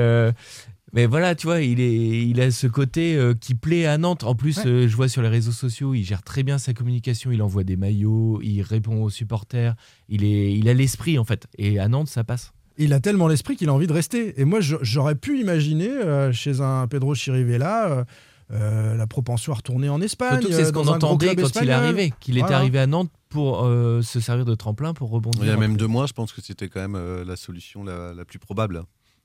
mais 0.93 1.05
voilà, 1.05 1.35
tu 1.35 1.47
vois, 1.47 1.61
il, 1.61 1.79
est, 1.79 2.27
il 2.27 2.41
a 2.41 2.51
ce 2.51 2.67
côté 2.67 3.17
qui 3.39 3.55
plaît 3.55 3.85
à 3.85 3.97
Nantes. 3.97 4.23
En 4.23 4.35
plus, 4.35 4.57
Ouais. 4.57 4.87
je 4.89 4.95
vois 4.95 5.07
sur 5.07 5.21
les 5.21 5.29
réseaux 5.29 5.51
sociaux, 5.53 5.93
il 5.93 6.03
gère 6.03 6.21
très 6.21 6.43
bien 6.43 6.57
sa 6.57 6.73
communication. 6.73 7.31
Il 7.31 7.41
envoie 7.41 7.63
des 7.63 7.77
maillots, 7.77 8.41
il 8.43 8.61
répond 8.61 9.01
aux 9.03 9.09
supporters. 9.09 9.75
Il, 10.09 10.23
est, 10.25 10.53
il 10.53 10.67
a 10.67 10.73
l'esprit 10.73 11.17
en 11.17 11.23
fait. 11.23 11.47
Et 11.57 11.79
à 11.79 11.87
Nantes, 11.87 12.09
ça 12.09 12.23
passe. 12.23 12.51
Il 12.77 12.93
a 12.93 12.99
tellement 12.99 13.27
l'esprit 13.27 13.55
qu'il 13.55 13.69
a 13.69 13.73
envie 13.73 13.87
de 13.87 13.93
rester. 13.93 14.39
Et 14.39 14.45
moi, 14.45 14.59
j'aurais 14.61 15.15
pu 15.15 15.39
imaginer 15.39 15.89
euh, 15.89 16.31
chez 16.33 16.61
un 16.61 16.87
Pedro 16.87 17.15
Chirivella 17.15 17.89
euh, 17.91 18.03
euh, 18.52 18.95
la 18.95 19.08
propension 19.08 19.54
à 19.54 19.56
retourner 19.56 19.89
en 19.89 20.02
Espagne. 20.02 20.41
Surtout 20.41 20.56
c'est 20.56 20.64
ce 20.66 20.70
euh, 20.70 20.72
qu'on 20.72 20.88
entendait 20.88 21.36
quand 21.36 21.62
il 21.62 21.70
est 21.70 21.72
arrivé, 21.74 22.14
qu'il 22.20 22.38
était 22.38 22.54
arrivé 22.54 22.80
à 22.80 22.88
Nantes 22.88 23.12
pour 23.30 23.64
euh, 23.66 24.02
se 24.02 24.20
servir 24.20 24.45
de 24.45 24.56
tremplin 24.56 24.93
pour 24.93 25.10
rebondir. 25.10 25.43
Il 25.43 25.47
y 25.47 25.52
a 25.52 25.58
même 25.58 25.78
deux 25.78 25.88
mois, 25.88 26.06
je 26.06 26.14
pense 26.14 26.34
que 26.34 26.41
c'était 26.41 26.68
quand 26.68 26.82
même 26.82 26.95
euh, 26.95 27.24
la 27.24 27.36
solution 27.36 27.84
la, 27.84 28.14
la 28.14 28.26
plus 28.26 28.39
probable. 28.39 28.84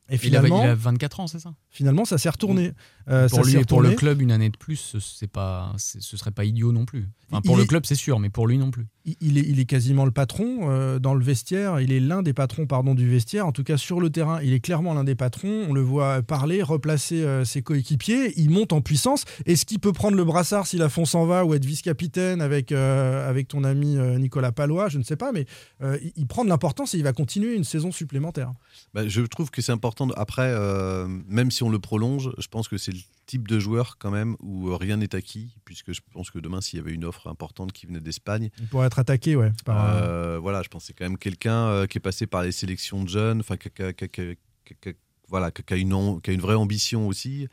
Et 0.08 0.14
Il, 0.22 0.36
avait- 0.36 0.46
finalement, 0.46 0.62
il 0.64 0.68
a 0.70 0.74
24 0.76 1.20
ans, 1.20 1.26
c'est 1.26 1.40
ça? 1.40 1.52
Finalement, 1.68 2.04
ça 2.04 2.16
s'est 2.18 2.30
retourné. 2.30 2.70
Euh, 3.08 3.28
Pour 3.28 3.44
ça 3.44 3.50
lui 3.52 3.58
et 3.60 3.64
pour 3.64 3.82
le 3.82 3.92
club, 3.92 4.20
une 4.20 4.32
année 4.32 4.50
de 4.50 4.56
plus, 4.56 4.76
ce, 4.76 4.98
c'est 4.98 5.28
pas, 5.30 5.72
c'est- 5.78 6.00
ce 6.02 6.16
serait 6.16 6.32
pas 6.32 6.44
idiot 6.44 6.72
non 6.72 6.84
plus. 6.84 7.06
Enfin, 7.30 7.40
Il 7.44 7.46
pour 7.46 7.56
le 7.56 7.62
est- 7.62 7.66
club, 7.66 7.86
c'est 7.86 7.94
sûr, 7.94 8.18
mais 8.18 8.30
pour 8.30 8.48
lui 8.48 8.58
non 8.58 8.70
plus. 8.72 8.86
Il- 9.04 9.16
Il 9.20 9.38
est, 9.38 9.42
il 9.48 9.60
est 9.60 9.64
quasiment 9.64 10.04
le 10.04 10.10
patron 10.10 10.68
euh, 10.70 10.98
dans 10.98 11.14
le 11.14 11.22
vestiaire. 11.24 11.80
Il 11.80 11.92
est 11.92 12.00
l'un 12.00 12.22
des 12.22 12.32
patrons 12.32 12.66
pardon, 12.66 12.94
du 12.96 13.08
vestiaire. 13.08 13.46
En 13.46 13.52
tout 13.52 13.62
cas, 13.62 13.76
sur 13.76 14.00
le 14.00 14.10
terrain, 14.10 14.40
il 14.42 14.52
est 14.52 14.58
clairement 14.60 14.92
l'un 14.94 15.04
des 15.04 15.14
patrons. 15.14 15.66
On 15.68 15.72
le 15.72 15.80
voit 15.82 16.22
parler, 16.22 16.62
replacer 16.62 17.22
euh, 17.22 17.44
ses 17.44 17.62
coéquipiers. 17.62 18.32
Il 18.40 18.50
monte 18.50 18.72
en 18.72 18.80
puissance. 18.80 19.24
Est-ce 19.44 19.64
qu'il 19.66 19.78
peut 19.78 19.92
prendre 19.92 20.16
le 20.16 20.24
brassard 20.24 20.66
si 20.66 20.76
la 20.76 20.88
fond 20.88 21.04
s'en 21.04 21.26
va 21.26 21.44
ou 21.44 21.54
être 21.54 21.64
vice-capitaine 21.64 22.40
avec, 22.40 22.72
euh, 22.72 23.28
avec 23.28 23.46
ton 23.48 23.62
ami 23.62 23.96
euh, 23.96 24.18
Nicolas 24.18 24.50
Palois 24.50 24.88
Je 24.88 24.98
ne 24.98 25.04
sais 25.04 25.16
pas, 25.16 25.30
mais 25.30 25.46
euh, 25.82 25.96
il, 26.02 26.12
il 26.16 26.26
prend 26.26 26.42
de 26.44 26.48
l'importance 26.48 26.94
et 26.94 26.98
il 26.98 27.04
va 27.04 27.12
continuer 27.12 27.54
une 27.54 27.64
saison 27.64 27.92
supplémentaire. 27.92 28.52
Bah, 28.94 29.06
je 29.06 29.22
trouve 29.22 29.50
que 29.50 29.62
c'est 29.62 29.72
important. 29.72 30.06
de- 30.08 30.14
Après, 30.16 30.48
euh, 30.50 31.06
même 31.28 31.50
si 31.52 31.62
on 31.62 31.70
le 31.70 31.78
prolonge, 31.78 32.30
je 32.38 32.48
pense 32.48 32.66
que 32.66 32.78
c'est 32.78 32.95
le 32.96 33.02
type 33.26 33.48
de 33.48 33.58
joueur 33.58 33.96
quand 33.98 34.10
même 34.10 34.36
où 34.40 34.68
euh, 34.70 34.76
rien 34.76 34.96
n'est 34.98 35.14
acquis, 35.14 35.56
puisque 35.64 35.92
je 35.92 36.00
pense 36.12 36.30
que 36.30 36.38
demain, 36.38 36.60
s'il 36.60 36.78
y 36.78 36.82
avait 36.82 36.92
une 36.92 37.04
offre 37.04 37.26
importante 37.28 37.72
qui 37.72 37.86
venait 37.86 38.00
d'Espagne, 38.00 38.50
Il 38.60 38.66
pourrait 38.68 38.86
être 38.86 38.98
attaqué, 39.00 39.34
ouais. 39.36 39.52
par, 39.64 39.96
euh, 39.96 40.38
voilà, 40.38 40.62
je 40.62 40.68
pense 40.68 40.82
que 40.82 40.86
c'est 40.88 40.92
quand 40.94 41.04
même 41.06 41.18
quelqu'un 41.18 41.66
euh, 41.68 41.86
qui 41.86 41.98
est 41.98 42.00
passé 42.00 42.26
par 42.26 42.42
les 42.42 42.52
sélections 42.52 43.02
de 43.02 43.08
jeunes, 43.08 43.40
enfin, 43.40 43.56
qui, 43.56 43.68
a- 43.68 43.70
qui 43.70 43.82
a- 43.82 43.92
qui 43.92 44.04
a- 44.04 44.08
qui 44.08 44.20
a- 44.22 44.74
qui 44.80 44.88
a- 44.90 44.92
voilà, 45.28 45.50
qui 45.50 45.62
a 45.74 45.76
une, 45.76 45.92
am- 45.92 46.20
qui 46.22 46.30
a 46.30 46.32
une 46.34 46.40
vraie 46.40 46.54
ambition 46.54 47.08
aussi. 47.08 47.48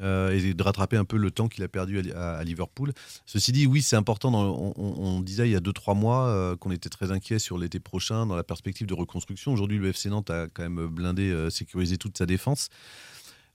euh, 0.00 0.30
et 0.30 0.54
de 0.54 0.62
rattraper 0.62 0.96
un 0.96 1.04
peu 1.04 1.16
le 1.16 1.32
temps 1.32 1.48
qu'il 1.48 1.64
a 1.64 1.68
perdu 1.68 2.12
à, 2.12 2.36
à- 2.36 2.44
Liverpool. 2.44 2.92
Ceci 3.26 3.50
dit, 3.50 3.66
oui, 3.66 3.82
c'est 3.82 3.96
important. 3.96 4.30
dans- 4.30 4.44
on, 4.56 4.72
on- 4.76 4.94
on 5.16 5.20
disait 5.20 5.48
il 5.48 5.50
y 5.52 5.56
a 5.56 5.60
2-3 5.60 5.96
mois 5.96 6.28
euh, 6.28 6.54
qu'on 6.56 6.70
était 6.70 6.88
très 6.88 7.10
inquiet 7.10 7.40
sur 7.40 7.58
l'été 7.58 7.80
prochain 7.80 8.24
dans 8.24 8.36
la 8.36 8.44
perspective 8.44 8.86
de 8.86 8.94
reconstruction. 8.94 9.52
Aujourd'hui, 9.52 9.76
le 9.78 9.88
FC 9.92 10.08
Nantes 10.08 10.30
a 10.30 10.46
quand 10.54 10.62
même 10.62 10.86
blindé, 10.86 11.28
euh, 11.32 11.50
sécurisé 11.50 11.98
toute 11.98 12.16
sa 12.16 12.26
défense. 12.26 12.68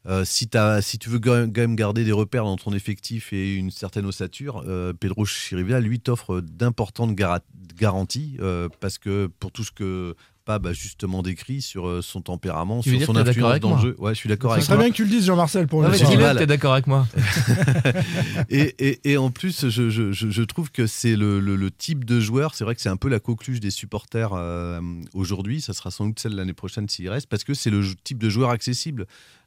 Euh, 0.06 0.26
si, 0.26 0.50
tu 0.50 1.10
veux 1.10 1.20
quand 1.20 1.48
même 1.48 1.76
garder 1.76 2.04
des 2.04 2.12
repères 2.12 2.44
dans 2.44 2.58
ton 2.58 2.74
effectif 2.74 3.32
et 3.32 3.56
une 3.56 3.72
certaine 3.72 4.06
ossature, 4.06 4.64
euh, 4.68 4.92
Pedro 4.92 5.26
Chirivella, 5.26 5.80
lui, 5.80 6.00
t'offre 6.00 6.42
d'importantes 6.42 7.16
gara- 7.16 7.40
garanties 7.78 8.38
euh, 8.42 8.68
parce 8.82 8.98
que 8.98 9.28
pour 9.40 9.52
tout 9.52 9.64
ce 9.64 9.72
que 9.72 10.16
Pab 10.46 10.68
a 10.68 10.74
justement 10.74 11.22
décrit 11.24 11.62
sur 11.62 11.88
euh, 11.88 12.02
son 12.02 12.22
tempérament, 12.22 12.82
Tu 12.82 12.98
sur 12.98 13.06
son 13.08 13.16
influence 13.16 13.60
dans 13.62 13.76
le 13.76 13.82
jeu. 13.82 13.96
Ouais, 13.98 14.14
je 14.14 14.20
suis 14.20 14.28
d'accord 14.30 14.54
Ça 14.56 14.62
serait 14.62 14.78
bien 14.78 14.90
que 14.90 14.96
tu 14.96 15.04
le 15.06 15.10
dises, 15.10 15.26
Jean-Marcel, 15.26 15.68
pour 15.68 15.90
j'ai 15.94 16.06
dis-le, 16.06 16.18
mal. 16.22 16.38
t'es 16.38 16.46
d'accord 16.46 16.74
avec 16.74 16.86
moi. 16.88 17.08
et, 18.50 18.76
et- 18.80 19.12
et 19.12 19.18
en 19.18 19.32
plus, 19.32 19.70
je, 19.70 19.90
je- 19.90 20.12
je- 20.12 20.30
je 20.30 20.44
trouve 20.44 20.72
que 20.72 20.86
c'est 20.88 21.16
le, 21.16 21.40
le- 21.40 21.56
le 21.56 21.72
type 21.72 22.04
de 22.06 22.20
joueur, 22.20 22.56
c'est 22.56 22.64
vrai 22.64 22.76
que 22.76 22.82
c'est 22.82 22.90
un 22.90 22.98
peu 22.98 23.08
la 23.10 23.20
coqueluche 23.20 23.60
des 23.60 23.72
supporters 23.72 24.32
euh, 24.34 24.82
aujourd'hui, 25.14 25.62
ça 25.62 25.74
sera 25.74 25.92
sans 25.92 26.08
doute 26.08 26.20
celle 26.20 26.36
l'année 26.36 26.54
prochaine 26.54 26.90
s'il 26.90 27.10
reste, 27.10 27.28
parce 27.28 27.44
que 27.44 27.54
c'est 27.54 27.70
le 27.70 27.84
type 28.04 28.18
de 28.20 28.30
joueur 28.30 28.50
accessible. 28.50 29.06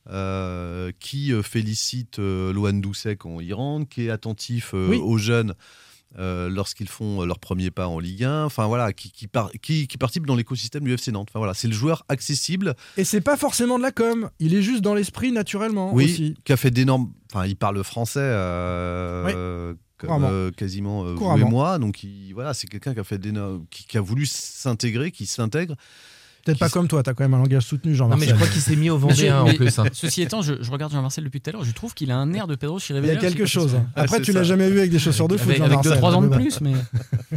euh, 0.08 0.92
qui 1.00 1.32
félicite 1.42 2.20
euh, 2.20 2.52
Loan 2.52 2.74
Doucet 2.74 3.16
quand 3.16 3.40
il 3.40 3.52
rentre, 3.52 3.88
qui 3.88 4.06
est 4.06 4.10
attentif 4.10 4.72
Oui. 4.72 4.98
aux 5.02 5.18
jeunes 5.18 5.54
euh, 6.18 6.48
lorsqu'ils 6.48 6.88
font 6.88 7.22
euh, 7.22 7.26
leur 7.26 7.38
premier 7.38 7.70
pas 7.70 7.88
en 7.88 7.98
Ligue 7.98 8.24
1, 8.24 8.44
enfin 8.44 8.66
voilà, 8.66 8.92
qui, 8.92 9.10
qui, 9.10 9.26
par- 9.26 9.50
qui, 9.62 9.86
qui 9.86 9.98
participe 9.98 10.24
dans 10.26 10.34
l'écosystème 10.36 10.84
du 10.84 10.92
FC 10.94 11.12
Nantes. 11.12 11.28
Enfin 11.30 11.38
voilà, 11.40 11.52
c'est 11.54 11.68
le 11.68 11.74
joueur 11.74 12.04
accessible 12.08 12.74
Et 12.96 13.04
c'est 13.04 13.20
pas 13.20 13.36
forcément 13.36 13.76
de 13.76 13.82
la 13.82 13.92
com. 13.92 14.30
Il 14.38 14.54
est 14.54 14.62
juste 14.62 14.80
dans 14.82 14.94
l'esprit 14.94 15.32
naturellement 15.32 15.92
oui, 15.92 16.04
aussi. 16.04 16.34
qui 16.44 16.52
a 16.52 16.56
fait 16.56 16.70
d'énormes. 16.70 17.12
Enfin, 17.32 17.46
il 17.46 17.56
parle 17.56 17.82
français. 17.84 18.20
euh, 18.22 19.74
comme 19.98 20.24
euh, 20.24 20.50
quasiment 20.50 21.04
euh, 21.06 21.14
vous 21.14 21.36
et 21.38 21.44
moi. 21.44 21.78
Donc 21.78 22.02
il- 22.02 22.32
voilà, 22.34 22.54
c'est 22.54 22.66
quelqu'un 22.66 22.94
qui 22.94 23.00
a 23.00 23.04
fait 23.04 23.20
qui, 23.70 23.86
qui 23.86 23.98
a 23.98 24.00
voulu 24.00 24.26
s'intégrer, 24.26 25.10
qui 25.10 25.26
s'intègre. 25.26 25.74
Peut-être 26.46 26.58
pas 26.60 26.68
comme 26.70 26.88
toi, 26.88 27.02
t'as 27.02 27.12
quand 27.12 27.24
même 27.24 27.34
un 27.34 27.38
langage 27.38 27.64
soutenu, 27.64 27.94
Jean-Marcel. 27.94 28.20
Non, 28.20 28.24
mais 28.26 28.30
je 28.32 28.36
crois 28.42 28.52
qu'il 28.52 28.62
s'est 28.62 28.76
mis 28.76 28.88
au 28.88 28.96
Vendéen 28.98 29.40
en 29.42 29.52
plus. 29.52 29.78
hein. 29.78 29.84
Ceci 29.92 30.22
étant, 30.22 30.42
je, 30.42 30.54
je 30.62 30.70
regarde 30.70 30.92
Jean-Marcel 30.92 31.24
depuis 31.24 31.40
tout 31.40 31.50
à 31.50 31.52
l'heure, 31.52 31.64
je 31.64 31.72
trouve 31.72 31.92
qu'il 31.92 32.10
a 32.10 32.16
un 32.16 32.32
air 32.32 32.46
de 32.46 32.54
Pedro 32.54 32.78
Il 32.78 32.80
y 32.80 32.84
Chirivella. 32.84 33.12
a 33.14 33.16
quelque 33.16 33.44
chose. 33.46 33.74
hein. 33.74 33.86
Après, 33.96 34.20
tu 34.22 34.32
l'as 34.32 34.44
jamais 34.44 34.70
vu 34.70 34.78
avec 34.78 34.90
des 34.90 34.98
chaussures 34.98 35.28
de 35.28 35.36
foot, 35.36 35.50
Avec, 35.50 35.60
avec 35.60 35.82
Jean-Marcel. 35.82 36.02
2-3 36.02 36.14
ans 36.14 36.22
de 36.22 36.28
plus, 36.36 36.60
mais. 36.60 36.72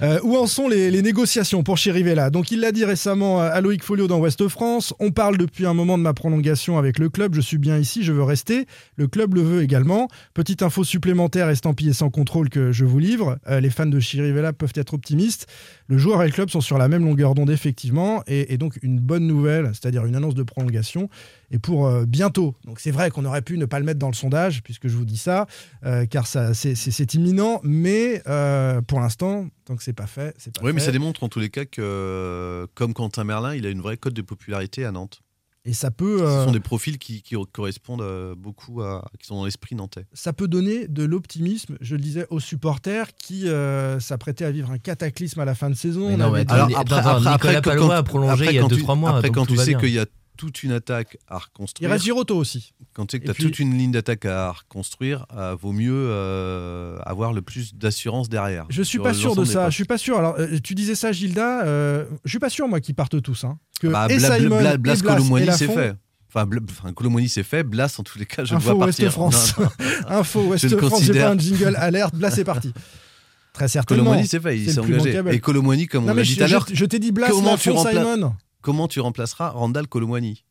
Euh, 0.00 0.20
où 0.22 0.36
en 0.36 0.46
sont 0.46 0.68
les, 0.68 0.92
les 0.92 1.02
négociations 1.02 1.64
pour 1.64 1.76
Chirivella? 1.76 2.30
Donc 2.30 2.52
il 2.52 2.60
l'a 2.60 2.70
dit 2.70 2.84
récemment 2.84 3.40
à 3.40 3.60
Loïc 3.60 3.82
Folio 3.82 4.06
dans 4.06 4.18
Ouest 4.20 4.46
France. 4.46 4.94
On 5.00 5.10
parle 5.10 5.36
depuis 5.38 5.66
un 5.66 5.74
moment 5.74 5.98
de 5.98 6.04
ma 6.04 6.14
prolongation 6.14 6.78
avec 6.78 7.00
le 7.00 7.08
club. 7.08 7.34
Je 7.34 7.40
suis 7.40 7.58
bien 7.58 7.78
ici, 7.78 8.04
je 8.04 8.12
veux 8.12 8.22
rester. 8.22 8.66
Le 8.94 9.08
club 9.08 9.34
le 9.34 9.42
veut 9.42 9.62
également. 9.62 10.06
Petite 10.34 10.62
info 10.62 10.84
supplémentaire 10.84 11.48
estampillée 11.48 11.92
sans 11.94 12.10
contrôle 12.10 12.48
que 12.48 12.70
je 12.70 12.84
vous 12.84 13.00
livre. 13.00 13.38
Euh, 13.48 13.58
les 13.58 13.70
fans 13.70 13.86
de 13.86 13.98
Chirivella 13.98 14.52
peuvent 14.52 14.72
être 14.76 14.94
optimistes. 14.94 15.48
Le 15.88 15.98
joueur 15.98 16.22
et 16.22 16.26
le 16.26 16.32
club 16.32 16.48
sont 16.50 16.60
sur 16.60 16.78
la 16.78 16.86
même 16.86 17.04
longueur 17.04 17.34
d'onde 17.34 17.50
effectivement, 17.50 18.17
et, 18.26 18.52
et 18.52 18.58
donc 18.58 18.78
une 18.82 19.00
bonne 19.00 19.26
nouvelle, 19.26 19.70
c'est-à-dire 19.74 20.04
une 20.06 20.16
annonce 20.16 20.34
de 20.34 20.42
prolongation, 20.42 21.08
et 21.50 21.58
pour 21.58 21.86
euh, 21.86 22.04
bientôt. 22.06 22.54
Donc 22.64 22.80
c'est 22.80 22.90
vrai 22.90 23.10
qu'on 23.10 23.24
aurait 23.24 23.42
pu 23.42 23.58
ne 23.58 23.66
pas 23.66 23.78
le 23.78 23.84
mettre 23.84 23.98
dans 23.98 24.08
le 24.08 24.14
sondage, 24.14 24.62
puisque 24.62 24.88
je 24.88 24.96
vous 24.96 25.04
dis 25.04 25.16
ça, 25.16 25.46
euh, 25.84 26.06
car 26.06 26.26
ça, 26.26 26.54
c'est, 26.54 27.14
imminent, 27.14 27.60
mais 27.62 28.22
euh, 28.26 28.80
pour 28.82 29.00
l'instant, 29.00 29.48
tant 29.64 29.76
que 29.76 29.82
c'est 29.82 29.92
pas 29.92 30.06
fait, 30.06 30.34
c'est 30.38 30.54
pas 30.54 30.64
Oui, 30.64 30.72
mais 30.72 30.80
ça 30.80 30.92
démontre 30.92 31.24
en 31.24 31.28
tous 31.28 31.40
les 31.40 31.50
cas 31.50 31.64
que, 31.64 32.66
comme 32.74 32.94
Quentin 32.94 33.24
Merlin, 33.24 33.54
il 33.54 33.66
a 33.66 33.70
une 33.70 33.80
vraie 33.80 33.96
cote 33.96 34.14
de 34.14 34.22
popularité 34.22 34.84
à 34.84 34.92
Nantes. 34.92 35.22
Et 35.68 35.74
ça 35.74 35.90
peut, 35.90 36.18
Ce 36.20 36.24
euh, 36.24 36.44
sont 36.46 36.50
des 36.52 36.60
profils 36.60 36.96
qui, 36.98 37.20
qui 37.20 37.36
correspondent 37.52 38.00
euh, 38.00 38.34
beaucoup 38.34 38.80
à. 38.80 39.04
qui 39.20 39.26
sont 39.26 39.36
dans 39.36 39.44
l'esprit 39.44 39.74
nantais. 39.76 40.06
ça 40.14 40.32
peut 40.32 40.48
donner 40.48 40.88
de 40.88 41.04
l'optimisme, 41.04 41.76
je 41.82 41.94
le 41.94 42.00
disais, 42.00 42.26
aux 42.30 42.40
supporters 42.40 43.14
qui 43.16 43.46
euh, 43.48 44.00
s'apprêtaient 44.00 44.46
à 44.46 44.50
vivre 44.50 44.70
un 44.70 44.78
cataclysme 44.78 45.40
à 45.40 45.44
la 45.44 45.54
fin 45.54 45.68
de 45.68 45.74
saison. 45.74 46.08
Mais 46.08 46.14
On 46.14 46.18
non, 46.18 46.30
mais 46.30 46.46
dit- 46.46 46.54
attends, 46.74 47.20
Nicolas 47.20 47.60
Palois 47.60 47.96
a 47.96 48.02
prolongé 48.02 48.46
il 48.46 48.54
y 48.54 48.58
a 48.58 48.62
quand 48.62 48.68
deux, 48.68 48.76
tu- 48.76 48.82
trois 48.82 48.94
mois, 48.96 49.16
Après, 49.16 49.28
quand 49.30 49.44
tu 49.44 49.56
sais 49.58 49.74
qu'il 49.74 49.90
y 49.90 49.98
a 49.98 50.06
toute 50.38 50.62
une 50.62 50.72
attaque 50.72 51.18
à 51.28 51.36
il 51.36 51.42
reconstruire. 51.44 51.90
reste 51.90 52.04
Giroto 52.04 52.34
aussi. 52.36 52.72
Quand 52.94 53.04
tu 53.04 53.16
sais 53.16 53.20
que 53.20 53.24
tu 53.26 53.30
as 53.30 53.34
puis- 53.34 53.44
toute 53.44 53.58
une 53.58 53.76
ligne 53.76 53.90
d'attaque 53.92 54.24
à 54.24 54.52
reconstruire, 54.52 55.26
euh, 55.36 55.54
vaut 55.60 55.72
mieux 55.72 55.92
euh, 55.92 56.98
avoir 57.04 57.34
le 57.34 57.42
plus 57.42 57.74
d'assurance 57.74 58.30
derrière. 58.30 58.64
Je 58.70 58.82
suis 58.82 58.98
pas 58.98 59.12
sûr 59.12 59.36
de 59.36 59.44
ça. 59.44 59.68
Je 59.68 59.74
suis 59.74 59.84
pas 59.84 59.98
sûr. 59.98 60.16
Alors, 60.18 60.36
euh, 60.38 60.58
tu 60.64 60.74
disais 60.74 60.94
ça, 60.94 61.12
Gilda. 61.12 61.64
euh, 61.66 62.06
je 62.24 62.30
suis 62.30 62.38
pas 62.38 62.48
sûr 62.48 62.66
moi 62.68 62.80
qu'ils 62.80 62.94
partent 62.94 63.20
tous. 63.20 63.44
Hein. 63.44 63.58
Que 63.80 63.88
Bah, 63.88 64.06
et 64.08 64.16
Bla- 64.16 64.36
Simon, 64.38 64.58
Bla- 64.60 64.74
et 64.74 64.78
Blas 64.78 64.96
Blas 65.02 65.14
Colomboigny, 65.14 65.48
et 65.48 65.52
c'est 65.52 65.66
fait. 65.68 65.94
Enfin, 66.32 66.48
enfin, 66.70 66.92
Colomboigny, 66.92 67.28
c'est 67.28 67.42
fait. 67.42 67.62
Blas, 67.62 67.94
en 67.98 68.02
tous 68.02 68.18
les 68.18 68.26
cas, 68.26 68.44
je 68.44 68.54
Info 68.54 68.70
le 68.70 68.74
vois 68.76 68.86
Ouest 68.86 68.98
partir. 69.00 69.12
France. 69.12 69.58
Non, 69.58 69.64
non. 69.64 69.70
Info 70.08 70.42
Ouest 70.44 70.68
France. 70.68 70.80
J'ai 70.80 70.88
considère. 70.88 71.26
pas 71.28 71.34
un 71.34 71.38
jingle 71.38 71.76
alerte. 71.76 72.14
Là, 72.18 72.30
c'est 72.30 72.44
parti. 72.44 72.72
Très 73.54 73.66
certainement. 73.66 74.04
Colomboigny, 74.04 74.28
c'est 74.28 74.40
fait. 74.40 74.56
Il 74.58 74.70
s'est 74.70 74.78
engagé. 74.78 75.20
Et 75.32 75.40
Colomboigny, 75.40 75.86
comme 75.88 76.04
Non, 76.04 76.12
on 76.12 76.14
l'a 76.14 76.22
dit 76.22 76.36
tout 76.36 76.44
à 76.44 76.48
l'heure, 76.48 76.66
je 76.72 76.84
t'ai 76.84 76.98
dit 77.00 77.10
Blas, 77.12 77.28
comment 77.28 77.56
tu, 77.56 77.70
Lafont, 77.70 77.82
rempla- 77.82 78.14
Simon. 78.14 78.34
Comment 78.62 78.88
tu 78.88 79.00
remplaceras 79.00 79.50
Randall 79.50 79.86
Colomboigny 79.88 80.44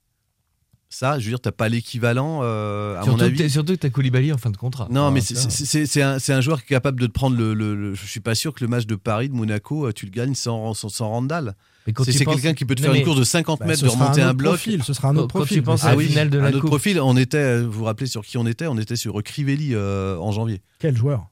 Ça, 0.90 1.20
je 1.20 1.26
veux 1.26 1.32
dire, 1.32 1.42
t'as 1.42 1.52
pas 1.52 1.68
l'équivalent, 1.68 2.40
euh, 2.44 2.94
à 2.98 3.04
Surtout 3.04 3.12
mon 3.12 3.18
que 3.18 3.24
avis. 3.26 3.38
t'as- 3.38 3.50
Surtout 3.50 3.74
que 3.74 3.78
t'as 3.80 3.90
Koulibaly 3.90 4.32
en 4.32 4.38
fin 4.38 4.50
de 4.52 4.56
contrat. 4.58 4.88
Non, 4.90 5.12
mais 5.12 5.20
c'est- 5.20 6.02
un, 6.32 6.42
joueur 6.42 6.60
qui 6.60 6.66
est 6.74 6.76
capable 6.78 7.00
de 7.02 7.08
te 7.08 7.12
prendre 7.12 7.36
le, 7.36 7.54
le- 7.54 7.76
le- 7.76 7.94
Je 7.94 8.06
suis 8.06 8.22
pas 8.22 8.36
sûr 8.36 8.54
que 8.54 8.64
le 8.64 8.70
match 8.70 8.86
de 8.86 8.96
Paris, 8.96 9.28
de 9.28 9.34
Monaco, 9.36 9.88
euh, 9.88 9.92
tu 9.92 10.06
le 10.06 10.12
gagnes 10.12 10.34
sans, 10.36 10.74
sans, 10.74 10.88
sans 10.88 11.10
Randall. 11.10 11.56
C'est 11.86 11.94
penses- 11.94 12.08
quelqu'un 12.36 12.54
qui 12.54 12.64
peut 12.66 12.76
te 12.76 12.82
faire 12.82 12.92
mais- 12.94 13.00
une 13.00 13.06
course 13.06 13.18
de 13.20 13.24
50 13.26 13.60
Bah, 13.60 13.66
mètres, 13.66 13.84
de 13.84 13.88
remonter 13.90 14.22
un 14.22 14.34
bloc. 14.34 14.54
profil, 14.54 14.82
ce 14.84 14.94
sera 14.94 15.10
un 15.10 15.16
autre 15.18 15.34
quand 15.34 15.40
profil. 15.40 15.58
tu 15.58 15.64
penses 15.64 15.84
à 15.84 15.88
Ah 15.88 15.92
la 15.92 15.98
oui, 15.98 16.08
finale 16.08 16.30
de 16.30 16.40
un 16.40 16.44
la 16.44 16.50
autre 16.50 16.60
Coupe. 16.62 16.70
profil. 16.70 17.00
On 17.02 17.16
était, 17.18 17.38
euh, 17.38 17.66
vous 17.66 17.72
vous 17.80 17.84
rappelez 17.86 18.08
sur 18.08 18.26
qui 18.26 18.38
on 18.38 18.46
était? 18.46 18.68
On 18.68 18.78
était 18.78 18.96
sur 18.98 19.22
Crivelli 19.24 19.74
euh, 19.74 20.18
en 20.20 20.32
janvier. 20.32 20.62
Quel 20.80 20.96
joueur? 20.96 21.28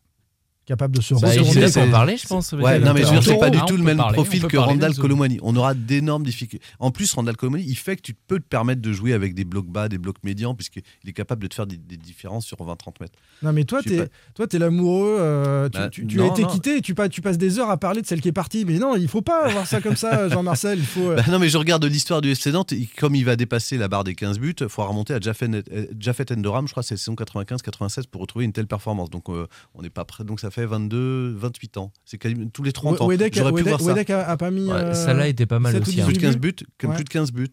Capable 0.66 0.96
de 0.96 1.02
se 1.02 1.14
Bah, 1.14 1.30
retourner 1.30 1.68
c'est- 1.68 1.92
parler, 1.92 2.18
je 2.18 2.28
pense. 2.28 2.52
Ouais, 2.54 2.80
non, 2.80 2.94
mais 2.94 3.02
je 3.02 3.06
veux 3.08 3.12
dire, 3.20 3.24
c'est 3.24 3.38
pas 3.40 3.50
du 3.50 3.60
Ah, 3.62 3.66
tout 3.68 3.78
le 3.78 3.84
même 3.84 3.98
parler, 3.98 4.14
profil 4.16 4.44
que 4.48 4.58
Randall. 4.58 4.96
Colomani. 4.96 5.38
On 5.44 5.56
aura 5.56 5.74
d'énormes 5.74 6.24
difficultés. 6.24 6.66
En 6.80 6.92
plus, 6.92 7.14
Randall 7.14 7.38
Colomani, 7.38 7.64
il 7.68 7.76
fait 7.76 7.96
que 7.96 8.02
tu 8.02 8.14
peux 8.14 8.40
te 8.40 8.46
permettre 8.48 8.82
de 8.82 8.92
jouer 8.92 9.14
avec 9.14 9.36
des 9.36 9.46
blocs 9.46 9.68
bas, 9.68 9.88
des 9.90 9.98
blocs 9.98 10.24
médians, 10.24 10.56
puisqu'il 10.56 10.82
est 11.08 11.14
capable 11.14 11.42
de 11.44 11.48
te 11.48 11.56
faire 11.56 11.68
des, 11.68 11.78
des 11.78 11.98
différences 11.98 12.46
sur 12.46 12.58
20-30 12.58 13.00
mètres. 13.00 13.14
Non, 13.44 13.54
mais 13.54 13.64
toi, 13.66 13.82
t'es, 13.84 14.08
toi, 14.34 14.48
t'es 14.48 14.58
l'amoureux. 14.60 15.18
euh, 15.20 15.70
tu 15.70 15.78
Bah, 15.78 15.90
tu- 15.90 16.08
tu 16.08 16.18
non, 16.18 16.26
as 16.30 16.34
été 16.34 16.42
non. 16.44 16.48
quitté 16.50 16.78
et 16.78 16.82
tu, 16.82 16.96
pas- 16.96 17.10
tu 17.10 17.22
passes 17.22 17.38
des 17.38 17.60
heures 17.60 17.70
à 17.70 17.78
parler 17.78 18.02
de 18.02 18.08
celle 18.08 18.22
qui 18.22 18.28
est 18.30 18.32
partie. 18.34 18.66
Mais 18.66 18.80
non, 18.80 18.96
il 18.96 19.08
faut 19.08 19.22
pas 19.22 19.46
avoir 19.46 19.68
ça 19.68 19.82
comme 19.82 19.96
ça, 19.96 20.30
Jean-Marcel. 20.30 20.80
Il 20.80 20.86
faut. 20.86 21.12
euh, 21.12 21.16
Bah 21.18 21.24
non, 21.30 21.40
mais 21.40 21.50
je 21.50 21.58
regarde 21.58 21.84
l'histoire 21.86 22.22
du 22.22 22.30
FC 22.32 22.52
Nantes. 22.52 22.74
Comme 22.98 23.14
il 23.16 23.24
va 23.26 23.36
dépasser 23.36 23.78
la 23.78 23.88
barre 23.88 24.04
des 24.04 24.16
15 24.16 24.40
buts, 24.40 24.56
il 24.60 24.70
faudra 24.70 24.90
remonter 24.90 25.14
à 25.14 25.20
Jaffet 25.20 25.48
euh, 25.52 26.36
Endoram, 26.36 26.68
je 26.68 26.72
crois, 26.74 26.84
c'est 26.84 26.98
saison 26.98 27.14
95-96 27.16 28.08
pour 28.08 28.22
retrouver 28.22 28.46
une 28.46 28.54
telle 28.54 28.68
performance. 28.68 29.10
Donc, 29.10 29.30
euh, 29.30 29.48
on 29.74 29.82
n'est 29.82 29.90
pas 29.90 30.06
prêt. 30.06 30.24
Donc, 30.24 30.40
ça 30.40 30.50
fait 30.56 30.66
22, 30.66 31.34
28 31.38 31.78
ans. 31.78 31.92
C'est 32.06 32.18
quasiment 32.18 32.48
tous 32.50 32.64
les 32.64 32.72
30 32.72 33.02
ans. 33.02 33.08
Wedek, 33.08 33.36
J'aurais 33.36 33.52
pu 33.52 33.62
Wedek- 33.62 33.68
voir 33.70 33.82
ça. 33.82 33.88
Wedek 33.88 34.10
a, 34.10 34.28
a 34.30 34.38
pas 34.38 34.52
mis. 34.52 34.66
Ouais, 34.68 34.74
euh, 34.74 34.94
Salah 34.94 35.28
était 35.28 35.46
pas 35.46 35.60
mal 35.60 35.74
7 35.74 35.80
ou 35.82 35.84
aussi, 35.90 36.02
hein. 36.02 36.06
Plus 36.06 36.14
de 36.14 36.20
18 36.20 36.28
15 36.34 36.38
buts, 36.38 36.56
comme 36.80 36.90
Ouais. 36.92 36.96
plus 36.96 37.04
de 37.06 37.10
15 37.10 37.32
buts. 37.32 37.48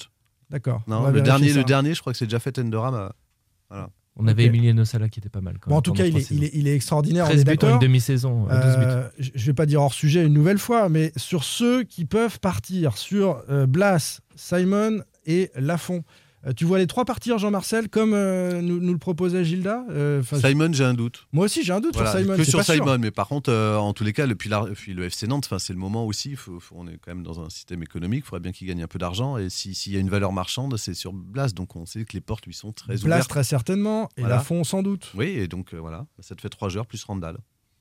D'accord. 0.50 0.82
on 0.86 0.90
Non, 0.90 1.08
le 1.10 1.20
dernier, 1.22 1.50
ça. 1.50 1.58
le 1.58 1.64
dernier, 1.64 1.94
je 1.94 2.00
crois 2.00 2.12
que 2.12 2.18
c'est 2.18 2.28
Jaffet 2.30 2.58
Endoram. 2.58 2.94
euh, 2.94 3.08
Voilà. 3.70 3.88
On 4.16 4.26
avait 4.28 4.42
Ok. 4.44 4.48
Emiliano 4.50 4.84
Sala 4.84 5.08
qui 5.08 5.20
était 5.20 5.30
pas 5.30 5.40
mal. 5.40 5.56
Quand 5.58 5.70
Bon, 5.70 5.76
en 5.76 5.78
même, 5.78 5.82
tout 5.84 5.92
cas, 5.94 6.04
il 6.04 6.14
est, 6.16 6.20
il, 6.20 6.24
saisons. 6.26 6.42
est, 6.42 6.50
il 6.52 6.68
est 6.68 6.74
extraordinaire. 6.74 7.24
on 7.24 7.28
13 7.28 7.40
est 7.40 7.44
buts 7.44 7.66
en 7.66 7.72
une 7.74 7.78
demi-saison. 7.78 8.46
euh, 8.50 8.62
12 8.62 8.76
buts. 8.76 8.84
Euh, 8.86 9.08
je 9.18 9.30
je 9.34 9.46
vais 9.46 9.54
pas 9.54 9.64
dire 9.64 9.80
hors 9.80 9.94
sujet 9.94 10.22
une 10.26 10.34
nouvelle 10.34 10.58
fois, 10.58 10.90
mais 10.90 11.12
sur 11.16 11.44
ceux 11.44 11.82
qui 11.84 12.04
peuvent 12.04 12.38
partir, 12.38 12.98
sur 12.98 13.42
euh, 13.48 13.64
Blas, 13.66 14.20
Simon 14.36 15.02
et 15.24 15.50
Lafont. 15.56 16.04
Euh, 16.44 16.52
tu 16.52 16.64
vois 16.64 16.78
les 16.78 16.88
trois 16.88 17.04
partir, 17.04 17.38
Jean-Marcel, 17.38 17.88
comme 17.88 18.14
euh, 18.14 18.60
nous, 18.62 18.80
nous 18.80 18.92
le 18.92 18.98
proposait 18.98 19.44
Gilda 19.44 19.84
Euh, 19.90 20.22
Simon, 20.24 20.72
j'ai 20.72 20.82
un 20.84 20.94
doute. 20.94 21.28
Moi 21.32 21.44
aussi, 21.44 21.62
j'ai 21.62 21.72
un 21.72 21.80
doute 21.80 21.94
Voilà, 21.94 22.10
sur 22.10 22.20
Simon. 22.20 22.36
que 22.36 22.42
sur 22.44 22.64
sûr. 22.64 22.74
Simon, 22.74 22.98
mais 22.98 23.12
par 23.12 23.28
contre, 23.28 23.52
en 23.52 23.92
tous 23.92 24.02
les 24.02 24.12
cas, 24.12 24.26
le, 24.26 24.34
puis, 24.34 24.50
la- 24.50 24.64
puis 24.74 24.92
le 24.92 25.04
FC 25.04 25.28
Nantes, 25.28 25.48
c'est 25.58 25.72
le 25.72 25.78
moment 25.78 26.04
aussi. 26.04 26.30
il 26.30 26.36
faut- 26.36 26.58
faut- 26.58 26.74
on 26.78 26.88
est 26.88 26.98
quand 26.98 27.14
même 27.14 27.22
dans 27.22 27.40
un 27.40 27.48
système 27.48 27.82
économique. 27.82 28.24
Il 28.24 28.28
faudrait 28.28 28.40
bien 28.40 28.50
qu'il 28.52 28.66
gagne 28.66 28.82
un 28.82 28.88
peu 28.88 28.98
d'argent. 28.98 29.38
Et 29.38 29.50
si- 29.50 29.74
s'il 29.74 29.92
y 29.92 29.96
a 29.96 30.00
une 30.00 30.10
valeur 30.10 30.32
marchande, 30.32 30.76
c'est 30.78 30.94
sur 30.94 31.12
Blas. 31.12 31.52
Donc 31.54 31.76
on 31.76 31.86
sait 31.86 32.04
que 32.04 32.12
les 32.14 32.20
portes 32.20 32.44
lui 32.46 32.54
sont 32.54 32.72
très 32.72 32.96
Blas, 32.96 33.16
ouvertes. 33.18 33.28
très 33.30 33.44
certainement, 33.44 34.08
et 34.16 34.22
Voilà. 34.22 34.36
Lafont, 34.36 34.64
sans 34.64 34.82
doute. 34.82 35.12
Oui, 35.14 35.26
et 35.26 35.46
donc 35.46 35.74
voilà, 35.74 36.06
ça 36.18 36.34
te 36.34 36.40
fait 36.40 36.48
trois 36.48 36.68
joueurs 36.68 36.86
plus 36.86 37.04
Randall. 37.04 37.36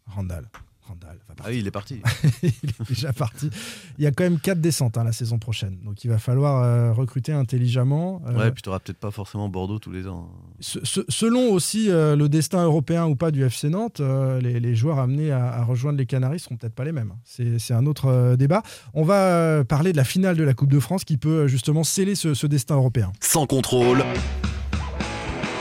Randall. 0.06 0.46
Randall 0.92 1.18
va 1.28 1.36
Ah 1.40 1.48
oui, 1.50 1.60
il 1.60 1.68
est 1.68 1.72
parti. 1.72 2.02
il 2.44 2.50
est 2.50 2.88
déjà 2.90 3.14
parti. 3.14 3.50
Il 3.98 4.04
y 4.04 4.08
a 4.08 4.12
quand 4.12 4.24
même 4.24 4.40
quatre 4.40 4.62
descentes 4.62 4.98
hein, 4.98 5.04
la 5.04 5.12
saison 5.12 5.40
prochaine. 5.40 5.78
Donc 5.84 6.04
il 6.04 6.10
va 6.10 6.20
falloir 6.20 6.64
euh, 6.64 6.92
recruter 6.94 7.32
intelligemment. 7.34 8.22
Euh, 8.28 8.38
Ouais, 8.38 8.52
puis 8.52 8.62
tu 8.62 8.70
n'auras 8.70 8.80
peut-être 8.80 8.98
pas 9.00 9.12
forcément 9.12 9.50
Bordeaux 9.50 9.80
tous 9.80 9.92
les 9.92 10.08
ans. 10.08 10.30
ce- 10.60 10.80
ce- 10.84 11.06
selon 11.10 11.52
aussi 11.52 11.90
euh, 11.90 12.16
le 12.16 12.30
destin 12.30 12.64
européen 12.64 13.06
ou 13.08 13.16
pas 13.16 13.32
du 13.32 13.44
FC 13.44 13.70
Nantes, 13.70 14.00
euh, 14.00 14.40
les, 14.42 14.60
les 14.60 14.76
joueurs 14.76 15.00
amenés 15.00 15.32
à, 15.32 15.52
à 15.54 15.64
rejoindre 15.64 15.98
les 15.98 16.06
Canaries 16.06 16.40
seront 16.40 16.58
peut-être 16.58 16.76
pas 16.76 16.84
les 16.86 16.92
mêmes. 16.92 17.14
C'est 17.24 17.58
c'est 17.60 17.74
un 17.74 17.86
autre 17.86 18.08
euh, 18.08 18.36
débat. 18.36 18.64
On 18.94 19.04
va 19.04 19.16
euh, 19.16 19.64
parler 19.64 19.92
de 19.92 19.98
la 19.98 20.04
finale 20.04 20.36
de 20.38 20.44
la 20.44 20.54
Coupe 20.54 20.72
de 20.72 20.80
France 20.80 21.04
qui 21.04 21.18
peut 21.18 21.48
justement 21.48 21.84
sceller 21.84 22.16
ce, 22.16 22.34
ce 22.34 22.48
destin 22.48 22.76
européen. 22.76 23.12
Sans 23.22 23.46
contrôle, 23.48 24.04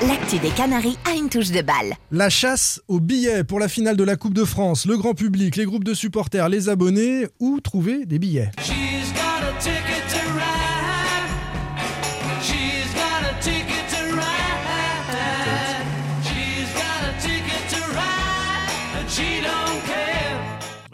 L'actu 0.09 0.38
des 0.38 0.48
Canaries 0.48 0.96
a 1.05 1.14
une 1.14 1.28
touche 1.28 1.51
de 1.51 1.61
balle. 1.61 1.94
La 2.11 2.30
chasse 2.30 2.80
aux 2.88 3.01
billets 3.01 3.44
pour 3.44 3.61
la 3.61 3.68
finale 3.68 3.98
de 3.98 4.05
la 4.05 4.16
Coupe 4.16 4.32
de 4.32 4.46
France, 4.46 4.86
le 4.86 4.96
grand 4.96 5.12
public, 5.12 5.57
les 5.57 5.66
groupes 5.66 5.84
de 5.84 5.92
supporters, 5.92 6.48
les 6.48 6.70
abonnés, 6.70 7.26
où 7.38 7.61
trouver 7.61 8.07
des 8.07 8.18
billets? 8.18 8.51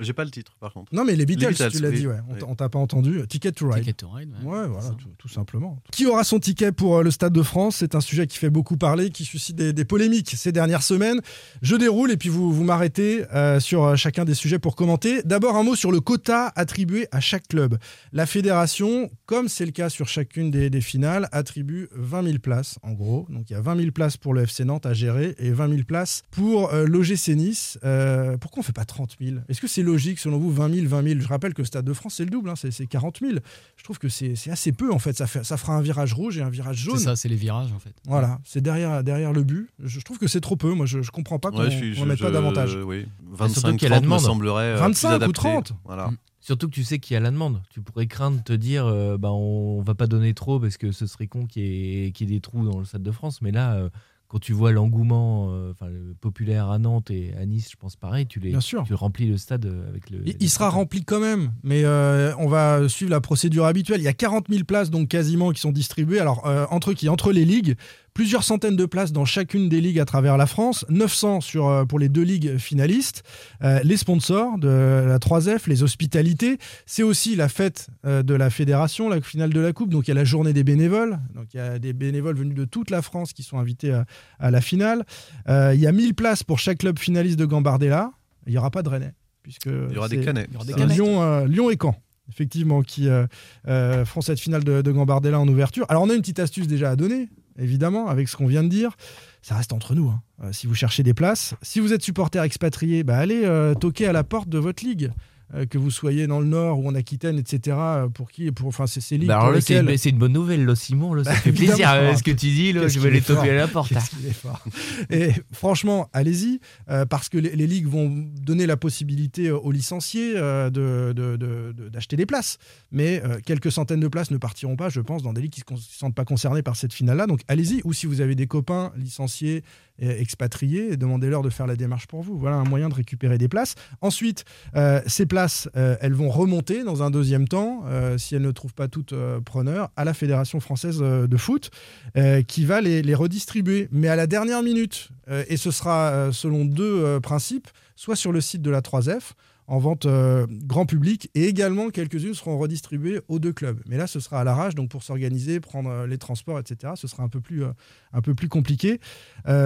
J'ai 0.06 0.12
pas 0.12 0.24
le 0.24 0.30
titre, 0.30 0.56
par 0.60 0.72
contre. 0.72 0.94
Non, 0.94 1.04
mais 1.04 1.16
les 1.16 1.26
Beatles, 1.26 1.48
Beatles, 1.50 1.70
tu 1.72 1.78
l'as 1.82 1.88
oui. 1.90 1.98
dit, 2.00 2.06
ouais. 2.06 2.16
On 2.28 2.32
Oui. 2.34 2.38
t- 2.38 2.44
On 2.48 2.54
t'a 2.54 2.68
pas 2.68 2.78
entendu. 2.78 3.20
Ticket 3.28 3.52
to 3.52 3.68
Ride. 3.68 3.80
Ticket 3.80 3.92
to 3.94 4.08
Ride, 4.08 4.30
ouais. 4.42 4.48
Ouais, 4.60 4.66
voilà, 4.68 4.90
tout, 4.90 5.08
tout 5.18 5.28
simplement. 5.28 5.82
Qui 5.92 6.06
aura 6.06 6.22
son 6.24 6.38
ticket 6.38 6.72
pour 6.72 6.98
euh, 6.98 7.02
le 7.02 7.10
Stade 7.10 7.32
de 7.32 7.42
France? 7.42 7.76
C'est 7.76 7.94
un 7.94 8.00
sujet 8.00 8.26
qui 8.26 8.38
fait 8.38 8.50
beaucoup 8.50 8.76
parler, 8.76 9.10
qui 9.10 9.24
suscite 9.24 9.56
des, 9.56 9.72
des 9.72 9.84
polémiques 9.84 10.30
ces 10.36 10.52
dernières 10.52 10.82
semaines. 10.82 11.20
Je 11.62 11.76
déroule 11.76 12.10
et 12.12 12.16
puis 12.16 12.28
vous, 12.28 12.52
vous 12.52 12.64
m'arrêtez 12.64 13.24
euh, 13.34 13.60
sur 13.60 13.84
euh, 13.84 13.96
chacun 13.96 14.24
des 14.24 14.34
sujets 14.34 14.58
pour 14.58 14.76
commenter. 14.76 15.22
D'abord, 15.24 15.56
un 15.56 15.62
mot 15.64 15.74
sur 15.74 15.90
le 15.90 16.00
quota 16.00 16.52
attribué 16.56 17.08
à 17.10 17.20
chaque 17.20 17.48
club. 17.48 17.78
La 18.12 18.26
fédération, 18.26 19.10
comme 19.26 19.48
c'est 19.48 19.66
le 19.66 19.72
cas 19.72 19.88
sur 19.88 20.06
chacune 20.08 20.50
des, 20.50 20.70
des 20.70 20.80
finales, 20.80 21.28
attribue 21.32 21.88
20 21.92 22.22
000 22.22 22.38
places, 22.38 22.78
en 22.82 22.92
gros. 22.92 23.26
Donc 23.28 23.50
il 23.50 23.54
y 23.54 23.56
a 23.56 23.60
20 23.60 23.76
000 23.78 23.90
places 23.90 24.16
pour 24.16 24.34
le 24.34 24.42
FC 24.42 24.64
Nantes 24.64 24.86
à 24.86 24.94
gérer 24.94 25.34
et 25.38 25.50
20 25.50 25.68
000 25.70 25.82
places 25.82 26.22
pour 26.30 26.72
euh, 26.72 26.84
l'OGC 26.86 27.28
Nice. 27.36 27.78
Euh, 27.84 28.36
pourquoi 28.38 28.60
on 28.60 28.62
fait 28.62 28.72
pas 28.72 28.84
30 28.84 29.16
000 29.20 29.38
Est-ce 29.48 29.60
que 29.60 29.66
c'est 29.66 29.82
logique, 29.82 29.95
selon 29.98 30.38
vous, 30.38 30.50
20 30.52 30.72
000, 30.74 30.86
20 30.88 31.02
000 31.02 31.20
Je 31.20 31.28
rappelle 31.28 31.54
que 31.54 31.62
le 31.62 31.66
Stade 31.66 31.84
de 31.84 31.92
France, 31.92 32.14
c'est 32.16 32.24
le 32.24 32.30
double, 32.30 32.50
hein, 32.50 32.56
c'est 32.56 32.70
c'est 32.70 32.86
40 32.86 33.18
000. 33.20 33.32
Je 33.76 33.84
trouve 33.84 33.98
que 33.98 34.08
c'est 34.08 34.34
assez 34.50 34.72
peu, 34.72 34.92
en 34.92 34.98
fait. 34.98 35.16
Ça, 35.16 35.26
fait. 35.26 35.44
ça 35.44 35.56
fera 35.56 35.74
un 35.74 35.80
virage 35.82 36.12
rouge 36.14 36.38
et 36.38 36.42
un 36.42 36.50
virage 36.50 36.76
jaune. 36.78 36.98
C'est 36.98 37.04
ça, 37.04 37.16
c'est 37.16 37.28
les 37.28 37.36
virages 37.36 37.72
en 37.72 37.78
fait. 37.78 37.94
Voilà, 38.06 38.38
c'est 38.44 38.60
derrière, 38.60 39.02
derrière 39.04 39.32
le 39.32 39.42
but. 39.44 39.68
Je, 39.82 39.98
je 39.98 40.04
trouve 40.04 40.18
que 40.18 40.26
c'est 40.28 40.40
trop 40.40 40.56
peu. 40.56 40.72
Moi, 40.74 40.86
je, 40.86 41.02
je 41.02 41.10
comprends 41.10 41.38
pas 41.38 41.50
qu'on 41.50 41.64
Ouais, 41.64 41.70
je- 41.70 42.04
mette 42.04 42.20
pas 42.20 42.30
davantage. 42.30 42.76
Oui, 42.84 43.06
surtout 43.36 43.36
25, 43.36 43.76
qu'il 43.76 43.82
y 43.82 43.86
a 43.86 43.88
la 43.90 43.96
30 43.96 44.02
me 44.02 44.06
demande. 44.06 44.20
semblerait 44.20 44.64
euh, 44.72 44.76
25 44.76 45.08
plus 45.08 45.12
ou 45.12 45.16
adapté. 45.16 45.32
30. 45.32 45.72
Voilà. 45.84 46.08
Mm. 46.08 46.16
Surtout 46.40 46.68
que 46.68 46.74
tu 46.74 46.84
sais 46.84 47.00
qu'il 47.00 47.14
y 47.14 47.16
a 47.16 47.20
la 47.20 47.30
demande. 47.32 47.60
Tu 47.70 47.80
pourrais 47.80 48.06
craindre 48.06 48.36
de 48.38 48.42
te 48.44 48.52
dire, 48.52 48.86
euh, 48.86 49.18
bah, 49.18 49.32
on 49.32 49.82
va 49.82 49.94
pas 49.96 50.06
donner 50.06 50.32
trop 50.32 50.60
parce 50.60 50.76
que 50.76 50.92
ce 50.92 51.06
serait 51.06 51.26
con 51.26 51.44
qu'il 51.46 51.62
y, 51.64 52.06
ait- 52.06 52.10
qu'il 52.12 52.28
y 52.30 52.32
ait 52.32 52.36
des 52.36 52.40
trous 52.40 52.64
dans 52.64 52.78
le 52.78 52.84
Stade 52.84 53.02
de 53.02 53.10
France. 53.10 53.42
Mais 53.42 53.50
là, 53.50 53.74
euh, 53.74 53.88
quand 54.28 54.38
tu 54.38 54.52
vois 54.52 54.72
l'engouement 54.72 55.48
euh, 55.50 55.70
enfin, 55.70 55.86
le 55.86 56.14
populaire 56.20 56.70
à 56.70 56.78
Nantes 56.78 57.10
et 57.10 57.32
à 57.40 57.46
Nice, 57.46 57.68
je 57.70 57.76
pense 57.76 57.96
pareil, 57.96 58.26
tu, 58.26 58.40
les, 58.40 58.50
Bien 58.50 58.60
sûr. 58.60 58.84
tu 58.84 58.94
remplis 58.94 59.26
le 59.26 59.36
stade 59.36 59.66
euh, 59.66 59.88
avec 59.88 60.10
le. 60.10 60.20
Il, 60.24 60.50
sera 60.50 60.68
rempli 60.68 61.04
quand 61.04 61.20
même, 61.20 61.52
mais 61.62 61.84
euh, 61.84 62.34
on 62.38 62.48
va 62.48 62.88
suivre 62.88 63.10
la 63.10 63.20
procédure 63.20 63.66
habituelle. 63.66 64.00
Il 64.00 64.04
y 64.04 64.08
a 64.08 64.12
40 64.12 64.46
000 64.48 64.64
places, 64.64 64.90
donc 64.90 65.08
quasiment, 65.08 65.52
qui 65.52 65.60
sont 65.60 65.72
distribuées. 65.72 66.18
Alors, 66.18 66.46
euh, 66.46 66.66
entre 66.70 66.92
qui? 66.92 67.08
Entre 67.08 67.32
les 67.32 67.44
ligues, 67.44 67.76
plusieurs 68.16 68.44
centaines 68.44 68.76
de 68.76 68.86
places 68.86 69.12
dans 69.12 69.26
chacune 69.26 69.68
des 69.68 69.82
ligues 69.82 70.00
à 70.00 70.06
travers 70.06 70.38
la 70.38 70.46
France, 70.46 70.86
900 70.88 71.42
sur, 71.42 71.68
euh, 71.68 71.84
pour 71.84 71.98
les 71.98 72.08
deux 72.08 72.22
ligues 72.22 72.56
finalistes, 72.56 73.22
Euh, 73.62 73.78
les 73.84 73.98
sponsors 73.98 74.58
de 74.58 75.04
la 75.06 75.18
3F, 75.18 75.68
les 75.68 75.82
hospitalités. 75.82 76.56
C'est 76.86 77.02
aussi 77.02 77.36
la 77.36 77.48
fête 77.50 77.88
euh, 78.06 78.22
de 78.22 78.32
la 78.34 78.48
fédération, 78.48 79.10
la 79.10 79.20
finale 79.20 79.52
de 79.52 79.60
la 79.60 79.72
Coupe. 79.74 79.90
Donc, 79.90 80.08
il 80.08 80.10
y 80.10 80.12
a 80.12 80.14
la 80.14 80.24
journée 80.24 80.54
des 80.54 80.64
bénévoles. 80.64 81.18
Donc, 81.34 81.52
il 81.52 81.58
y 81.58 81.60
a 81.60 81.78
des 81.78 81.92
bénévoles 81.92 82.36
venus 82.36 82.54
de 82.54 82.64
toute 82.64 82.90
la 82.90 83.02
France 83.02 83.34
qui 83.34 83.42
sont 83.42 83.58
invités 83.58 83.92
à, 83.92 84.06
à 84.38 84.50
la 84.50 84.62
finale. 84.62 85.04
Euh, 85.50 85.72
il 85.74 85.80
y 85.80 85.86
a 85.86 85.92
1000 85.92 86.14
places 86.14 86.42
pour 86.42 86.58
chaque 86.58 86.78
club 86.78 86.98
finaliste 86.98 87.38
de 87.38 87.44
Gambardella. 87.44 88.12
Il 88.46 88.52
n'y 88.52 88.58
aura 88.58 88.70
pas 88.70 88.82
de 88.82 88.88
Rennais. 88.88 89.12
Puisque 89.42 89.66
Il 89.66 89.94
y 89.94 89.98
aura 89.98 90.08
des 90.08 90.20
Canets. 90.20 90.46
Il 90.48 90.54
y 90.54 90.56
aura 90.56 90.64
des 90.64 90.72
Ça, 90.72 90.78
canettes. 90.78 90.96
Lyon, 90.96 91.22
euh, 91.22 91.46
Lyon 91.46 91.70
et 91.70 91.76
Caen, 91.80 91.94
effectivement, 92.30 92.82
qui 92.82 93.08
euh, 93.08 93.26
euh, 93.68 94.04
feront 94.06 94.22
cette 94.22 94.40
finale 94.40 94.64
de, 94.64 94.80
de 94.80 94.90
Gambardella 94.92 95.38
en 95.38 95.46
ouverture. 95.48 95.84
Alors, 95.90 96.02
on 96.02 96.08
a 96.10 96.14
une 96.14 96.20
petite 96.22 96.38
astuce 96.40 96.66
déjà 96.66 96.90
à 96.90 96.96
donner, 96.96 97.28
évidemment, 97.58 98.08
avec 98.08 98.28
ce 98.28 98.36
qu'on 98.36 98.46
vient 98.46 98.62
de 98.62 98.68
dire. 98.68 98.96
Ça 99.42 99.54
reste 99.54 99.72
entre 99.72 99.94
nous. 99.94 100.08
hein. 100.08 100.22
Euh, 100.44 100.52
si 100.52 100.66
vous 100.66 100.74
cherchez 100.74 101.02
des 101.02 101.14
places, 101.14 101.54
si 101.62 101.80
vous 101.80 101.92
êtes 101.92 102.02
supporter 102.02 102.42
expatrié, 102.42 103.04
bah, 103.04 103.16
allez 103.16 103.42
euh, 103.44 103.74
toquer 103.74 104.06
à 104.06 104.12
la 104.12 104.24
porte 104.24 104.48
de 104.48 104.58
votre 104.58 104.84
ligue. 104.84 105.12
Euh, 105.54 105.64
que 105.64 105.78
vous 105.78 105.92
soyez 105.92 106.26
dans 106.26 106.40
le 106.40 106.46
Nord 106.46 106.80
ou 106.80 106.88
en 106.88 106.94
Aquitaine, 106.96 107.38
etc. 107.38 107.76
euh, 107.78 108.08
Pour 108.08 108.32
qui 108.32 108.50
Pour 108.50 108.66
enfin, 108.66 108.88
c'est 108.88 109.00
ces 109.00 109.16
ligues 109.16 109.28
Bah 109.28 109.48
c'est 109.60 109.80
lesquelles- 109.80 110.12
une, 110.14 110.18
bonne 110.18 110.32
nouvelle, 110.32 110.64
là, 110.64 110.74
Simon. 110.74 111.14
Là, 111.14 111.22
ça 111.22 111.30
Bah, 111.30 111.36
fait 111.36 111.52
plaisir 111.52 111.88
euh, 111.92 112.16
ce 112.16 112.24
que 112.24 112.32
tu 112.32 112.46
dis. 112.46 112.72
Là, 112.72 112.88
je 112.88 112.98
vais 112.98 113.20
fort. 113.20 113.36
toquer 113.36 113.50
à 113.50 113.54
la 113.54 113.68
porte. 113.68 113.92
est 113.92 114.32
fort. 114.32 114.60
Et 115.08 115.30
franchement, 115.52 116.08
allez-y, 116.12 116.58
euh, 116.90 117.06
parce 117.06 117.28
que 117.28 117.38
les, 117.38 117.54
les 117.54 117.68
ligues 117.68 117.86
vont 117.86 118.12
donner 118.40 118.66
la 118.66 118.76
possibilité 118.76 119.52
aux 119.52 119.70
licenciés 119.70 120.32
euh, 120.36 120.68
de- 120.68 121.12
de- 121.14 121.36
de- 121.36 121.72
de- 121.76 121.88
d'acheter 121.90 122.16
des 122.16 122.26
places. 122.26 122.58
Mais 122.90 123.22
quelques 123.44 123.70
centaines 123.70 124.00
de 124.00 124.08
places 124.08 124.32
ne 124.32 124.38
partiront 124.38 124.74
pas, 124.74 124.88
je 124.88 125.00
pense, 125.00 125.22
dans 125.22 125.32
des 125.32 125.42
ligues 125.42 125.52
qui 125.52 125.62
ne 125.70 125.76
se 125.76 125.96
sentent 125.96 126.14
pas 126.16 126.24
concernées 126.24 126.62
par 126.62 126.74
cette 126.74 126.92
finale-là. 126.92 127.26
Donc 127.28 127.42
allez-y, 127.46 127.82
ou 127.84 127.92
si 127.92 128.06
vous 128.06 128.20
avez 128.20 128.34
des 128.34 128.48
copains 128.48 128.92
licenciés, 128.96 129.62
expatriés, 129.98 130.96
demandez-leur 130.96 131.42
de 131.42 131.50
faire 131.50 131.66
la 131.66 131.76
démarche 131.76 132.06
pour 132.06 132.22
vous. 132.22 132.38
Voilà 132.38 132.56
un 132.56 132.64
moyen 132.64 132.88
de 132.88 132.94
récupérer 132.94 133.38
des 133.38 133.48
places. 133.48 133.74
Ensuite, 134.00 134.44
euh, 134.76 135.00
ces 135.06 135.26
places, 135.26 135.68
euh, 135.76 135.96
elles 136.00 136.14
vont 136.14 136.28
remonter 136.28 136.84
dans 136.84 137.02
un 137.02 137.10
deuxième 137.10 137.48
temps, 137.48 137.84
euh, 137.86 138.18
si 138.18 138.34
elles 138.34 138.42
ne 138.42 138.50
trouvent 138.50 138.74
pas 138.74 138.88
toutes 138.88 139.12
euh, 139.12 139.40
preneurs, 139.40 139.90
à 139.96 140.04
la 140.04 140.14
Fédération 140.14 140.60
française 140.60 140.98
euh, 141.00 141.26
de 141.26 141.36
foot, 141.36 141.70
euh, 142.16 142.42
qui 142.42 142.64
va 142.64 142.80
les, 142.80 143.02
les 143.02 143.14
redistribuer, 143.14 143.88
mais 143.90 144.08
à 144.08 144.16
la 144.16 144.26
dernière 144.26 144.62
minute. 144.62 145.10
Euh, 145.28 145.44
et 145.48 145.56
ce 145.56 145.70
sera 145.70 146.10
euh, 146.10 146.32
selon 146.32 146.64
deux 146.64 147.04
euh, 147.04 147.20
principes, 147.20 147.68
soit 147.96 148.16
sur 148.16 148.32
le 148.32 148.40
site 148.40 148.62
de 148.62 148.70
la 148.70 148.80
3F, 148.80 149.32
en 149.68 149.78
vente 149.78 150.06
euh, 150.06 150.46
grand 150.50 150.86
public, 150.86 151.30
et 151.34 151.44
également 151.44 151.90
quelques-unes 151.90 152.34
seront 152.34 152.58
redistribuées 152.58 153.20
aux 153.28 153.38
deux 153.38 153.52
clubs. 153.52 153.80
Mais 153.88 153.96
là, 153.96 154.06
ce 154.06 154.20
sera 154.20 154.40
à 154.40 154.44
l'arrache, 154.44 154.74
donc 154.74 154.90
pour 154.90 155.02
s'organiser, 155.02 155.60
prendre 155.60 155.90
euh, 155.90 156.06
les 156.06 156.18
transports, 156.18 156.58
etc., 156.58 156.94
ce 156.96 157.08
sera 157.08 157.22
un 157.22 157.28
peu 157.28 157.40
plus, 157.40 157.64
euh, 157.64 158.48
compliqué. 158.48 159.00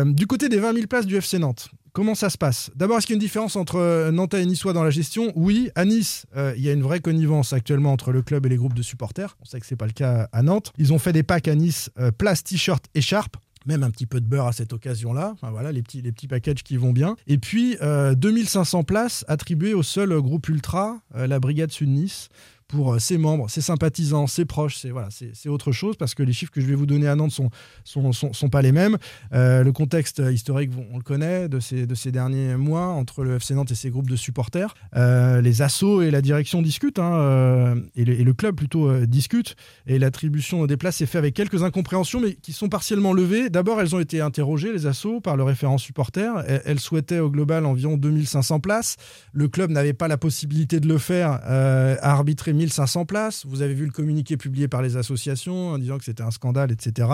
Du 0.04 0.26
côté 0.26 0.48
des 0.48 0.58
20 0.58 0.74
000 0.74 0.86
places 0.86 1.06
du 1.06 1.16
FC 1.16 1.38
Nantes, 1.38 1.70
Comment 1.92 2.14
ça 2.14 2.30
se 2.30 2.38
passe? 2.38 2.70
D'abord, 2.76 2.98
est-ce 2.98 3.08
qu'il 3.08 3.14
y 3.14 3.16
a 3.16 3.18
une 3.18 3.20
différence 3.20 3.56
entre 3.56 4.10
Nantais 4.12 4.40
et 4.40 4.46
Niçois 4.46 4.72
dans 4.72 4.84
la 4.84 4.90
gestion? 4.90 5.32
Oui, 5.34 5.70
à 5.74 5.84
Nice, 5.84 6.24
il 6.36 6.62
y 6.62 6.68
a 6.68 6.72
une 6.72 6.82
vraie 6.82 7.00
connivence 7.00 7.52
actuellement 7.52 7.92
entre 7.92 8.12
le 8.12 8.22
club 8.22 8.46
et 8.46 8.48
les 8.48 8.56
groupes 8.56 8.74
de 8.74 8.82
supporters. 8.82 9.36
On 9.40 9.44
sait 9.44 9.58
que 9.58 9.66
c'est 9.66 9.74
pas 9.74 9.86
le 9.86 9.92
cas 9.92 10.28
à 10.30 10.42
Nantes. 10.44 10.72
Ils 10.78 10.92
ont 10.92 11.00
fait 11.00 11.12
des 11.12 11.24
packs 11.24 11.48
à 11.48 11.54
Nice, 11.56 11.90
place, 12.16 12.44
t-shirt, 12.44 12.84
écharpe. 12.94 13.38
Même 13.66 13.82
un 13.82 13.90
petit 13.90 14.06
peu 14.06 14.20
de 14.20 14.26
beurre 14.26 14.46
à 14.46 14.52
cette 14.52 14.72
occasion-là. 14.72 15.30
Enfin, 15.34 15.50
voilà, 15.50 15.70
les 15.72 15.82
petits, 15.82 16.00
les 16.00 16.12
petits 16.12 16.28
packages 16.28 16.62
qui 16.62 16.76
vont 16.76 16.92
bien. 16.92 17.16
Et 17.26 17.38
puis, 17.38 17.76
euh, 17.82 18.14
2500 18.14 18.84
places 18.84 19.24
attribuées 19.28 19.74
au 19.74 19.82
seul 19.82 20.18
groupe 20.20 20.48
ultra, 20.48 21.00
euh, 21.14 21.26
la 21.26 21.40
Brigade 21.40 21.70
Sud-Nice, 21.70 22.28
pour 22.70 22.94
euh, 22.94 22.98
ses 22.98 23.18
membres, 23.18 23.50
ses 23.50 23.60
sympathisants, 23.60 24.26
ses 24.26 24.44
proches. 24.44 24.76
C'est 24.76 24.90
voilà, 24.90 25.08
autre 25.46 25.72
chose 25.72 25.96
parce 25.96 26.14
que 26.14 26.22
les 26.22 26.32
chiffres 26.32 26.52
que 26.52 26.60
je 26.60 26.66
vais 26.66 26.74
vous 26.74 26.86
donner 26.86 27.08
à 27.08 27.16
Nantes 27.16 27.32
sont, 27.32 27.50
sont, 27.84 28.12
sont, 28.12 28.48
pas 28.48 28.62
les 28.62 28.72
mêmes. 28.72 28.96
Euh, 29.32 29.62
le 29.62 29.72
contexte 29.72 30.22
historique, 30.32 30.70
on 30.92 30.96
le 30.96 31.02
connaît, 31.02 31.48
de 31.48 31.60
ces, 31.60 31.86
de 31.86 31.94
ces 31.94 32.12
derniers 32.12 32.56
mois 32.56 32.86
entre 32.86 33.24
le 33.24 33.36
FC 33.36 33.54
Nantes 33.54 33.70
et 33.70 33.74
ses 33.74 33.90
groupes 33.90 34.08
de 34.08 34.16
supporters. 34.16 34.74
Euh, 34.96 35.40
les 35.40 35.62
assos 35.62 36.02
et 36.02 36.10
la 36.10 36.22
direction 36.22 36.62
discutent, 36.62 36.98
hein, 36.98 37.76
et, 37.96 38.04
le, 38.04 38.32
club 38.32 38.54
plutôt 38.54 39.04
discute. 39.06 39.56
Et 39.86 39.98
l'attribution 39.98 40.66
des 40.66 40.76
places 40.76 41.00
est 41.00 41.06
faite 41.06 41.16
avec 41.16 41.34
quelques 41.34 41.62
incompréhensions, 41.62 42.20
mais 42.20 42.34
qui 42.34 42.52
sont 42.52 42.68
partiellement 42.68 43.12
levées. 43.12 43.50
D'abord, 43.50 43.80
elles 43.80 43.94
ont 43.94 44.00
été 44.00 44.20
interrogées, 44.20 44.72
les 44.72 44.86
assos, 44.86 45.20
par 45.20 45.36
le 45.36 45.42
référent 45.42 45.78
supporter. 45.78 46.42
Elles, 46.64 46.80
souhaitaient 46.80 47.18
au 47.18 47.30
global 47.30 47.66
environ 47.66 47.96
2500 47.96 48.60
places. 48.60 48.96
Le 49.32 49.48
club 49.48 49.70
n'avait 49.70 49.92
pas 49.92 50.08
la 50.08 50.16
possibilité 50.16 50.80
de 50.80 50.88
le 50.88 50.98
faire, 50.98 51.30
à 51.30 52.12
arbitrer 52.12 52.52
1500 52.60 53.04
places. 53.06 53.46
Vous 53.46 53.62
avez 53.62 53.74
vu 53.74 53.84
le 53.86 53.90
communiqué 53.92 54.36
publié 54.36 54.68
par 54.68 54.82
les 54.82 54.96
associations 54.96 55.70
en 55.70 55.78
disant 55.78 55.98
que 55.98 56.04
c'était 56.04 56.22
un 56.22 56.30
scandale, 56.30 56.70
etc. 56.72 57.08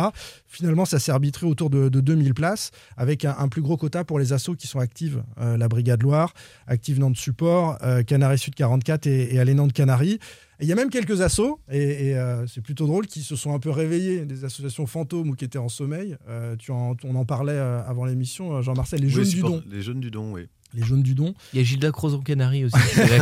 Finalement, 0.47 0.85
ça 0.85 0.99
s'est 0.99 1.13
arbitré 1.13 1.47
autour 1.47 1.71
de, 1.71 1.89
de 1.89 2.01
2000 2.01 2.35
places, 2.35 2.71
avec 2.97 3.25
un, 3.25 3.35
un 3.39 3.49
plus 3.49 3.63
gros 3.63 3.77
quota 3.77 4.05
pour 4.05 4.19
les 4.19 4.33
assos 4.33 4.55
qui 4.57 4.67
sont 4.67 4.79
actives. 4.81 5.23
Euh, 5.39 5.57
la 5.57 5.69
Brigade 5.69 6.03
Loire, 6.03 6.33
Active 6.67 6.99
Nantes 6.99 7.17
Support, 7.17 7.79
euh, 7.83 8.03
Canaries 8.03 8.39
Sud 8.39 8.55
44 8.55 9.07
et, 9.07 9.35
et 9.35 9.39
Allez 9.39 9.55
Nantes 9.55 9.73
Canaries. 9.73 10.19
Il 10.61 10.67
y 10.67 10.73
a 10.73 10.75
même 10.75 10.89
quelques 10.89 11.21
assos, 11.21 11.61
et, 11.71 12.09
et, 12.09 12.17
euh, 12.19 12.47
c'est 12.47 12.63
plutôt 12.63 12.87
drôle, 12.87 13.07
qui 13.07 13.21
se 13.23 13.37
sont 13.37 13.55
un 13.55 13.59
peu 13.59 13.71
réveillés, 13.71 14.25
des 14.25 14.45
associations 14.45 14.87
fantômes 14.87 15.29
ou 15.31 15.35
qui 15.35 15.45
étaient 15.45 15.59
en 15.59 15.69
sommeil. 15.69 16.17
Euh, 16.29 16.57
tu 16.57 16.71
en- 16.73 16.97
on 17.05 17.15
en 17.15 17.25
parlait 17.27 17.53
euh, 17.53 17.83
avant 17.87 18.07
l'émission, 18.07 18.63
Jean-Marcel, 18.63 19.01
les 19.01 19.09
Oui, 19.09 19.13
jeunes 19.13 19.25
du 19.35 19.41
don. 19.43 19.63
Les 19.71 19.83
jeunes 19.83 20.01
du 20.01 20.11
don, 20.11 20.33
oui. 20.33 20.47
Les 20.77 20.83
jaunes 20.83 21.03
du 21.03 21.15
don. 21.15 21.35
Il 21.53 21.59
y 21.59 21.63
a 21.63 21.65
Gilda 21.65 21.91
Crozon 21.91 22.21
Canary 22.21 22.67
aussi. 22.67 22.77
C'est 22.95 23.19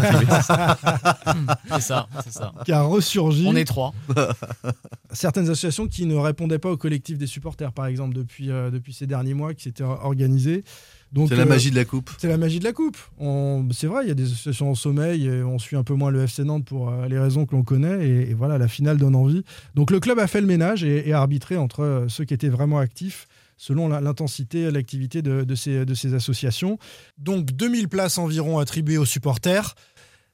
ça, 1.81 2.09
c'est 2.25 2.33
ça. 2.33 2.53
qui 2.65 2.73
a 2.73 2.83
ressurgi. 2.83 3.45
On 3.47 3.57
est 3.57 3.65
trois. 3.65 3.95
Certaines 5.13 5.45
associations 5.45 5.87
qui 5.87 6.07
ne 6.07 6.17
répondaient 6.17 6.59
pas 6.59 6.71
au 6.71 6.77
collectif 6.77 7.17
des 7.17 7.27
supporters, 7.27 7.73
par 7.73 7.87
exemple, 7.87 8.15
depuis, 8.15 8.51
euh, 8.51 8.71
depuis 8.71 8.93
ces 8.93 9.07
derniers 9.07 9.35
mois, 9.35 9.55
qui 9.55 9.65
s'étaient 9.65 9.85
organisées. 9.85 10.65
Donc, 11.13 11.29
C'est 11.29 11.37
la 11.37 11.43
euh, 11.43 11.47
magie 11.47 11.71
de 11.71 11.77
la 11.77 11.85
coupe. 11.85 12.11
C'est 12.19 12.29
la 12.29 12.37
magie 12.37 12.59
de 12.59 12.65
la 12.65 12.73
coupe. 12.73 12.97
C'est 13.71 13.87
vrai, 13.87 14.05
il 14.05 14.09
y 14.09 14.11
a 14.11 14.15
des 14.15 14.25
associations 14.25 14.71
en 14.71 14.75
sommeil, 14.75 15.27
et 15.27 15.43
on 15.45 15.61
suit 15.61 15.77
un 15.77 15.85
peu 15.85 15.95
moins 15.95 16.11
le 16.11 16.25
FC 16.25 16.43
Nantes 16.43 16.65
pour 16.65 16.89
euh, 16.89 17.07
les 17.07 17.21
raisons 17.21 17.47
que 17.47 17.55
l'on 17.55 17.63
connaît, 17.63 18.05
et, 18.05 18.31
et 18.31 18.35
voilà, 18.35 18.59
la 18.59 18.67
finale 18.67 18.97
donne 18.97 19.15
envie. 19.15 19.45
Donc 19.77 19.93
le 19.93 20.01
club 20.01 20.19
a 20.19 20.27
fait 20.27 20.41
le 20.41 20.49
ménage 20.49 20.83
et, 20.83 21.09
et 21.09 21.13
a 21.13 21.21
arbitré 21.21 21.57
entre 21.57 21.85
euh, 21.85 22.09
ceux 22.09 22.25
qui 22.25 22.35
étaient 22.35 22.49
vraiment 22.49 22.79
actifs 22.79 23.29
selon 23.57 23.89
l'intensité, 23.89 24.71
l'activité 24.71 25.23
de, 25.23 25.45
de 25.45 25.55
ces, 25.55 25.85
de 25.85 25.95
ces 25.95 26.15
associations. 26.15 26.79
Donc 27.19 27.47
2000 27.47 27.89
places 27.89 28.19
environ 28.19 28.59
attribuées 28.59 28.99
aux 28.99 29.05
supporters. 29.05 29.75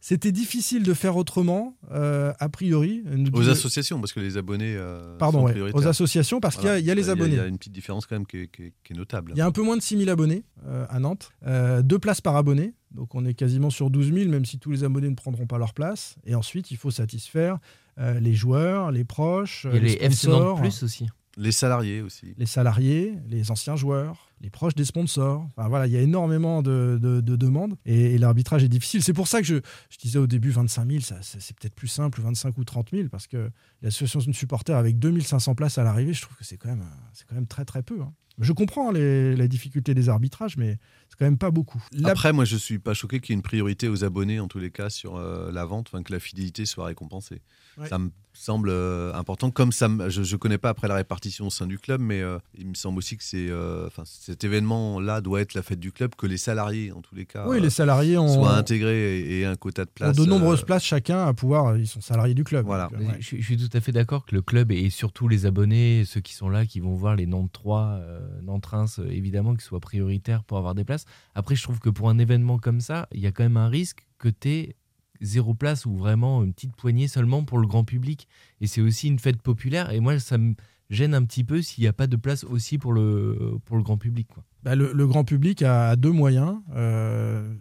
C'était 0.03 0.33
difficile 0.33 0.83
de 0.83 0.95
faire 0.95 1.19
autrement, 1.19 1.77
euh, 1.91 2.33
a 2.39 2.49
priori. 2.49 3.03
Nous 3.05 3.31
Aux 3.35 3.51
associations, 3.51 4.01
parce 4.01 4.15
que 4.15 4.21
les 4.21 4.39
abonnés. 4.39 4.75
euh, 4.75 5.19
Pardon, 5.19 5.41
sont 5.41 5.45
ouais, 5.45 5.53
prioritaires. 5.53 5.79
aux 5.83 5.87
associations, 5.87 6.41
parce 6.41 6.57
qu'il 6.57 6.65
y 6.65 6.69
a- 6.71 6.79
il 6.79 6.87
y 6.87 6.91
a 6.91 6.95
les 6.95 7.11
abonnés. 7.11 7.35
Il 7.35 7.37
y 7.37 7.41
a 7.41 7.47
une 7.47 7.59
petite 7.59 7.75
différence 7.75 8.07
quand 8.07 8.15
même 8.15 8.25
qui 8.27 8.39
est, 8.39 8.47
qui 8.47 8.63
est- 8.63 8.73
qui 8.83 8.95
est 8.95 8.97
notable. 8.97 9.33
Il 9.35 9.39
y 9.39 9.43
a 9.43 9.47
un 9.47 9.51
peu 9.53 9.61
moins 9.61 9.77
de 9.77 9.83
6000 9.83 10.09
abonnés 10.09 10.45
euh, 10.67 10.87
à 10.89 11.01
Nantes, 11.01 11.33
Euh, 11.47 11.83
deux 11.83 11.99
places 11.99 12.23
par 12.23 12.35
abonné, 12.37 12.73
donc 12.93 13.15
on 13.15 13.27
est 13.27 13.35
quasiment 13.35 13.69
sur 13.69 13.91
12 13.91 14.11
000, 14.11 14.31
même 14.31 14.47
si 14.47 14.59
tous 14.59 14.71
les 14.71 14.85
abonnés 14.85 15.11
ne 15.11 15.15
prendront 15.17 15.47
pas 15.47 15.59
leur 15.59 15.75
place. 15.75 16.15
Et 16.25 16.35
ensuite, 16.35 16.71
il 16.71 16.79
faut 16.79 16.91
satisfaire 16.91 17.59
euh, 17.99 18.19
les 18.21 18.33
joueurs, 18.33 18.93
les 18.93 19.05
proches, 19.05 19.67
Il 19.71 19.75
y 19.75 19.77
a 19.77 19.81
les 19.83 19.93
FC 20.01 20.29
Nantes 20.29 20.61
Plus 20.61 20.83
aussi. 20.83 21.09
Les 21.43 21.53
salariés 21.53 22.03
aussi. 22.03 22.35
les 22.37 22.47
salariés, 22.47 23.15
les 23.29 23.51
anciens 23.51 23.75
joueurs, 23.77 24.29
les 24.43 24.51
proches 24.51 24.75
des 24.75 24.85
sponsors. 24.85 25.47
Enfin, 25.57 25.69
voilà, 25.69 25.87
il 25.87 25.93
y 25.93 25.97
a 25.97 26.01
énormément 26.03 26.63
de, 26.63 26.99
de- 27.01 27.21
de 27.21 27.37
demandes 27.37 27.77
et, 27.87 28.15
et 28.15 28.19
l'arbitrage 28.19 28.63
est 28.63 28.69
difficile. 28.69 29.03
C'est 29.03 29.13
pour 29.15 29.27
ça 29.27 29.41
que 29.41 29.47
je, 29.47 29.57
je 29.89 29.99
disais 29.99 30.19
au 30.19 30.27
début 30.27 30.51
25 30.51 30.87
000, 30.89 31.01
ça, 31.01 31.17
c'est 31.23 31.59
peut-être 31.59 31.75
plus 31.75 31.89
simple, 31.89 32.21
25 32.21 32.57
ou 32.59 32.65
30 32.65 32.91
000, 32.93 33.09
parce 33.09 33.27
que 33.27 33.51
l'association 33.83 34.31
de 34.31 34.35
supporters 34.37 34.77
avec 34.77 34.99
2500 34.99 35.55
places 35.55 35.79
à 35.79 35.83
l'arrivée, 35.85 36.13
je 36.13 36.23
trouve 36.23 36.37
que 36.37 36.45
c'est 36.45 36.57
quand, 36.59 36.69
même, 36.69 36.85
c'est 37.15 37.27
quand 37.27 37.35
même 37.35 37.47
très 37.47 37.65
très 37.65 37.83
peu. 37.83 38.01
hein. 38.03 38.13
Je 38.43 38.53
comprends 38.55 38.91
les, 38.91 39.37
la 39.37 39.49
difficulté 39.49 39.93
des 39.93 40.09
arbitrages, 40.09 40.57
mais 40.57 40.79
c'est 41.11 41.19
quand 41.19 41.27
même 41.27 41.37
pas 41.37 41.51
beaucoup. 41.51 41.83
La- 41.93 42.11
Après, 42.11 42.33
moi, 42.33 42.47
je 42.47 42.57
suis 42.57 42.79
pas 42.79 42.95
choqué 42.95 43.21
qu'il 43.21 43.31
y 43.31 43.35
ait 43.35 43.37
une 43.37 43.43
priorité 43.43 43.87
aux 43.89 44.03
abonnés, 44.03 44.41
en 44.41 44.49
tous 44.49 44.59
les 44.61 44.71
cas, 44.71 44.89
sur 44.89 45.17
euh, 45.17 45.53
la 45.53 45.67
vente, 45.67 45.91
que 46.05 46.13
la 46.13 46.21
fidélité 46.21 46.65
soit 46.65 46.87
récompensée. 46.87 47.43
Ouais. 47.81 47.89
Ça 47.89 47.99
me 47.99 48.11
semble 48.33 48.69
euh, 48.71 49.13
important. 49.15 49.51
Comme 49.51 49.73
ça, 49.73 49.89
je 50.09 50.21
ne 50.21 50.37
connais 50.39 50.59
pas 50.59 50.69
après 50.71 50.87
la 50.89 50.95
répartition 50.95 51.47
au 51.47 51.51
sein 51.51 51.67
du 51.67 51.79
club, 51.79 52.01
mais 52.01 52.21
euh, 52.21 52.39
il 52.57 52.67
me 52.69 52.75
semble 52.75 52.99
aussi 52.99 53.17
que 53.17 53.25
c'est, 53.25 53.49
euh, 53.51 53.87
enfin, 53.87 54.03
cet 54.07 54.45
événement-là 54.45 55.21
doit 55.21 55.41
être 55.41 55.55
la 55.55 55.63
fête 55.63 55.81
du 55.81 55.91
club, 55.93 56.15
que 56.15 56.27
les 56.27 56.37
salariés, 56.37 56.93
en 56.93 57.01
tous 57.01 57.15
les 57.15 57.27
cas, 57.27 57.47
oui, 57.49 57.57
euh, 57.57 57.61
les 57.61 57.71
salariés 57.71 58.19
ont, 58.19 58.33
soient 58.33 58.55
intégrés 58.55 59.19
et, 59.21 59.41
et 59.41 59.45
un 59.47 59.57
quota 59.57 59.85
de 59.85 59.91
ont 59.91 59.93
place. 59.95 60.17
de 60.17 60.25
nombreuses 60.25 60.63
euh, 60.63 60.65
places 60.67 60.85
chacun 60.85 61.27
à 61.27 61.35
pouvoir. 61.35 61.77
Ils 61.77 61.87
sont 61.89 62.01
salariés 62.01 62.35
du 62.35 62.45
club. 62.45 62.65
Voilà. 62.67 62.89
Donc, 62.93 63.01
ouais. 63.01 63.17
Je, 63.19 63.27
suis- 63.27 63.41
je 63.43 63.47
suis 63.47 63.57
tout 63.57 63.77
à 63.77 63.81
fait 63.81 63.93
d'accord 63.93 64.25
que 64.27 64.35
le 64.35 64.43
club 64.43 64.71
et 64.73 64.91
surtout 64.91 65.27
les 65.29 65.47
abonnés, 65.47 66.05
ceux 66.05 66.21
qui 66.21 66.35
sont 66.35 66.49
là, 66.49 66.67
qui 66.67 66.81
vont 66.81 66.95
voir 66.95 67.17
les 67.17 67.27
Nantes 67.27 67.51
3, 67.53 67.83
euh, 68.01 68.21
Nantes 68.43 68.67
Reims, 68.67 69.01
évidemment, 69.11 69.55
qui 69.57 69.65
soient 69.65 69.81
prioritaires 69.81 70.45
pour 70.45 70.59
avoir 70.59 70.75
des 70.75 70.85
places. 70.85 71.05
Après, 71.35 71.57
je 71.57 71.63
trouve 71.63 71.81
que 71.81 71.91
pour 71.91 72.09
un 72.11 72.19
événement 72.19 72.59
comme 72.59 72.81
ça, 72.81 73.09
il 73.13 73.21
y 73.21 73.27
a 73.27 73.33
quand 73.33 73.43
même 73.43 73.57
un 73.57 73.69
risque 73.69 74.07
que 74.19 74.29
tu 74.29 74.49
aies 74.51 74.77
zéro 75.21 75.55
place 75.55 75.87
ou 75.87 75.95
vraiment 75.97 76.43
une 76.45 76.53
petite 76.53 76.75
poignée 76.77 77.09
seulement 77.09 77.45
pour 77.45 77.59
le 77.59 77.67
grand 77.67 77.85
public. 77.85 78.27
Et 78.61 78.67
c'est 78.67 78.81
aussi 78.81 79.09
une 79.09 79.19
fête 79.19 79.41
populaire. 79.43 79.91
Et 79.93 80.01
moi, 80.01 80.19
ça 80.19 80.39
me- 80.39 80.55
gêne 80.91 81.15
un 81.15 81.23
petit 81.25 81.45
peu 81.45 81.63
s'il 81.63 81.83
n'y 81.83 81.89
a 81.89 81.93
pas 81.93 82.09
de 82.09 82.17
place 82.17 82.43
aussi 82.43 82.77
pour 82.77 82.93
le, 82.93 83.59
pour 83.65 83.77
le 83.77 83.83
grand 83.85 83.97
public. 83.97 84.27
Quoi. 84.35 84.43
Bah, 84.65 84.75
le, 84.75 84.93
le 84.93 85.07
grand 85.07 85.23
public 85.25 85.63
a, 85.63 85.95
deux 85.95 86.11
moyens. 86.11 86.57
Euh, 86.75 87.55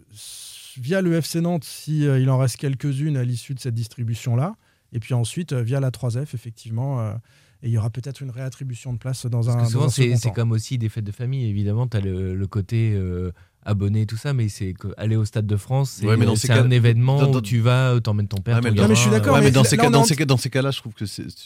via 0.76 1.00
le 1.02 1.12
FC 1.14 1.40
Nantes, 1.40 1.64
si 1.64 2.06
euh, 2.06 2.18
il 2.18 2.28
en 2.30 2.38
reste 2.38 2.56
quelques-unes 2.56 3.16
à 3.16 3.24
l'issue 3.24 3.54
de 3.54 3.60
cette 3.60 3.74
distribution-là. 3.74 4.56
Et 4.92 4.98
puis 5.00 5.14
ensuite, 5.14 5.52
euh, 5.52 5.62
via 5.62 5.78
la 5.80 5.90
3F, 5.90 6.34
effectivement. 6.34 7.00
euh, 7.00 7.14
et 7.62 7.68
il 7.68 7.72
y 7.72 7.78
aura 7.78 7.90
peut-être 7.90 8.22
une 8.22 8.30
réattribution 8.30 8.92
de 8.94 8.98
place 8.98 9.26
dans 9.26 9.50
un. 9.50 9.54
Parce 9.54 9.68
que 9.68 9.74
dans 9.78 9.88
souvent, 9.90 10.12
un 10.14 10.16
c'est 10.16 10.32
comme 10.32 10.50
aussi 10.50 10.78
des 10.78 10.88
fêtes 10.88 11.04
de 11.04 11.12
famille. 11.12 11.44
Évidemment, 11.46 11.86
tu 11.86 11.98
as 11.98 12.00
le, 12.00 12.34
le 12.34 12.46
côté 12.46 12.94
euh, 12.94 13.32
abonné, 13.64 14.06
tout 14.06 14.16
ça, 14.16 14.32
mais 14.32 14.48
c'est 14.48 14.74
aller 14.96 15.16
au 15.16 15.24
Stade 15.24 15.46
de 15.46 15.56
France, 15.56 15.90
c'est 16.00 16.06
Ouais, 16.06 16.16
cas- 16.16 16.62
un 16.62 16.70
événement 16.70 17.20
dans- 17.20 17.30
dans- 17.30 17.38
où 17.38 17.42
tu 17.42 17.60
vas, 17.60 18.00
t'emmènes 18.00 18.26
ton 18.28 18.40
père, 18.40 18.56
Ouais, 18.56 18.60
mais 18.62 18.70
ton 18.70 18.74
dans- 18.76 18.82
gamin, 18.82 18.88
mais 18.88 18.94
je 18.96 19.00
suis 19.00 19.10
d'accord, 19.10 19.34
Ouais, 19.34 19.40
mais 19.40 19.46
mais 19.46 19.50
dans 19.52 19.62
là, 19.62 19.68
ces 19.68 19.76
là, 19.76 19.82
cas, 19.82 19.88
on 19.88 19.90
dans 19.92 20.00
en- 20.00 20.04
ces 20.04 20.16
cas, 20.16 20.24
dans 20.24 20.36
ces 20.38 20.50
cas-là, 20.50 20.70
je 20.70 20.78
trouve 20.78 20.94
que 20.94 21.04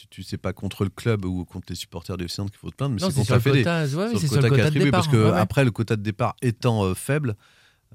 tu 0.09 0.23
sais 0.23 0.37
pas 0.37 0.53
contre 0.53 0.83
le 0.85 0.89
club 0.89 1.25
ou 1.25 1.43
contre 1.45 1.65
les 1.69 1.75
supporters 1.75 2.15
du 2.17 2.25
FC 2.25 2.41
Nantes 2.41 2.51
qu'il 2.51 2.59
faut 2.59 2.69
te 2.69 2.75
plaindre, 2.75 2.95
mais 2.95 3.01
Non, 3.01 3.09
c'est 3.09 3.15
contre 3.15 3.25
sur 3.25 3.33
la 3.33 3.37
le 3.37 3.41
fédé. 3.41 3.63
c'est 4.19 4.27
sur 4.27 4.41
le 4.41 4.49
quota 4.49 4.61
de 4.61 4.67
attribué, 4.67 4.85
départ. 4.85 5.01
parce 5.01 5.11
que 5.11 5.31
après 5.33 5.65
le 5.65 5.71
quota 5.71 5.95
de 5.95 6.01
départ 6.03 6.35
étant 6.41 6.83
euh, 6.85 6.93
faible. 6.93 7.35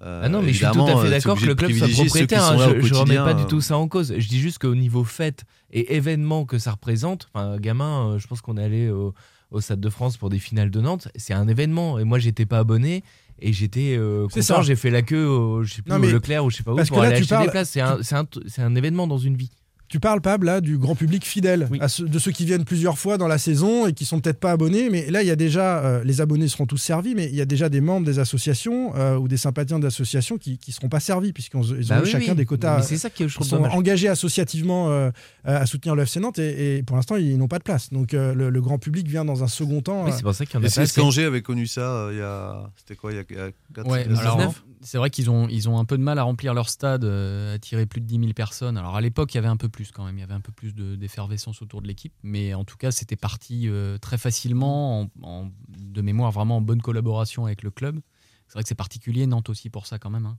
euh, 0.02 0.22
Ah 0.24 0.28
non, 0.28 0.40
mais 0.42 0.52
je 0.52 0.58
suis 0.64 0.66
tout 0.72 0.82
à 0.82 0.86
fait 1.00 1.06
euh, 1.06 1.10
d'accord 1.10 1.36
que 1.38 1.42
le 1.44 1.48
de 1.48 1.54
club 1.54 1.72
soit 1.72 1.88
propriétaire. 1.88 2.44
hein, 2.44 2.56
là 2.56 2.74
je, 2.80 2.86
je 2.86 2.94
remets 2.94 3.16
pas 3.16 3.34
du 3.34 3.42
euh. 3.42 3.46
tout 3.46 3.60
ça 3.60 3.76
en 3.78 3.88
cause. 3.88 4.14
Je 4.16 4.28
dis 4.28 4.38
juste 4.40 4.58
qu'au 4.58 4.74
niveau 4.74 5.04
fête 5.04 5.44
et 5.72 5.94
événement 5.96 6.44
que 6.46 6.58
ça 6.58 6.72
représente, 6.72 7.28
enfin, 7.34 7.56
gamin, 7.58 8.12
euh, 8.12 8.18
je 8.18 8.26
pense 8.26 8.40
qu'on 8.40 8.56
est 8.56 8.64
allé 8.64 8.88
au, 8.90 9.12
au 9.50 9.60
Stade 9.60 9.80
de 9.80 9.90
France 9.90 10.16
pour 10.16 10.30
des 10.30 10.38
finales 10.38 10.70
de 10.70 10.80
Nantes. 10.80 11.08
C'est 11.16 11.34
un 11.34 11.48
événement. 11.48 11.98
Et 11.98 12.04
moi, 12.04 12.18
j'étais 12.18 12.46
pas 12.46 12.58
abonné. 12.60 13.02
Et 13.42 13.52
j'étais 13.52 13.96
euh, 13.98 14.26
C'est 14.30 14.40
content, 14.40 14.56
ça. 14.56 14.62
j'ai 14.62 14.76
fait 14.76 14.90
la 14.90 15.02
queue 15.02 15.26
au, 15.26 15.62
je 15.62 15.74
sais 15.74 15.82
plus, 15.82 15.90
Non, 15.90 15.96
au 15.98 16.10
Leclerc 16.10 16.44
ou 16.44 16.50
je 16.50 16.56
sais 16.56 16.62
pas 16.62 16.72
où 16.72 16.76
parce 16.76 16.88
pour 16.88 16.98
là, 17.00 17.08
aller 17.08 17.16
acheter 17.16 17.28
parles- 17.34 17.46
des 17.46 17.50
places. 17.50 17.70
C'est 17.70 17.80
un, 17.80 17.98
c'est 18.02 18.14
un, 18.14 18.26
c'est 18.46 18.62
un 18.62 18.74
événement 18.74 19.06
dans 19.06 19.18
une 19.18 19.36
vie. 19.36 19.50
Tu 19.90 19.98
parles, 19.98 20.20
Pab, 20.20 20.44
là, 20.44 20.60
du 20.60 20.78
grand 20.78 20.94
public 20.94 21.26
fidèle, 21.26 21.66
Oui. 21.68 21.78
à 21.80 21.88
ceux- 21.88 22.06
de 22.08 22.18
ceux 22.20 22.30
qui 22.30 22.44
viennent 22.44 22.64
plusieurs 22.64 22.96
fois 22.96 23.18
dans 23.18 23.26
la 23.26 23.38
saison 23.38 23.88
et 23.88 23.92
qui 23.92 24.04
sont 24.04 24.20
peut-être 24.20 24.38
pas 24.38 24.52
abonnés. 24.52 24.88
Mais 24.88 25.10
là, 25.10 25.22
il 25.22 25.26
y 25.26 25.32
a 25.32 25.36
déjà, 25.36 25.80
euh, 25.84 26.04
les 26.04 26.20
abonnés 26.20 26.46
seront 26.46 26.64
tous 26.64 26.76
servis, 26.76 27.16
mais 27.16 27.26
il 27.26 27.34
y 27.34 27.40
a 27.40 27.44
déjà 27.44 27.68
des 27.68 27.80
membres 27.80 28.06
des 28.06 28.20
associations 28.20 28.94
euh, 28.94 29.16
ou 29.16 29.26
des 29.26 29.36
sympathisants 29.36 29.80
d'associations 29.80 30.38
qui 30.38 30.60
ne 30.68 30.72
seront 30.72 30.88
pas 30.88 31.00
servis, 31.00 31.32
puisqu'ils 31.32 31.56
ont 31.56 31.62
ils 31.64 31.92
ont 31.92 31.96
Bah 31.96 32.02
eu 32.04 32.06
chacun 32.06 32.30
oui. 32.30 32.36
des 32.36 32.44
quotas. 32.44 32.76
Mais 32.76 32.82
c'est 32.84 32.98
ça 32.98 33.10
que 33.10 33.26
je 33.26 33.32
Ils 33.32 33.34
trouve 33.34 33.46
sont 33.48 33.56
dommage. 33.56 33.74
engagés 33.74 34.06
associativement 34.06 34.90
euh, 34.90 35.10
à 35.44 35.66
soutenir 35.66 35.96
le 35.96 36.02
FC 36.04 36.20
Nantes 36.20 36.38
et, 36.38 36.76
et 36.78 36.82
pour 36.84 36.94
l'instant, 36.94 37.16
ils 37.16 37.36
n'ont 37.36 37.48
pas 37.48 37.58
de 37.58 37.64
place. 37.64 37.90
Donc 37.92 38.14
euh, 38.14 38.32
le, 38.32 38.48
le 38.48 38.60
grand 38.60 38.78
public 38.78 39.08
vient 39.08 39.24
dans 39.24 39.42
un 39.42 39.48
second 39.48 39.80
temps. 39.80 40.04
Oui, 40.04 40.12
c'est 40.14 40.22
pour 40.22 40.34
ça 40.34 40.46
qu'il 40.46 40.54
y 40.54 40.62
en 40.62 40.66
a 40.66 40.70
pas 40.70 40.86
qu'Angers 40.86 41.24
avait 41.24 41.42
connu 41.42 41.66
ça 41.66 41.80
euh, 41.80 42.10
il 42.12 42.18
y 42.18 42.22
a. 42.22 42.70
C'était 42.76 42.94
quoi 42.94 43.10
Il 43.10 43.16
y 43.16 43.18
a, 43.18 43.24
il 43.28 43.36
y 43.36 43.40
a 43.40 43.50
quatre- 43.74 43.88
Ouais, 43.90 44.04
il 44.08 44.14
y 44.14 44.16
a 44.16 44.20
alors, 44.20 44.36
19? 44.36 44.62
c'est 44.82 44.98
vrai 44.98 45.10
qu'ils 45.10 45.30
ont, 45.30 45.48
ils 45.48 45.68
ont 45.68 45.80
un 45.80 45.84
peu 45.84 45.98
de 45.98 46.02
mal 46.04 46.20
à 46.20 46.22
remplir 46.22 46.54
leur 46.54 46.68
stade, 46.68 47.04
euh, 47.04 47.56
attirer 47.56 47.86
plus 47.86 48.00
de 48.00 48.06
10 48.06 48.18
000 48.20 48.32
personnes. 48.34 48.76
Alors 48.78 48.94
à 48.94 49.00
l'époque, 49.00 49.34
il 49.34 49.36
y 49.36 49.38
avait 49.38 49.48
un 49.48 49.56
peu 49.56 49.68
plus 49.68 49.79
quand 49.92 50.04
même, 50.04 50.16
il 50.16 50.20
y 50.20 50.24
avait 50.24 50.34
un 50.34 50.40
peu 50.40 50.52
plus 50.52 50.74
de- 50.74 50.96
d'effervescence 50.96 51.62
autour 51.62 51.82
de 51.82 51.86
l'équipe, 51.88 52.12
mais 52.22 52.54
en 52.54 52.64
tout 52.64 52.76
cas, 52.76 52.90
c'était 52.90 53.16
parti 53.16 53.68
euh, 53.68 53.98
très 53.98 54.18
facilement, 54.18 55.00
en, 55.02 55.10
en- 55.22 55.50
de 55.78 56.02
mémoire 56.02 56.30
vraiment 56.32 56.58
en 56.58 56.60
bonne 56.60 56.82
collaboration 56.82 57.46
avec 57.46 57.62
le 57.62 57.70
club. 57.70 58.00
C'est 58.48 58.54
vrai 58.54 58.62
que 58.62 58.68
c'est 58.68 58.74
particulier, 58.74 59.26
Nantes 59.26 59.48
aussi 59.48 59.70
pour 59.70 59.86
ça 59.86 59.98
quand 59.98 60.10
même. 60.10 60.26
hein. 60.26 60.38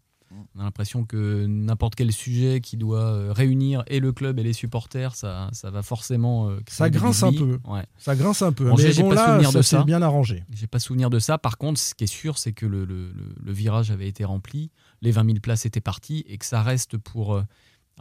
On 0.55 0.61
a 0.61 0.63
l'impression 0.63 1.03
que 1.03 1.45
n'importe 1.45 1.95
quel 1.95 2.13
sujet 2.13 2.61
qui 2.61 2.77
doit 2.77 3.01
euh, 3.03 3.33
réunir 3.33 3.83
et 3.87 3.99
le 3.99 4.13
club 4.13 4.39
et 4.39 4.43
les 4.43 4.53
supporters, 4.53 5.13
ça, 5.13 5.49
ça 5.51 5.71
va 5.71 5.81
forcément. 5.81 6.47
euh, 6.49 6.61
créer 6.65 6.77
Ça 6.77 6.89
grince 6.89 7.21
un 7.23 7.33
peu. 7.33 7.59
Ouais. 7.67 7.85
Ça 7.97 8.15
grince 8.15 8.41
un 8.41 8.53
peu. 8.53 8.71
Angers, 8.71 8.85
mais 8.87 8.91
j'ai 8.93 9.01
bon, 9.03 9.09
pas 9.09 9.15
là, 9.15 9.25
souvenir 9.33 9.51
ça 9.51 9.57
de 9.57 9.63
s'est 9.63 9.75
ça. 9.75 9.83
bien 9.83 10.01
arrangé. 10.01 10.45
J'ai 10.53 10.67
pas 10.67 10.79
souvenir 10.79 11.09
de 11.09 11.19
ça. 11.19 11.37
Par 11.37 11.57
contre, 11.57 11.81
ce 11.81 11.93
qui 11.93 12.05
est 12.05 12.07
sûr, 12.07 12.37
c'est 12.37 12.53
que 12.53 12.65
le, 12.65 12.85
le- 12.85 13.11
le- 13.11 13.35
le 13.43 13.51
virage 13.51 13.91
avait 13.91 14.07
été 14.07 14.23
rempli, 14.23 14.71
les 15.01 15.11
20 15.11 15.25
000 15.25 15.39
places 15.41 15.65
étaient 15.65 15.81
parties 15.81 16.23
et 16.27 16.37
que 16.37 16.45
ça 16.45 16.63
reste 16.63 16.97
pour. 16.97 17.35
euh, 17.35 17.43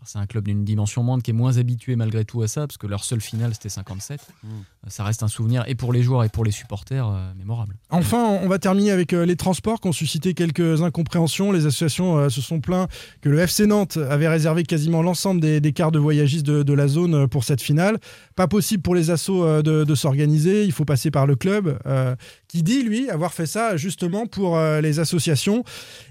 c'est 0.04 0.18
un 0.18 0.26
club 0.26 0.44
d'une 0.44 0.64
dimension 0.64 1.02
moindre 1.02 1.22
qui 1.22 1.30
est 1.30 1.34
moins 1.34 1.58
habitué 1.58 1.94
malgré 1.96 2.24
tout 2.24 2.42
à 2.42 2.48
ça, 2.48 2.66
parce 2.66 2.78
que 2.78 2.86
leur 2.86 3.04
seule 3.04 3.20
finale 3.20 3.52
c'était 3.52 3.68
57. 3.68 4.20
Mm. 4.42 4.48
Ça 4.88 5.04
reste 5.04 5.22
un 5.22 5.28
souvenir 5.28 5.64
et 5.66 5.74
pour 5.74 5.92
les 5.92 6.02
joueurs 6.02 6.24
et 6.24 6.28
pour 6.28 6.44
les 6.44 6.50
supporters 6.50 7.06
euh, 7.06 7.32
mémorable. 7.36 7.76
Enfin, 7.90 8.38
on 8.42 8.48
va 8.48 8.58
terminer 8.58 8.90
avec 8.90 9.12
euh, 9.12 9.26
les 9.26 9.36
transports 9.36 9.80
qui 9.80 9.88
ont 9.88 9.92
suscité 9.92 10.34
quelques 10.34 10.82
incompréhensions. 10.82 11.52
Les 11.52 11.66
associations 11.66 12.16
euh, 12.16 12.28
se 12.28 12.40
sont 12.40 12.60
plaints 12.60 12.88
que 13.20 13.28
le 13.28 13.38
FC 13.40 13.66
Nantes 13.66 13.98
avait 13.98 14.28
réservé 14.28 14.62
quasiment 14.62 15.02
l'ensemble 15.02 15.40
des, 15.40 15.60
des 15.60 15.72
quarts 15.72 15.92
de 15.92 15.98
voyagistes 15.98 16.46
de, 16.46 16.62
de 16.62 16.72
la 16.72 16.88
zone 16.88 17.14
euh, 17.14 17.26
pour 17.26 17.44
cette 17.44 17.60
finale. 17.60 17.98
Pas 18.36 18.48
possible 18.48 18.82
pour 18.82 18.94
les 18.94 19.10
assos 19.10 19.44
euh, 19.44 19.62
de, 19.62 19.84
de 19.84 19.94
s'organiser. 19.94 20.64
Il 20.64 20.72
faut 20.72 20.84
passer 20.84 21.10
par 21.10 21.26
le 21.26 21.36
club 21.36 21.78
euh, 21.86 22.16
qui 22.50 22.64
dit, 22.64 22.82
lui, 22.82 23.08
avoir 23.10 23.32
fait 23.32 23.46
ça 23.46 23.76
justement 23.76 24.26
pour 24.26 24.58
euh, 24.58 24.80
les 24.80 24.98
associations. 24.98 25.62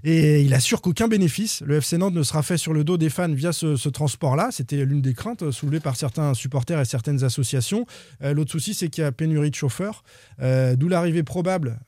Et 0.05 0.41
il 0.41 0.53
assure 0.53 0.81
qu'aucun 0.81 1.09
bénéfice, 1.09 1.61
le 1.65 1.75
FC 1.75 1.97
Nantes, 1.97 2.13
ne 2.13 2.23
sera 2.23 2.43
fait 2.43 2.55
sur 2.57 2.71
le 2.71 2.85
dos 2.85 2.97
des 2.97 3.09
fans 3.09 3.27
via 3.27 3.51
ce, 3.51 3.89
transport-là. 3.89 4.47
C'était 4.51 4.85
l'une 4.85 5.01
des 5.01 5.13
craintes 5.13 5.43
euh, 5.43 5.51
soulevées 5.51 5.81
par 5.81 5.97
certains 5.97 6.33
supporters 6.33 6.79
et 6.79 6.85
certaines 6.85 7.25
associations. 7.25 7.85
Euh, 8.23 8.33
L'autre 8.33 8.51
souci, 8.51 8.73
c'est 8.73 8.87
qu'il 8.87 9.03
y 9.03 9.07
a 9.07 9.11
pénurie 9.11 9.49
de 9.49 9.55
chauffeurs. 9.55 10.03
D'où 10.39 10.87
l'arrivée 10.87 11.23
probable 11.23 11.79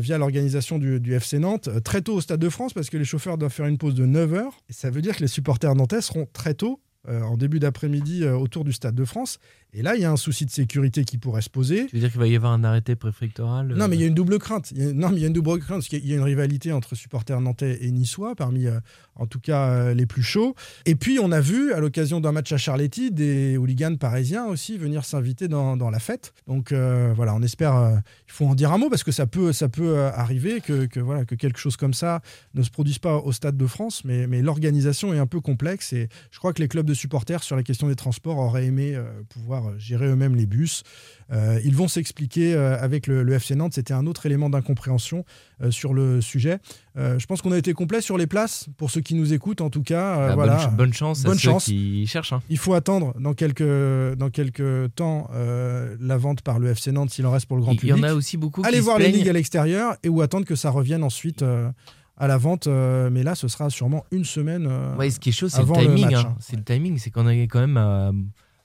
via 0.00 0.16
l'organisation 0.16 0.78
du, 0.78 1.14
FC 1.14 1.38
Nantes 1.38 1.68
très 1.84 2.00
tôt 2.00 2.14
au 2.14 2.20
Stade 2.22 2.40
de 2.40 2.48
France 2.48 2.72
parce 2.72 2.88
que 2.88 2.96
les 2.96 3.04
chauffeurs 3.04 3.36
doivent 3.36 3.52
faire 3.52 3.66
une 3.66 3.76
pause 3.76 3.94
de 3.94 4.06
9 4.06 4.32
heures. 4.32 4.56
Et 4.70 4.72
ça 4.72 4.88
veut 4.88 5.02
dire 5.02 5.16
que 5.16 5.20
les 5.20 5.28
supporters 5.28 5.74
nantais 5.74 6.00
seront 6.00 6.26
très 6.32 6.54
tôt, 6.54 6.80
en 7.06 7.36
début 7.36 7.58
d'après-midi, 7.58 8.24
autour 8.24 8.64
du 8.64 8.72
Stade 8.72 8.94
de 8.94 9.04
France. 9.04 9.38
Et 9.74 9.82
là, 9.82 9.96
il 9.96 10.00
y 10.00 10.04
a 10.06 10.10
un 10.10 10.16
souci 10.16 10.46
de 10.46 10.50
sécurité 10.50 11.04
qui 11.04 11.18
pourrait 11.18 11.42
se 11.42 11.50
poser. 11.50 11.86
Tu 11.86 11.96
veux 11.96 12.00
dire 12.00 12.10
qu'il 12.10 12.18
va 12.20 12.26
y 12.26 12.34
avoir 12.34 12.52
un 12.52 12.64
arrêté 12.64 12.96
préfectoral 12.96 13.72
euh, 13.72 13.74
Non, 13.76 13.86
mais 13.86 13.96
il 13.96 14.00
y 14.00 14.04
a 14.04 14.06
une 14.06 14.14
double 14.14 14.38
crainte. 14.38 14.70
Il 14.72 14.82
y 14.82 14.88
a- 14.88 14.92
non, 14.94 15.10
mais 15.10 15.16
il 15.16 15.20
y 15.20 15.24
a 15.24 15.26
une 15.26 15.34
double 15.34 15.58
crainte 15.58 15.78
parce 15.78 15.88
qu'il 15.88 16.06
y 16.06 16.12
a 16.12 16.16
une 16.16 16.22
rivalité 16.22 16.72
entre 16.72 16.94
supporters 16.94 17.40
nantais 17.40 17.78
et 17.82 17.90
niçois, 17.90 18.34
parmi 18.34 18.66
euh, 18.66 18.80
en 19.16 19.26
tout 19.26 19.40
cas 19.40 19.68
euh, 19.68 19.94
les 19.94 20.06
plus 20.06 20.22
chauds. 20.22 20.54
Et 20.86 20.94
puis, 20.94 21.18
on 21.22 21.30
a 21.32 21.40
vu, 21.40 21.72
à 21.74 21.80
l'occasion 21.80 22.20
d'un 22.20 22.32
match 22.32 22.50
à 22.52 22.56
Charletti, 22.56 23.10
des 23.10 23.58
hooligans 23.58 23.96
parisiens 23.96 24.46
aussi 24.46 24.78
venir 24.78 25.04
s'inviter 25.04 25.48
dans, 25.48 25.76
dans 25.76 25.90
la 25.90 25.98
fête. 25.98 26.32
Donc 26.46 26.72
voilà, 26.72 27.34
on 27.34 27.42
espère. 27.42 28.00
il 28.26 28.32
faut 28.32 28.46
en 28.46 28.54
dire 28.54 28.72
un 28.72 28.78
mot 28.78 28.88
parce 28.88 29.04
que 29.04 29.12
ça 29.12 29.26
peut, 29.26 29.52
ça 29.52 29.68
peut 29.68 29.98
arriver 29.98 30.60
que, 30.60 30.86
que, 30.86 31.00
voilà, 31.00 31.24
que 31.24 31.34
quelque 31.34 31.58
chose 31.58 31.76
comme 31.76 31.94
ça 31.94 32.20
ne 32.54 32.62
se 32.62 32.70
produise 32.70 32.98
pas 32.98 33.16
au 33.16 33.32
Stade 33.32 33.56
de 33.56 33.66
France, 33.66 34.02
mais, 34.04 34.26
mais 34.26 34.40
l'organisation 34.42 35.12
est 35.12 35.18
un 35.18 35.26
peu 35.26 35.40
complexe 35.40 35.92
et 35.92 36.08
je 36.30 36.38
crois 36.38 36.52
que 36.52 36.62
les 36.62 36.68
clubs 36.68 36.86
de 36.86 36.94
supporters 36.94 37.42
sur 37.42 37.56
la 37.56 37.62
question 37.62 37.88
des 37.88 37.96
transports 37.96 38.38
auraient 38.38 38.66
aimé 38.66 38.94
euh, 38.94 39.04
pouvoir 39.58 39.74
euh, 39.74 39.78
gérer 39.78 40.06
eux-mêmes 40.06 40.34
les 40.36 40.46
bus. 40.46 40.82
Euh, 41.30 41.60
ils 41.64 41.74
vont 41.76 41.88
s'expliquer 41.88 42.54
euh, 42.54 42.78
avec 42.80 43.06
le, 43.06 43.22
le 43.22 43.32
FC 43.34 43.54
Nantes. 43.54 43.74
C'était 43.74 43.92
un 43.92 44.06
autre 44.06 44.24
élément 44.24 44.48
d'incompréhension 44.48 45.24
euh, 45.62 45.70
sur 45.70 45.92
le 45.92 46.20
sujet. 46.22 46.58
Euh, 46.96 47.18
je 47.18 47.26
pense 47.26 47.42
qu'on 47.42 47.52
a 47.52 47.58
été 47.58 47.74
complet 47.74 48.00
sur 48.00 48.16
les 48.16 48.26
places 48.26 48.68
pour 48.78 48.90
ceux 48.90 49.02
qui 49.02 49.14
nous 49.14 49.32
écoutent, 49.34 49.60
en 49.60 49.68
tout 49.70 49.82
cas. 49.82 50.28
Bah, 50.28 50.34
voilà. 50.34 50.54
bonne, 50.56 50.60
ch- 50.62 50.72
bonne 50.76 50.92
chance 50.94 51.24
à 51.24 51.28
Bonne 51.28 51.38
ceux 51.38 51.50
chance. 51.50 51.64
qui 51.66 52.06
cherchent. 52.06 52.32
hein. 52.32 52.42
Il 52.48 52.56
faut 52.58 52.72
attendre 52.74 53.14
dans 53.20 53.34
quelques, 53.34 53.62
dans 54.16 54.30
quelques 54.30 54.94
temps 54.94 55.28
la 55.32 56.16
vente 56.16 56.40
par 56.42 56.58
le 56.58 56.68
FC 56.70 56.92
Nantes 56.92 57.10
s'il 57.10 57.26
en 57.26 57.30
reste 57.30 57.46
pour 57.46 57.56
le 57.56 57.62
grand 57.62 57.72
Il 57.72 57.76
y 57.76 57.78
public. 57.80 58.04
en 58.04 58.08
a 58.08 58.14
aussi 58.14 58.36
beaucoup 58.36 58.62
Allez 58.64 58.74
qui 58.78 58.78
se 58.78 58.84
voir 58.84 58.98
les 58.98 59.10
ligues 59.10 59.28
à 59.28 59.32
l'extérieur 59.32 59.96
et 60.02 60.08
ou 60.08 60.22
attendre 60.22 60.46
que 60.46 60.54
ça 60.56 60.70
revienne 60.70 61.02
ensuite 61.04 61.42
à 62.16 62.26
la 62.26 62.36
vente. 62.38 62.66
euh, 62.66 63.10
mais 63.12 63.22
là, 63.22 63.34
ce 63.34 63.48
sera 63.48 63.68
sûrement 63.70 64.04
une 64.10 64.24
semaine. 64.24 64.66
euh, 64.68 64.96
Ouais, 64.96 65.10
ce 65.10 65.20
qui 65.20 65.28
est 65.28 65.32
chaud, 65.32 65.48
c'est 65.48 65.62
le 65.62 65.72
timing. 65.72 66.14
hein. 66.14 66.24
hein. 66.30 66.36
C'est 66.40 66.56
le 66.56 66.64
timing, 66.64 66.98
c'est 66.98 67.10
qu'on 67.10 67.28
est 67.28 67.46
quand 67.46 67.60
même 67.60 67.76
à, 67.76 68.12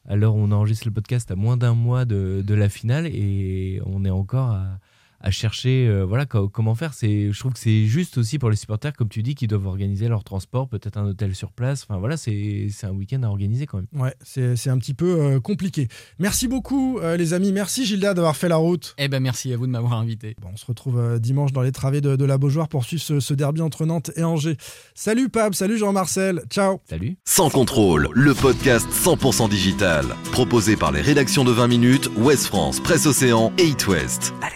où 0.10 0.38
on 0.38 0.52
enregistre 0.52 0.88
le 0.88 0.94
podcast 0.94 1.32
à 1.32 1.36
moins 1.36 1.58
d'un 1.58 1.74
mois 1.74 2.06
de, 2.06 2.44
de 2.46 2.54
la 2.54 2.70
finale 2.70 3.08
et 3.08 3.82
on 3.86 4.06
est 4.06 4.10
encore 4.10 4.52
à, 4.52 4.80
à 5.24 5.32
chercher 5.32 5.88
euh, 5.88 6.04
voilà 6.06 6.26
co- 6.26 6.50
comment 6.50 6.76
faire. 6.76 6.94
C'est, 6.94 7.32
je 7.32 7.40
trouve 7.40 7.54
que 7.54 7.60
c'est 7.60 7.86
juste 7.86 8.18
aussi 8.18 8.38
pour 8.38 8.50
les 8.50 8.56
supporters, 8.56 8.94
comme 8.94 9.10
tu 9.10 9.24
dis, 9.24 9.34
qui 9.36 9.48
doivent 9.48 9.66
organiser 9.68 10.08
leur 10.10 10.24
transport, 10.24 10.68
peut-être 10.68 10.98
un 10.98 11.06
hôtel 11.06 11.34
sur 11.34 11.52
place. 11.52 11.86
Enfin 11.88 11.98
voilà, 12.00 12.18
c'est, 12.18 12.68
c'est 12.70 12.86
un 12.86 12.92
week-end 12.92 13.24
à 13.24 13.28
organiser 13.28 13.66
quand 13.66 13.78
même. 13.78 13.88
Ouais, 14.02 14.14
c'est 14.24 14.56
c'est 14.56 14.70
un 14.70 14.78
petit 14.78 14.94
peu 14.94 15.20
euh, 15.20 15.40
compliqué. 15.40 15.88
Merci 16.20 16.48
beaucoup, 16.48 17.00
euh, 17.00 17.18
les 17.18 17.34
amis. 17.34 17.52
Merci, 17.52 17.86
Gilda, 17.86 18.14
d'avoir 18.14 18.36
fait 18.36 18.50
la 18.50 18.58
route. 18.58 18.94
Eh 18.98 19.08
ben 19.08 19.20
merci 19.22 19.52
à 19.54 19.58
vous 19.58 19.66
de 19.66 19.72
m'avoir 19.72 19.94
invité. 19.94 20.36
Bon, 20.42 20.50
on 20.54 20.58
se 20.58 20.66
retrouve 20.66 21.00
euh, 21.00 21.20
dimanche 21.20 21.54
dans 21.54 21.62
les 21.62 21.72
travées 21.72 22.02
de, 22.02 22.16
de 22.16 22.26
la 22.26 22.38
Beaujoire 22.38 22.68
pour 22.68 22.84
suivre 22.84 23.02
ce, 23.02 23.20
ce 23.20 23.34
derby 23.34 23.62
entre 23.62 23.86
Nantes 23.86 24.12
et 24.18 24.24
Angers. 24.24 24.58
Salut, 24.94 25.30
Pab. 25.30 25.54
Salut, 25.54 25.78
Jean-Marcel. 25.78 26.42
Ciao. 26.50 26.82
Salut. 26.90 27.16
Sans 27.26 27.50
contrôle, 27.50 28.10
le 28.14 28.34
podcast 28.34 28.88
100% 28.92 29.50
digital. 29.50 30.06
Proposé 30.32 30.76
par 30.76 30.92
les 30.92 31.02
rédactions 31.02 31.44
de 31.46 31.52
20 31.52 31.68
minutes, 31.68 32.10
Ouest 32.18 32.46
France, 32.48 32.80
Presse 32.82 33.06
Océan 33.06 33.54
et 33.58 33.64
It 33.68 33.88
West. 33.88 34.34
Allez, 34.42 34.54